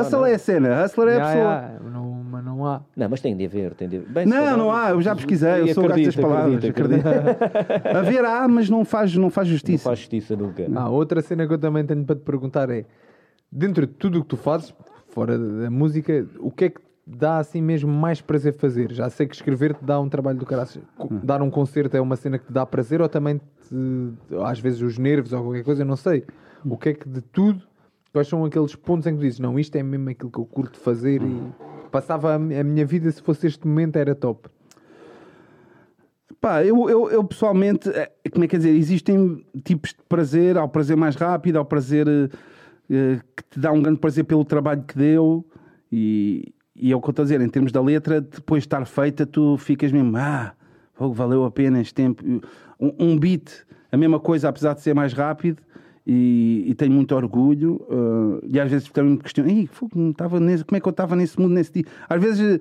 Hustler 0.00 0.30
é 0.30 0.34
a 0.34 0.38
cena, 0.38 0.84
hustler 0.84 1.08
é 1.08 1.16
a 1.16 1.26
pessoa. 1.26 1.90
Não, 1.90 2.24
mas 2.24 2.44
não 2.44 2.66
há. 2.66 2.82
Não, 2.96 3.08
mas 3.08 3.20
tem 3.20 3.36
de 3.36 3.46
haver, 3.46 3.74
tem 3.74 3.88
de 3.88 3.98
Bem, 4.00 4.26
não, 4.26 4.56
não 4.56 4.72
há, 4.72 4.90
eu 4.90 5.00
já 5.00 5.14
pesquisei, 5.14 5.62
eu 5.62 5.74
sou 5.74 5.84
o 5.84 5.88
gato 5.88 6.02
das 6.02 6.16
palavras. 6.16 6.64
Acredito, 6.64 7.06
Haver 7.96 8.24
há, 8.24 8.46
mas 8.48 8.68
não 8.68 8.84
faz, 8.84 9.14
não 9.16 9.30
faz 9.30 9.48
justiça. 9.48 9.84
Não 9.84 9.90
faz 9.90 9.98
justiça 10.00 10.36
nunca. 10.36 10.66
Ah, 10.74 10.88
outra 10.90 11.22
cena 11.22 11.46
que 11.46 11.52
eu 11.52 11.58
também 11.58 11.84
tenho 11.84 12.04
para 12.04 12.16
te 12.16 12.22
perguntar 12.22 12.68
é: 12.70 12.84
dentro 13.50 13.86
de 13.86 13.92
tudo 13.94 14.18
o 14.18 14.22
que 14.22 14.28
tu 14.28 14.36
fazes, 14.36 14.74
fora 15.08 15.38
da 15.38 15.70
música, 15.70 16.26
o 16.38 16.50
que 16.50 16.66
é 16.66 16.68
que 16.70 16.80
dá 17.06 17.38
assim 17.38 17.60
mesmo 17.60 17.90
mais 17.92 18.20
prazer 18.20 18.54
fazer? 18.54 18.92
Já 18.92 19.08
sei 19.10 19.26
que 19.26 19.34
escrever 19.34 19.74
te 19.74 19.84
dá 19.84 19.98
um 20.00 20.08
trabalho 20.08 20.38
do 20.38 20.46
caralho. 20.46 20.68
Hum. 20.98 21.20
Dar 21.22 21.42
um 21.42 21.50
concerto 21.50 21.96
é 21.96 22.00
uma 22.00 22.16
cena 22.16 22.38
que 22.38 22.46
te 22.46 22.52
dá 22.52 22.64
prazer 22.64 23.00
ou 23.00 23.08
também 23.08 23.38
te, 23.38 24.14
às 24.44 24.58
vezes 24.60 24.80
os 24.82 24.98
nervos 24.98 25.32
ou 25.32 25.42
qualquer 25.42 25.64
coisa, 25.64 25.82
eu 25.82 25.86
não 25.86 25.96
sei. 25.96 26.24
O 26.64 26.76
que 26.76 26.90
é 26.90 26.94
que 26.94 27.08
de 27.08 27.20
tudo, 27.20 27.62
quais 28.12 28.28
são 28.28 28.44
aqueles 28.44 28.74
pontos 28.74 29.06
em 29.06 29.14
que 29.14 29.20
dizes, 29.20 29.40
não, 29.40 29.58
isto 29.58 29.74
é 29.76 29.82
mesmo 29.82 30.10
aquilo 30.10 30.30
que 30.30 30.38
eu 30.38 30.44
curto 30.44 30.78
fazer 30.78 31.22
e 31.22 31.42
passava 31.90 32.34
a, 32.34 32.38
minha 32.38 32.86
vida 32.86 33.10
se 33.10 33.20
fosse 33.22 33.46
este 33.46 33.66
momento 33.66 33.96
era 33.96 34.14
top? 34.14 34.48
Pá, 36.40 36.64
eu, 36.64 36.88
eu, 36.90 37.10
eu, 37.10 37.24
pessoalmente, 37.24 37.88
eh, 37.90 38.10
como 38.32 38.44
é 38.44 38.48
que 38.48 38.52
quer 38.52 38.56
dizer, 38.56 38.74
existem 38.74 39.44
tipos 39.62 39.90
de 39.90 40.02
prazer, 40.08 40.58
há 40.58 40.64
o 40.64 40.68
prazer 40.68 40.96
mais 40.96 41.14
rápido, 41.14 41.56
há 41.56 41.60
o 41.60 41.64
prazer 41.64 42.08
uh, 42.08 43.24
que 43.36 43.44
te 43.48 43.60
dá 43.60 43.70
um 43.70 43.80
grande 43.80 44.00
prazer 44.00 44.24
pelo 44.24 44.44
trabalho 44.44 44.82
que 44.82 44.96
deu 44.96 45.46
e, 45.90 46.52
e 46.74 46.90
é 46.90 46.96
o 46.96 47.00
que 47.00 47.08
eu 47.08 47.10
estou 47.10 47.22
a 47.22 47.26
dizer, 47.26 47.40
em 47.40 47.48
termos 47.48 47.70
da 47.70 47.80
letra, 47.80 48.20
depois 48.20 48.62
de 48.62 48.66
estar 48.66 48.84
feita, 48.86 49.24
tu 49.24 49.56
ficas 49.56 49.92
mesmo, 49.92 50.16
ah, 50.16 50.52
valeu 50.98 51.44
a 51.44 51.50
pena 51.50 51.80
este 51.80 51.94
tempo. 51.94 52.24
Um, 52.80 52.92
um 52.98 53.18
beat, 53.18 53.64
a 53.92 53.96
mesma 53.96 54.18
coisa, 54.18 54.48
apesar 54.48 54.74
de 54.74 54.80
ser 54.80 54.94
mais 54.94 55.12
rápido, 55.12 55.62
e, 56.06 56.64
e, 56.66 56.74
tenho 56.74 56.92
muito 56.92 57.14
orgulho. 57.14 57.74
Uh, 57.88 58.40
e 58.46 58.58
às 58.58 58.70
vezes 58.70 58.88
também 58.88 59.12
me 59.12 59.18
questiono: 59.18 59.48
estava 60.10 60.40
nesse, 60.40 60.64
como 60.64 60.76
é 60.76 60.80
que 60.80 60.88
eu 60.88 60.90
estava 60.90 61.14
nesse 61.16 61.38
mundo 61.40 61.52
nesse 61.52 61.72
dia? 61.72 61.84
Às 62.08 62.20
vezes. 62.20 62.60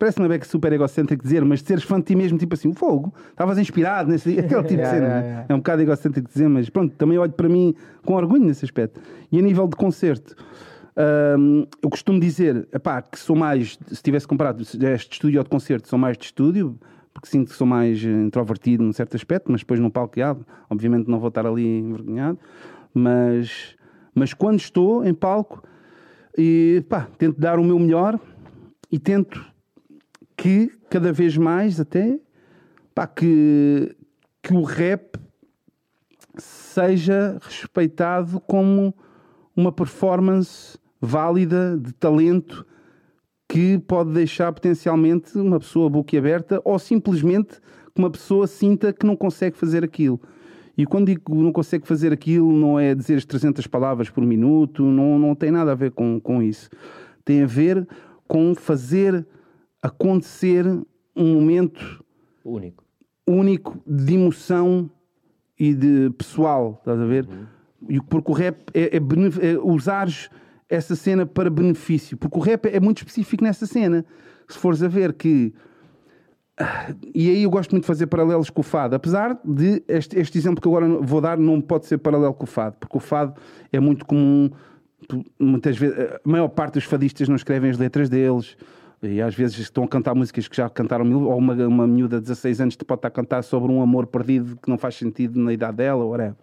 Parece-me 0.00 0.28
é 0.34 0.36
que 0.36 0.48
super 0.48 0.72
egocêntrico 0.72 1.22
dizer, 1.22 1.44
mas 1.44 1.62
seres 1.62 1.84
fã 1.84 2.00
de 2.00 2.06
ti 2.06 2.16
mesmo, 2.16 2.36
tipo 2.36 2.54
assim, 2.54 2.66
o 2.66 2.74
fogo, 2.74 3.14
estavas 3.30 3.56
inspirado 3.56 4.10
nesse 4.10 4.32
dia, 4.32 4.40
aquele 4.44 4.64
tipo 4.64 4.82
de 4.82 4.88
cena. 4.88 5.06
Yeah, 5.06 5.20
yeah. 5.20 5.46
É 5.48 5.54
um 5.54 5.58
bocado 5.58 5.80
egocêntrico 5.80 6.28
dizer, 6.28 6.48
mas 6.48 6.68
pronto, 6.68 6.92
também 6.96 7.16
olho 7.16 7.30
para 7.30 7.48
mim 7.48 7.72
com 8.04 8.14
orgulho 8.14 8.44
nesse 8.44 8.64
aspecto. 8.64 9.00
E 9.30 9.38
a 9.38 9.42
nível 9.42 9.68
de 9.68 9.76
concerto, 9.76 10.34
um, 11.38 11.66
eu 11.82 11.88
costumo 11.88 12.18
dizer, 12.18 12.66
epá, 12.72 13.02
que 13.02 13.18
sou 13.18 13.36
mais, 13.36 13.78
se 13.86 14.02
tivesse 14.02 14.26
comparado 14.26 14.60
este 14.62 15.12
estúdio 15.12 15.38
ou 15.38 15.44
de 15.44 15.50
concerto, 15.50 15.86
sou 15.86 15.98
mais 15.98 16.16
de 16.18 16.24
estúdio, 16.24 16.76
porque 17.12 17.28
sinto 17.28 17.50
que 17.50 17.56
sou 17.56 17.66
mais 17.66 18.02
introvertido 18.02 18.82
num 18.82 18.92
certo 18.92 19.14
aspecto, 19.14 19.52
mas 19.52 19.60
depois 19.60 19.78
no 19.78 19.90
palco, 19.90 20.14
obviamente 20.68 21.08
não 21.08 21.18
vou 21.18 21.28
estar 21.28 21.46
ali 21.46 21.78
envergonhado. 21.78 22.38
Mas, 22.98 23.76
mas 24.14 24.32
quando 24.32 24.58
estou 24.58 25.04
em 25.04 25.12
palco, 25.12 25.62
e, 26.34 26.82
pá, 26.88 27.06
tento 27.18 27.38
dar 27.38 27.58
o 27.58 27.64
meu 27.64 27.78
melhor 27.78 28.18
e 28.90 28.98
tento 28.98 29.44
que 30.34 30.72
cada 30.88 31.12
vez 31.12 31.36
mais 31.36 31.78
até 31.78 32.18
pá, 32.94 33.06
que, 33.06 33.94
que 34.42 34.54
o 34.54 34.62
rap 34.62 35.18
seja 36.38 37.36
respeitado 37.42 38.40
como 38.40 38.94
uma 39.54 39.70
performance 39.70 40.78
válida 40.98 41.76
de 41.76 41.92
talento 41.92 42.66
que 43.46 43.78
pode 43.78 44.10
deixar 44.14 44.54
potencialmente 44.54 45.36
uma 45.36 45.60
pessoa 45.60 45.90
boquiaberta 45.90 46.62
ou 46.64 46.78
simplesmente 46.78 47.60
que 47.94 48.00
uma 48.00 48.10
pessoa 48.10 48.46
sinta 48.46 48.90
que 48.90 49.04
não 49.04 49.16
consegue 49.16 49.54
fazer 49.54 49.84
aquilo. 49.84 50.18
E 50.76 50.84
quando 50.84 51.06
digo 51.06 51.22
que 51.24 51.34
não 51.34 51.52
consegue 51.52 51.86
fazer 51.86 52.12
aquilo, 52.12 52.52
não 52.52 52.78
é 52.78 52.94
dizer 52.94 53.16
as 53.16 53.24
300 53.24 53.66
palavras 53.66 54.10
por 54.10 54.24
minuto, 54.24 54.84
não, 54.84 55.18
não 55.18 55.34
tem 55.34 55.50
nada 55.50 55.72
a 55.72 55.74
ver 55.74 55.90
com, 55.92 56.20
com 56.20 56.42
isso. 56.42 56.68
Tem 57.24 57.42
a 57.42 57.46
ver 57.46 57.88
com 58.28 58.54
fazer 58.54 59.26
acontecer 59.80 60.66
um 61.14 61.34
momento 61.34 62.04
único, 62.44 62.84
único 63.26 63.82
de 63.86 64.14
emoção 64.14 64.90
e 65.58 65.72
de 65.72 66.10
pessoal, 66.10 66.76
estás 66.78 67.00
a 67.00 67.06
ver? 67.06 67.26
Uhum. 67.26 68.00
Porque 68.02 68.30
o 68.30 68.34
rap 68.34 68.70
é, 68.74 68.96
é, 68.96 69.50
é 69.52 69.58
usares 69.58 70.28
essa 70.68 70.94
cena 70.94 71.24
para 71.24 71.48
benefício, 71.48 72.16
porque 72.18 72.36
o 72.38 72.40
rap 72.40 72.66
é 72.66 72.80
muito 72.80 72.98
específico 72.98 73.42
nessa 73.42 73.66
cena. 73.66 74.04
Se 74.48 74.58
fores 74.58 74.82
a 74.82 74.88
ver 74.88 75.14
que 75.14 75.54
e 77.14 77.30
aí 77.30 77.42
eu 77.42 77.50
gosto 77.50 77.72
muito 77.72 77.82
de 77.82 77.86
fazer 77.86 78.06
paralelos 78.06 78.48
com 78.48 78.60
o 78.60 78.64
fado, 78.64 78.96
apesar 78.96 79.38
de 79.44 79.82
este, 79.86 80.18
este, 80.18 80.38
exemplo 80.38 80.60
que 80.60 80.68
agora 80.68 80.88
vou 80.88 81.20
dar 81.20 81.36
não 81.36 81.60
pode 81.60 81.86
ser 81.86 81.98
paralelo 81.98 82.32
com 82.32 82.44
o 82.44 82.46
fado, 82.46 82.76
porque 82.80 82.96
o 82.96 83.00
fado 83.00 83.34
é 83.70 83.78
muito 83.78 84.06
comum, 84.06 84.50
muitas 85.38 85.76
vezes, 85.76 85.98
a 85.98 86.20
maior 86.24 86.48
parte 86.48 86.74
dos 86.74 86.84
fadistas 86.84 87.28
não 87.28 87.36
escrevem 87.36 87.70
as 87.70 87.76
letras 87.76 88.08
deles, 88.08 88.56
e 89.02 89.20
às 89.20 89.34
vezes 89.34 89.58
estão 89.58 89.84
a 89.84 89.88
cantar 89.88 90.14
músicas 90.14 90.48
que 90.48 90.56
já 90.56 90.68
cantaram 90.70 91.04
mil, 91.04 91.24
ou 91.24 91.36
uma, 91.36 91.54
uma 91.66 91.86
miúda 91.86 92.16
de 92.16 92.22
16 92.22 92.60
anos 92.62 92.76
que 92.76 92.84
pode 92.84 93.00
estar 93.00 93.08
a 93.08 93.10
cantar 93.10 93.42
sobre 93.42 93.70
um 93.70 93.82
amor 93.82 94.06
perdido 94.06 94.56
que 94.56 94.70
não 94.70 94.78
faz 94.78 94.94
sentido 94.94 95.38
na 95.38 95.52
idade 95.52 95.76
dela, 95.76 96.02
ou 96.02 96.10
whatever. 96.12 96.36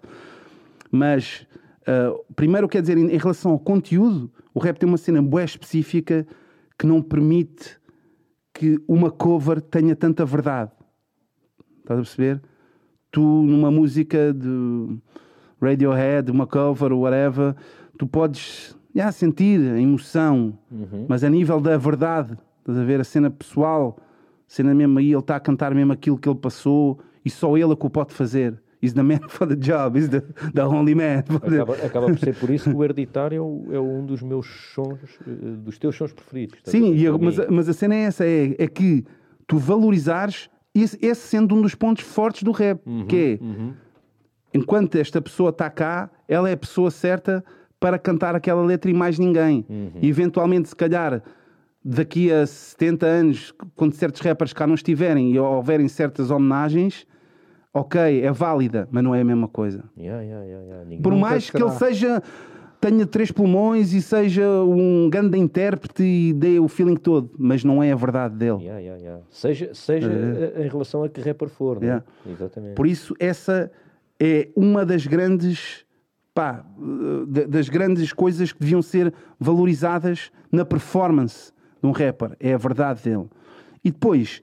Mas, 0.92 1.48
uh, 1.82 2.24
primeiro, 2.36 2.70
quer 2.70 2.82
dizer, 2.82 3.00
em, 3.00 3.08
em 3.08 3.18
relação 3.18 3.52
ao 3.52 3.60
conteúdo, 3.60 4.32
o 4.54 4.60
rap 4.60 4.78
tem 4.78 4.88
uma 4.88 4.98
cena 4.98 5.24
boa 5.24 5.44
específica 5.44 6.28
que 6.78 6.86
não 6.86 7.02
permite 7.02 7.82
que 8.54 8.80
uma 8.88 9.10
cover 9.10 9.60
tenha 9.60 9.96
tanta 9.96 10.26
verdade. 10.26 10.72
Estás 11.80 12.00
a 12.00 12.04
perceber? 12.04 12.42
Tu, 13.12 13.22
numa 13.22 13.72
música 13.72 14.34
de 14.34 14.98
Radiohead, 15.62 16.32
uma 16.32 16.46
cover, 16.46 16.94
whatever, 16.94 17.56
tu 17.98 18.08
podes 18.08 18.76
já, 18.96 19.12
sentir 19.12 19.60
a 19.60 19.80
emoção, 19.80 20.58
uhum. 20.72 21.06
mas 21.10 21.24
a 21.24 21.30
nível 21.30 21.60
da 21.60 21.78
verdade, 21.78 22.38
estás 22.60 22.78
a 22.78 22.84
ver? 22.84 23.02
A 23.02 23.04
cena 23.04 23.30
pessoal, 23.30 23.98
a 24.00 24.04
cena 24.48 24.74
mesmo 24.74 25.00
aí, 25.00 25.12
ele 25.12 25.20
está 25.20 25.36
a 25.36 25.40
cantar 25.40 25.74
mesmo 25.74 25.92
aquilo 25.92 26.18
que 26.18 26.30
ele 26.30 26.38
passou 26.38 27.00
e 27.26 27.30
só 27.30 27.58
ele 27.58 27.74
é 27.74 27.76
que 27.76 27.86
o 27.86 27.90
pode 27.90 28.14
fazer. 28.14 28.62
He's 28.84 28.94
the 28.94 29.02
man 29.02 29.22
for 29.30 29.48
the 29.48 29.56
job, 29.56 29.96
he's 29.96 30.10
the, 30.10 30.22
the 30.54 30.64
only 30.64 30.94
man. 30.94 31.20
Acaba, 31.20 31.74
acaba 31.76 32.08
por 32.08 32.20
ser 32.20 32.36
por 32.36 32.50
isso 32.50 32.70
que 32.70 32.76
o 32.76 32.84
Hereditário 32.84 33.38
é, 33.38 33.42
o, 33.42 33.66
é 33.72 33.80
um 33.80 34.06
dos 34.06 34.22
meus 34.22 34.46
sons, 34.74 35.00
eh, 35.26 35.32
dos 35.58 35.80
teus 35.80 35.96
sons 35.96 36.12
preferidos. 36.12 36.60
Sim, 36.66 36.94
mas, 37.22 37.38
mas, 37.50 37.70
a 37.70 37.74
cena 37.74 37.96
é 37.96 38.00
essa: 38.00 38.26
é, 38.26 38.56
é 38.60 38.68
que 38.68 39.06
tu 39.48 39.58
valorizares 39.58 40.50
esse, 40.76 40.98
esse, 41.02 41.22
sendo 41.22 41.56
um 41.56 41.62
dos 41.62 41.76
pontos 41.76 42.04
fortes 42.04 42.44
do 42.44 42.52
rap, 42.52 42.82
uhum, 42.86 43.06
que 43.06 43.40
é 43.40 43.44
uhum. 43.44 43.74
enquanto 44.54 44.96
esta 44.96 45.22
pessoa 45.22 45.52
está 45.52 45.70
cá, 45.70 46.10
ela 46.28 46.50
é 46.50 46.54
a 46.54 46.58
pessoa 46.58 46.92
certa 46.92 47.42
para 47.80 47.98
cantar 47.98 48.36
aquela 48.36 48.64
letra 48.64 48.92
e 48.92 48.94
mais 48.94 49.18
ninguém. 49.18 49.66
Uhum. 49.70 49.92
E 50.02 50.10
eventualmente, 50.10 50.68
se 50.68 50.76
calhar 50.76 51.22
daqui 51.84 52.32
a 52.32 52.46
70 52.46 53.06
anos, 53.06 53.54
quando 53.76 53.94
certos 53.94 54.20
rappers 54.22 54.52
cá 54.52 54.66
não 54.66 54.76
estiverem 54.76 55.32
e 55.32 55.40
houverem 55.40 55.88
certas 55.88 56.32
homenagens, 56.32 57.06
ok, 57.74 58.24
é 58.24 58.32
válida, 58.32 58.88
mas 58.92 59.04
não 59.04 59.16
é 59.16 59.22
a 59.22 59.26
mesma 59.26 59.48
coisa. 59.48 59.84
Yeah, 59.98 60.22
yeah, 60.22 60.46
yeah, 60.46 61.02
Por 61.02 61.16
mais 61.16 61.50
que 61.50 61.62
ele 61.62 61.72
seja 61.72 62.22
tenha 62.80 63.06
três 63.08 63.32
pulmões 63.32 63.94
e 63.94 64.02
seja 64.02 64.46
um 64.62 65.10
grande 65.10 65.38
intérprete 65.38 66.04
e 66.04 66.34
dê 66.34 66.60
o 66.60 66.68
feeling 66.68 66.98
todo, 66.98 67.32
mas 67.40 67.64
não 67.64 67.82
é 67.82 67.94
a 67.94 67.96
verdade 67.96 68.36
dele. 68.36 68.66
Seja, 69.30 69.74
seja 69.74 70.12
é. 70.12 70.66
em 70.66 70.68
relação 70.68 71.02
a 71.02 71.08
que 71.08 71.22
rapper 71.22 71.48
for, 71.48 71.78
é? 71.82 71.86
yeah. 71.86 72.06
Exatamente. 72.30 72.76
Por 72.76 72.86
isso, 72.86 73.16
essa 73.20 73.72
é 74.20 74.50
uma 74.54 74.86
das 74.86 75.08
grandes 75.08 75.86
pá, 76.34 76.66
das 77.48 77.70
grandes 77.70 78.12
coisas 78.12 78.52
que 78.52 78.60
deviam 78.60 78.82
ser 78.82 79.14
valorizadas 79.40 80.32
na 80.52 80.66
performance 80.66 81.54
de 81.82 81.88
um 81.88 81.92
rapper. 81.92 82.36
É 82.40 82.54
a 82.54 82.58
verdade 82.58 83.04
dele. 83.04 83.30
E 83.84 83.92
depois, 83.92 84.42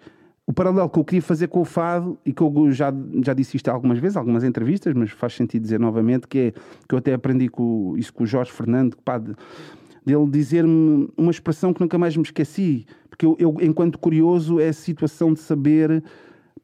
o 0.50 0.52
paralelo 0.52 0.90
que 0.90 0.98
eu 0.98 1.04
queria 1.04 1.22
fazer 1.22 1.46
com 1.46 1.60
o 1.60 1.64
fado, 1.64 2.18
e 2.26 2.32
que 2.32 2.42
eu 2.42 2.72
já, 2.72 2.92
já 3.22 3.32
disse 3.32 3.56
isto 3.56 3.68
algumas 3.68 4.00
vezes, 4.00 4.16
algumas 4.16 4.42
entrevistas, 4.42 4.92
mas 4.94 5.12
faz 5.12 5.34
sentido 5.34 5.62
dizer 5.62 5.78
novamente, 5.78 6.26
que 6.26 6.38
é 6.38 6.52
que 6.88 6.92
eu 6.92 6.98
até 6.98 7.14
aprendi 7.14 7.48
com, 7.48 7.94
isso 7.96 8.12
com 8.12 8.24
o 8.24 8.26
Jorge 8.26 8.50
Fernando, 8.50 8.96
pá, 9.04 9.16
de, 9.16 9.32
dele 10.04 10.28
dizer-me 10.28 11.08
uma 11.16 11.30
expressão 11.30 11.72
que 11.72 11.80
nunca 11.80 11.96
mais 11.96 12.16
me 12.16 12.24
esqueci, 12.24 12.84
porque 13.08 13.24
eu, 13.24 13.36
eu, 13.38 13.56
enquanto 13.60 13.96
curioso, 13.96 14.58
é 14.58 14.70
a 14.70 14.72
situação 14.72 15.32
de 15.32 15.38
saber 15.38 16.02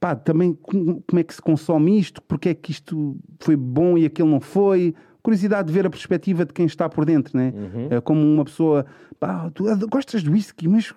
pá, 0.00 0.16
também 0.16 0.52
como, 0.52 1.00
é 1.16 1.22
que 1.22 1.32
se 1.32 1.40
consome 1.40 1.96
isto, 1.96 2.20
porque 2.22 2.48
é 2.48 2.54
que 2.54 2.72
isto 2.72 3.16
foi 3.38 3.54
bom 3.54 3.96
e 3.96 4.04
aquilo 4.04 4.28
não 4.28 4.40
foi. 4.40 4.96
Curiosidade 5.22 5.68
de 5.68 5.72
ver 5.72 5.86
a 5.86 5.90
perspectiva 5.90 6.44
de 6.44 6.52
quem 6.52 6.66
está 6.66 6.88
por 6.88 7.04
dentro, 7.04 7.36
né? 7.36 7.52
Uhum. 7.54 7.86
É 7.90 8.00
como 8.00 8.20
uma 8.20 8.44
pessoa, 8.44 8.84
pá, 9.20 9.48
tu 9.54 9.64
gostas 9.88 10.22
de 10.22 10.30
whisky, 10.30 10.66
mas 10.66 10.92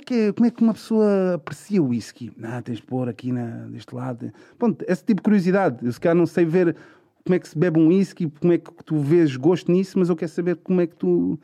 que 0.00 0.14
é 0.14 0.28
que 0.28 0.32
como 0.32 0.46
é 0.46 0.50
que 0.50 0.62
uma 0.62 0.74
pessoa 0.74 1.34
aprecia 1.34 1.82
o 1.82 1.88
whisky? 1.88 2.32
Ah, 2.42 2.60
tens 2.62 2.78
de 2.78 2.82
pôr 2.82 3.08
aqui 3.08 3.30
na, 3.32 3.66
deste 3.66 3.94
lado. 3.94 4.32
Pronto, 4.58 4.84
esse 4.88 5.04
tipo 5.04 5.20
de 5.20 5.22
curiosidade. 5.22 5.84
Eu 5.84 5.92
se 5.92 6.00
calhar 6.00 6.16
não 6.16 6.26
sei 6.26 6.44
ver 6.44 6.74
como 7.24 7.34
é 7.34 7.38
que 7.38 7.48
se 7.48 7.56
bebe 7.56 7.78
um 7.78 7.88
whisky, 7.88 8.30
como 8.40 8.52
é 8.52 8.58
que 8.58 8.70
tu 8.84 8.98
vês 8.98 9.36
gosto 9.36 9.70
nisso, 9.70 9.98
mas 9.98 10.08
eu 10.08 10.16
quero 10.16 10.30
saber 10.30 10.56
como 10.56 10.80
é 10.80 10.86
que 10.86 10.96
tu 10.96 11.38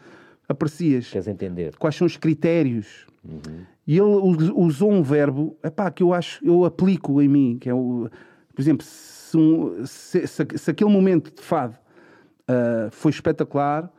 aprecias. 0.48 1.10
Queres 1.10 1.28
entender? 1.28 1.77
Quais 1.77 1.94
são 1.94 2.06
os 2.06 2.16
critérios? 2.16 3.06
Uhum. 3.24 3.64
E 3.86 3.97
ele 3.97 4.52
usou 4.55 4.90
um 4.90 5.02
verbo 5.02 5.56
epá, 5.62 5.90
que 5.90 6.02
eu 6.02 6.12
acho, 6.12 6.44
eu 6.44 6.64
aplico 6.64 7.20
em 7.20 7.28
mim, 7.28 7.59
que 7.60 7.68
é 7.68 7.74
o, 7.74 8.09
por 8.55 8.62
exemplo, 8.62 8.86
se, 8.86 9.36
um, 9.36 9.85
se, 9.86 10.27
se, 10.27 10.47
se 10.56 10.70
aquele 10.70 10.90
momento 10.90 11.35
de 11.35 11.43
fado 11.43 11.77
uh, 12.48 12.90
foi 12.90 13.10
espetacular, 13.10 13.90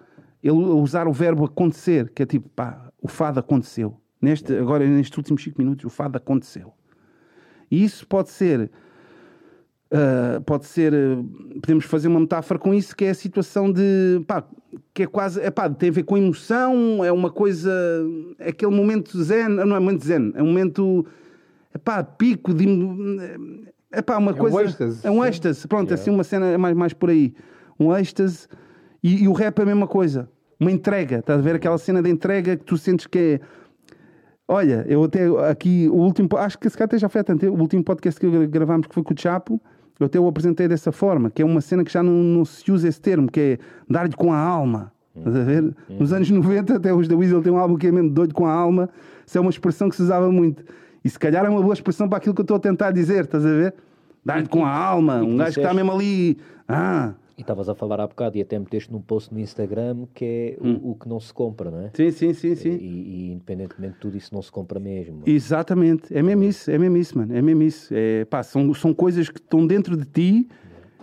ele 0.43 0.53
usar 0.53 1.07
o 1.07 1.13
verbo 1.13 1.45
acontecer, 1.45 2.09
que 2.09 2.23
é 2.23 2.25
tipo, 2.25 2.49
pá, 2.49 2.91
o 3.01 3.07
fado 3.07 3.39
aconteceu. 3.39 4.00
Neste, 4.21 4.53
agora, 4.53 4.85
nestes 4.85 5.17
últimos 5.17 5.43
5 5.43 5.59
minutos, 5.59 5.85
o 5.85 5.89
fado 5.89 6.17
aconteceu. 6.17 6.73
E 7.69 7.83
isso 7.83 8.05
pode 8.07 8.29
ser 8.29 8.69
Uh, 9.91 10.39
pode 10.43 10.67
ser, 10.67 10.93
uh, 10.93 11.21
podemos 11.59 11.83
fazer 11.83 12.07
uma 12.07 12.21
metáfora 12.21 12.57
com 12.57 12.73
isso, 12.73 12.95
que 12.95 13.03
é 13.03 13.09
a 13.09 13.13
situação 13.13 13.69
de, 13.69 14.23
pá, 14.25 14.41
que 14.93 15.03
é 15.03 15.05
quase, 15.05 15.41
é 15.41 15.51
pá, 15.51 15.69
tem 15.69 15.89
a 15.89 15.91
ver 15.91 16.03
com 16.03 16.17
emoção, 16.17 17.03
é 17.03 17.11
uma 17.11 17.29
coisa, 17.29 17.69
é 18.39 18.51
aquele 18.51 18.73
momento 18.73 19.21
zen, 19.21 19.49
não 19.49 19.75
é 19.75 19.79
momento 19.81 20.05
zen, 20.05 20.31
é 20.33 20.41
um 20.41 20.45
momento, 20.45 21.05
é 21.73 21.77
pá, 21.77 22.01
pico 22.05 22.53
de, 22.53 22.65
é 23.91 24.01
pá, 24.01 24.17
uma 24.17 24.31
é 24.31 24.33
coisa, 24.33 24.55
um 24.55 24.61
êxtase, 24.61 25.05
é 25.05 25.11
um 25.11 25.25
êxtase, 25.25 25.67
pronto, 25.67 25.89
yeah. 25.89 26.01
assim 26.01 26.09
uma 26.09 26.23
cena 26.23 26.45
é 26.45 26.57
mais, 26.57 26.73
mais 26.73 26.93
por 26.93 27.09
aí, 27.09 27.33
um 27.77 27.93
êxtase, 27.93 28.47
e, 29.03 29.23
e, 29.23 29.27
o 29.27 29.33
rap 29.33 29.59
é 29.59 29.63
a 29.63 29.65
mesma 29.65 29.87
coisa, 29.87 30.29
uma 30.57 30.71
entrega, 30.71 31.19
estás 31.19 31.37
a 31.37 31.41
ver 31.41 31.55
aquela 31.55 31.77
cena 31.77 32.01
de 32.01 32.09
entrega 32.09 32.55
que 32.55 32.63
tu 32.63 32.77
sentes 32.77 33.07
que 33.07 33.19
é, 33.19 33.39
olha, 34.51 34.85
eu 34.87 35.03
até 35.03 35.25
aqui, 35.49 35.87
o 35.89 35.95
último, 35.95 36.27
acho 36.37 36.59
que 36.59 36.67
esse 36.67 36.77
cara 36.77 36.85
até 36.85 36.97
já 36.97 37.07
foi 37.07 37.23
tanto, 37.23 37.45
o 37.47 37.59
último 37.59 37.83
podcast 37.83 38.19
que 38.19 38.47
gravámos 38.47 38.87
que 38.87 38.93
foi 38.93 39.01
com 39.01 39.13
o 39.13 39.19
Chapo, 39.19 39.59
eu 39.99 40.07
até 40.07 40.19
o 40.19 40.27
apresentei 40.27 40.67
dessa 40.67 40.91
forma, 40.91 41.29
que 41.29 41.41
é 41.41 41.45
uma 41.45 41.61
cena 41.61 41.83
que 41.83 41.91
já 41.91 42.03
não, 42.03 42.11
não 42.11 42.43
se 42.43 42.71
usa 42.71 42.87
esse 42.87 42.99
termo, 42.99 43.31
que 43.31 43.39
é 43.39 43.57
dar-lhe 43.89 44.15
com 44.15 44.33
a 44.33 44.37
alma. 44.37 44.91
Estás 45.15 45.35
a 45.35 45.43
ver? 45.43 45.63
Uhum. 45.63 45.73
Nos 45.99 46.13
anos 46.13 46.29
90, 46.29 46.75
até 46.77 46.93
os 46.93 47.07
da 47.07 47.15
Weasel 47.15 47.41
tem 47.41 47.51
um 47.51 47.57
álbum 47.57 47.77
que 47.77 47.87
é 47.87 47.91
mesmo 47.91 48.09
doido 48.09 48.33
com 48.33 48.45
a 48.45 48.51
alma. 48.51 48.89
Isso 49.25 49.37
é 49.37 49.41
uma 49.41 49.49
expressão 49.49 49.89
que 49.89 49.95
se 49.95 50.01
usava 50.01 50.31
muito. 50.31 50.63
E 51.03 51.09
se 51.09 51.19
calhar 51.19 51.45
é 51.45 51.49
uma 51.49 51.61
boa 51.61 51.73
expressão 51.73 52.07
para 52.07 52.17
aquilo 52.17 52.33
que 52.33 52.41
eu 52.41 52.43
estou 52.43 52.57
a 52.57 52.59
tentar 52.59 52.91
dizer, 52.91 53.25
estás 53.25 53.45
a 53.45 53.49
ver? 53.49 53.73
Dar-lhe 54.23 54.47
com 54.47 54.65
a 54.65 54.73
alma, 54.73 55.21
um 55.21 55.37
gajo 55.37 55.53
que 55.53 55.59
está 55.59 55.73
mesmo 55.73 55.91
ali. 55.91 56.37
Ah, 56.67 57.13
e 57.41 57.43
estavas 57.43 57.67
a 57.67 57.75
falar 57.75 57.99
há 57.99 58.07
bocado 58.07 58.37
e 58.37 58.41
até 58.41 58.57
meteste 58.57 58.91
num 58.91 59.01
post 59.01 59.33
no 59.33 59.39
Instagram 59.39 60.05
que 60.13 60.25
é 60.25 60.57
hum. 60.63 60.79
o, 60.83 60.91
o, 60.91 60.95
que 60.95 61.09
não 61.09 61.19
se 61.19 61.33
compra, 61.33 61.71
não 61.71 61.81
é? 61.81 61.91
Sim, 61.93 62.11
sim, 62.11 62.33
sim, 62.33 62.55
sim. 62.55 62.69
E, 62.69 63.29
e, 63.29 63.31
independentemente 63.31 63.95
de 63.95 63.99
tudo 63.99 64.15
isso 64.15 64.33
não 64.33 64.41
se 64.41 64.51
compra 64.51 64.79
mesmo. 64.79 65.23
Exatamente, 65.25 66.15
é 66.15 66.21
mesmo 66.21 66.43
isso, 66.43 66.69
é 66.69 66.77
mesmo 66.77 66.97
isso, 66.97 67.17
mano, 67.17 67.35
é 67.35 67.41
mesmo 67.41 67.63
isso. 67.63 67.91
É, 67.93 68.25
pá, 68.25 68.43
são, 68.43 68.71
são 68.75 68.93
coisas 68.93 69.27
que 69.27 69.39
estão 69.39 69.65
dentro 69.65 69.97
de 69.97 70.05
ti, 70.05 70.47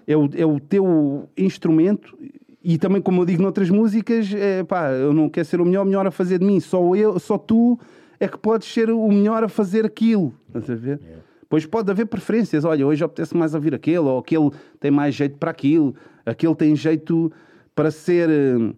é 0.06 0.16
o, 0.16 0.31
é 0.35 0.47
o 0.47 0.60
teu 0.60 1.28
instrumento 1.36 2.16
e 2.62 2.78
também, 2.78 3.02
como 3.02 3.23
eu 3.23 3.27
digo 3.27 3.43
noutras 3.43 3.69
músicas, 3.69 4.32
é, 4.32 4.62
pá, 4.62 4.90
eu 4.93 5.12
não 5.12 5.28
quero 5.28 5.47
ser 5.47 5.60
o 5.60 5.65
melhor, 5.65 5.85
melhor 5.85 6.06
a 6.06 6.10
fazer 6.12 6.39
de 6.39 6.44
mim, 6.44 6.60
só 6.60 6.94
eu, 6.94 7.19
só 7.19 7.36
tu 7.36 7.78
é 8.20 8.28
que 8.28 8.39
podes 8.39 8.73
ser 8.73 8.90
o 8.90 9.09
melhor 9.09 9.43
a 9.43 9.48
fazer 9.48 9.85
aquilo, 9.85 10.32
estás 10.48 10.70
a 10.70 10.74
ver? 10.74 11.01
Yeah. 11.02 11.27
Pois 11.48 11.64
pode 11.64 11.90
haver 11.90 12.06
preferências. 12.06 12.64
Olha, 12.64 12.86
hoje 12.86 13.02
apetece 13.02 13.36
mais 13.36 13.54
ouvir 13.54 13.74
aquele, 13.74 13.98
ou 13.98 14.18
aquele 14.18 14.50
tem 14.78 14.90
mais 14.90 15.14
jeito 15.14 15.38
para 15.38 15.50
aquilo, 15.50 15.94
aquele 16.26 16.54
tem 16.54 16.76
jeito 16.76 17.32
para 17.74 17.90
ser. 17.90 18.28
Uh, 18.28 18.74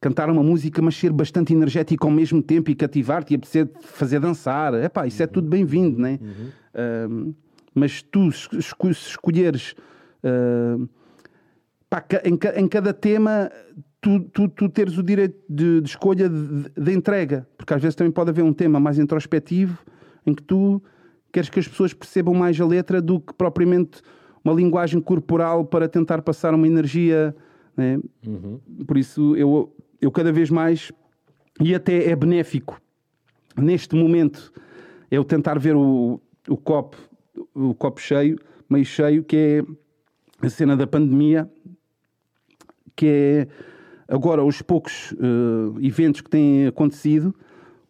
cantar 0.00 0.30
uma 0.30 0.42
música, 0.42 0.80
mas 0.80 0.94
ser 0.94 1.10
bastante 1.10 1.52
energético 1.52 2.06
ao 2.06 2.12
mesmo 2.12 2.40
tempo 2.42 2.70
e 2.70 2.74
cativar-te 2.74 3.32
e 3.32 3.36
apetecer 3.36 3.68
fazer 3.80 4.20
dançar. 4.20 4.74
Epá, 4.74 5.06
isso 5.06 5.22
é 5.22 5.26
tudo 5.26 5.48
bem-vindo, 5.48 5.98
né? 6.00 6.20
Uhum. 6.20 7.30
Uh, 7.30 7.34
mas 7.74 8.02
tu, 8.02 8.30
se 8.30 8.48
escolheres. 8.90 9.74
Uh, 10.22 10.88
pá, 11.90 12.04
em, 12.24 12.38
em, 12.62 12.68
cada 12.68 12.92
tema, 12.92 13.50
tu, 14.00 14.20
tu, 14.20 14.48
tu 14.48 14.68
teres 14.68 14.96
o 14.96 15.02
direito 15.02 15.38
de, 15.48 15.80
de 15.80 15.88
escolha 15.88 16.28
de, 16.28 16.70
de, 16.70 16.92
entrega, 16.92 17.46
porque 17.56 17.74
às 17.74 17.82
vezes 17.82 17.94
também 17.94 18.12
pode 18.12 18.30
haver 18.30 18.42
um 18.42 18.52
tema 18.52 18.78
mais 18.78 18.98
introspectivo 18.98 19.78
em 20.24 20.34
que 20.34 20.42
tu 20.42 20.82
queres 21.36 21.50
que 21.50 21.60
as 21.60 21.68
pessoas 21.68 21.92
percebam 21.92 22.32
mais 22.32 22.58
a 22.58 22.64
letra 22.64 22.98
do 23.02 23.20
que 23.20 23.34
propriamente 23.34 24.00
uma 24.42 24.54
linguagem 24.54 24.98
corporal 25.02 25.66
para 25.66 25.86
tentar 25.86 26.22
passar 26.22 26.54
uma 26.54 26.66
energia. 26.66 27.36
Né? 27.76 27.98
Uhum. 28.26 28.58
Por 28.86 28.96
isso, 28.96 29.36
eu, 29.36 29.70
eu 30.00 30.10
cada 30.10 30.32
vez 30.32 30.48
mais, 30.48 30.90
e 31.60 31.74
até 31.74 32.08
é 32.08 32.16
benéfico 32.16 32.80
neste 33.54 33.94
momento, 33.94 34.50
eu 35.10 35.22
tentar 35.24 35.58
ver 35.58 35.76
o, 35.76 36.18
o 36.48 36.56
copo 36.56 36.96
o 37.54 37.74
copo 37.74 38.00
cheio, 38.00 38.38
meio 38.66 38.86
cheio, 38.86 39.22
que 39.22 39.36
é 39.36 40.46
a 40.46 40.48
cena 40.48 40.74
da 40.74 40.86
pandemia, 40.86 41.50
que 42.94 43.06
é 43.06 43.48
agora 44.08 44.42
os 44.42 44.62
poucos 44.62 45.12
uh, 45.12 45.78
eventos 45.82 46.22
que 46.22 46.30
têm 46.30 46.66
acontecido, 46.66 47.34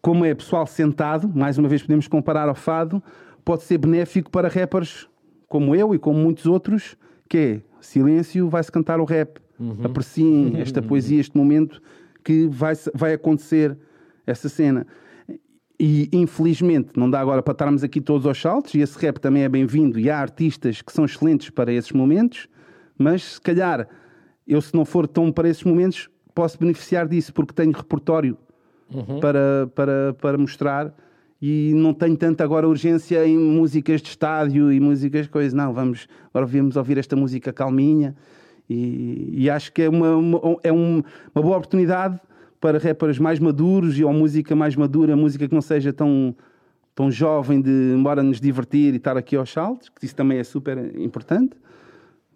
como 0.03 0.25
é 0.25 0.35
pessoal 0.35 0.67
sentado, 0.67 1.29
mais 1.33 1.59
uma 1.59 1.69
vez 1.69 1.81
podemos 1.81 2.09
comparar 2.09 2.49
ao 2.49 2.57
fado, 2.57 3.01
pode 3.47 3.63
ser 3.63 3.79
benéfico 3.79 4.29
para 4.29 4.49
rappers 4.49 5.09
como 5.49 5.73
eu 5.77 5.95
e 5.95 5.99
como 6.01 6.19
muitos 6.19 6.47
outros, 6.47 6.97
que 7.29 7.39
é 7.39 7.61
silêncio, 7.81 8.49
vai-se 8.49 8.73
cantar 8.73 8.99
o 8.99 9.05
rap. 9.05 9.39
Uhum. 9.59 9.77
Apreciem 9.85 10.49
uhum. 10.49 10.57
esta 10.61 10.83
poesia, 10.83 11.21
este 11.21 11.37
momento 11.37 11.81
que 12.25 12.49
vai, 12.49 12.75
vai 12.93 13.13
acontecer 13.13 13.79
essa 14.27 14.49
cena. 14.49 14.85
E 15.79 16.09
infelizmente 16.13 16.91
não 16.97 17.09
dá 17.09 17.21
agora 17.21 17.41
para 17.41 17.53
estarmos 17.53 17.85
aqui 17.85 18.01
todos 18.01 18.27
aos 18.27 18.41
saltos, 18.41 18.75
e 18.75 18.81
esse 18.81 18.99
rap 18.99 19.19
também 19.19 19.45
é 19.45 19.49
bem-vindo, 19.49 20.01
e 20.01 20.11
há 20.11 20.19
artistas 20.19 20.83
que 20.83 20.93
são 20.93 21.05
excelentes 21.05 21.49
para 21.49 21.73
esses 21.73 21.93
momentos, 21.93 22.49
mas 22.99 23.35
se 23.35 23.41
calhar 23.41 23.89
eu, 24.45 24.61
se 24.61 24.75
não 24.75 24.85
for 24.85 25.07
tão 25.07 25.31
para 25.31 25.49
esses 25.49 25.63
momentos, 25.63 26.11
posso 26.35 26.59
beneficiar 26.59 27.07
disso, 27.07 27.33
porque 27.33 27.55
tenho 27.55 27.71
repertório 27.71 28.37
uhum. 28.93 29.21
para, 29.21 29.71
para, 29.73 30.15
para 30.15 30.37
mostrar 30.37 30.93
e 31.41 31.73
não 31.75 31.93
tenho 31.93 32.17
tanta 32.17 32.43
agora 32.43 32.69
urgência 32.69 33.27
em 33.27 33.37
músicas 33.37 34.01
de 34.01 34.09
estádio 34.09 34.73
e 34.73 34.81
músicas 34.81 35.27
coisas. 35.27 35.53
Não, 35.53 35.73
vamos, 35.73 36.09
agora 36.33 36.47
vamos 36.47 36.77
ouvir 36.77 36.99
esta 36.99 37.15
música 37.15 37.53
calminha 37.53 38.15
e, 38.69 39.31
e 39.33 39.51
acho 39.51 39.73
que 39.73 39.83
é 39.83 39.89
uma, 39.89 40.17
uma, 40.17 40.57
é 40.63 40.73
uma 40.73 41.03
boa 41.35 41.57
oportunidade 41.57 42.19
para 42.61 42.79
rappers 42.79 43.19
mais 43.19 43.39
maduros 43.39 43.99
e 43.99 44.05
ou 44.05 44.13
música 44.13 44.57
mais 44.57 44.75
madura, 44.75 45.15
música 45.15 45.47
que 45.47 45.55
não 45.55 45.61
seja 45.61 45.93
tão, 45.93 46.35
tão 46.95 47.11
jovem 47.11 47.61
de 47.61 47.95
embora 47.97 48.23
nos 48.23 48.41
divertir 48.41 48.95
e 48.95 48.97
estar 48.97 49.17
aqui 49.17 49.37
aos 49.37 49.53
saltos, 49.53 49.89
que 49.89 50.05
isso 50.05 50.17
também 50.17 50.39
é 50.39 50.45
super 50.45 50.79
importante 50.99 51.57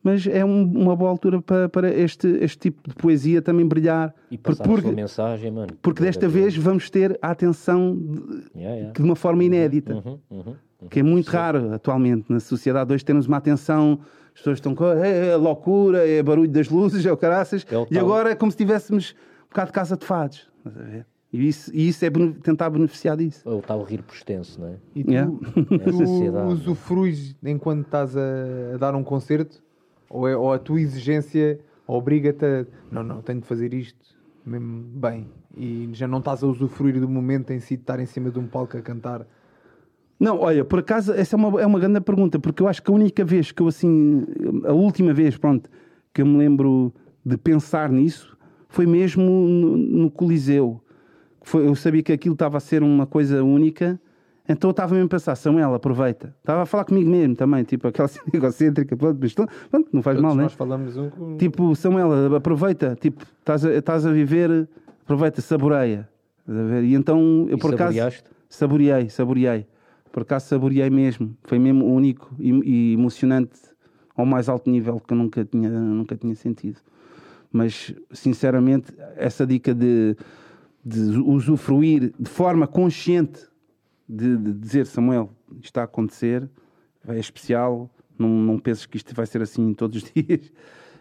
mas 0.03 0.27
é 0.27 0.45
um, 0.45 0.63
uma 0.63 0.97
boa 0.97 1.11
altura 1.11 1.43
para, 1.43 1.69
para 1.69 1.91
este, 1.91 2.27
este 2.27 2.59
tipo 2.59 2.89
de 2.89 2.95
poesia 2.95 3.43
também 3.43 3.67
brilhar. 3.67 4.15
E 4.31 4.39
passar 4.39 4.65
porque, 4.65 4.89
a 4.89 4.93
mensagem, 4.93 5.51
mano. 5.51 5.69
Porque 5.83 6.03
desta 6.03 6.29
vez 6.29 6.57
vamos 6.57 6.89
ter 6.89 7.19
a 7.21 7.31
atenção 7.31 7.97
de, 7.97 8.21
yeah, 8.57 8.77
yeah. 8.77 8.93
de 8.93 9.03
uma 9.03 9.15
forma 9.15 9.45
inédita, 9.45 9.95
uhum, 9.95 10.19
uhum, 10.31 10.43
uhum. 10.81 10.89
que 10.89 11.01
é 11.01 11.03
muito 11.03 11.31
Sim. 11.31 11.37
raro 11.37 11.75
atualmente 11.75 12.33
na 12.33 12.41
sociedade 12.41 12.93
hoje 12.93 13.05
termos 13.05 13.27
uma 13.27 13.37
atenção, 13.37 14.01
as 14.33 14.41
pessoas 14.41 14.57
estão 14.57 14.75
com 14.75 14.87
é, 14.87 15.29
é 15.29 15.37
loucura, 15.37 16.09
é 16.09 16.23
barulho 16.23 16.51
das 16.51 16.69
luzes, 16.69 17.05
é 17.05 17.13
o 17.13 17.17
caraças, 17.17 17.67
é 17.71 17.77
o 17.77 17.87
e 17.91 17.99
agora 17.99 18.31
é 18.31 18.35
como 18.35 18.51
se 18.51 18.57
tivéssemos 18.57 19.15
um 19.45 19.49
bocado 19.51 19.67
de 19.67 19.73
casa 19.73 19.97
de 19.97 20.07
fados. 20.07 20.49
E 21.33 21.47
isso, 21.47 21.71
e 21.73 21.89
isso 21.89 22.05
é 22.05 22.11
tentar 22.43 22.71
beneficiar 22.71 23.17
disso. 23.17 23.49
Ou 23.49 23.61
está 23.61 23.77
o 23.77 23.85
rir 23.85 24.03
por 24.03 24.15
extenso, 24.15 24.61
não 24.61 24.67
é? 24.67 24.75
E 24.97 25.05
tu, 25.05 25.11
yeah. 25.13 25.31
tu 25.31 26.49
usufruis 26.51 27.37
enquanto 27.45 27.85
estás 27.85 28.17
a, 28.17 28.75
a 28.75 28.77
dar 28.79 28.97
um 28.97 29.05
concerto 29.05 29.63
ou, 30.11 30.29
é, 30.29 30.37
ou 30.37 30.53
a 30.53 30.59
tua 30.59 30.81
exigência 30.81 31.61
obriga-te 31.87 32.45
a. 32.45 32.67
Não, 32.91 33.05
não, 33.05 33.23
tenho 33.23 33.41
de 33.41 33.47
fazer 33.47 33.73
isto 33.73 33.99
mesmo 34.45 34.83
bem. 34.83 35.29
E 35.57 35.89
já 35.93 36.09
não 36.09 36.19
estás 36.19 36.43
a 36.43 36.47
usufruir 36.47 36.99
do 37.01 37.09
momento 37.09 37.53
em 37.53 37.61
si 37.61 37.77
de 37.77 37.83
estar 37.83 38.01
em 38.01 38.07
cima 38.07 38.31
de 38.31 38.39
um 38.39 38.47
palco 38.47 38.77
a 38.77 38.83
cantar. 38.83 39.27
Não, 40.19 40.39
olha, 40.41 40.65
por 40.65 40.81
acaso, 40.81 41.13
essa 41.13 41.35
é 41.35 41.39
uma, 41.39 41.61
é 41.63 41.67
uma 41.67 41.79
grande 41.79 42.01
pergunta, 42.01 42.39
porque 42.39 42.63
eu 42.63 42.69
acho 42.69 42.83
que 42.83 42.91
a 42.91 42.95
única 42.95 43.25
vez 43.25 43.53
que 43.53 43.63
eu, 43.63 43.69
assim, 43.69 44.27
a 44.67 44.73
última 44.73 45.15
vez, 45.15 45.39
pronto, 45.39 45.71
que 46.13 46.21
eu 46.21 46.27
me 46.27 46.37
lembro 46.37 46.93
de 47.25 47.39
pensar 47.39 47.91
nisso 47.91 48.37
foi 48.69 48.87
mesmo 48.87 49.23
no, 49.23 49.77
no 49.77 50.11
Coliseu. 50.11 50.83
Foi, 51.43 51.67
eu 51.67 51.75
sabia 51.75 52.03
que 52.03 52.13
aquilo 52.13 52.35
estava 52.35 52.59
a 52.59 52.61
ser 52.61 52.83
uma 52.83 53.07
coisa 53.07 53.43
única 53.43 53.99
então 54.51 54.69
eu 54.69 54.73
estava 54.73 54.95
mesmo 54.95 55.07
a 55.07 55.09
pensar, 55.09 55.37
Samuel, 55.37 55.75
aproveita. 55.75 56.35
Estava 56.41 56.63
a 56.63 56.67
falar 56.67 56.85
comigo 56.85 57.09
mesmo 57.09 57.37
também, 57.37 57.63
tipo 57.63 57.87
aquela 57.87 58.09
cena 58.09 58.25
egocêntrica, 58.35 58.97
pronto, 58.97 59.19
pronto, 59.71 59.89
não 59.93 60.03
faz 60.03 60.17
Todos 60.17 60.23
mal, 60.23 60.35
né? 60.35 60.43
Nós 60.45 60.53
falamos 60.55 60.97
um 60.97 61.11
com... 61.11 61.37
Tipo, 61.37 61.75
Samuel, 61.77 62.35
aproveita, 62.35 62.97
tipo, 63.01 63.25
estás 63.39 63.65
a, 63.65 63.73
estás 63.73 64.07
a 64.07 64.13
viver, 64.13 64.69
aproveita, 65.03 65.41
saboreia. 65.41 66.09
E 66.83 66.95
então 66.95 67.47
eu 67.49 67.57
e 67.57 67.61
por 67.61 67.75
acaso. 67.75 68.23
Saboreei, 68.49 69.09
saboreei. 69.09 69.67
Por 70.11 70.23
acaso 70.23 70.49
saboreei 70.49 70.91
mesmo. 70.91 71.37
Foi 71.45 71.59
mesmo 71.59 71.87
único 71.87 72.35
e, 72.39 72.51
e 72.51 72.95
emocionante 72.95 73.57
ao 74.17 74.27
mais 74.27 74.49
alto 74.49 74.69
nível 74.69 75.01
que 75.01 75.13
eu 75.13 75.17
nunca 75.17 75.45
tinha, 75.45 75.71
nunca 75.71 76.17
tinha 76.17 76.35
sentido. 76.35 76.79
Mas, 77.53 77.95
sinceramente, 78.13 78.93
essa 79.17 79.47
dica 79.47 79.73
de, 79.73 80.17
de 80.85 81.01
usufruir 81.21 82.13
de 82.19 82.29
forma 82.29 82.67
consciente 82.67 83.50
de, 84.11 84.37
de 84.37 84.53
dizer, 84.55 84.87
Samuel, 84.87 85.31
isto 85.53 85.65
está 85.67 85.83
a 85.83 85.85
acontecer, 85.85 86.49
é 87.07 87.19
especial, 87.19 87.89
não, 88.19 88.29
não 88.29 88.59
penses 88.59 88.85
que 88.85 88.97
isto 88.97 89.15
vai 89.15 89.27
ser 89.27 89.41
assim 89.41 89.73
todos 89.73 90.03
os 90.03 90.11
dias, 90.13 90.53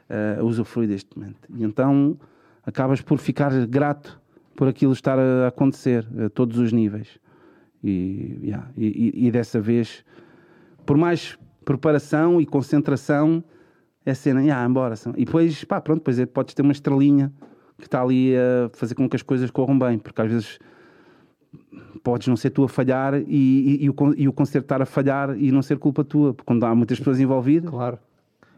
uh, 0.09 0.45
usufrui 0.45 0.85
deste 0.85 1.17
momento. 1.17 1.47
E 1.55 1.63
então 1.63 2.17
acabas 2.63 3.01
por 3.01 3.17
ficar 3.17 3.51
grato 3.65 4.21
por 4.55 4.67
aquilo 4.67 4.93
estar 4.93 5.17
a 5.17 5.47
acontecer 5.47 6.05
a 6.23 6.29
todos 6.29 6.57
os 6.59 6.71
níveis. 6.71 7.19
E, 7.83 8.39
yeah, 8.43 8.69
e, 8.77 9.27
e, 9.27 9.31
dessa 9.31 9.59
vez, 9.59 10.03
por 10.85 10.97
mais 10.97 11.37
preparação 11.63 12.41
e 12.41 12.45
concentração, 12.45 13.41
é 14.05 14.13
cena, 14.13 14.43
yeah, 14.43 14.67
embora. 14.67 14.95
E 15.15 15.23
depois, 15.23 15.63
pá, 15.63 15.79
pronto, 15.79 15.99
depois 15.99 16.19
é, 16.19 16.25
podes 16.25 16.53
ter 16.53 16.61
uma 16.61 16.73
estrelinha 16.73 17.31
que 17.77 17.85
está 17.85 18.01
ali 18.01 18.35
a 18.35 18.69
fazer 18.73 18.95
com 18.95 19.07
que 19.07 19.15
as 19.15 19.21
coisas 19.21 19.49
corram 19.49 19.79
bem, 19.79 19.97
porque 19.97 20.21
às 20.21 20.29
vezes 20.29 20.59
podes 22.03 22.27
não 22.27 22.35
ser 22.35 22.49
tu 22.51 22.63
a 22.63 22.69
falhar 22.69 23.15
e, 23.15 23.23
e, 23.27 23.85
e, 23.85 23.89
o, 23.89 23.95
e 24.17 24.27
o 24.27 24.33
concerto 24.33 24.65
estar 24.65 24.81
a 24.81 24.85
falhar 24.85 25.37
e 25.37 25.51
não 25.51 25.61
ser 25.61 25.77
culpa 25.77 26.03
tua, 26.03 26.33
porque 26.33 26.45
quando 26.45 26.65
há 26.65 26.73
muitas 26.73 26.97
pessoas 26.99 27.19
envolvidas. 27.19 27.69
Claro. 27.69 27.99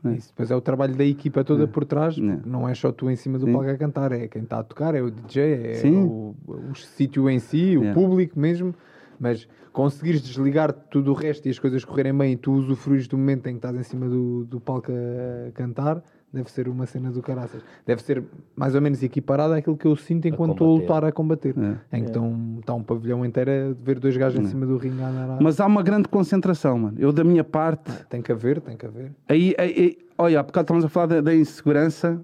É. 0.03 0.13
Isso, 0.13 0.29
depois 0.29 0.49
é 0.49 0.55
o 0.55 0.61
trabalho 0.61 0.95
da 0.95 1.05
equipa 1.05 1.43
toda 1.43 1.65
é. 1.65 1.67
por 1.67 1.85
trás, 1.85 2.17
é. 2.17 2.21
não 2.45 2.67
é 2.67 2.73
só 2.73 2.91
tu 2.91 3.09
em 3.09 3.15
cima 3.15 3.37
do 3.37 3.45
Sim. 3.45 3.53
palco 3.53 3.69
a 3.69 3.77
cantar, 3.77 4.11
é 4.11 4.27
quem 4.27 4.41
está 4.41 4.59
a 4.59 4.63
tocar, 4.63 4.95
é 4.95 5.01
o 5.01 5.11
DJ, 5.11 5.43
é 5.43 5.87
o, 5.87 6.35
o, 6.47 6.75
sítio 6.75 7.29
em 7.29 7.37
si, 7.37 7.77
o 7.77 7.83
é. 7.83 7.93
público 7.93 8.39
mesmo, 8.39 8.73
mas 9.19 9.47
conseguires 9.71 10.21
desligar 10.21 10.73
tudo 10.73 11.11
o 11.11 11.13
resto 11.13 11.47
e 11.47 11.51
as 11.51 11.59
coisas 11.59 11.85
correrem 11.85 12.17
bem 12.17 12.33
e 12.33 12.35
tu 12.35 12.51
usufruis 12.51 13.07
do 13.07 13.17
momento 13.17 13.47
em 13.47 13.51
que 13.51 13.57
estás 13.59 13.75
em 13.75 13.83
cima 13.83 14.09
do, 14.09 14.43
do 14.45 14.59
palco 14.59 14.91
a 14.91 15.51
cantar, 15.51 16.03
deve 16.33 16.49
ser 16.49 16.67
uma 16.69 16.85
cena 16.85 17.11
do 17.11 17.21
caraças. 17.21 17.61
Deve 17.85 18.01
ser 18.01 18.23
mais 18.55 18.73
ou 18.73 18.81
menos 18.81 19.03
equiparada 19.03 19.57
àquilo 19.57 19.75
que 19.75 19.85
eu 19.85 19.95
sinto 19.95 20.27
enquanto 20.27 20.53
estou 20.53 20.77
a 20.77 20.79
lutar 20.79 21.05
a 21.05 21.11
combater. 21.11 21.53
É. 21.57 21.97
Em 21.97 22.03
que 22.03 22.09
está 22.09 22.19
é. 22.19 22.75
um 22.75 22.83
pavilhão 22.83 23.25
inteiro 23.25 23.51
a 23.51 23.83
ver 23.83 23.99
dois 23.99 24.15
gajos 24.15 24.39
é. 24.39 24.43
em 24.43 24.45
cima 24.45 24.65
do 24.65 24.77
ringue 24.77 25.01
a 25.01 25.09
andar. 25.09 25.41
Mas 25.41 25.59
há 25.59 25.65
uma 25.65 25.83
grande 25.83 26.07
concentração, 26.07 26.77
mano. 26.77 26.97
Eu, 26.99 27.11
da 27.11 27.23
minha 27.23 27.43
parte. 27.43 27.91
Tem 28.09 28.21
que 28.21 28.31
haver, 28.31 28.61
tem 28.61 28.77
que 28.77 28.85
haver. 28.85 29.11
Aí, 29.27 29.53
aí, 29.57 29.73
aí 29.77 29.97
olha, 30.17 30.39
há 30.39 30.43
bocado 30.43 30.65
estamos 30.65 30.85
a 30.85 30.89
falar 30.89 31.07
da, 31.07 31.21
da, 31.21 31.35
insegurança. 31.35 32.23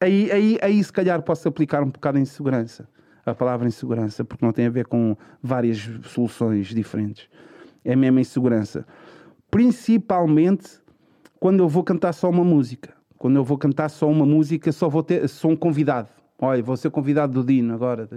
Aí, 0.00 0.30
aí, 0.30 0.58
aí, 0.62 0.84
se 0.84 0.92
calhar, 0.92 1.20
posso 1.22 1.48
aplicar 1.48 1.82
um 1.82 1.90
bocado 1.90 2.18
a 2.18 2.20
insegurança. 2.20 2.88
A 3.26 3.34
palavra 3.34 3.66
insegurança, 3.66 4.24
porque 4.24 4.44
não 4.44 4.52
tem 4.52 4.66
a 4.66 4.70
ver 4.70 4.86
com 4.86 5.16
várias 5.42 5.78
soluções 6.04 6.68
diferentes. 6.68 7.28
É 7.84 7.94
mesmo 7.96 8.20
insegurança. 8.20 8.86
Principalmente 9.50 10.80
quando 11.38 11.60
eu 11.60 11.68
vou 11.68 11.84
cantar 11.84 12.12
só 12.12 12.30
uma 12.30 12.44
música 12.44 12.97
quando 13.18 13.36
eu 13.36 13.44
vou 13.44 13.58
cantar 13.58 13.88
só 13.88 14.08
uma 14.08 14.24
música, 14.24 14.70
só 14.70 14.88
vou 14.88 15.02
ter, 15.02 15.28
sou 15.28 15.50
um 15.50 15.56
convidado. 15.56 16.08
Olha, 16.38 16.62
vou 16.62 16.76
ser 16.76 16.88
convidado 16.90 17.32
do 17.32 17.44
Dino 17.44 17.74
agora. 17.74 18.08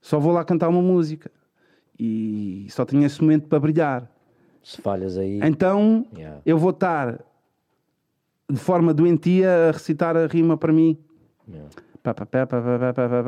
Só 0.00 0.18
vou 0.18 0.32
lá 0.32 0.44
cantar 0.44 0.68
uma 0.68 0.82
música. 0.82 1.30
E 1.98 2.66
só 2.70 2.84
tenho 2.84 3.04
esse 3.04 3.20
momento 3.22 3.46
para 3.46 3.60
brilhar. 3.60 4.10
Se 4.62 4.82
falhas 4.82 5.16
aí. 5.16 5.40
Então 5.42 6.04
yeah. 6.16 6.40
eu 6.44 6.58
vou 6.58 6.70
estar 6.70 7.20
de 8.50 8.58
forma 8.58 8.92
doentia 8.92 9.68
a 9.68 9.70
recitar 9.70 10.16
a 10.16 10.26
rima 10.26 10.56
para 10.56 10.72
mim. 10.72 10.98
Yeah. 11.48 11.70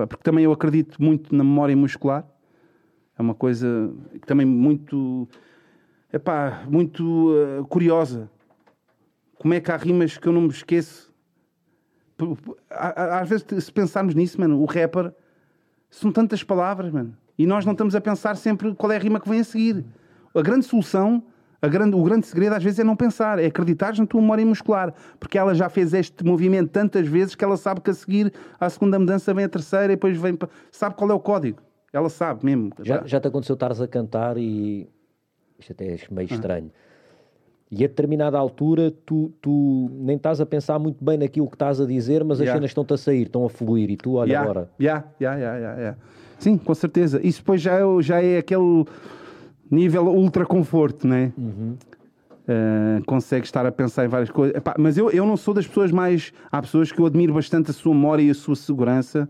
Porque 0.09 0.22
também 0.22 0.44
eu 0.44 0.52
acredito 0.52 1.01
muito 1.01 1.35
na 1.35 1.44
memória 1.44 1.77
muscular. 1.77 2.27
É 3.16 3.22
uma 3.22 3.35
coisa 3.35 3.93
que 4.12 4.27
também 4.27 4.47
muito, 4.47 5.28
epá, 6.12 6.64
muito 6.66 7.31
uh, 7.31 7.64
curiosa 7.66 8.28
como 9.40 9.54
é 9.54 9.60
que 9.60 9.72
há 9.72 9.76
rimas 9.78 10.18
que 10.18 10.26
eu 10.26 10.32
não 10.34 10.42
me 10.42 10.48
esqueço? 10.50 11.10
Às 12.68 13.26
vezes, 13.26 13.46
se 13.64 13.72
pensarmos 13.72 14.14
nisso, 14.14 14.38
mano, 14.38 14.60
o 14.60 14.66
rapper 14.66 15.14
são 15.88 16.12
tantas 16.12 16.44
palavras, 16.44 16.92
mano. 16.92 17.16
E 17.38 17.46
nós 17.46 17.64
não 17.64 17.72
estamos 17.72 17.94
a 17.94 18.02
pensar 18.02 18.36
sempre 18.36 18.74
qual 18.74 18.92
é 18.92 18.96
a 18.96 18.98
rima 18.98 19.18
que 19.18 19.26
vem 19.26 19.40
a 19.40 19.44
seguir. 19.44 19.82
A 20.34 20.42
grande 20.42 20.66
solução, 20.66 21.22
a 21.62 21.66
grande, 21.68 21.96
o 21.96 22.04
grande 22.04 22.26
segredo 22.26 22.54
às 22.54 22.62
vezes 22.62 22.80
é 22.80 22.84
não 22.84 22.94
pensar, 22.94 23.38
é 23.38 23.46
acreditar 23.46 23.96
na 23.96 24.04
tua 24.04 24.20
memória 24.20 24.44
muscular. 24.44 24.92
Porque 25.18 25.38
ela 25.38 25.54
já 25.54 25.70
fez 25.70 25.94
este 25.94 26.22
movimento 26.22 26.68
tantas 26.68 27.08
vezes 27.08 27.34
que 27.34 27.42
ela 27.42 27.56
sabe 27.56 27.80
que 27.80 27.88
a 27.88 27.94
seguir 27.94 28.30
à 28.60 28.68
segunda 28.68 28.98
mudança 28.98 29.32
vem 29.32 29.46
a 29.46 29.48
terceira 29.48 29.86
e 29.86 29.96
depois 29.96 30.18
vem. 30.18 30.38
Sabe 30.70 30.96
qual 30.96 31.10
é 31.10 31.14
o 31.14 31.20
código. 31.20 31.62
Ela 31.90 32.10
sabe 32.10 32.44
mesmo. 32.44 32.72
Já, 32.82 33.06
já 33.06 33.18
te 33.18 33.28
aconteceu 33.28 33.54
estares 33.54 33.80
a 33.80 33.88
cantar 33.88 34.36
e. 34.36 34.86
Isto 35.58 35.72
até 35.72 35.94
é 35.94 35.98
meio 36.10 36.28
ah. 36.30 36.34
estranho. 36.34 36.70
E 37.70 37.84
a 37.84 37.86
determinada 37.86 38.36
altura 38.36 38.92
tu, 39.06 39.32
tu 39.40 39.90
nem 39.92 40.16
estás 40.16 40.40
a 40.40 40.47
pensar 40.47 40.78
muito 40.78 41.05
bem 41.05 41.16
naquilo 41.16 41.47
que 41.47 41.55
estás 41.55 41.80
a 41.80 41.86
dizer, 41.86 42.24
mas 42.24 42.40
as 42.40 42.40
yeah. 42.40 42.59
cenas 42.59 42.70
estão-te 42.70 42.92
a 42.94 42.97
sair, 42.97 43.22
estão 43.22 43.44
a 43.44 43.48
fluir 43.48 43.90
e 43.90 43.97
tu, 43.97 44.14
olha 44.14 44.30
yeah. 44.30 44.51
agora. 44.51 44.70
Yeah. 44.80 45.05
Yeah, 45.20 45.38
yeah, 45.38 45.59
yeah, 45.59 45.80
yeah. 45.80 45.98
Sim, 46.38 46.59
com 46.59 46.74
certeza. 46.74 47.20
Isso 47.22 47.40
depois 47.40 47.60
já 47.60 47.74
é, 47.74 48.02
já 48.02 48.20
é 48.20 48.38
aquele 48.38 48.84
nível 49.70 50.09
ultra 50.09 50.44
conforto, 50.44 51.06
né? 51.06 51.32
Uhum. 51.38 51.76
Uh, 52.40 53.05
consegue 53.06 53.47
estar 53.47 53.64
a 53.64 53.70
pensar 53.70 54.05
em 54.05 54.09
várias 54.09 54.30
coisas. 54.30 54.56
Epá, 54.56 54.74
mas 54.76 54.98
eu, 54.98 55.09
eu 55.10 55.24
não 55.24 55.36
sou 55.36 55.55
das 55.55 55.66
pessoas 55.66 55.92
mais. 55.92 56.32
Há 56.51 56.60
pessoas 56.60 56.90
que 56.90 56.98
eu 56.98 57.06
admiro 57.06 57.34
bastante 57.34 57.70
a 57.70 57.74
sua 57.74 57.94
memória 57.94 58.22
e 58.22 58.30
a 58.30 58.34
sua 58.34 58.56
segurança 58.56 59.28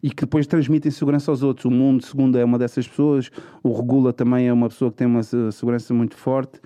e 0.00 0.10
que 0.10 0.24
depois 0.24 0.46
transmitem 0.46 0.92
segurança 0.92 1.30
aos 1.32 1.42
outros. 1.42 1.64
O 1.64 1.70
Mundo, 1.70 2.04
segundo, 2.04 2.38
é 2.38 2.44
uma 2.44 2.58
dessas 2.58 2.86
pessoas. 2.86 3.30
O 3.64 3.72
Regula 3.72 4.12
também 4.12 4.46
é 4.46 4.52
uma 4.52 4.68
pessoa 4.68 4.92
que 4.92 4.98
tem 4.98 5.06
uma 5.06 5.22
segurança 5.22 5.92
muito 5.92 6.14
forte. 6.14 6.60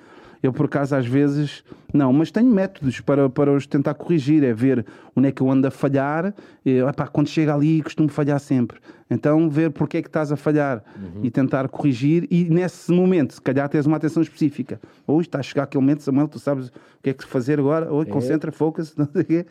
Eu, 0.44 0.52
por 0.52 0.66
acaso, 0.66 0.94
às 0.94 1.06
vezes, 1.06 1.64
não, 1.90 2.12
mas 2.12 2.30
tenho 2.30 2.52
métodos 2.52 3.00
para, 3.00 3.30
para 3.30 3.50
os 3.50 3.66
tentar 3.66 3.94
corrigir. 3.94 4.44
É 4.44 4.52
ver 4.52 4.84
onde 5.16 5.28
é 5.28 5.32
que 5.32 5.40
eu 5.40 5.50
ando 5.50 5.66
a 5.66 5.70
falhar. 5.70 6.34
E, 6.66 6.80
epá, 6.80 7.06
quando 7.06 7.28
chega 7.28 7.54
ali, 7.54 7.80
costumo 7.82 8.10
falhar 8.10 8.38
sempre. 8.38 8.78
Então, 9.10 9.48
ver 9.48 9.70
porque 9.70 9.96
é 9.96 10.02
que 10.02 10.08
estás 10.08 10.30
a 10.30 10.36
falhar 10.36 10.84
uhum. 10.96 11.20
e 11.22 11.30
tentar 11.30 11.66
corrigir. 11.70 12.28
E 12.30 12.44
nesse 12.44 12.92
momento, 12.92 13.32
se 13.32 13.40
calhar, 13.40 13.70
tens 13.70 13.86
uma 13.86 13.96
atenção 13.96 14.22
específica. 14.22 14.78
Hoje 15.06 15.28
está 15.28 15.38
a 15.38 15.42
chegar 15.42 15.62
aquele 15.62 15.80
momento, 15.82 16.02
Samuel, 16.02 16.28
tu 16.28 16.38
sabes 16.38 16.68
o 16.68 16.72
que 17.02 17.08
é 17.08 17.14
que 17.14 17.24
fazer 17.24 17.58
agora. 17.58 17.90
Hoje, 17.90 18.10
é. 18.10 18.12
concentra, 18.12 18.52
focus, 18.52 18.94
não 18.98 19.08
sei 19.10 19.22
o 19.22 19.24
quê. 19.24 19.46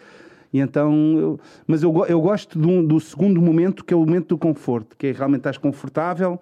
E 0.53 0.59
então, 0.59 0.93
eu, 1.17 1.39
mas 1.65 1.81
eu, 1.81 2.05
eu 2.05 2.21
gosto 2.21 2.59
do, 2.59 2.85
do 2.85 2.99
segundo 2.99 3.41
momento, 3.41 3.83
que 3.83 3.95
é 3.95 3.97
o 3.97 4.01
momento 4.01 4.27
do 4.27 4.37
conforto, 4.37 4.95
que 4.95 5.07
é 5.07 5.11
realmente 5.11 5.39
estás 5.39 5.57
confortável 5.57 6.39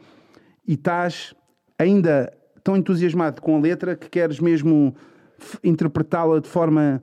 e 0.67 0.73
estás 0.73 1.33
ainda 1.79 2.29
tão 2.63 2.75
entusiasmado 2.77 3.41
com 3.41 3.55
a 3.57 3.59
letra 3.59 3.95
que 3.95 4.09
queres 4.09 4.39
mesmo 4.39 4.95
interpretá-la 5.63 6.39
de 6.39 6.47
forma 6.47 7.01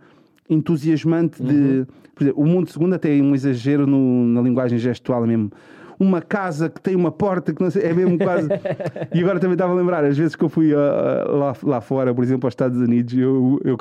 entusiasmante 0.49 1.43
de... 1.43 1.55
Uhum. 1.55 1.87
Por 2.15 2.25
exemplo, 2.25 2.43
o 2.43 2.47
mundo 2.47 2.69
segundo 2.71 2.95
até 2.95 3.17
é 3.17 3.23
um 3.23 3.33
exagero 3.33 3.87
no, 3.87 4.27
na 4.27 4.41
linguagem 4.41 4.77
gestual 4.77 5.25
mesmo. 5.25 5.53
Uma 6.01 6.21
casa 6.21 6.69
que 6.69 6.81
tem 6.81 6.97
uma 6.97 7.13
porta 7.13 7.53
que 7.53 7.63
não 7.63 7.71
sei, 7.71 7.85
é 7.85 7.95
mesmo 7.95 8.19
quase. 8.19 8.49
e 9.15 9.21
agora 9.21 9.39
também 9.39 9.55
estava 9.55 9.73
a 9.73 9.77
lembrar, 9.77 10.05
às 10.05 10.17
vezes 10.17 10.35
que 10.35 10.45
eu 10.45 10.49
fui 10.49 10.73
uh, 10.73 11.37
lá, 11.37 11.57
lá 11.63 11.81
fora, 11.81 12.13
por 12.13 12.25
exemplo, 12.25 12.47
aos 12.47 12.53
Estados 12.53 12.79
Unidos, 12.79 13.15
eu, 13.17 13.61
eu 13.65 13.77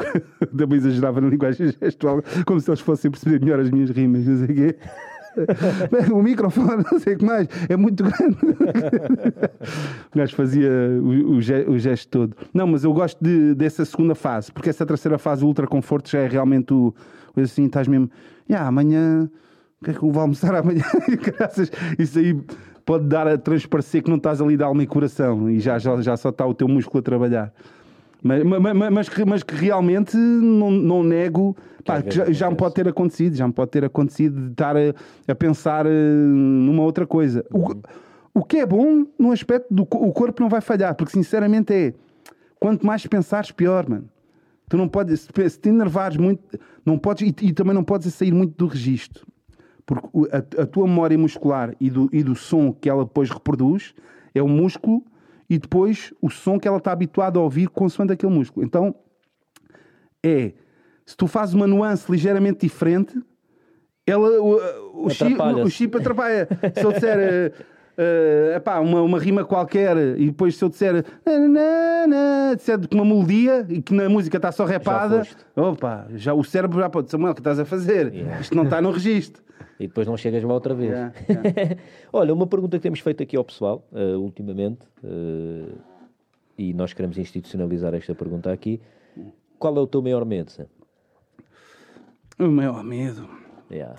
também 0.56 0.78
exagerava 0.78 1.20
na 1.20 1.30
linguagem 1.30 1.74
gestual, 1.82 2.24
como 2.46 2.60
se 2.60 2.70
eles 2.70 2.80
fossem 2.80 3.10
perceber 3.10 3.40
melhor 3.40 3.60
as 3.60 3.72
minhas 3.72 3.90
rimas, 3.90 4.26
não 4.26 4.38
sei 4.38 4.46
o 4.46 4.56
quê. 4.56 4.76
O 6.14 6.22
microfone, 6.22 6.84
não 6.92 7.00
sei 7.00 7.16
o 7.16 7.18
que 7.18 7.26
mais, 7.26 7.48
é 7.70 7.76
muito 7.76 8.04
grande. 8.04 8.38
o 10.14 10.18
gajo 10.18 10.36
fazia 10.36 10.72
o, 11.02 11.36
o, 11.36 11.42
gesto, 11.42 11.72
o, 11.72 11.80
gesto 11.80 12.10
todo. 12.10 12.36
Não, 12.54 12.68
mas 12.68 12.84
eu 12.84 12.94
gosto 12.94 13.24
de, 13.24 13.54
dessa 13.56 13.86
segunda 13.86 14.16
fase, 14.16 14.52
porque 14.52 14.70
essa 14.70 14.86
terceira 14.86 15.18
fase, 15.18 15.44
o 15.44 15.48
ultra 15.48 15.68
conforto, 15.68 16.10
já 16.10 16.20
é 16.20 16.28
realmente 16.28 16.74
o. 16.74 16.94
Assim, 17.36 17.66
estás 17.66 17.88
mesmo. 17.88 18.10
Yeah, 18.50 18.68
amanhã. 18.68 19.30
O 19.80 19.86
que 19.86 19.92
é 19.92 19.94
que 19.94 20.02
eu 20.02 20.12
vou 20.12 20.22
almoçar 20.22 20.56
amanhã? 20.56 20.84
Graças. 21.22 21.72
Isso 22.00 22.18
aí 22.18 22.36
pode 22.84 23.06
dar 23.06 23.28
a 23.28 23.38
transparecer 23.38 24.02
que 24.02 24.10
não 24.10 24.18
estás 24.18 24.42
ali 24.42 24.58
de 24.58 24.64
alma 24.64 24.82
e 24.82 24.88
coração 24.88 25.50
e 25.50 25.60
já, 25.60 25.78
já, 25.78 26.02
já 26.02 26.18
só 26.18 26.30
está 26.30 26.46
o 26.48 26.54
teu 26.54 26.68
músculo 26.68 27.00
a 27.00 27.04
trabalhar. 27.04 27.54
Mas, 28.24 28.44
mas, 28.44 28.92
mas, 28.92 29.10
que, 29.10 29.26
mas 29.26 29.44
que 29.44 29.56
realmente 29.56 30.18
não, 30.18 30.72
não 30.72 31.04
nego 31.04 31.56
pá, 31.86 32.04
já, 32.08 32.32
já 32.32 32.50
me 32.50 32.56
pode 32.56 32.74
ter 32.74 32.88
acontecido, 32.88 33.36
já 33.36 33.48
me 33.48 33.54
pode 33.54 33.72
ter 33.72 33.86
acontecido 33.86 34.46
de 34.46 34.52
estar 34.52 34.76
a, 34.76 34.94
a 35.28 35.36
pensar 35.36 35.86
uh, 35.86 35.90
numa 35.90 36.84
outra 36.84 37.06
coisa. 37.06 37.46
Uhum. 37.54 37.82
O, 38.34 38.40
o 38.40 38.44
que 38.44 38.58
é 38.58 38.66
bom 38.66 39.06
no 39.18 39.32
aspecto 39.32 39.74
do 39.74 39.84
o 39.84 40.12
corpo 40.12 40.42
não 40.42 40.50
vai 40.50 40.62
falhar, 40.62 40.96
porque 40.96 41.14
sinceramente 41.14 41.74
é 41.74 41.94
quanto 42.60 42.86
mais 42.86 43.06
pensares, 43.06 43.52
pior, 43.52 43.88
mano. 43.88 44.10
Tu 44.70 44.76
não 44.76 44.88
podes, 44.88 45.22
se 45.22 45.60
te 45.60 45.70
enervares 45.70 46.18
muito, 46.18 46.42
não 46.86 46.98
podes, 46.98 47.30
e, 47.30 47.46
e 47.46 47.54
também 47.54 47.74
não 47.74 47.84
podes 47.84 48.14
sair 48.14 48.34
muito 48.34 48.54
do 48.58 48.68
registro. 48.68 49.26
Porque 49.86 50.10
a, 50.32 50.64
a, 50.64 50.66
tua 50.66 50.86
memória 50.86 51.18
muscular 51.18 51.74
e 51.80 51.90
do, 51.90 52.10
e 52.12 52.22
do 52.22 52.36
som 52.36 52.74
que 52.74 52.90
ela 52.90 53.06
depois 53.06 53.30
reproduz 53.30 53.96
é 54.36 54.42
o 54.44 54.48
músculo 54.48 55.02
e 55.50 55.58
depois 55.58 56.14
o 56.22 56.30
som 56.30 56.60
que 56.60 56.68
ela 56.68 56.78
está 56.78 56.92
habituada 56.92 57.40
a 57.40 57.42
ouvir 57.42 57.70
consoante 57.70 58.14
aquele 58.14 58.34
músculo. 58.34 58.66
Então, 58.66 58.96
é, 60.24 60.54
se 61.06 61.16
tu 61.16 61.28
fazes 61.28 61.56
uma 61.56 61.68
nuance 61.68 62.12
ligeiramente 62.12 62.62
diferente, 62.62 63.18
ela, 64.06 64.30
o, 64.42 65.06
o, 65.06 65.10
chip, 65.10 65.42
o 65.42 65.70
chip 65.70 65.98
atrapalha. 65.98 66.48
se 66.74 66.84
eu 66.84 66.92
disser, 66.92 67.54
uh, 67.98 68.56
epá, 68.56 68.80
uma, 68.80 69.02
uma 69.02 69.20
rima 69.20 69.44
qualquer 69.44 69.98
e 70.18 70.28
depois 70.28 70.56
se 70.56 70.64
eu 70.64 70.70
disser, 70.70 71.04
disser 72.56 72.88
com 72.88 72.96
uma 72.96 73.06
melodia 73.06 73.66
e 73.68 73.82
que 73.82 73.94
na 73.94 74.08
música 74.08 74.38
está 74.38 74.52
só 74.52 74.66
repada, 74.66 75.24
já 75.24 75.64
opa, 75.64 76.08
já 76.16 76.34
o 76.34 76.44
cérebro 76.44 76.80
já 76.80 76.90
pode, 76.90 77.10
Samuel, 77.10 77.32
o 77.32 77.36
que 77.36 77.42
estás 77.42 77.60
a 77.60 77.66
fazer? 77.66 78.14
Yeah. 78.14 78.42
Isto 78.42 78.56
não 78.56 78.64
está 78.64 78.82
no 78.82 78.92
registro. 78.92 79.44
E 79.80 79.88
depois 79.88 80.08
não 80.08 80.18
chegas 80.18 80.44
lá 80.44 80.54
outra 80.54 80.74
vez. 80.74 80.92
Yeah, 80.92 81.14
yeah. 81.30 81.82
Olha, 82.12 82.34
uma 82.34 82.48
pergunta 82.48 82.78
que 82.78 82.84
temos 82.84 83.00
feito 83.00 83.22
aqui 83.22 83.38
ao 83.38 83.44
pessoal, 83.44 83.88
uh, 83.92 84.18
ultimamente, 84.18 84.80
uh, 85.04 85.78
e 86.58 86.74
nós 86.74 86.94
queremos 86.94 87.18
institucionalizar 87.18 87.94
esta 87.94 88.16
pergunta 88.16 88.52
aqui. 88.52 88.82
Qual 89.60 89.76
é 89.78 89.80
o 89.80 89.88
teu 89.88 90.02
maior 90.02 90.26
medo, 90.26 90.52
Sam? 90.52 90.66
O 92.40 92.48
maior 92.48 92.84
medo? 92.84 93.28
Yeah. 93.72 93.96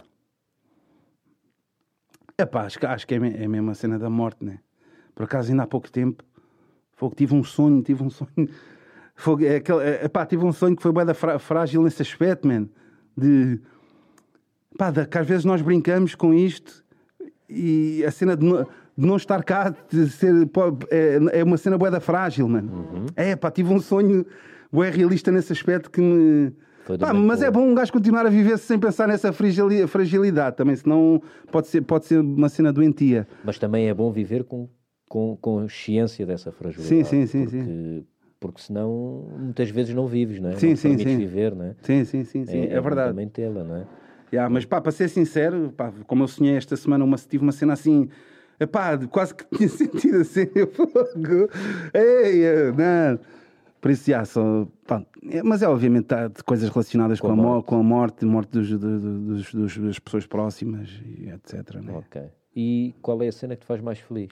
Epá, 2.41 2.67
acho, 2.67 2.79
acho 2.87 3.07
que 3.07 3.15
é, 3.15 3.17
é 3.17 3.49
mesmo 3.49 3.71
a 3.71 3.75
cena 3.75 3.99
da 3.99 4.09
morte, 4.09 4.45
né? 4.45 4.61
Por 5.13 5.25
acaso, 5.25 5.51
ainda 5.51 5.65
há 5.65 5.67
pouco 5.67 5.91
tempo, 5.91 6.23
foi, 6.95 7.11
tive 7.11 7.35
um 7.35 7.43
sonho, 7.43 7.83
tive 7.83 8.03
um 8.03 8.11
sonho. 8.11 8.31
Foi, 9.21 9.45
é, 9.47 9.57
aquele, 9.57 9.83
é, 9.83 10.05
epá, 10.05 10.25
tive 10.25 10.45
um 10.45 10.53
sonho 10.53 10.77
que 10.77 10.83
foi 10.83 10.93
bem 10.93 11.05
frágil 11.41 11.83
nesse 11.83 12.01
aspecto, 12.03 12.47
man. 12.47 12.69
De. 13.17 13.61
Pá, 14.79 14.93
de, 14.93 15.05
que 15.07 15.19
às 15.19 15.27
vezes 15.27 15.45
nós 15.45 15.61
brincamos 15.61 16.15
com 16.15 16.33
isto 16.33 16.85
e 17.49 18.05
a 18.07 18.13
cena 18.13 18.37
de, 18.37 18.47
no, 18.47 18.63
de 18.63 19.07
não 19.07 19.17
estar 19.17 19.43
cá 19.43 19.75
de 19.91 20.09
ser, 20.09 20.33
é, 20.89 21.41
é 21.41 21.43
uma 21.43 21.57
cena 21.57 21.77
boeda 21.77 21.99
frágil, 21.99 22.49
mano. 22.49 22.73
Uhum. 22.73 23.07
É, 23.17 23.35
pá, 23.35 23.51
tive 23.51 23.75
um 23.75 23.81
sonho 23.81 24.25
bué 24.71 24.89
realista 24.89 25.33
nesse 25.33 25.53
aspecto 25.53 25.91
que 25.91 26.01
me 26.01 26.53
Pá, 26.97 27.13
mas 27.13 27.43
é 27.43 27.51
bom 27.51 27.63
um 27.63 27.75
gajo 27.75 27.93
continuar 27.93 28.25
a 28.25 28.31
viver 28.31 28.57
sem 28.59 28.79
pensar 28.79 29.09
nessa 29.09 29.33
fragilidade 29.33 30.57
também, 30.57 30.77
senão 30.77 31.21
pode 31.51 31.67
ser, 31.67 31.83
pode 31.83 32.07
ser 32.07 32.21
uma 32.21 32.49
cena 32.49 32.73
doentia. 32.73 33.27
Mas 33.45 33.59
também 33.59 33.89
é 33.89 33.95
bom 33.95 34.11
viver 34.11 34.45
com, 34.45 34.69
com 35.09 35.37
consciência 35.41 36.25
dessa 36.25 36.53
fragilidade. 36.53 37.09
Sim, 37.09 37.27
sim, 37.27 37.27
sim. 37.27 37.45
Porque, 37.45 37.65
sim. 37.65 38.07
porque 38.41 38.63
senão 38.63 39.29
muitas 39.39 39.71
vezes 39.71 39.95
não 39.95 40.07
vives, 40.07 40.41
não 40.41 40.51
é? 40.51 40.57
Sim, 40.57 40.71
não 40.71 40.77
sim, 40.77 40.99
sim. 40.99 41.17
viver, 41.17 41.55
não 41.55 41.67
é? 41.67 41.75
Sim, 41.83 42.05
sim, 42.05 42.25
sim, 42.25 42.47
sim. 42.47 42.59
É, 42.59 42.67
é, 42.67 42.75
é 42.75 42.81
verdade. 42.81 43.11
também 43.11 43.29
tê-la, 43.29 43.65
não 43.65 43.77
é? 43.77 43.87
Yeah, 44.33 44.53
mas 44.53 44.65
pá, 44.65 44.81
para 44.81 44.93
ser 44.93 45.09
sincero, 45.09 45.73
pá, 45.77 45.93
como 46.07 46.23
eu 46.23 46.29
sonhei 46.29 46.55
esta 46.55 46.77
semana, 46.77 47.03
uma, 47.03 47.17
tive 47.17 47.43
uma 47.43 47.53
cena 47.53 47.73
assim 47.73 48.09
Epá, 48.61 48.99
quase 49.07 49.35
que 49.35 49.45
tinha 49.57 49.69
sentido 49.69 50.21
assim, 50.21 50.47
fogo. 50.75 51.49
Ei, 51.95 52.45
eh, 52.45 52.73
não. 52.73 53.38
Por 53.81 53.91
isso, 53.93 54.11
já, 54.11 54.25
só, 54.25 54.67
pá, 54.87 55.05
é, 55.31 55.43
mas 55.43 55.63
é 55.63 55.69
obviamente 55.69 56.07
tá, 56.07 56.27
de 56.27 56.43
coisas 56.43 56.69
relacionadas 56.69 57.21
com, 57.21 57.29
com, 57.29 57.33
a, 57.33 57.37
morte. 57.37 57.67
com 57.67 57.77
a 57.77 57.83
morte, 57.83 58.25
morte 58.25 58.51
dos, 58.51 58.71
dos, 58.71 59.53
dos, 59.53 59.79
das 59.79 59.99
pessoas 59.99 60.27
próximas 60.27 61.01
e 61.05 61.29
etc. 61.29 61.77
Né? 61.77 61.93
Ok. 61.93 62.23
E 62.57 62.95
qual 63.01 63.23
é 63.23 63.29
a 63.29 63.33
cena 63.33 63.55
que 63.55 63.63
te 63.63 63.67
faz 63.67 63.81
mais 63.81 64.01
feliz? 64.01 64.31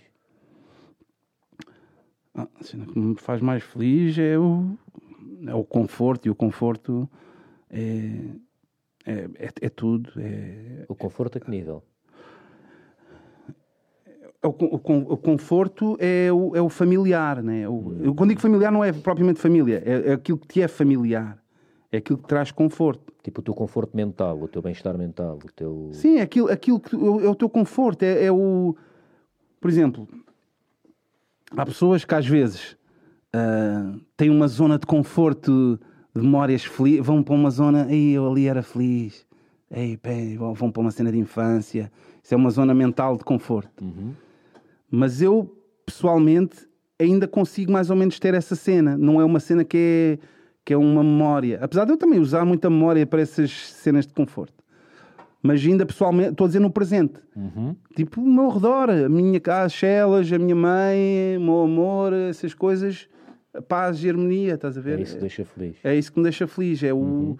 Ah, 2.34 2.48
a 2.60 2.64
cena 2.64 2.86
que 2.86 2.98
me 2.98 3.14
faz 3.16 3.40
mais 3.40 3.62
feliz 3.62 4.18
é 4.18 4.36
o, 4.36 4.76
é 5.46 5.54
o 5.54 5.64
conforto, 5.64 6.26
e 6.26 6.30
o 6.30 6.34
conforto 6.34 7.08
é, 7.70 8.18
é, 9.04 9.12
é, 9.38 9.50
é 9.62 9.68
tudo. 9.68 10.10
É, 10.16 10.84
o 10.88 10.94
conforto 10.94 11.38
a 11.38 11.40
que 11.40 11.48
nível? 11.48 11.84
O, 14.46 14.50
o, 14.50 14.76
o, 14.76 15.16
conforto 15.16 15.96
é 16.00 16.32
o, 16.32 16.54
é 16.56 16.60
o 16.60 16.68
familiar, 16.68 17.42
né? 17.42 17.68
O, 17.68 18.14
quando 18.14 18.30
digo 18.30 18.40
familiar 18.40 18.72
não 18.72 18.84
é 18.84 18.92
propriamente 18.92 19.40
família, 19.40 19.82
é, 19.84 20.10
é, 20.10 20.12
aquilo 20.12 20.38
que 20.38 20.46
te 20.46 20.62
é 20.62 20.68
familiar, 20.68 21.38
é 21.90 21.98
aquilo 21.98 22.18
que 22.18 22.26
traz 22.26 22.50
conforto. 22.50 23.12
Tipo 23.22 23.40
o 23.40 23.42
teu 23.42 23.54
conforto 23.54 23.96
mental, 23.96 24.40
o 24.40 24.48
teu 24.48 24.62
bem-estar 24.62 24.96
mental, 24.96 25.38
o 25.44 25.52
teu... 25.52 25.90
Sim, 25.92 26.18
é 26.18 26.22
aquilo, 26.22 26.50
aquilo 26.50 26.78
que 26.78 26.94
é 26.94 27.28
o 27.28 27.34
teu 27.34 27.48
conforto, 27.48 28.02
é, 28.02 28.26
é 28.26 28.32
o... 28.32 28.76
Por 29.60 29.68
exemplo, 29.68 30.06
há 31.56 31.66
pessoas 31.66 32.04
que 32.04 32.14
às 32.14 32.26
vezes 32.26 32.76
uh, 33.34 34.00
têm 34.16 34.30
uma 34.30 34.46
zona 34.46 34.78
de 34.78 34.86
conforto, 34.86 35.80
de 36.14 36.22
memórias 36.22 36.64
felizes, 36.64 37.04
vão 37.04 37.22
para 37.22 37.34
uma 37.34 37.50
zona, 37.50 37.86
aí 37.86 38.12
eu 38.12 38.30
ali 38.30 38.46
era 38.46 38.62
feliz, 38.62 39.26
ei, 39.70 39.96
pé, 39.96 40.36
vão 40.36 40.70
para 40.70 40.80
uma 40.80 40.90
cena 40.90 41.10
de 41.10 41.18
infância, 41.18 41.90
isso 42.22 42.34
é 42.34 42.36
uma 42.36 42.50
zona 42.50 42.74
mental 42.74 43.16
de 43.16 43.24
conforto. 43.24 43.84
Uhum. 43.84 44.12
Mas 44.90 45.20
eu, 45.20 45.56
pessoalmente, 45.84 46.66
ainda 46.98 47.26
consigo 47.26 47.72
mais 47.72 47.90
ou 47.90 47.96
menos 47.96 48.18
ter 48.18 48.34
essa 48.34 48.54
cena. 48.54 48.96
Não 48.96 49.20
é 49.20 49.24
uma 49.24 49.40
cena 49.40 49.64
que 49.64 49.76
é, 49.76 50.18
que 50.64 50.72
é 50.72 50.76
uma 50.76 51.02
memória. 51.02 51.58
Apesar 51.60 51.84
de 51.84 51.92
eu 51.92 51.96
também 51.96 52.18
usar 52.18 52.44
muita 52.44 52.70
memória 52.70 53.06
para 53.06 53.20
essas 53.20 53.50
cenas 53.50 54.06
de 54.06 54.12
conforto. 54.12 54.64
Mas 55.42 55.64
ainda 55.64 55.86
pessoalmente, 55.86 56.30
estou 56.30 56.44
a 56.44 56.48
dizer 56.48 56.60
no 56.60 56.70
presente. 56.70 57.20
Uhum. 57.36 57.76
Tipo, 57.94 58.20
o 58.20 58.26
meu 58.26 58.48
redor, 58.48 58.90
a 58.90 59.08
minha 59.08 59.38
casa, 59.38 59.68
Chelas, 59.68 60.32
a 60.32 60.38
minha 60.38 60.56
mãe, 60.56 61.36
o 61.36 61.40
meu 61.40 61.60
amor, 61.62 62.12
essas 62.12 62.52
coisas, 62.52 63.08
a 63.54 63.62
paz 63.62 64.02
e 64.02 64.08
harmonia, 64.08 64.54
estás 64.54 64.76
a 64.76 64.80
ver? 64.80 64.98
É 64.98 65.02
isso 65.02 65.14
que 65.14 65.20
deixa 65.20 65.44
feliz. 65.44 65.76
É 65.84 65.94
isso 65.94 66.12
que 66.12 66.18
me 66.18 66.24
deixa 66.24 66.46
feliz. 66.46 66.82
É 66.82 66.92
o. 66.92 66.96
Uhum. 66.96 67.36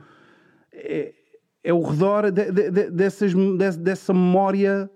É, 0.73 1.13
é 1.65 1.73
o 1.73 1.83
redor 1.83 2.31
de, 2.31 2.53
de, 2.53 2.71
de, 2.71 2.91
dessas, 2.91 3.33
dessa 3.79 4.13
memória 4.13 4.89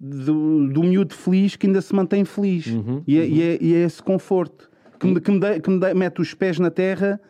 do, 0.00 0.66
do 0.68 0.82
miúdo 0.82 1.14
feliz 1.14 1.56
que 1.56 1.66
ainda 1.66 1.82
se 1.82 1.94
mantém 1.94 2.24
feliz. 2.24 2.66
Uhum, 2.68 3.02
e, 3.06 3.18
é, 3.18 3.20
uhum. 3.20 3.28
e, 3.28 3.42
é, 3.42 3.58
e, 3.60 3.74
é, 3.74 3.84
esse 3.84 4.02
conforto 4.02 4.70
que 4.98 5.06
me, 5.06 5.20
que 5.20 5.30
me, 5.30 5.38
de, 5.38 5.60
que 5.60 5.70
me 5.70 5.78
de, 5.78 5.94
mete 5.94 6.22
os 6.22 6.32
pés 6.32 6.58
na 6.58 6.70
terra 6.70 7.20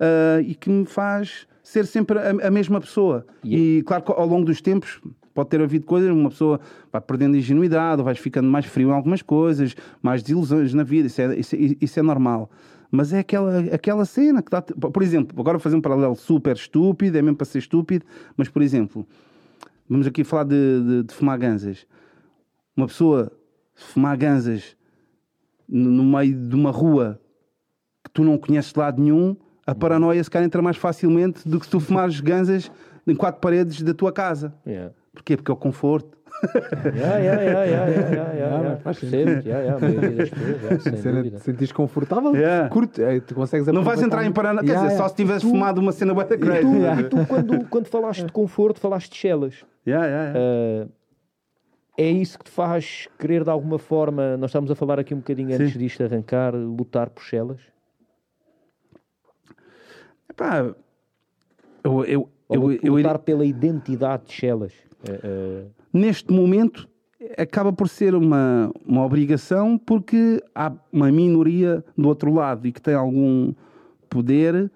uh, 0.00 0.40
e 0.40 0.54
que 0.54 0.70
me 0.70 0.86
faz 0.86 1.46
ser 1.62 1.84
sempre 1.84 2.18
a, 2.18 2.30
a 2.46 2.50
mesma 2.50 2.80
pessoa. 2.80 3.26
E, 3.44 3.78
e, 3.78 3.82
claro 3.82 4.02
que 4.02 4.12
ao 4.12 4.26
longo 4.26 4.46
dos 4.46 4.62
tempos 4.62 5.00
pode 5.34 5.50
ter 5.50 5.60
havido 5.60 5.84
coisas, 5.84 6.10
uma 6.10 6.30
pessoa 6.30 6.58
vai 6.90 7.00
perdendo 7.00 7.36
ingenuidade, 7.36 8.00
ou 8.00 8.04
vai 8.04 8.14
ficando 8.14 8.48
mais 8.48 8.64
frio 8.64 8.88
em 8.88 8.92
algumas 8.92 9.20
coisas, 9.20 9.76
mais 10.00 10.22
desilusões 10.22 10.72
na 10.72 10.82
vida, 10.82 11.08
isso 11.08 11.20
é, 11.20 11.38
isso, 11.38 11.54
é, 11.54 11.58
isso 11.78 12.00
é 12.00 12.02
normal. 12.02 12.50
Mas 12.90 13.12
é 13.12 13.18
aquela, 13.18 13.58
aquela 13.72 14.04
cena 14.06 14.40
que 14.40 14.48
está. 14.48 14.62
Por 14.62 15.02
exemplo, 15.02 15.38
agora 15.38 15.58
vou 15.58 15.62
fazer 15.62 15.76
um 15.76 15.80
paralelo 15.80 16.14
super 16.14 16.56
estúpido, 16.56 17.18
é 17.18 17.20
mesmo 17.20 17.36
para 17.36 17.44
ser 17.44 17.58
estúpido, 17.58 18.06
mas 18.36 18.48
por 18.48 18.62
exemplo, 18.62 19.06
vamos 19.88 20.06
aqui 20.06 20.24
falar 20.24 20.44
de, 20.44 20.82
de, 20.82 21.02
de 21.02 21.12
fumar 21.12 21.36
ganzas 21.36 21.84
uma 22.76 22.86
pessoa 22.86 23.32
fumar 23.74 24.16
ganzas 24.16 24.76
no 25.68 26.04
meio 26.04 26.34
de 26.48 26.54
uma 26.54 26.70
rua 26.70 27.20
que 28.04 28.10
tu 28.10 28.22
não 28.22 28.38
conheces 28.38 28.72
de 28.72 28.78
lado 28.78 29.02
nenhum, 29.02 29.36
a 29.66 29.74
paranoia 29.74 30.22
se 30.22 30.30
calhar 30.30 30.46
entra 30.46 30.62
mais 30.62 30.76
facilmente 30.76 31.46
do 31.48 31.58
que 31.58 31.66
se 31.66 31.70
tu 31.70 31.80
fumares 31.80 32.20
ganzas 32.20 32.70
em 33.06 33.14
quatro 33.14 33.40
paredes 33.40 33.82
da 33.82 33.92
tua 33.92 34.12
casa. 34.12 34.54
Yeah. 34.66 34.92
Porquê? 35.12 35.36
Porque 35.36 35.50
é 35.50 35.54
o 35.54 35.56
conforto. 35.56 36.16
yeah, 36.94 37.16
yeah, 37.16 37.42
yeah, 37.42 37.64
yeah, 37.64 38.12
yeah, 38.12 38.32
yeah, 38.34 38.76
Faz 38.76 38.98
sentido. 38.98 39.42
Yeah, 39.46 39.60
yeah, 39.60 39.76
a 39.76 39.80
maioria 39.80 40.10
das 40.10 40.30
pessoas, 40.30 41.00
sem 41.00 41.12
dúvida. 41.12 41.38
Sentires 41.38 41.72
confortável, 41.72 42.34
yeah. 42.34 42.68
curto, 42.68 43.00
tu 43.26 43.34
consegues 43.34 43.66
Não 43.68 43.82
vais 43.82 44.02
entrar 44.02 44.24
em 44.24 44.32
paranoia, 44.32 44.66
quer 44.66 44.74
dizer, 44.74 44.96
só 44.98 45.08
se 45.08 45.14
tivesse 45.14 45.40
tu, 45.40 45.48
fumado 45.48 45.80
uma 45.80 45.92
cena 45.92 46.12
bué 46.12 46.24
crazy. 46.24 46.66
E 46.66 47.04
tu, 47.04 47.18
e 47.18 47.24
tu 47.24 47.26
quando, 47.26 47.64
quando 47.68 47.86
falaste 47.86 48.24
de 48.24 48.32
conforto, 48.32 48.78
falaste 48.80 49.10
de 49.10 49.16
chelas. 49.16 49.64
Yeah, 49.86 50.06
yeah, 50.06 50.32
yeah. 50.32 50.84
Uh, 50.84 50.88
é 51.96 52.10
isso 52.10 52.38
que 52.38 52.44
te 52.44 52.50
faz 52.50 53.08
querer 53.18 53.44
de 53.44 53.50
alguma 53.50 53.78
forma, 53.78 54.36
nós 54.36 54.50
estamos 54.50 54.70
a 54.70 54.74
falar 54.74 54.98
aqui 54.98 55.14
um 55.14 55.18
bocadinho 55.18 55.54
antes 55.54 55.72
Sim. 55.72 55.78
disto 55.78 56.02
arrancar, 56.02 56.54
lutar 56.54 57.10
por 57.10 57.22
Chelas? 57.22 57.60
Epá, 60.28 60.74
eu, 61.82 62.04
eu, 62.04 62.30
eu, 62.50 62.72
eu, 62.72 62.96
lutar 62.96 63.14
eu, 63.14 63.20
pela 63.20 63.44
identidade 63.44 64.26
de 64.26 64.32
Chelas. 64.32 64.72
Uh, 65.08 65.70
Neste 65.92 66.32
momento 66.32 66.88
acaba 67.38 67.72
por 67.72 67.88
ser 67.88 68.14
uma, 68.14 68.70
uma 68.84 69.04
obrigação 69.04 69.78
porque 69.78 70.42
há 70.54 70.72
uma 70.92 71.10
minoria 71.10 71.84
do 71.96 72.08
outro 72.08 72.32
lado 72.32 72.66
e 72.66 72.72
que 72.72 72.80
tem 72.80 72.94
algum 72.94 73.52
poder 74.08 74.70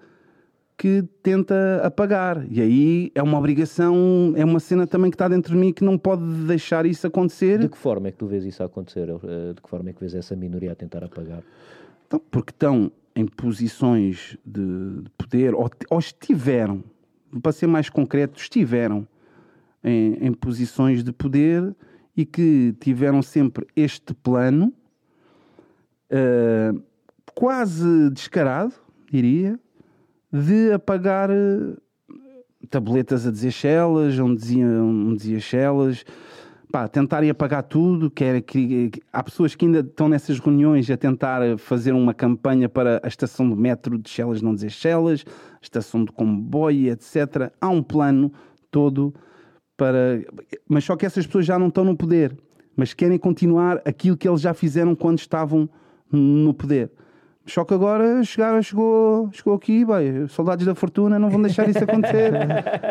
que 0.81 1.03
tenta 1.21 1.79
apagar. 1.83 2.43
E 2.49 2.59
aí 2.59 3.11
é 3.13 3.21
uma 3.21 3.37
obrigação, 3.37 4.33
é 4.35 4.43
uma 4.43 4.59
cena 4.59 4.87
também 4.87 5.11
que 5.11 5.15
está 5.15 5.27
dentro 5.27 5.53
de 5.53 5.59
mim 5.59 5.71
que 5.71 5.83
não 5.83 5.95
pode 5.95 6.23
deixar 6.47 6.87
isso 6.87 7.05
acontecer. 7.05 7.59
De 7.59 7.69
que 7.69 7.77
forma 7.77 8.07
é 8.07 8.11
que 8.11 8.17
tu 8.17 8.25
vês 8.25 8.43
isso 8.43 8.63
acontecer? 8.63 9.07
Eh, 9.07 9.53
de 9.53 9.61
que 9.61 9.69
forma 9.69 9.91
é 9.91 9.93
que 9.93 9.99
vês 9.99 10.15
essa 10.15 10.35
minoria 10.35 10.71
a 10.71 10.75
tentar 10.75 11.03
apagar? 11.03 11.43
Então, 12.07 12.19
porque 12.31 12.49
estão 12.49 12.91
em 13.15 13.27
posições 13.27 14.35
de 14.43 15.03
poder, 15.15 15.53
ou, 15.53 15.69
ou 15.87 15.99
estiveram, 15.99 16.83
para 17.43 17.51
ser 17.51 17.67
mais 17.67 17.87
concreto, 17.87 18.39
estiveram 18.39 19.07
em, 19.83 20.13
em 20.25 20.33
posições 20.33 21.03
de 21.03 21.11
poder 21.11 21.75
e 22.17 22.25
que 22.25 22.75
tiveram 22.79 23.21
sempre 23.21 23.67
este 23.75 24.15
plano 24.15 24.73
uh, 26.09 26.81
quase 27.35 28.09
descarado, 28.09 28.73
diria, 29.11 29.59
de 30.31 30.71
apagar 30.71 31.29
eh, 31.29 31.75
tabletas 32.69 33.27
a 33.27 33.31
dizer 33.31 33.51
Shellas, 33.51 34.17
onde 34.19 34.41
dizia, 34.41 34.65
onde 34.65 35.17
dizia 35.17 35.39
Shellas, 35.39 36.05
pá, 36.71 36.87
tentarem 36.87 37.29
apagar 37.29 37.63
tudo, 37.63 38.09
que, 38.09 38.23
era, 38.23 38.41
que, 38.41 38.89
que, 38.89 39.01
há 39.11 39.21
pessoas 39.21 39.55
que 39.55 39.65
ainda 39.65 39.79
estão 39.79 40.07
nessas 40.07 40.39
reuniões 40.39 40.89
a 40.89 40.95
tentar 40.95 41.57
fazer 41.57 41.91
uma 41.91 42.13
campanha 42.13 42.69
para 42.69 43.01
a 43.03 43.07
estação 43.07 43.49
de 43.49 43.55
metro 43.55 43.97
de 43.97 44.09
Shellas 44.09 44.41
não 44.41 44.55
dizer 44.55 44.71
Shellas, 44.71 45.25
a 45.27 45.59
estação 45.61 46.05
de 46.05 46.11
comboio, 46.11 46.91
etc. 46.91 47.51
Há 47.59 47.69
um 47.69 47.83
plano 47.83 48.31
todo 48.71 49.13
para... 49.75 50.23
Mas 50.67 50.85
só 50.85 50.95
que 50.95 51.05
essas 51.05 51.25
pessoas 51.25 51.45
já 51.45 51.59
não 51.59 51.67
estão 51.67 51.83
no 51.83 51.97
poder. 51.97 52.35
mas 52.75 52.93
querem 52.93 53.17
continuar 53.17 53.81
aquilo 53.85 54.15
que 54.15 54.27
eles 54.27 54.41
já 54.41 54.53
fizeram 54.53 54.95
quando 54.95 55.19
estavam 55.19 55.69
no 56.09 56.53
poder. 56.53 56.91
Só 57.45 57.65
que 57.65 57.73
agora 57.73 58.23
chegaram, 58.23 58.61
chegou, 58.61 59.29
chegou 59.33 59.55
aqui, 59.55 59.83
bem, 59.83 60.27
soldados 60.27 60.65
da 60.65 60.75
fortuna 60.75 61.17
não 61.17 61.29
vão 61.29 61.41
deixar 61.41 61.67
isso 61.67 61.83
acontecer. 61.83 62.33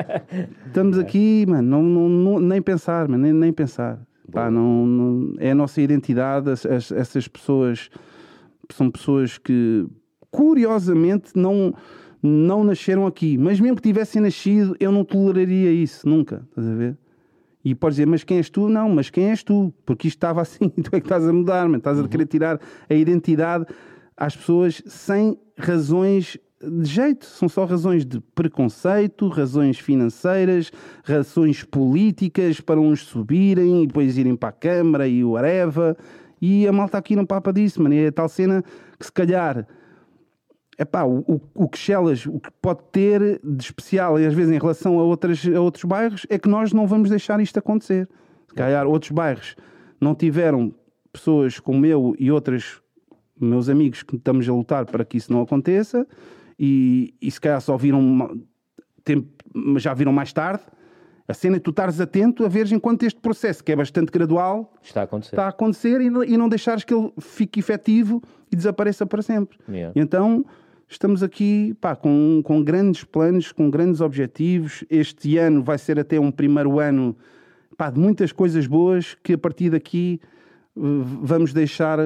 Estamos 0.67 0.99
aqui, 0.99 1.47
mano, 1.49 1.83
não, 1.83 1.83
não, 1.83 2.41
nem 2.41 2.61
pensar, 2.61 3.07
mano, 3.09 3.23
nem, 3.23 3.33
nem 3.33 3.53
pensar. 3.53 4.01
Pá, 4.31 4.51
não, 4.51 4.87
não, 4.87 5.35
é 5.39 5.53
a 5.53 5.55
nossa 5.55 5.81
identidade, 5.81 6.51
as, 6.51 6.67
as, 6.67 6.93
essas 6.93 7.29
pessoas 7.29 7.91
são 8.71 8.91
pessoas 8.91 9.39
que 9.39 9.87
curiosamente 10.31 11.33
não, 11.35 11.75
não 12.23 12.63
nasceram 12.63 13.07
aqui, 13.07 13.37
mas 13.37 13.59
mesmo 13.59 13.77
que 13.77 13.83
tivessem 13.83 14.23
nascido, 14.23 14.77
eu 14.79 14.93
não 14.93 15.05
toleraria 15.05 15.73
isso, 15.73 16.09
nunca, 16.09 16.43
estás 16.49 16.69
a 16.69 16.75
ver? 16.75 16.97
E 17.65 17.75
podes 17.75 17.97
dizer, 17.97 18.07
mas 18.07 18.25
quem 18.25 18.39
és 18.39 18.49
tu? 18.49 18.69
Não, 18.69 18.89
mas 18.89 19.11
quem 19.11 19.31
és 19.31 19.43
tu? 19.43 19.73
Porque 19.85 20.09
isto 20.09 20.17
estava 20.17 20.41
assim, 20.41 20.69
tu 20.83 20.95
é 20.95 21.01
que 21.01 21.07
estás 21.07 21.27
a 21.27 21.33
mudar, 21.33 21.69
man. 21.69 21.79
estás 21.79 22.01
a 22.01 22.09
querer 22.09 22.27
tirar 22.27 22.61
a 22.89 22.95
identidade 22.95 23.67
às 24.21 24.37
pessoas 24.37 24.83
sem 24.87 25.39
razões 25.59 26.39
de 26.63 26.85
jeito, 26.85 27.25
são 27.25 27.49
só 27.49 27.65
razões 27.65 28.05
de 28.05 28.21
preconceito, 28.21 29.29
razões 29.29 29.79
financeiras, 29.79 30.71
razões 31.03 31.65
políticas 31.65 32.61
para 32.61 32.79
uns 32.79 33.01
subirem 33.01 33.83
e 33.83 33.87
depois 33.87 34.19
irem 34.19 34.37
para 34.37 34.51
a 34.51 34.53
Câmara 34.53 35.09
e 35.09 35.25
o 35.25 35.39
Areva. 35.39 35.97
E 36.39 36.69
a 36.69 36.73
malta 36.73 36.99
aqui 36.99 37.17
não 37.17 37.25
papa 37.25 37.51
disso, 37.51 37.83
mano. 37.83 37.95
É 37.95 38.11
tal 38.11 38.29
cena 38.29 38.63
que 38.99 39.07
se 39.07 39.13
calhar 39.13 39.67
epá, 40.79 41.05
o, 41.05 41.21
o, 41.21 41.41
o 41.55 41.69
que 41.69 41.79
Chelas 41.79 42.27
o 42.27 42.39
que 42.39 42.51
pode 42.61 42.81
ter 42.93 43.41
de 43.43 43.65
especial, 43.65 44.21
e 44.21 44.27
às 44.27 44.35
vezes 44.35 44.53
em 44.53 44.59
relação 44.59 44.99
a, 44.99 45.03
outras, 45.03 45.47
a 45.47 45.61
outros 45.61 45.85
bairros, 45.85 46.27
é 46.29 46.39
que 46.39 46.49
nós 46.49 46.75
não 46.75 46.87
vamos 46.87 47.09
deixar 47.09 47.41
isto 47.41 47.59
acontecer. 47.59 48.07
Se 48.49 48.55
calhar 48.55 48.87
outros 48.87 49.11
bairros 49.13 49.57
não 49.99 50.15
tiveram 50.15 50.75
pessoas 51.11 51.59
como 51.59 51.87
eu 51.87 52.15
e 52.19 52.31
outras 52.31 52.83
meus 53.45 53.69
amigos 53.69 54.03
que 54.03 54.17
estamos 54.17 54.49
a 54.49 54.53
lutar 54.53 54.87
para 54.87 55.05
que 55.05 55.17
isso 55.17 55.33
não 55.33 55.43
aconteça 55.43 56.07
e, 56.59 57.15
e 57.21 57.31
se 57.31 57.41
calhar 57.41 57.61
só 57.61 57.77
viram 57.77 58.41
tempo, 59.03 59.29
já 59.77 59.95
viram 59.95 60.13
mais 60.13 60.33
tarde. 60.33 60.63
A 61.27 61.33
cena 61.33 61.57
é 61.57 61.61
tu 61.61 61.71
estares 61.71 62.01
atento 62.01 62.45
a 62.45 62.49
ver 62.49 62.71
enquanto 62.73 63.05
este 63.05 63.21
processo, 63.21 63.63
que 63.63 63.71
é 63.71 63.77
bastante 63.77 64.11
gradual, 64.11 64.75
está 64.83 65.03
a 65.03 65.05
acontecer, 65.05 65.35
está 65.35 65.45
a 65.47 65.49
acontecer 65.49 66.01
e, 66.01 66.07
e 66.07 66.37
não 66.37 66.49
deixares 66.49 66.83
que 66.83 66.93
ele 66.93 67.13
fique 67.21 67.61
efetivo 67.61 68.21
e 68.51 68.57
desapareça 68.57 69.07
para 69.07 69.23
sempre. 69.23 69.57
Yeah. 69.69 69.93
Então 69.95 70.45
estamos 70.89 71.23
aqui 71.23 71.75
pá, 71.81 71.95
com, 71.95 72.43
com 72.45 72.63
grandes 72.65 73.05
planos, 73.05 73.53
com 73.53 73.71
grandes 73.71 74.01
objetivos. 74.01 74.85
Este 74.91 75.39
ano 75.39 75.63
vai 75.63 75.79
ser 75.79 76.01
até 76.01 76.19
um 76.19 76.33
primeiro 76.33 76.81
ano 76.81 77.17
pá, 77.77 77.91
de 77.91 78.01
muitas 78.01 78.33
coisas 78.33 78.67
boas 78.67 79.17
que 79.23 79.35
a 79.35 79.39
partir 79.39 79.71
daqui 79.71 80.21
vamos 80.75 81.53
deixar 81.53 81.99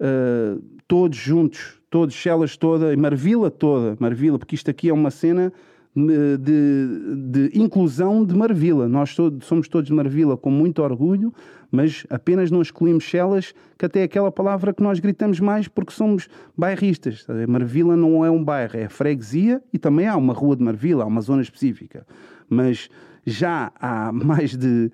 uh, 0.00 0.62
todos 0.88 1.18
juntos, 1.18 1.80
todos, 1.90 2.14
Chelas 2.14 2.56
toda, 2.56 2.96
Marvila 2.96 3.50
toda, 3.50 3.96
Marvila, 4.00 4.38
porque 4.38 4.54
isto 4.54 4.70
aqui 4.70 4.88
é 4.88 4.92
uma 4.92 5.10
cena 5.10 5.52
de, 5.94 6.38
de, 6.38 7.48
de 7.48 7.58
inclusão 7.58 8.24
de 8.24 8.34
Marvila. 8.34 8.88
Nós 8.88 9.14
todos, 9.14 9.46
somos 9.46 9.68
todos 9.68 9.88
de 9.88 9.94
Marvila 9.94 10.36
com 10.36 10.50
muito 10.50 10.82
orgulho, 10.82 11.32
mas 11.70 12.06
apenas 12.08 12.50
não 12.50 12.62
excluímos 12.62 13.04
Chelas, 13.04 13.52
que 13.78 13.86
até 13.86 14.00
é 14.00 14.02
aquela 14.04 14.30
palavra 14.30 14.72
que 14.72 14.82
nós 14.82 15.00
gritamos 15.00 15.40
mais 15.40 15.68
porque 15.68 15.92
somos 15.92 16.28
bairristas. 16.56 17.26
Marvila 17.48 17.96
não 17.96 18.24
é 18.24 18.30
um 18.30 18.42
bairro, 18.42 18.76
é 18.76 18.88
freguesia 18.88 19.62
e 19.72 19.78
também 19.78 20.06
há 20.06 20.16
uma 20.16 20.32
rua 20.32 20.56
de 20.56 20.62
Marvila, 20.62 21.04
há 21.04 21.06
uma 21.06 21.20
zona 21.20 21.42
específica. 21.42 22.06
Mas 22.48 22.88
já 23.26 23.72
há 23.80 24.10
mais 24.12 24.56
de, 24.56 24.90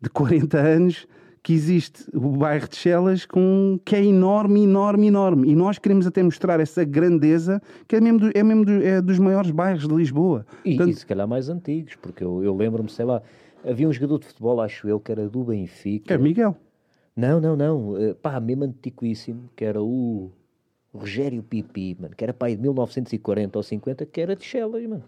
de 0.00 0.10
40 0.10 0.58
anos 0.58 1.06
que 1.42 1.52
existe 1.52 2.04
o 2.14 2.36
bairro 2.36 2.68
de 2.68 2.76
Chelas 2.76 3.24
com, 3.24 3.80
que 3.84 3.96
é 3.96 4.04
enorme, 4.04 4.62
enorme, 4.64 5.06
enorme. 5.06 5.50
E 5.50 5.56
nós 5.56 5.78
queremos 5.78 6.06
até 6.06 6.22
mostrar 6.22 6.60
essa 6.60 6.84
grandeza 6.84 7.62
que 7.88 7.96
é 7.96 8.00
mesmo, 8.00 8.18
do, 8.20 8.30
é 8.34 8.42
mesmo 8.42 8.64
do, 8.64 8.82
é 8.82 9.00
dos 9.00 9.18
maiores 9.18 9.50
bairros 9.50 9.88
de 9.88 9.94
Lisboa. 9.94 10.44
E, 10.64 10.76
Portanto, 10.76 10.94
e 10.94 10.98
se 10.98 11.06
calhar 11.06 11.26
mais 11.26 11.48
antigos, 11.48 11.96
porque 11.96 12.22
eu, 12.22 12.44
eu 12.44 12.54
lembro-me, 12.54 12.90
sei 12.90 13.06
lá, 13.06 13.22
havia 13.64 13.88
um 13.88 13.92
jogador 13.92 14.18
de 14.18 14.26
futebol, 14.26 14.60
acho 14.60 14.86
eu, 14.86 15.00
que 15.00 15.10
era 15.10 15.28
do 15.28 15.44
Benfica. 15.44 16.12
É 16.12 16.18
Miguel. 16.18 16.56
Não, 17.16 17.40
não, 17.40 17.56
não. 17.56 17.92
Uh, 17.92 18.14
pá, 18.14 18.38
mesmo 18.38 18.64
antiquíssimo, 18.64 19.48
que 19.56 19.64
era 19.64 19.82
o 19.82 20.30
Rogério 20.92 21.42
Pipi, 21.42 21.96
mano, 21.98 22.14
que 22.14 22.22
era 22.22 22.34
pai 22.34 22.54
de 22.54 22.62
1940 22.62 23.58
ou 23.58 23.62
50, 23.62 24.06
que 24.06 24.20
era 24.20 24.36
de 24.36 24.44
Chelas, 24.44 24.82
mano. 24.86 25.04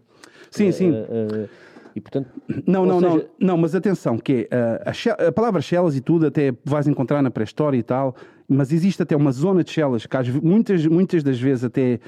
Sim, 0.51 0.69
uh, 0.69 0.73
sim. 0.73 0.91
Uh, 0.91 1.49
e 1.95 2.01
portanto. 2.01 2.29
Não, 2.67 2.85
não, 2.87 3.01
seja... 3.01 3.11
não, 3.11 3.25
não, 3.39 3.57
mas 3.57 3.75
atenção, 3.75 4.19
que 4.19 4.49
uh, 4.53 5.21
a, 5.21 5.29
a, 5.29 5.33
palavra 5.33 5.61
Chelas 5.61 5.97
e 5.97 6.01
tudo 6.01 6.27
até 6.27 6.53
vais 6.65 6.87
encontrar 6.87 7.23
na 7.23 7.31
pré-história 7.31 7.77
e 7.77 7.83
tal, 7.83 8.15
mas 8.49 8.73
existe 8.73 9.03
até 9.03 9.17
uma 9.17 9.33
zona 9.33 9.63
de 9.65 9.71
Chelas 9.71 10.07
que 10.07 10.17
muitas, 10.43 10.87
muitas 10.87 11.23
das 11.23 11.41
vezes 11.41 11.65
até 11.65 12.01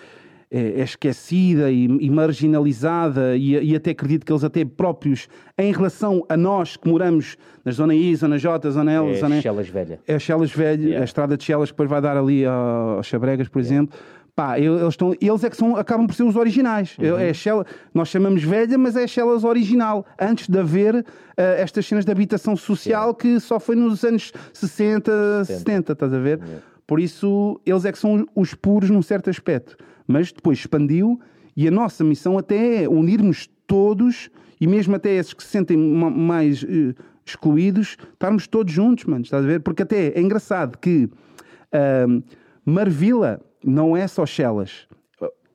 é, 0.51 0.81
é 0.81 0.82
esquecida 0.82 1.70
e, 1.70 1.85
e 1.85 2.11
marginalizada 2.11 3.36
e, 3.36 3.70
e, 3.70 3.74
até 3.74 3.90
acredito 3.90 4.24
que 4.24 4.32
eles 4.32 4.44
até 4.44 4.65
próprios, 4.65 5.28
em 5.59 5.73
relação 5.73 6.24
a 6.28 6.36
nós 6.36 6.77
que 6.77 6.89
moramos 6.89 7.36
na 7.65 7.73
zona 7.73 7.94
I, 7.94 8.15
zona 8.15 8.39
J, 8.39 8.70
zona 8.70 8.93
L, 8.93 9.11
é 9.11 9.15
zona... 9.15 9.40
Chelas 9.40 9.69
Velha. 9.69 9.98
É 10.06 10.19
Chelas 10.19 10.52
Velha, 10.52 10.82
yeah. 10.82 11.01
a 11.01 11.05
estrada 11.05 11.36
de 11.36 11.44
Chelas 11.44 11.70
que 11.70 11.74
depois 11.74 11.90
vai 11.90 12.01
dar 12.01 12.16
ali 12.16 12.44
aos 12.47 13.06
Chabregas, 13.06 13.48
por 13.48 13.61
yeah. 13.61 13.74
exemplo 13.74 13.98
Pá, 14.35 14.59
eles, 14.59 14.82
estão, 14.89 15.15
eles 15.20 15.44
é 15.44 15.51
que 15.51 15.56
são, 15.56 15.77
acabam 15.77 16.09
por 16.09 16.15
ser 16.15 16.24
os 16.24 16.35
originais. 16.35 16.97
Uhum. 16.98 17.16
É 17.16 17.32
Shell, 17.32 17.65
nós 17.93 18.09
chamamos 18.09 18.43
velha, 18.43 18.77
mas 18.77 18.97
é 18.97 19.05
a 19.05 19.06
Shellas 19.06 19.44
original. 19.44 20.05
Antes 20.20 20.48
de 20.48 20.59
haver 20.59 20.97
uh, 20.97 21.05
estas 21.36 21.86
cenas 21.86 22.05
de 22.05 22.11
habitação 22.11 22.56
social 22.56 23.11
Sim. 23.11 23.16
que 23.19 23.40
só 23.40 23.61
foi 23.61 23.77
nos 23.77 24.02
anos 24.02 24.32
60, 24.52 25.44
70, 25.44 25.59
70 25.59 25.93
estás 25.93 26.12
a 26.12 26.19
ver? 26.19 26.40
Uhum. 26.40 26.59
Por 26.85 26.98
isso, 26.98 27.61
eles 27.65 27.85
é 27.85 27.93
que 27.93 27.98
são 27.98 28.27
os 28.35 28.55
puros 28.55 28.90
num 28.90 29.02
certo 29.02 29.31
aspecto. 29.31 29.77
Mas 30.06 30.32
depois 30.32 30.59
expandiu 30.59 31.20
e 31.56 31.69
a 31.69 31.70
nossa 31.70 32.02
missão 32.02 32.36
até 32.36 32.82
é 32.82 32.89
unirmos 32.89 33.48
todos 33.69 34.31
e 34.61 34.66
mesmo 34.66 34.97
até 34.97 35.15
esses 35.15 35.32
que 35.32 35.44
se 35.44 35.51
sentem 35.51 35.77
mais 35.77 36.65
uh, 36.65 36.93
excluídos, 37.24 37.97
estarmos 38.12 38.48
todos 38.48 38.73
juntos, 38.73 39.05
mano, 39.05 39.23
estás 39.23 39.44
a 39.44 39.47
ver? 39.47 39.61
Porque 39.61 39.82
até 39.82 40.09
é 40.09 40.20
engraçado 40.20 40.77
que 40.77 41.05
uh, 41.05 42.23
Marvila 42.65 43.40
não 43.65 43.97
é 43.97 44.07
só 44.07 44.27
Chelas. 44.27 44.86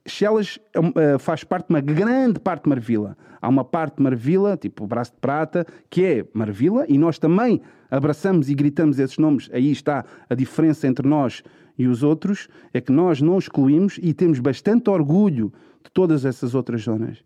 Chelas 0.05 0.57
uh, 0.75 1.19
faz 1.19 1.43
parte 1.43 1.67
de 1.67 1.73
uma 1.73 1.81
grande 1.81 2.39
parte 2.39 2.63
de 2.63 2.69
Marvila. 2.69 3.15
Há 3.41 3.47
uma 3.47 3.63
parte 3.63 4.01
Marvila, 4.01 4.57
tipo 4.57 4.83
o 4.83 4.87
Braço 4.87 5.11
de 5.11 5.17
Prata, 5.19 5.65
que 5.89 6.03
é 6.03 6.25
Marvila, 6.33 6.85
e 6.87 6.97
nós 6.97 7.19
também 7.19 7.61
abraçamos 7.89 8.49
e 8.49 8.55
gritamos 8.55 8.99
esses 8.99 9.17
nomes. 9.17 9.49
Aí 9.53 9.71
está 9.71 10.03
a 10.29 10.35
diferença 10.35 10.87
entre 10.87 11.07
nós 11.07 11.43
e 11.77 11.87
os 11.87 12.03
outros, 12.03 12.49
é 12.73 12.81
que 12.81 12.91
nós 12.91 13.21
não 13.21 13.37
excluímos 13.37 13.97
e 14.01 14.13
temos 14.13 14.39
bastante 14.39 14.89
orgulho 14.89 15.53
de 15.83 15.89
todas 15.91 16.25
essas 16.25 16.53
outras 16.53 16.81
zonas. 16.81 17.23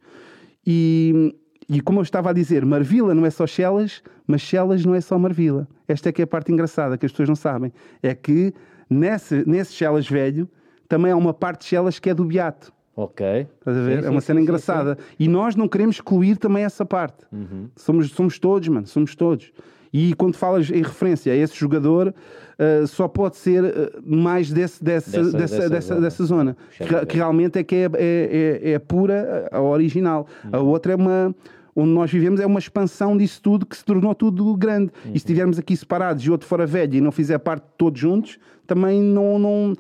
E, 0.66 1.36
e 1.68 1.82
como 1.82 2.00
eu 2.00 2.04
estava 2.04 2.30
a 2.30 2.34
dizer, 2.34 2.64
Marvila 2.64 3.16
não 3.16 3.26
é 3.26 3.32
só 3.32 3.48
Chelas, 3.48 4.04
mas 4.28 4.42
Chelas 4.42 4.86
não 4.86 4.94
é 4.94 5.02
só 5.02 5.18
Marvila. 5.18 5.68
Esta 5.88 6.10
é 6.10 6.12
que 6.12 6.22
é 6.22 6.26
a 6.26 6.28
parte 6.28 6.52
engraçada, 6.52 6.98
que 6.98 7.06
as 7.06 7.12
pessoas 7.12 7.30
não 7.30 7.36
sabem. 7.36 7.74
É 8.02 8.14
que 8.14 8.54
nesse, 8.90 9.44
nesse 9.48 9.74
velho 10.10 10.48
também 10.94 11.12
há 11.12 11.18
uma 11.18 11.34
parte 11.34 11.62
de 11.62 11.66
Chelas 11.70 11.98
que 11.98 12.08
é 12.08 12.14
do 12.14 12.24
Beato. 12.24 12.72
Ok. 12.96 13.26
Estás 13.58 13.76
a 13.76 13.82
ver? 13.82 14.02
Sim, 14.02 14.06
é 14.06 14.10
uma 14.12 14.22
sim, 14.22 14.28
cena 14.28 14.40
sim, 14.40 14.44
engraçada. 14.44 14.98
E 15.18 15.28
nós 15.28 15.56
não 15.56 15.68
queremos 15.68 15.96
excluir 15.96 16.38
também 16.38 16.64
essa 16.64 16.86
parte. 16.86 17.26
Uhum. 17.32 17.68
Somos, 17.76 18.12
somos 18.12 18.38
todos, 18.38 18.68
mano, 18.68 18.86
somos 18.86 19.16
todos. 19.16 19.52
E 19.92 20.14
quando 20.14 20.36
falas 20.36 20.70
em 20.70 20.84
referência 20.84 21.34
a 21.34 21.36
esse 21.36 21.56
jogador, 21.56 22.10
uh, 22.14 22.86
só 22.86 23.08
pode 23.08 23.38
ser 23.38 23.64
uh, 23.64 24.02
mais 24.06 24.52
desse, 24.52 24.84
desse, 24.84 25.10
dessa, 25.10 25.32
dessa, 25.32 25.70
dessa, 25.70 25.70
dessa, 25.70 25.88
zona, 25.88 26.02
dessa 26.02 26.26
zona 26.26 26.58
que, 26.78 27.06
que, 27.08 27.18
realmente 27.18 27.58
é 27.58 27.64
que 27.64 27.76
é, 27.76 27.90
é, 27.96 28.60
é, 28.62 28.72
é 28.74 28.80
pura, 28.80 29.50
a 29.52 29.62
original. 29.62 30.28
Uhum. 30.44 30.50
A 30.52 30.60
outra 30.60 30.94
é 30.94 30.96
uma 30.96 31.36
onde 31.76 31.90
nós 31.90 32.12
vivemos 32.12 32.40
é 32.40 32.46
uma 32.46 32.60
expansão 32.60 33.18
disso 33.18 33.42
tudo 33.42 33.66
que 33.66 33.76
se 33.76 33.84
tornou 33.84 34.14
tudo 34.14 34.56
grande. 34.56 34.92
Uhum. 35.06 35.12
E 35.12 35.14
se 35.14 35.18
estivermos 35.18 35.58
aqui 35.58 35.76
separados 35.76 36.24
e 36.24 36.30
outro 36.30 36.48
fora 36.48 36.68
velho 36.68 36.94
e 36.94 37.02
não 37.02 37.12
fizer 37.12 37.40
parte 37.40 37.64
de 37.64 37.72
todos 37.80 38.00
juntos, 38.00 38.38
também 38.68 39.02
não, 39.02 39.40
não, 39.40 39.74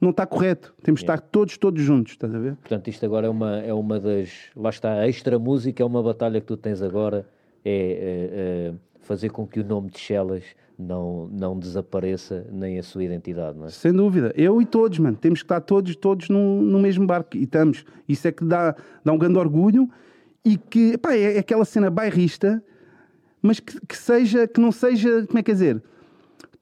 não 0.00 0.10
está 0.10 0.26
correto. 0.26 0.74
Temos 0.82 1.00
de 1.00 1.04
estar 1.04 1.20
todos, 1.20 1.56
todos 1.56 1.82
juntos, 1.82 2.12
estás 2.12 2.34
a 2.34 2.38
ver? 2.38 2.56
Portanto, 2.56 2.88
isto 2.88 3.04
agora 3.04 3.26
é 3.26 3.30
uma, 3.30 3.58
é 3.58 3.72
uma 3.72 3.98
das. 3.98 4.30
Lá 4.56 4.70
está, 4.70 4.92
a 4.92 5.08
extra 5.08 5.38
música 5.38 5.82
é 5.82 5.86
uma 5.86 6.02
batalha 6.02 6.40
que 6.40 6.46
tu 6.46 6.56
tens 6.56 6.82
agora, 6.82 7.26
é, 7.64 7.72
é, 7.72 8.70
é 8.70 8.74
fazer 9.00 9.30
com 9.30 9.46
que 9.46 9.60
o 9.60 9.64
nome 9.64 9.90
de 9.90 9.98
Chelas 9.98 10.44
não, 10.78 11.26
não 11.32 11.58
desapareça, 11.58 12.46
nem 12.52 12.78
a 12.78 12.82
sua 12.82 13.02
identidade, 13.02 13.58
não 13.58 13.66
é? 13.66 13.70
Sem 13.70 13.92
dúvida. 13.92 14.32
Eu 14.36 14.62
e 14.62 14.66
todos, 14.66 14.98
mano. 14.98 15.16
Temos 15.16 15.40
que 15.40 15.44
estar 15.44 15.60
todos, 15.60 15.96
todos 15.96 16.28
no, 16.28 16.62
no 16.62 16.78
mesmo 16.78 17.06
barco. 17.06 17.36
E 17.36 17.42
estamos. 17.42 17.84
Isso 18.08 18.28
é 18.28 18.32
que 18.32 18.44
dá, 18.44 18.76
dá 19.04 19.12
um 19.12 19.18
grande 19.18 19.38
orgulho 19.38 19.90
e 20.44 20.56
que, 20.56 20.96
pá, 20.98 21.14
é, 21.14 21.36
é 21.36 21.38
aquela 21.38 21.64
cena 21.64 21.90
bairrista, 21.90 22.62
mas 23.42 23.58
que, 23.58 23.80
que 23.86 23.96
seja, 23.96 24.46
que 24.46 24.60
não 24.60 24.70
seja, 24.70 25.26
como 25.26 25.38
é 25.38 25.42
que 25.42 25.50
é 25.50 25.54
dizer? 25.54 25.82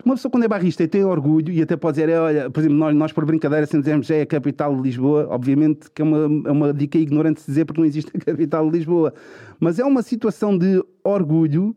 Uma 0.04 0.14
pessoa 0.14 0.30
quando 0.30 0.44
é 0.44 0.48
barrista 0.48 0.82
e 0.82 0.88
tem 0.88 1.04
orgulho, 1.04 1.52
e 1.52 1.60
até 1.62 1.76
pode 1.76 1.96
dizer, 1.96 2.08
é, 2.08 2.20
olha, 2.20 2.50
por 2.50 2.60
exemplo, 2.60 2.76
nós, 2.76 2.94
nós 2.94 3.12
por 3.12 3.24
brincadeira, 3.24 3.66
se 3.66 3.78
dizemos 3.78 4.10
é 4.10 4.22
a 4.22 4.26
capital 4.26 4.76
de 4.76 4.82
Lisboa, 4.82 5.26
obviamente 5.30 5.90
que 5.90 6.02
é 6.02 6.04
uma, 6.04 6.48
é 6.48 6.52
uma 6.52 6.72
dica 6.72 6.98
ignorante 6.98 7.42
dizer 7.44 7.64
porque 7.64 7.80
não 7.80 7.86
existe 7.86 8.10
a 8.14 8.20
capital 8.20 8.70
de 8.70 8.78
Lisboa, 8.78 9.12
mas 9.58 9.78
é 9.78 9.84
uma 9.84 10.02
situação 10.02 10.56
de 10.56 10.82
orgulho 11.02 11.74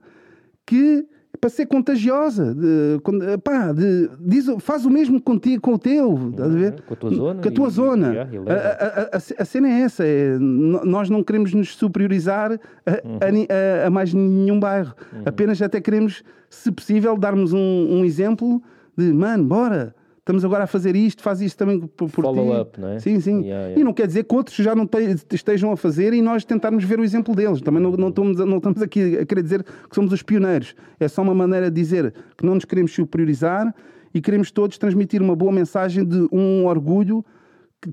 que 0.65 1.07
para 1.39 1.49
ser 1.49 1.65
contagiosa. 1.65 2.53
De, 2.53 2.99
pá, 3.43 3.71
de, 3.71 4.09
diz, 4.19 4.47
faz 4.59 4.85
o 4.85 4.89
mesmo 4.89 5.21
contigo, 5.21 5.61
com 5.61 5.73
o 5.73 5.79
teu. 5.79 6.09
Uhum, 6.09 6.31
com 6.31 6.93
a 6.93 6.97
tua 6.97 7.09
zona. 7.13 7.41
Com 7.41 7.47
a 7.47 7.51
tua 7.51 7.67
e, 7.67 7.71
zona. 7.71 8.13
E, 8.13 8.17
a, 8.19 8.53
a, 8.53 9.17
a, 9.17 9.41
a, 9.41 9.45
cena 9.45 9.67
é 9.69 9.81
essa. 9.81 10.05
É, 10.05 10.37
nós 10.39 11.09
não 11.09 11.23
queremos 11.23 11.53
nos 11.53 11.75
superiorizar 11.75 12.51
uhum. 12.51 13.45
a, 13.85 13.89
mais 13.89 14.13
nenhum 14.13 14.59
bairro. 14.59 14.93
Uhum. 15.13 15.23
Apenas 15.25 15.61
até 15.61 15.79
queremos, 15.79 16.23
se 16.49 16.71
possível, 16.71 17.17
darmos 17.17 17.53
um, 17.53 17.87
um 17.89 18.05
exemplo 18.05 18.61
de, 18.97 19.13
mano, 19.13 19.43
bora 19.43 19.95
estamos 20.29 20.45
agora 20.45 20.65
a 20.65 20.67
fazer 20.67 20.95
isto, 20.95 21.23
faz 21.23 21.41
isto 21.41 21.57
também 21.57 21.79
por, 21.79 22.07
por 22.09 22.23
Follow 22.23 22.53
ti. 22.53 22.61
up, 22.61 22.79
não 22.79 22.89
é? 22.89 22.99
Sim, 22.99 23.19
sim. 23.19 23.41
Yeah, 23.41 23.65
yeah. 23.65 23.81
E 23.81 23.83
não 23.83 23.93
quer 23.93 24.05
dizer 24.05 24.23
que 24.25 24.35
outros 24.35 24.55
já 24.57 24.75
não 24.75 24.85
te, 24.85 24.97
estejam 25.31 25.71
a 25.71 25.77
fazer 25.77 26.13
e 26.13 26.21
nós 26.21 26.45
tentarmos 26.45 26.83
ver 26.83 26.99
o 26.99 27.03
exemplo 27.03 27.35
deles. 27.35 27.61
Também 27.61 27.81
não, 27.81 27.91
não, 27.93 28.09
estamos, 28.09 28.37
não 28.37 28.57
estamos 28.57 28.81
aqui 28.81 29.17
a 29.17 29.25
querer 29.25 29.41
dizer 29.41 29.63
que 29.63 29.95
somos 29.95 30.13
os 30.13 30.21
pioneiros. 30.21 30.75
É 30.99 31.07
só 31.07 31.23
uma 31.23 31.33
maneira 31.33 31.71
de 31.71 31.81
dizer 31.81 32.13
que 32.37 32.45
não 32.45 32.53
nos 32.53 32.63
queremos 32.63 32.93
superiorizar 32.93 33.73
e 34.13 34.21
queremos 34.21 34.51
todos 34.51 34.77
transmitir 34.77 35.19
uma 35.19 35.35
boa 35.35 35.51
mensagem 35.51 36.05
de 36.05 36.27
um 36.31 36.67
orgulho 36.67 37.25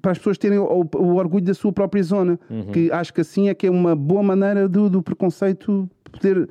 para 0.03 0.13
as 0.13 0.19
pessoas 0.19 0.37
terem 0.37 0.59
o, 0.59 0.87
o, 0.95 1.15
orgulho 1.15 1.45
da 1.45 1.55
sua 1.55 1.73
própria 1.73 2.03
zona. 2.03 2.39
Uhum. 2.51 2.67
Que 2.67 2.93
acho 2.93 3.15
que 3.15 3.23
assim 3.23 3.49
é 3.49 3.55
que 3.55 3.67
é 3.67 3.71
uma 3.71 3.97
boa 3.97 4.23
maneira 4.23 4.69
do, 4.69 4.91
do 4.91 5.03
preconceito 5.03 5.89
poder 6.13 6.47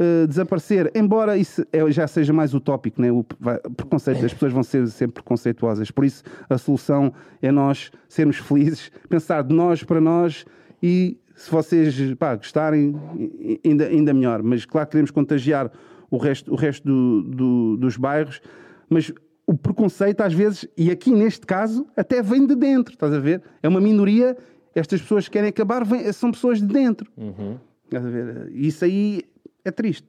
uh, 0.00 0.26
desaparecer, 0.26 0.90
embora 0.94 1.36
isso 1.36 1.64
é, 1.72 1.90
já 1.90 2.08
seja 2.08 2.32
mais 2.32 2.54
utópico, 2.54 3.00
né? 3.00 3.12
o 3.12 3.22
preconceito, 3.22 4.24
as 4.24 4.32
pessoas 4.32 4.52
vão 4.52 4.62
ser 4.62 4.86
sempre 4.88 5.14
preconceituosas, 5.14 5.90
por 5.90 6.04
isso 6.04 6.24
a 6.48 6.56
solução 6.56 7.12
é 7.42 7.52
nós 7.52 7.90
sermos 8.08 8.38
felizes, 8.38 8.90
pensar 9.08 9.42
de 9.42 9.54
nós 9.54 9.84
para 9.84 10.00
nós 10.00 10.46
e 10.82 11.18
se 11.36 11.50
vocês 11.50 12.14
pá, 12.14 12.34
gostarem, 12.34 12.94
ainda, 13.64 13.86
ainda 13.86 14.12
melhor. 14.12 14.42
Mas 14.42 14.66
claro 14.66 14.86
que 14.86 14.92
queremos 14.92 15.10
contagiar 15.10 15.70
o 16.10 16.18
resto, 16.18 16.52
o 16.52 16.54
resto 16.54 16.86
do, 16.86 17.22
do, 17.22 17.76
dos 17.78 17.96
bairros, 17.96 18.42
mas 18.90 19.10
o 19.46 19.56
preconceito 19.56 20.20
às 20.20 20.34
vezes, 20.34 20.68
e 20.76 20.90
aqui 20.90 21.10
neste 21.10 21.46
caso, 21.46 21.86
até 21.96 22.22
vem 22.22 22.46
de 22.46 22.54
dentro, 22.54 22.92
estás 22.92 23.12
a 23.12 23.18
ver? 23.18 23.42
É 23.62 23.68
uma 23.68 23.80
minoria, 23.80 24.36
estas 24.74 25.00
pessoas 25.00 25.26
que 25.26 25.32
querem 25.32 25.48
acabar 25.48 25.84
vem, 25.84 26.12
são 26.12 26.30
pessoas 26.30 26.60
de 26.60 26.66
dentro. 26.66 27.10
Uhum. 27.16 27.56
Estás 27.86 28.04
a 28.04 28.10
ver? 28.10 28.50
Isso 28.52 28.84
aí 28.84 29.24
é 29.64 29.70
triste. 29.70 30.08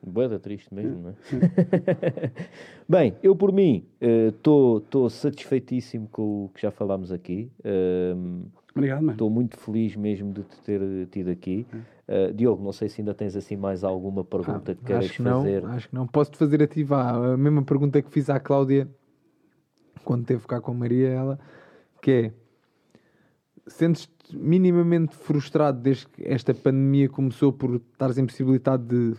Boeda 0.00 0.38
triste 0.38 0.72
mesmo, 0.72 1.02
não 1.02 1.10
é? 1.10 1.14
Bem, 2.88 3.16
eu 3.22 3.34
por 3.34 3.52
mim 3.52 3.84
estou 4.00 4.80
uh, 4.94 5.10
satisfeitíssimo 5.10 6.08
com 6.08 6.44
o 6.44 6.48
que 6.54 6.62
já 6.62 6.70
falámos 6.70 7.10
aqui. 7.10 7.50
Uh, 7.60 8.46
Obrigado. 8.74 9.10
Estou 9.10 9.28
muito 9.28 9.56
feliz 9.58 9.96
mesmo 9.96 10.32
de 10.32 10.44
te 10.44 10.60
ter 10.62 11.06
tido 11.10 11.30
aqui. 11.30 11.66
Uh, 12.08 12.32
Diogo, 12.32 12.62
não 12.62 12.72
sei 12.72 12.88
se 12.88 13.00
ainda 13.00 13.12
tens 13.12 13.34
assim 13.34 13.56
mais 13.56 13.82
alguma 13.82 14.24
pergunta 14.24 14.72
ah, 14.72 14.74
que 14.74 14.84
queres 14.84 15.10
que 15.10 15.22
fazer. 15.22 15.62
Não, 15.62 15.70
acho 15.70 15.88
que 15.88 15.94
não. 15.94 16.06
Posso-te 16.06 16.38
fazer 16.38 16.62
a 16.62 16.66
ti 16.66 16.84
vá, 16.84 17.32
a 17.32 17.36
mesma 17.36 17.62
pergunta 17.62 18.00
que 18.00 18.10
fiz 18.10 18.30
à 18.30 18.38
Cláudia 18.38 18.88
quando 20.04 20.24
teve 20.24 20.46
cá 20.46 20.60
com 20.60 20.70
a 20.70 20.74
Maria, 20.74 21.08
ela, 21.08 21.38
que 22.00 22.10
é 22.10 22.32
sentes-te 23.68 24.36
minimamente 24.36 25.16
frustrado 25.16 25.80
desde 25.80 26.06
que 26.08 26.26
esta 26.26 26.52
pandemia 26.52 27.08
começou 27.08 27.52
por 27.52 27.76
estares 27.92 28.18
impossibilitado 28.18 28.84
de 28.84 29.16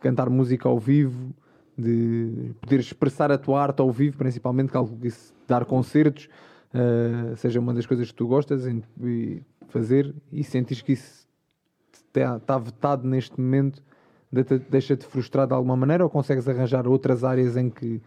cantar 0.00 0.30
música 0.30 0.68
ao 0.68 0.78
vivo, 0.78 1.34
de 1.76 2.54
poder 2.60 2.80
expressar 2.80 3.30
a 3.30 3.38
tua 3.38 3.62
arte 3.62 3.80
ao 3.80 3.90
vivo, 3.90 4.16
principalmente, 4.16 4.72
que 4.72 5.06
isso, 5.08 5.34
dar 5.46 5.64
concertos, 5.64 6.28
uh, 6.72 7.36
seja 7.36 7.60
uma 7.60 7.74
das 7.74 7.86
coisas 7.86 8.10
que 8.10 8.14
tu 8.14 8.26
gostas 8.26 8.66
em, 8.66 8.82
em 9.02 9.44
fazer 9.68 10.14
e 10.32 10.42
sentes 10.42 10.80
que 10.80 10.92
isso 10.92 11.26
está 11.92 12.56
vetado 12.56 13.06
neste 13.06 13.38
momento, 13.38 13.82
deixa-te 14.70 15.04
frustrado 15.04 15.48
de 15.48 15.54
alguma 15.54 15.76
maneira 15.76 16.04
ou 16.04 16.10
consegues 16.10 16.48
arranjar 16.48 16.86
outras 16.86 17.22
áreas 17.24 17.56
em 17.56 17.68
que 17.68 18.00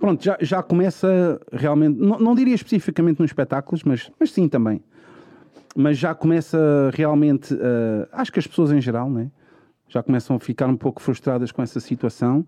pronto, 0.00 0.24
já, 0.24 0.36
já 0.40 0.62
começa 0.62 1.40
realmente, 1.52 1.98
não, 2.00 2.18
não 2.18 2.34
diria 2.34 2.54
especificamente 2.54 3.20
nos 3.20 3.30
espetáculos, 3.30 3.84
mas, 3.84 4.10
mas 4.18 4.32
sim 4.32 4.48
também. 4.48 4.82
Mas 5.76 5.98
já 5.98 6.14
começa 6.14 6.58
realmente, 6.92 7.54
uh, 7.54 8.08
acho 8.10 8.32
que 8.32 8.38
as 8.40 8.46
pessoas 8.46 8.72
em 8.72 8.80
geral, 8.80 9.08
né? 9.08 9.30
já 9.90 10.02
começam 10.02 10.36
a 10.36 10.40
ficar 10.40 10.68
um 10.68 10.76
pouco 10.76 11.02
frustradas 11.02 11.52
com 11.52 11.62
essa 11.62 11.80
situação. 11.80 12.46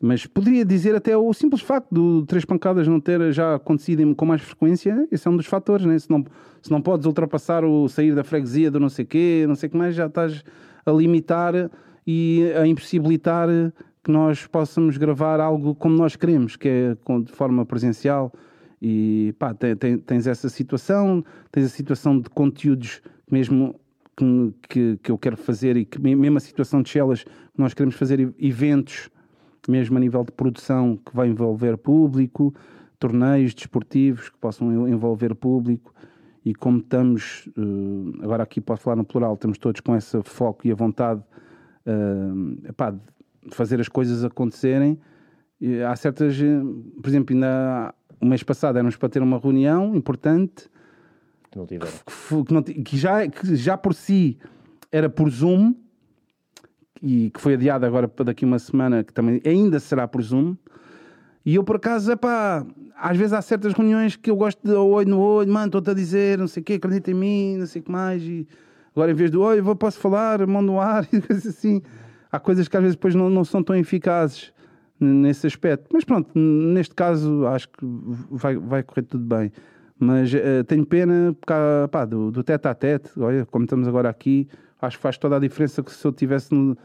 Mas 0.00 0.24
poderia 0.24 0.64
dizer 0.64 0.94
até 0.94 1.14
o 1.14 1.30
simples 1.34 1.60
facto 1.60 1.88
de 1.92 2.26
Três 2.26 2.44
Pancadas 2.44 2.88
não 2.88 2.98
ter 2.98 3.32
já 3.32 3.56
acontecido 3.56 4.14
com 4.14 4.24
mais 4.24 4.40
frequência, 4.40 5.06
esse 5.12 5.28
é 5.28 5.30
um 5.30 5.36
dos 5.36 5.44
fatores, 5.44 5.84
né? 5.84 5.98
se, 5.98 6.08
não, 6.08 6.24
se 6.62 6.70
não 6.70 6.80
podes 6.80 7.04
ultrapassar 7.04 7.64
o 7.64 7.86
sair 7.86 8.14
da 8.14 8.24
freguesia 8.24 8.70
do 8.70 8.80
não 8.80 8.88
sei 8.88 9.04
quê, 9.04 9.44
não 9.46 9.54
sei 9.54 9.66
o 9.66 9.72
que 9.72 9.76
mais, 9.76 9.94
já 9.94 10.06
estás 10.06 10.42
a 10.86 10.90
limitar 10.90 11.52
e 12.06 12.50
a 12.58 12.66
impossibilitar 12.66 13.48
que 14.02 14.10
nós 14.10 14.46
possamos 14.46 14.96
gravar 14.96 15.40
algo 15.40 15.74
como 15.74 15.96
nós 15.96 16.16
queremos, 16.16 16.56
que 16.56 16.68
é 16.68 16.96
de 17.22 17.32
forma 17.32 17.64
presencial. 17.66 18.32
E 18.82 19.34
pá, 19.38 19.54
tens 20.06 20.26
essa 20.26 20.48
situação, 20.48 21.22
tens 21.52 21.66
a 21.66 21.68
situação 21.68 22.18
de 22.18 22.30
conteúdos 22.30 23.02
mesmo 23.30 23.78
que, 24.16 24.54
que, 24.68 24.98
que 25.02 25.10
eu 25.10 25.18
quero 25.18 25.36
fazer 25.36 25.76
e 25.76 25.84
que 25.84 26.00
mesmo 26.00 26.36
a 26.36 26.40
situação 26.40 26.82
de 26.82 26.88
Chelas, 26.88 27.24
nós 27.56 27.74
queremos 27.74 27.94
fazer 27.94 28.34
eventos, 28.38 29.10
mesmo 29.68 29.96
a 29.96 30.00
nível 30.00 30.24
de 30.24 30.32
produção, 30.32 30.96
que 30.96 31.14
vai 31.14 31.28
envolver 31.28 31.76
público, 31.76 32.54
torneios 32.98 33.54
desportivos 33.54 34.28
que 34.30 34.38
possam 34.38 34.88
envolver 34.88 35.34
público. 35.34 35.94
E 36.42 36.54
como 36.54 36.78
estamos, 36.78 37.48
eh, 37.56 38.24
agora 38.24 38.42
aqui 38.44 38.62
posso 38.62 38.82
falar 38.82 38.96
no 38.96 39.04
plural, 39.04 39.34
estamos 39.34 39.58
todos 39.58 39.80
com 39.80 39.94
esse 39.94 40.22
foco 40.22 40.66
e 40.66 40.72
a 40.72 40.74
vontade 40.74 41.22
uh, 41.86 42.68
epá, 42.68 42.94
fazer 43.50 43.80
as 43.80 43.88
coisas 43.88 44.24
acontecerem. 44.24 44.98
E 45.60 45.82
há 45.82 45.94
certas, 45.96 46.36
por 47.02 47.08
exemplo, 47.08 47.34
ainda 47.34 47.94
o 48.20 48.26
mês 48.26 48.42
passado 48.42 48.76
éramos 48.76 48.96
para 48.96 49.08
ter 49.08 49.22
uma 49.22 49.38
reunião 49.38 49.94
importante 49.94 50.68
que, 51.50 51.58
não 51.58 51.66
tiveram. 51.66 51.92
Que, 52.06 52.44
que, 52.44 52.54
não, 52.54 52.62
que, 52.62 52.96
já, 52.96 53.28
que 53.28 53.56
já 53.56 53.76
por 53.76 53.94
si 53.94 54.38
era 54.92 55.08
por 55.08 55.28
Zoom 55.30 55.74
e 57.02 57.30
que 57.30 57.40
foi 57.40 57.54
adiada 57.54 57.86
agora 57.86 58.06
para 58.06 58.26
daqui 58.26 58.44
uma 58.44 58.58
semana, 58.58 59.02
que 59.02 59.12
também 59.12 59.40
ainda 59.44 59.80
será 59.80 60.06
por 60.06 60.22
Zoom. 60.22 60.56
E 61.44 61.54
eu, 61.54 61.64
por 61.64 61.76
acaso, 61.76 62.12
é 62.12 62.16
pá, 62.16 62.66
às 62.96 63.16
vezes 63.16 63.32
há 63.32 63.40
certas 63.40 63.72
reuniões 63.72 64.14
que 64.14 64.30
eu 64.30 64.36
gosto 64.36 64.60
de 64.62 64.74
olho 64.74 65.08
no 65.08 65.18
olho, 65.18 65.50
mano, 65.50 65.66
estou-te 65.66 65.90
a 65.90 65.94
dizer, 65.94 66.38
não 66.38 66.46
sei 66.46 66.60
o 66.60 66.64
quê, 66.64 66.74
acredita 66.74 67.10
em 67.10 67.14
mim, 67.14 67.56
não 67.56 67.66
sei 67.66 67.80
o 67.80 67.84
que 67.84 67.90
mais. 67.90 68.22
E 68.22 68.46
agora, 68.94 69.10
em 69.10 69.14
vez 69.14 69.30
de 69.30 69.38
olho, 69.38 69.64
vou, 69.64 69.74
posso 69.74 69.98
falar, 69.98 70.46
mão 70.46 70.60
no 70.60 70.78
ar 70.78 71.08
e 71.12 71.20
coisas 71.20 71.46
assim 71.46 71.80
há 72.30 72.38
coisas 72.38 72.68
que 72.68 72.76
às 72.76 72.82
vezes 72.82 72.96
depois 72.96 73.14
não, 73.14 73.28
não 73.28 73.44
são 73.44 73.62
tão 73.62 73.74
eficazes 73.76 74.52
nesse 75.00 75.46
aspecto. 75.46 75.88
Mas 75.92 76.04
pronto, 76.04 76.30
neste 76.38 76.94
caso 76.94 77.46
acho 77.46 77.68
que 77.68 77.78
vai, 78.30 78.56
vai 78.56 78.82
correr 78.82 79.02
tudo 79.02 79.24
bem. 79.24 79.50
Mas 79.98 80.32
uh, 80.32 80.64
tenho 80.66 80.84
pena 80.86 81.36
pá, 81.90 82.04
do, 82.04 82.30
do 82.30 82.42
tete 82.42 82.68
a 82.68 82.74
tete, 82.74 83.10
olha, 83.18 83.44
como 83.46 83.64
estamos 83.64 83.86
agora 83.86 84.08
aqui, 84.08 84.48
acho 84.80 84.96
que 84.96 85.02
faz 85.02 85.18
toda 85.18 85.36
a 85.36 85.38
diferença 85.38 85.82
que 85.82 85.92
se 85.92 86.06
eu 86.06 86.10
estivesse 86.10 86.54
no, 86.54 86.76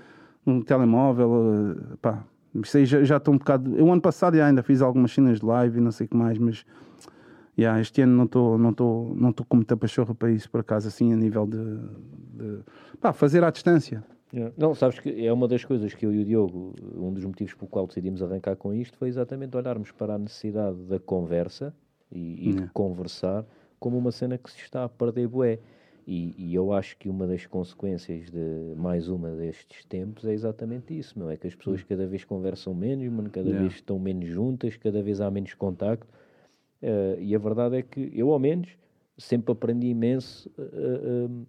no, 0.45 0.63
telemóvel, 0.63 1.29
uh, 1.29 1.97
pá, 1.97 2.23
isso 2.55 2.77
aí 2.77 2.85
já, 2.85 3.03
já 3.03 3.17
estou 3.17 3.33
um 3.33 3.37
bocado. 3.37 3.73
Eu 3.77 3.89
ano 3.91 4.01
passado 4.01 4.35
ainda 4.35 4.61
fiz 4.61 4.81
algumas 4.81 5.13
cenas 5.13 5.39
de 5.39 5.45
live 5.45 5.77
e 5.77 5.81
não 5.81 5.91
sei 5.91 6.07
o 6.07 6.09
que 6.09 6.17
mais, 6.17 6.37
mas 6.37 6.65
yeah, 7.57 7.79
este 7.79 8.01
ano 8.01 8.17
não 8.17 8.25
estou 8.25 8.57
não 8.57 8.73
tô, 8.73 9.13
não 9.15 9.31
tô 9.31 9.45
com 9.45 9.55
muita 9.57 9.77
pachorra 9.77 10.13
para 10.13 10.29
isso, 10.31 10.49
por 10.49 10.59
acaso, 10.59 10.89
assim, 10.89 11.13
a 11.13 11.15
nível 11.15 11.47
de, 11.47 11.57
de 12.33 12.59
pá, 12.99 13.13
fazer 13.13 13.45
à 13.45 13.49
distância. 13.49 14.03
Não, 14.57 14.75
sabes 14.75 14.99
que 14.99 15.25
é 15.25 15.31
uma 15.31 15.47
das 15.47 15.63
coisas 15.63 15.93
que 15.93 16.05
eu 16.05 16.13
e 16.13 16.21
o 16.21 16.25
Diogo, 16.25 16.73
um 16.95 17.13
dos 17.13 17.23
motivos 17.23 17.53
pelo 17.53 17.67
qual 17.67 17.87
decidimos 17.87 18.21
arrancar 18.21 18.55
com 18.55 18.73
isto 18.73 18.97
foi 18.97 19.07
exatamente 19.07 19.55
olharmos 19.55 19.91
para 19.91 20.15
a 20.15 20.17
necessidade 20.17 20.77
da 20.83 20.99
conversa 20.99 21.73
e, 22.11 22.49
e 22.49 22.53
de 22.53 22.67
conversar 22.69 23.45
como 23.79 23.97
uma 23.97 24.11
cena 24.11 24.37
que 24.37 24.51
se 24.51 24.59
está 24.59 24.83
a 24.83 24.89
perder 24.89 25.27
bué. 25.27 25.59
E, 26.07 26.35
e, 26.37 26.53
eu 26.53 26.71
acho 26.71 26.97
que 26.97 27.09
uma 27.09 27.25
das 27.25 27.47
consequências 27.47 28.29
de 28.29 28.75
mais 28.77 29.07
uma 29.09 29.31
destes 29.31 29.83
tempos 29.85 30.23
é 30.25 30.33
exatamente 30.33 30.95
isso, 30.95 31.17
não 31.17 31.31
é? 31.31 31.37
Que 31.37 31.47
as 31.47 31.55
pessoas 31.55 31.81
cada 31.81 32.05
vez 32.05 32.23
conversam 32.23 32.75
menos, 32.75 33.11
mano, 33.11 33.27
cada 33.31 33.47
yeah. 33.47 33.61
vez 33.63 33.73
estão 33.73 33.97
menos 33.97 34.27
juntas, 34.27 34.77
cada 34.77 35.01
vez 35.01 35.19
há 35.19 35.31
menos 35.31 35.55
contacto. 35.55 36.07
Uh, 36.83 37.19
e 37.19 37.33
a 37.33 37.39
verdade 37.39 37.77
é 37.77 37.81
que 37.81 38.11
eu, 38.13 38.31
ao 38.31 38.37
menos, 38.37 38.69
sempre 39.17 39.51
aprendi 39.51 39.87
imenso 39.87 40.47
uh, 40.59 41.25
uh, 41.25 41.47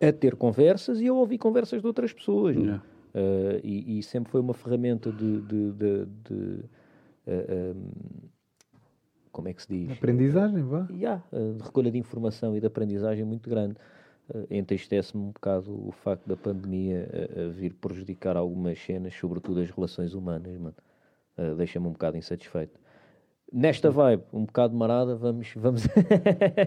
a 0.00 0.12
ter 0.12 0.36
conversas 0.36 1.00
e 1.00 1.08
a 1.08 1.12
ouvir 1.12 1.38
conversas 1.38 1.80
de 1.80 1.86
outras 1.86 2.12
pessoas. 2.12 2.56
Yeah. 2.56 2.82
Uh, 3.14 3.60
e, 3.64 3.98
e, 3.98 4.02
sempre 4.02 4.30
foi 4.30 4.40
uma 4.40 4.54
ferramenta 4.54 5.10
de. 5.10 5.40
de, 5.40 5.72
de, 5.72 6.06
de 6.24 6.34
uh, 6.34 6.64
eh, 7.26 7.74
um, 7.74 7.90
como 9.32 9.48
é 9.48 9.52
que 9.52 9.62
se 9.62 9.68
diz? 9.68 9.92
Aprendizagem, 9.92 10.62
vá. 10.62 10.86
Yeah, 10.90 11.22
uh, 11.32 11.54
de 11.54 11.62
recolha 11.62 11.90
de 11.90 11.98
informação 11.98 12.56
e 12.56 12.60
de 12.60 12.66
aprendizagem 12.66 13.24
muito 13.24 13.50
grande. 13.50 13.76
Uh, 14.32 14.46
Entristece-me 14.48 15.24
um 15.24 15.30
bocado 15.30 15.72
o 15.72 15.90
facto 15.90 16.26
da 16.26 16.36
pandemia 16.36 17.08
vir 17.52 17.74
prejudicar 17.74 18.36
algumas 18.36 18.78
cenas, 18.78 19.14
sobretudo 19.14 19.60
as 19.60 19.70
relações 19.70 20.14
humanas, 20.14 20.56
mano. 20.56 20.76
Deixa-me 21.56 21.86
um 21.86 21.92
bocado 21.92 22.18
insatisfeito 22.18 22.78
nesta 23.52 23.90
vibe, 23.90 24.22
um 24.32 24.44
bocado 24.44 24.76
marada, 24.76 25.16
vamos, 25.16 25.52
vamos, 25.56 25.84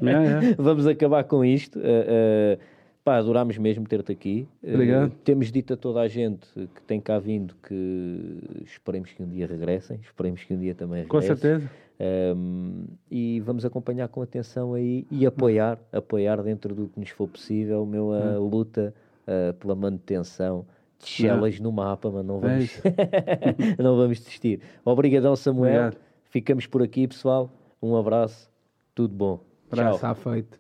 yeah, 0.02 0.24
yeah. 0.24 0.56
vamos 0.60 0.86
acabar 0.86 1.24
com 1.24 1.44
isto. 1.44 1.80
Uh, 1.80 1.82
uh, 1.82 2.73
Pá, 3.04 3.18
adorámos 3.18 3.58
mesmo 3.58 3.86
ter-te 3.86 4.12
aqui. 4.14 4.48
Obrigado. 4.64 5.12
Uh, 5.12 5.16
temos 5.26 5.52
dito 5.52 5.74
a 5.74 5.78
toda 5.78 6.00
a 6.00 6.08
gente 6.08 6.48
que 6.54 6.82
tem 6.84 7.02
cá 7.02 7.20
vindo 7.20 7.54
que 7.62 8.64
esperemos 8.66 9.12
que 9.12 9.22
um 9.22 9.28
dia 9.28 9.46
regressem, 9.46 10.00
esperemos 10.02 10.44
que 10.44 10.54
um 10.54 10.60
dia 10.60 10.74
também 10.74 11.04
regressem. 11.04 11.30
Com 11.30 11.40
certeza. 11.40 11.70
Um, 12.00 12.86
e 13.12 13.42
vamos 13.42 13.66
acompanhar 13.66 14.08
com 14.08 14.22
atenção 14.22 14.74
aí 14.74 15.06
e 15.12 15.26
apoiar, 15.26 15.78
apoiar 15.92 16.42
dentro 16.42 16.74
do 16.74 16.88
que 16.88 17.00
nos 17.00 17.10
for 17.10 17.28
possível, 17.28 17.86
meu, 17.86 18.14
a 18.14 18.40
hum. 18.40 18.48
luta 18.48 18.94
uh, 19.28 19.54
pela 19.56 19.76
manutenção 19.76 20.66
de 20.98 21.08
chelas 21.08 21.60
no 21.60 21.72
mapa, 21.72 22.10
mas 22.10 22.26
não 22.26 22.40
vamos, 22.40 22.82
é 22.86 23.76
não 23.84 23.98
vamos 23.98 24.20
desistir. 24.20 24.62
Obrigadão, 24.86 25.36
Samuel. 25.36 25.88
Obrigado. 25.88 25.98
Ficamos 26.24 26.66
por 26.66 26.82
aqui, 26.82 27.08
pessoal. 27.08 27.52
Um 27.82 27.98
abraço, 27.98 28.50
tudo 28.96 29.14
bom. 29.14 29.42
Abraço, 29.70 30.00
Tchau. 30.00 30.16
feito. 30.16 30.60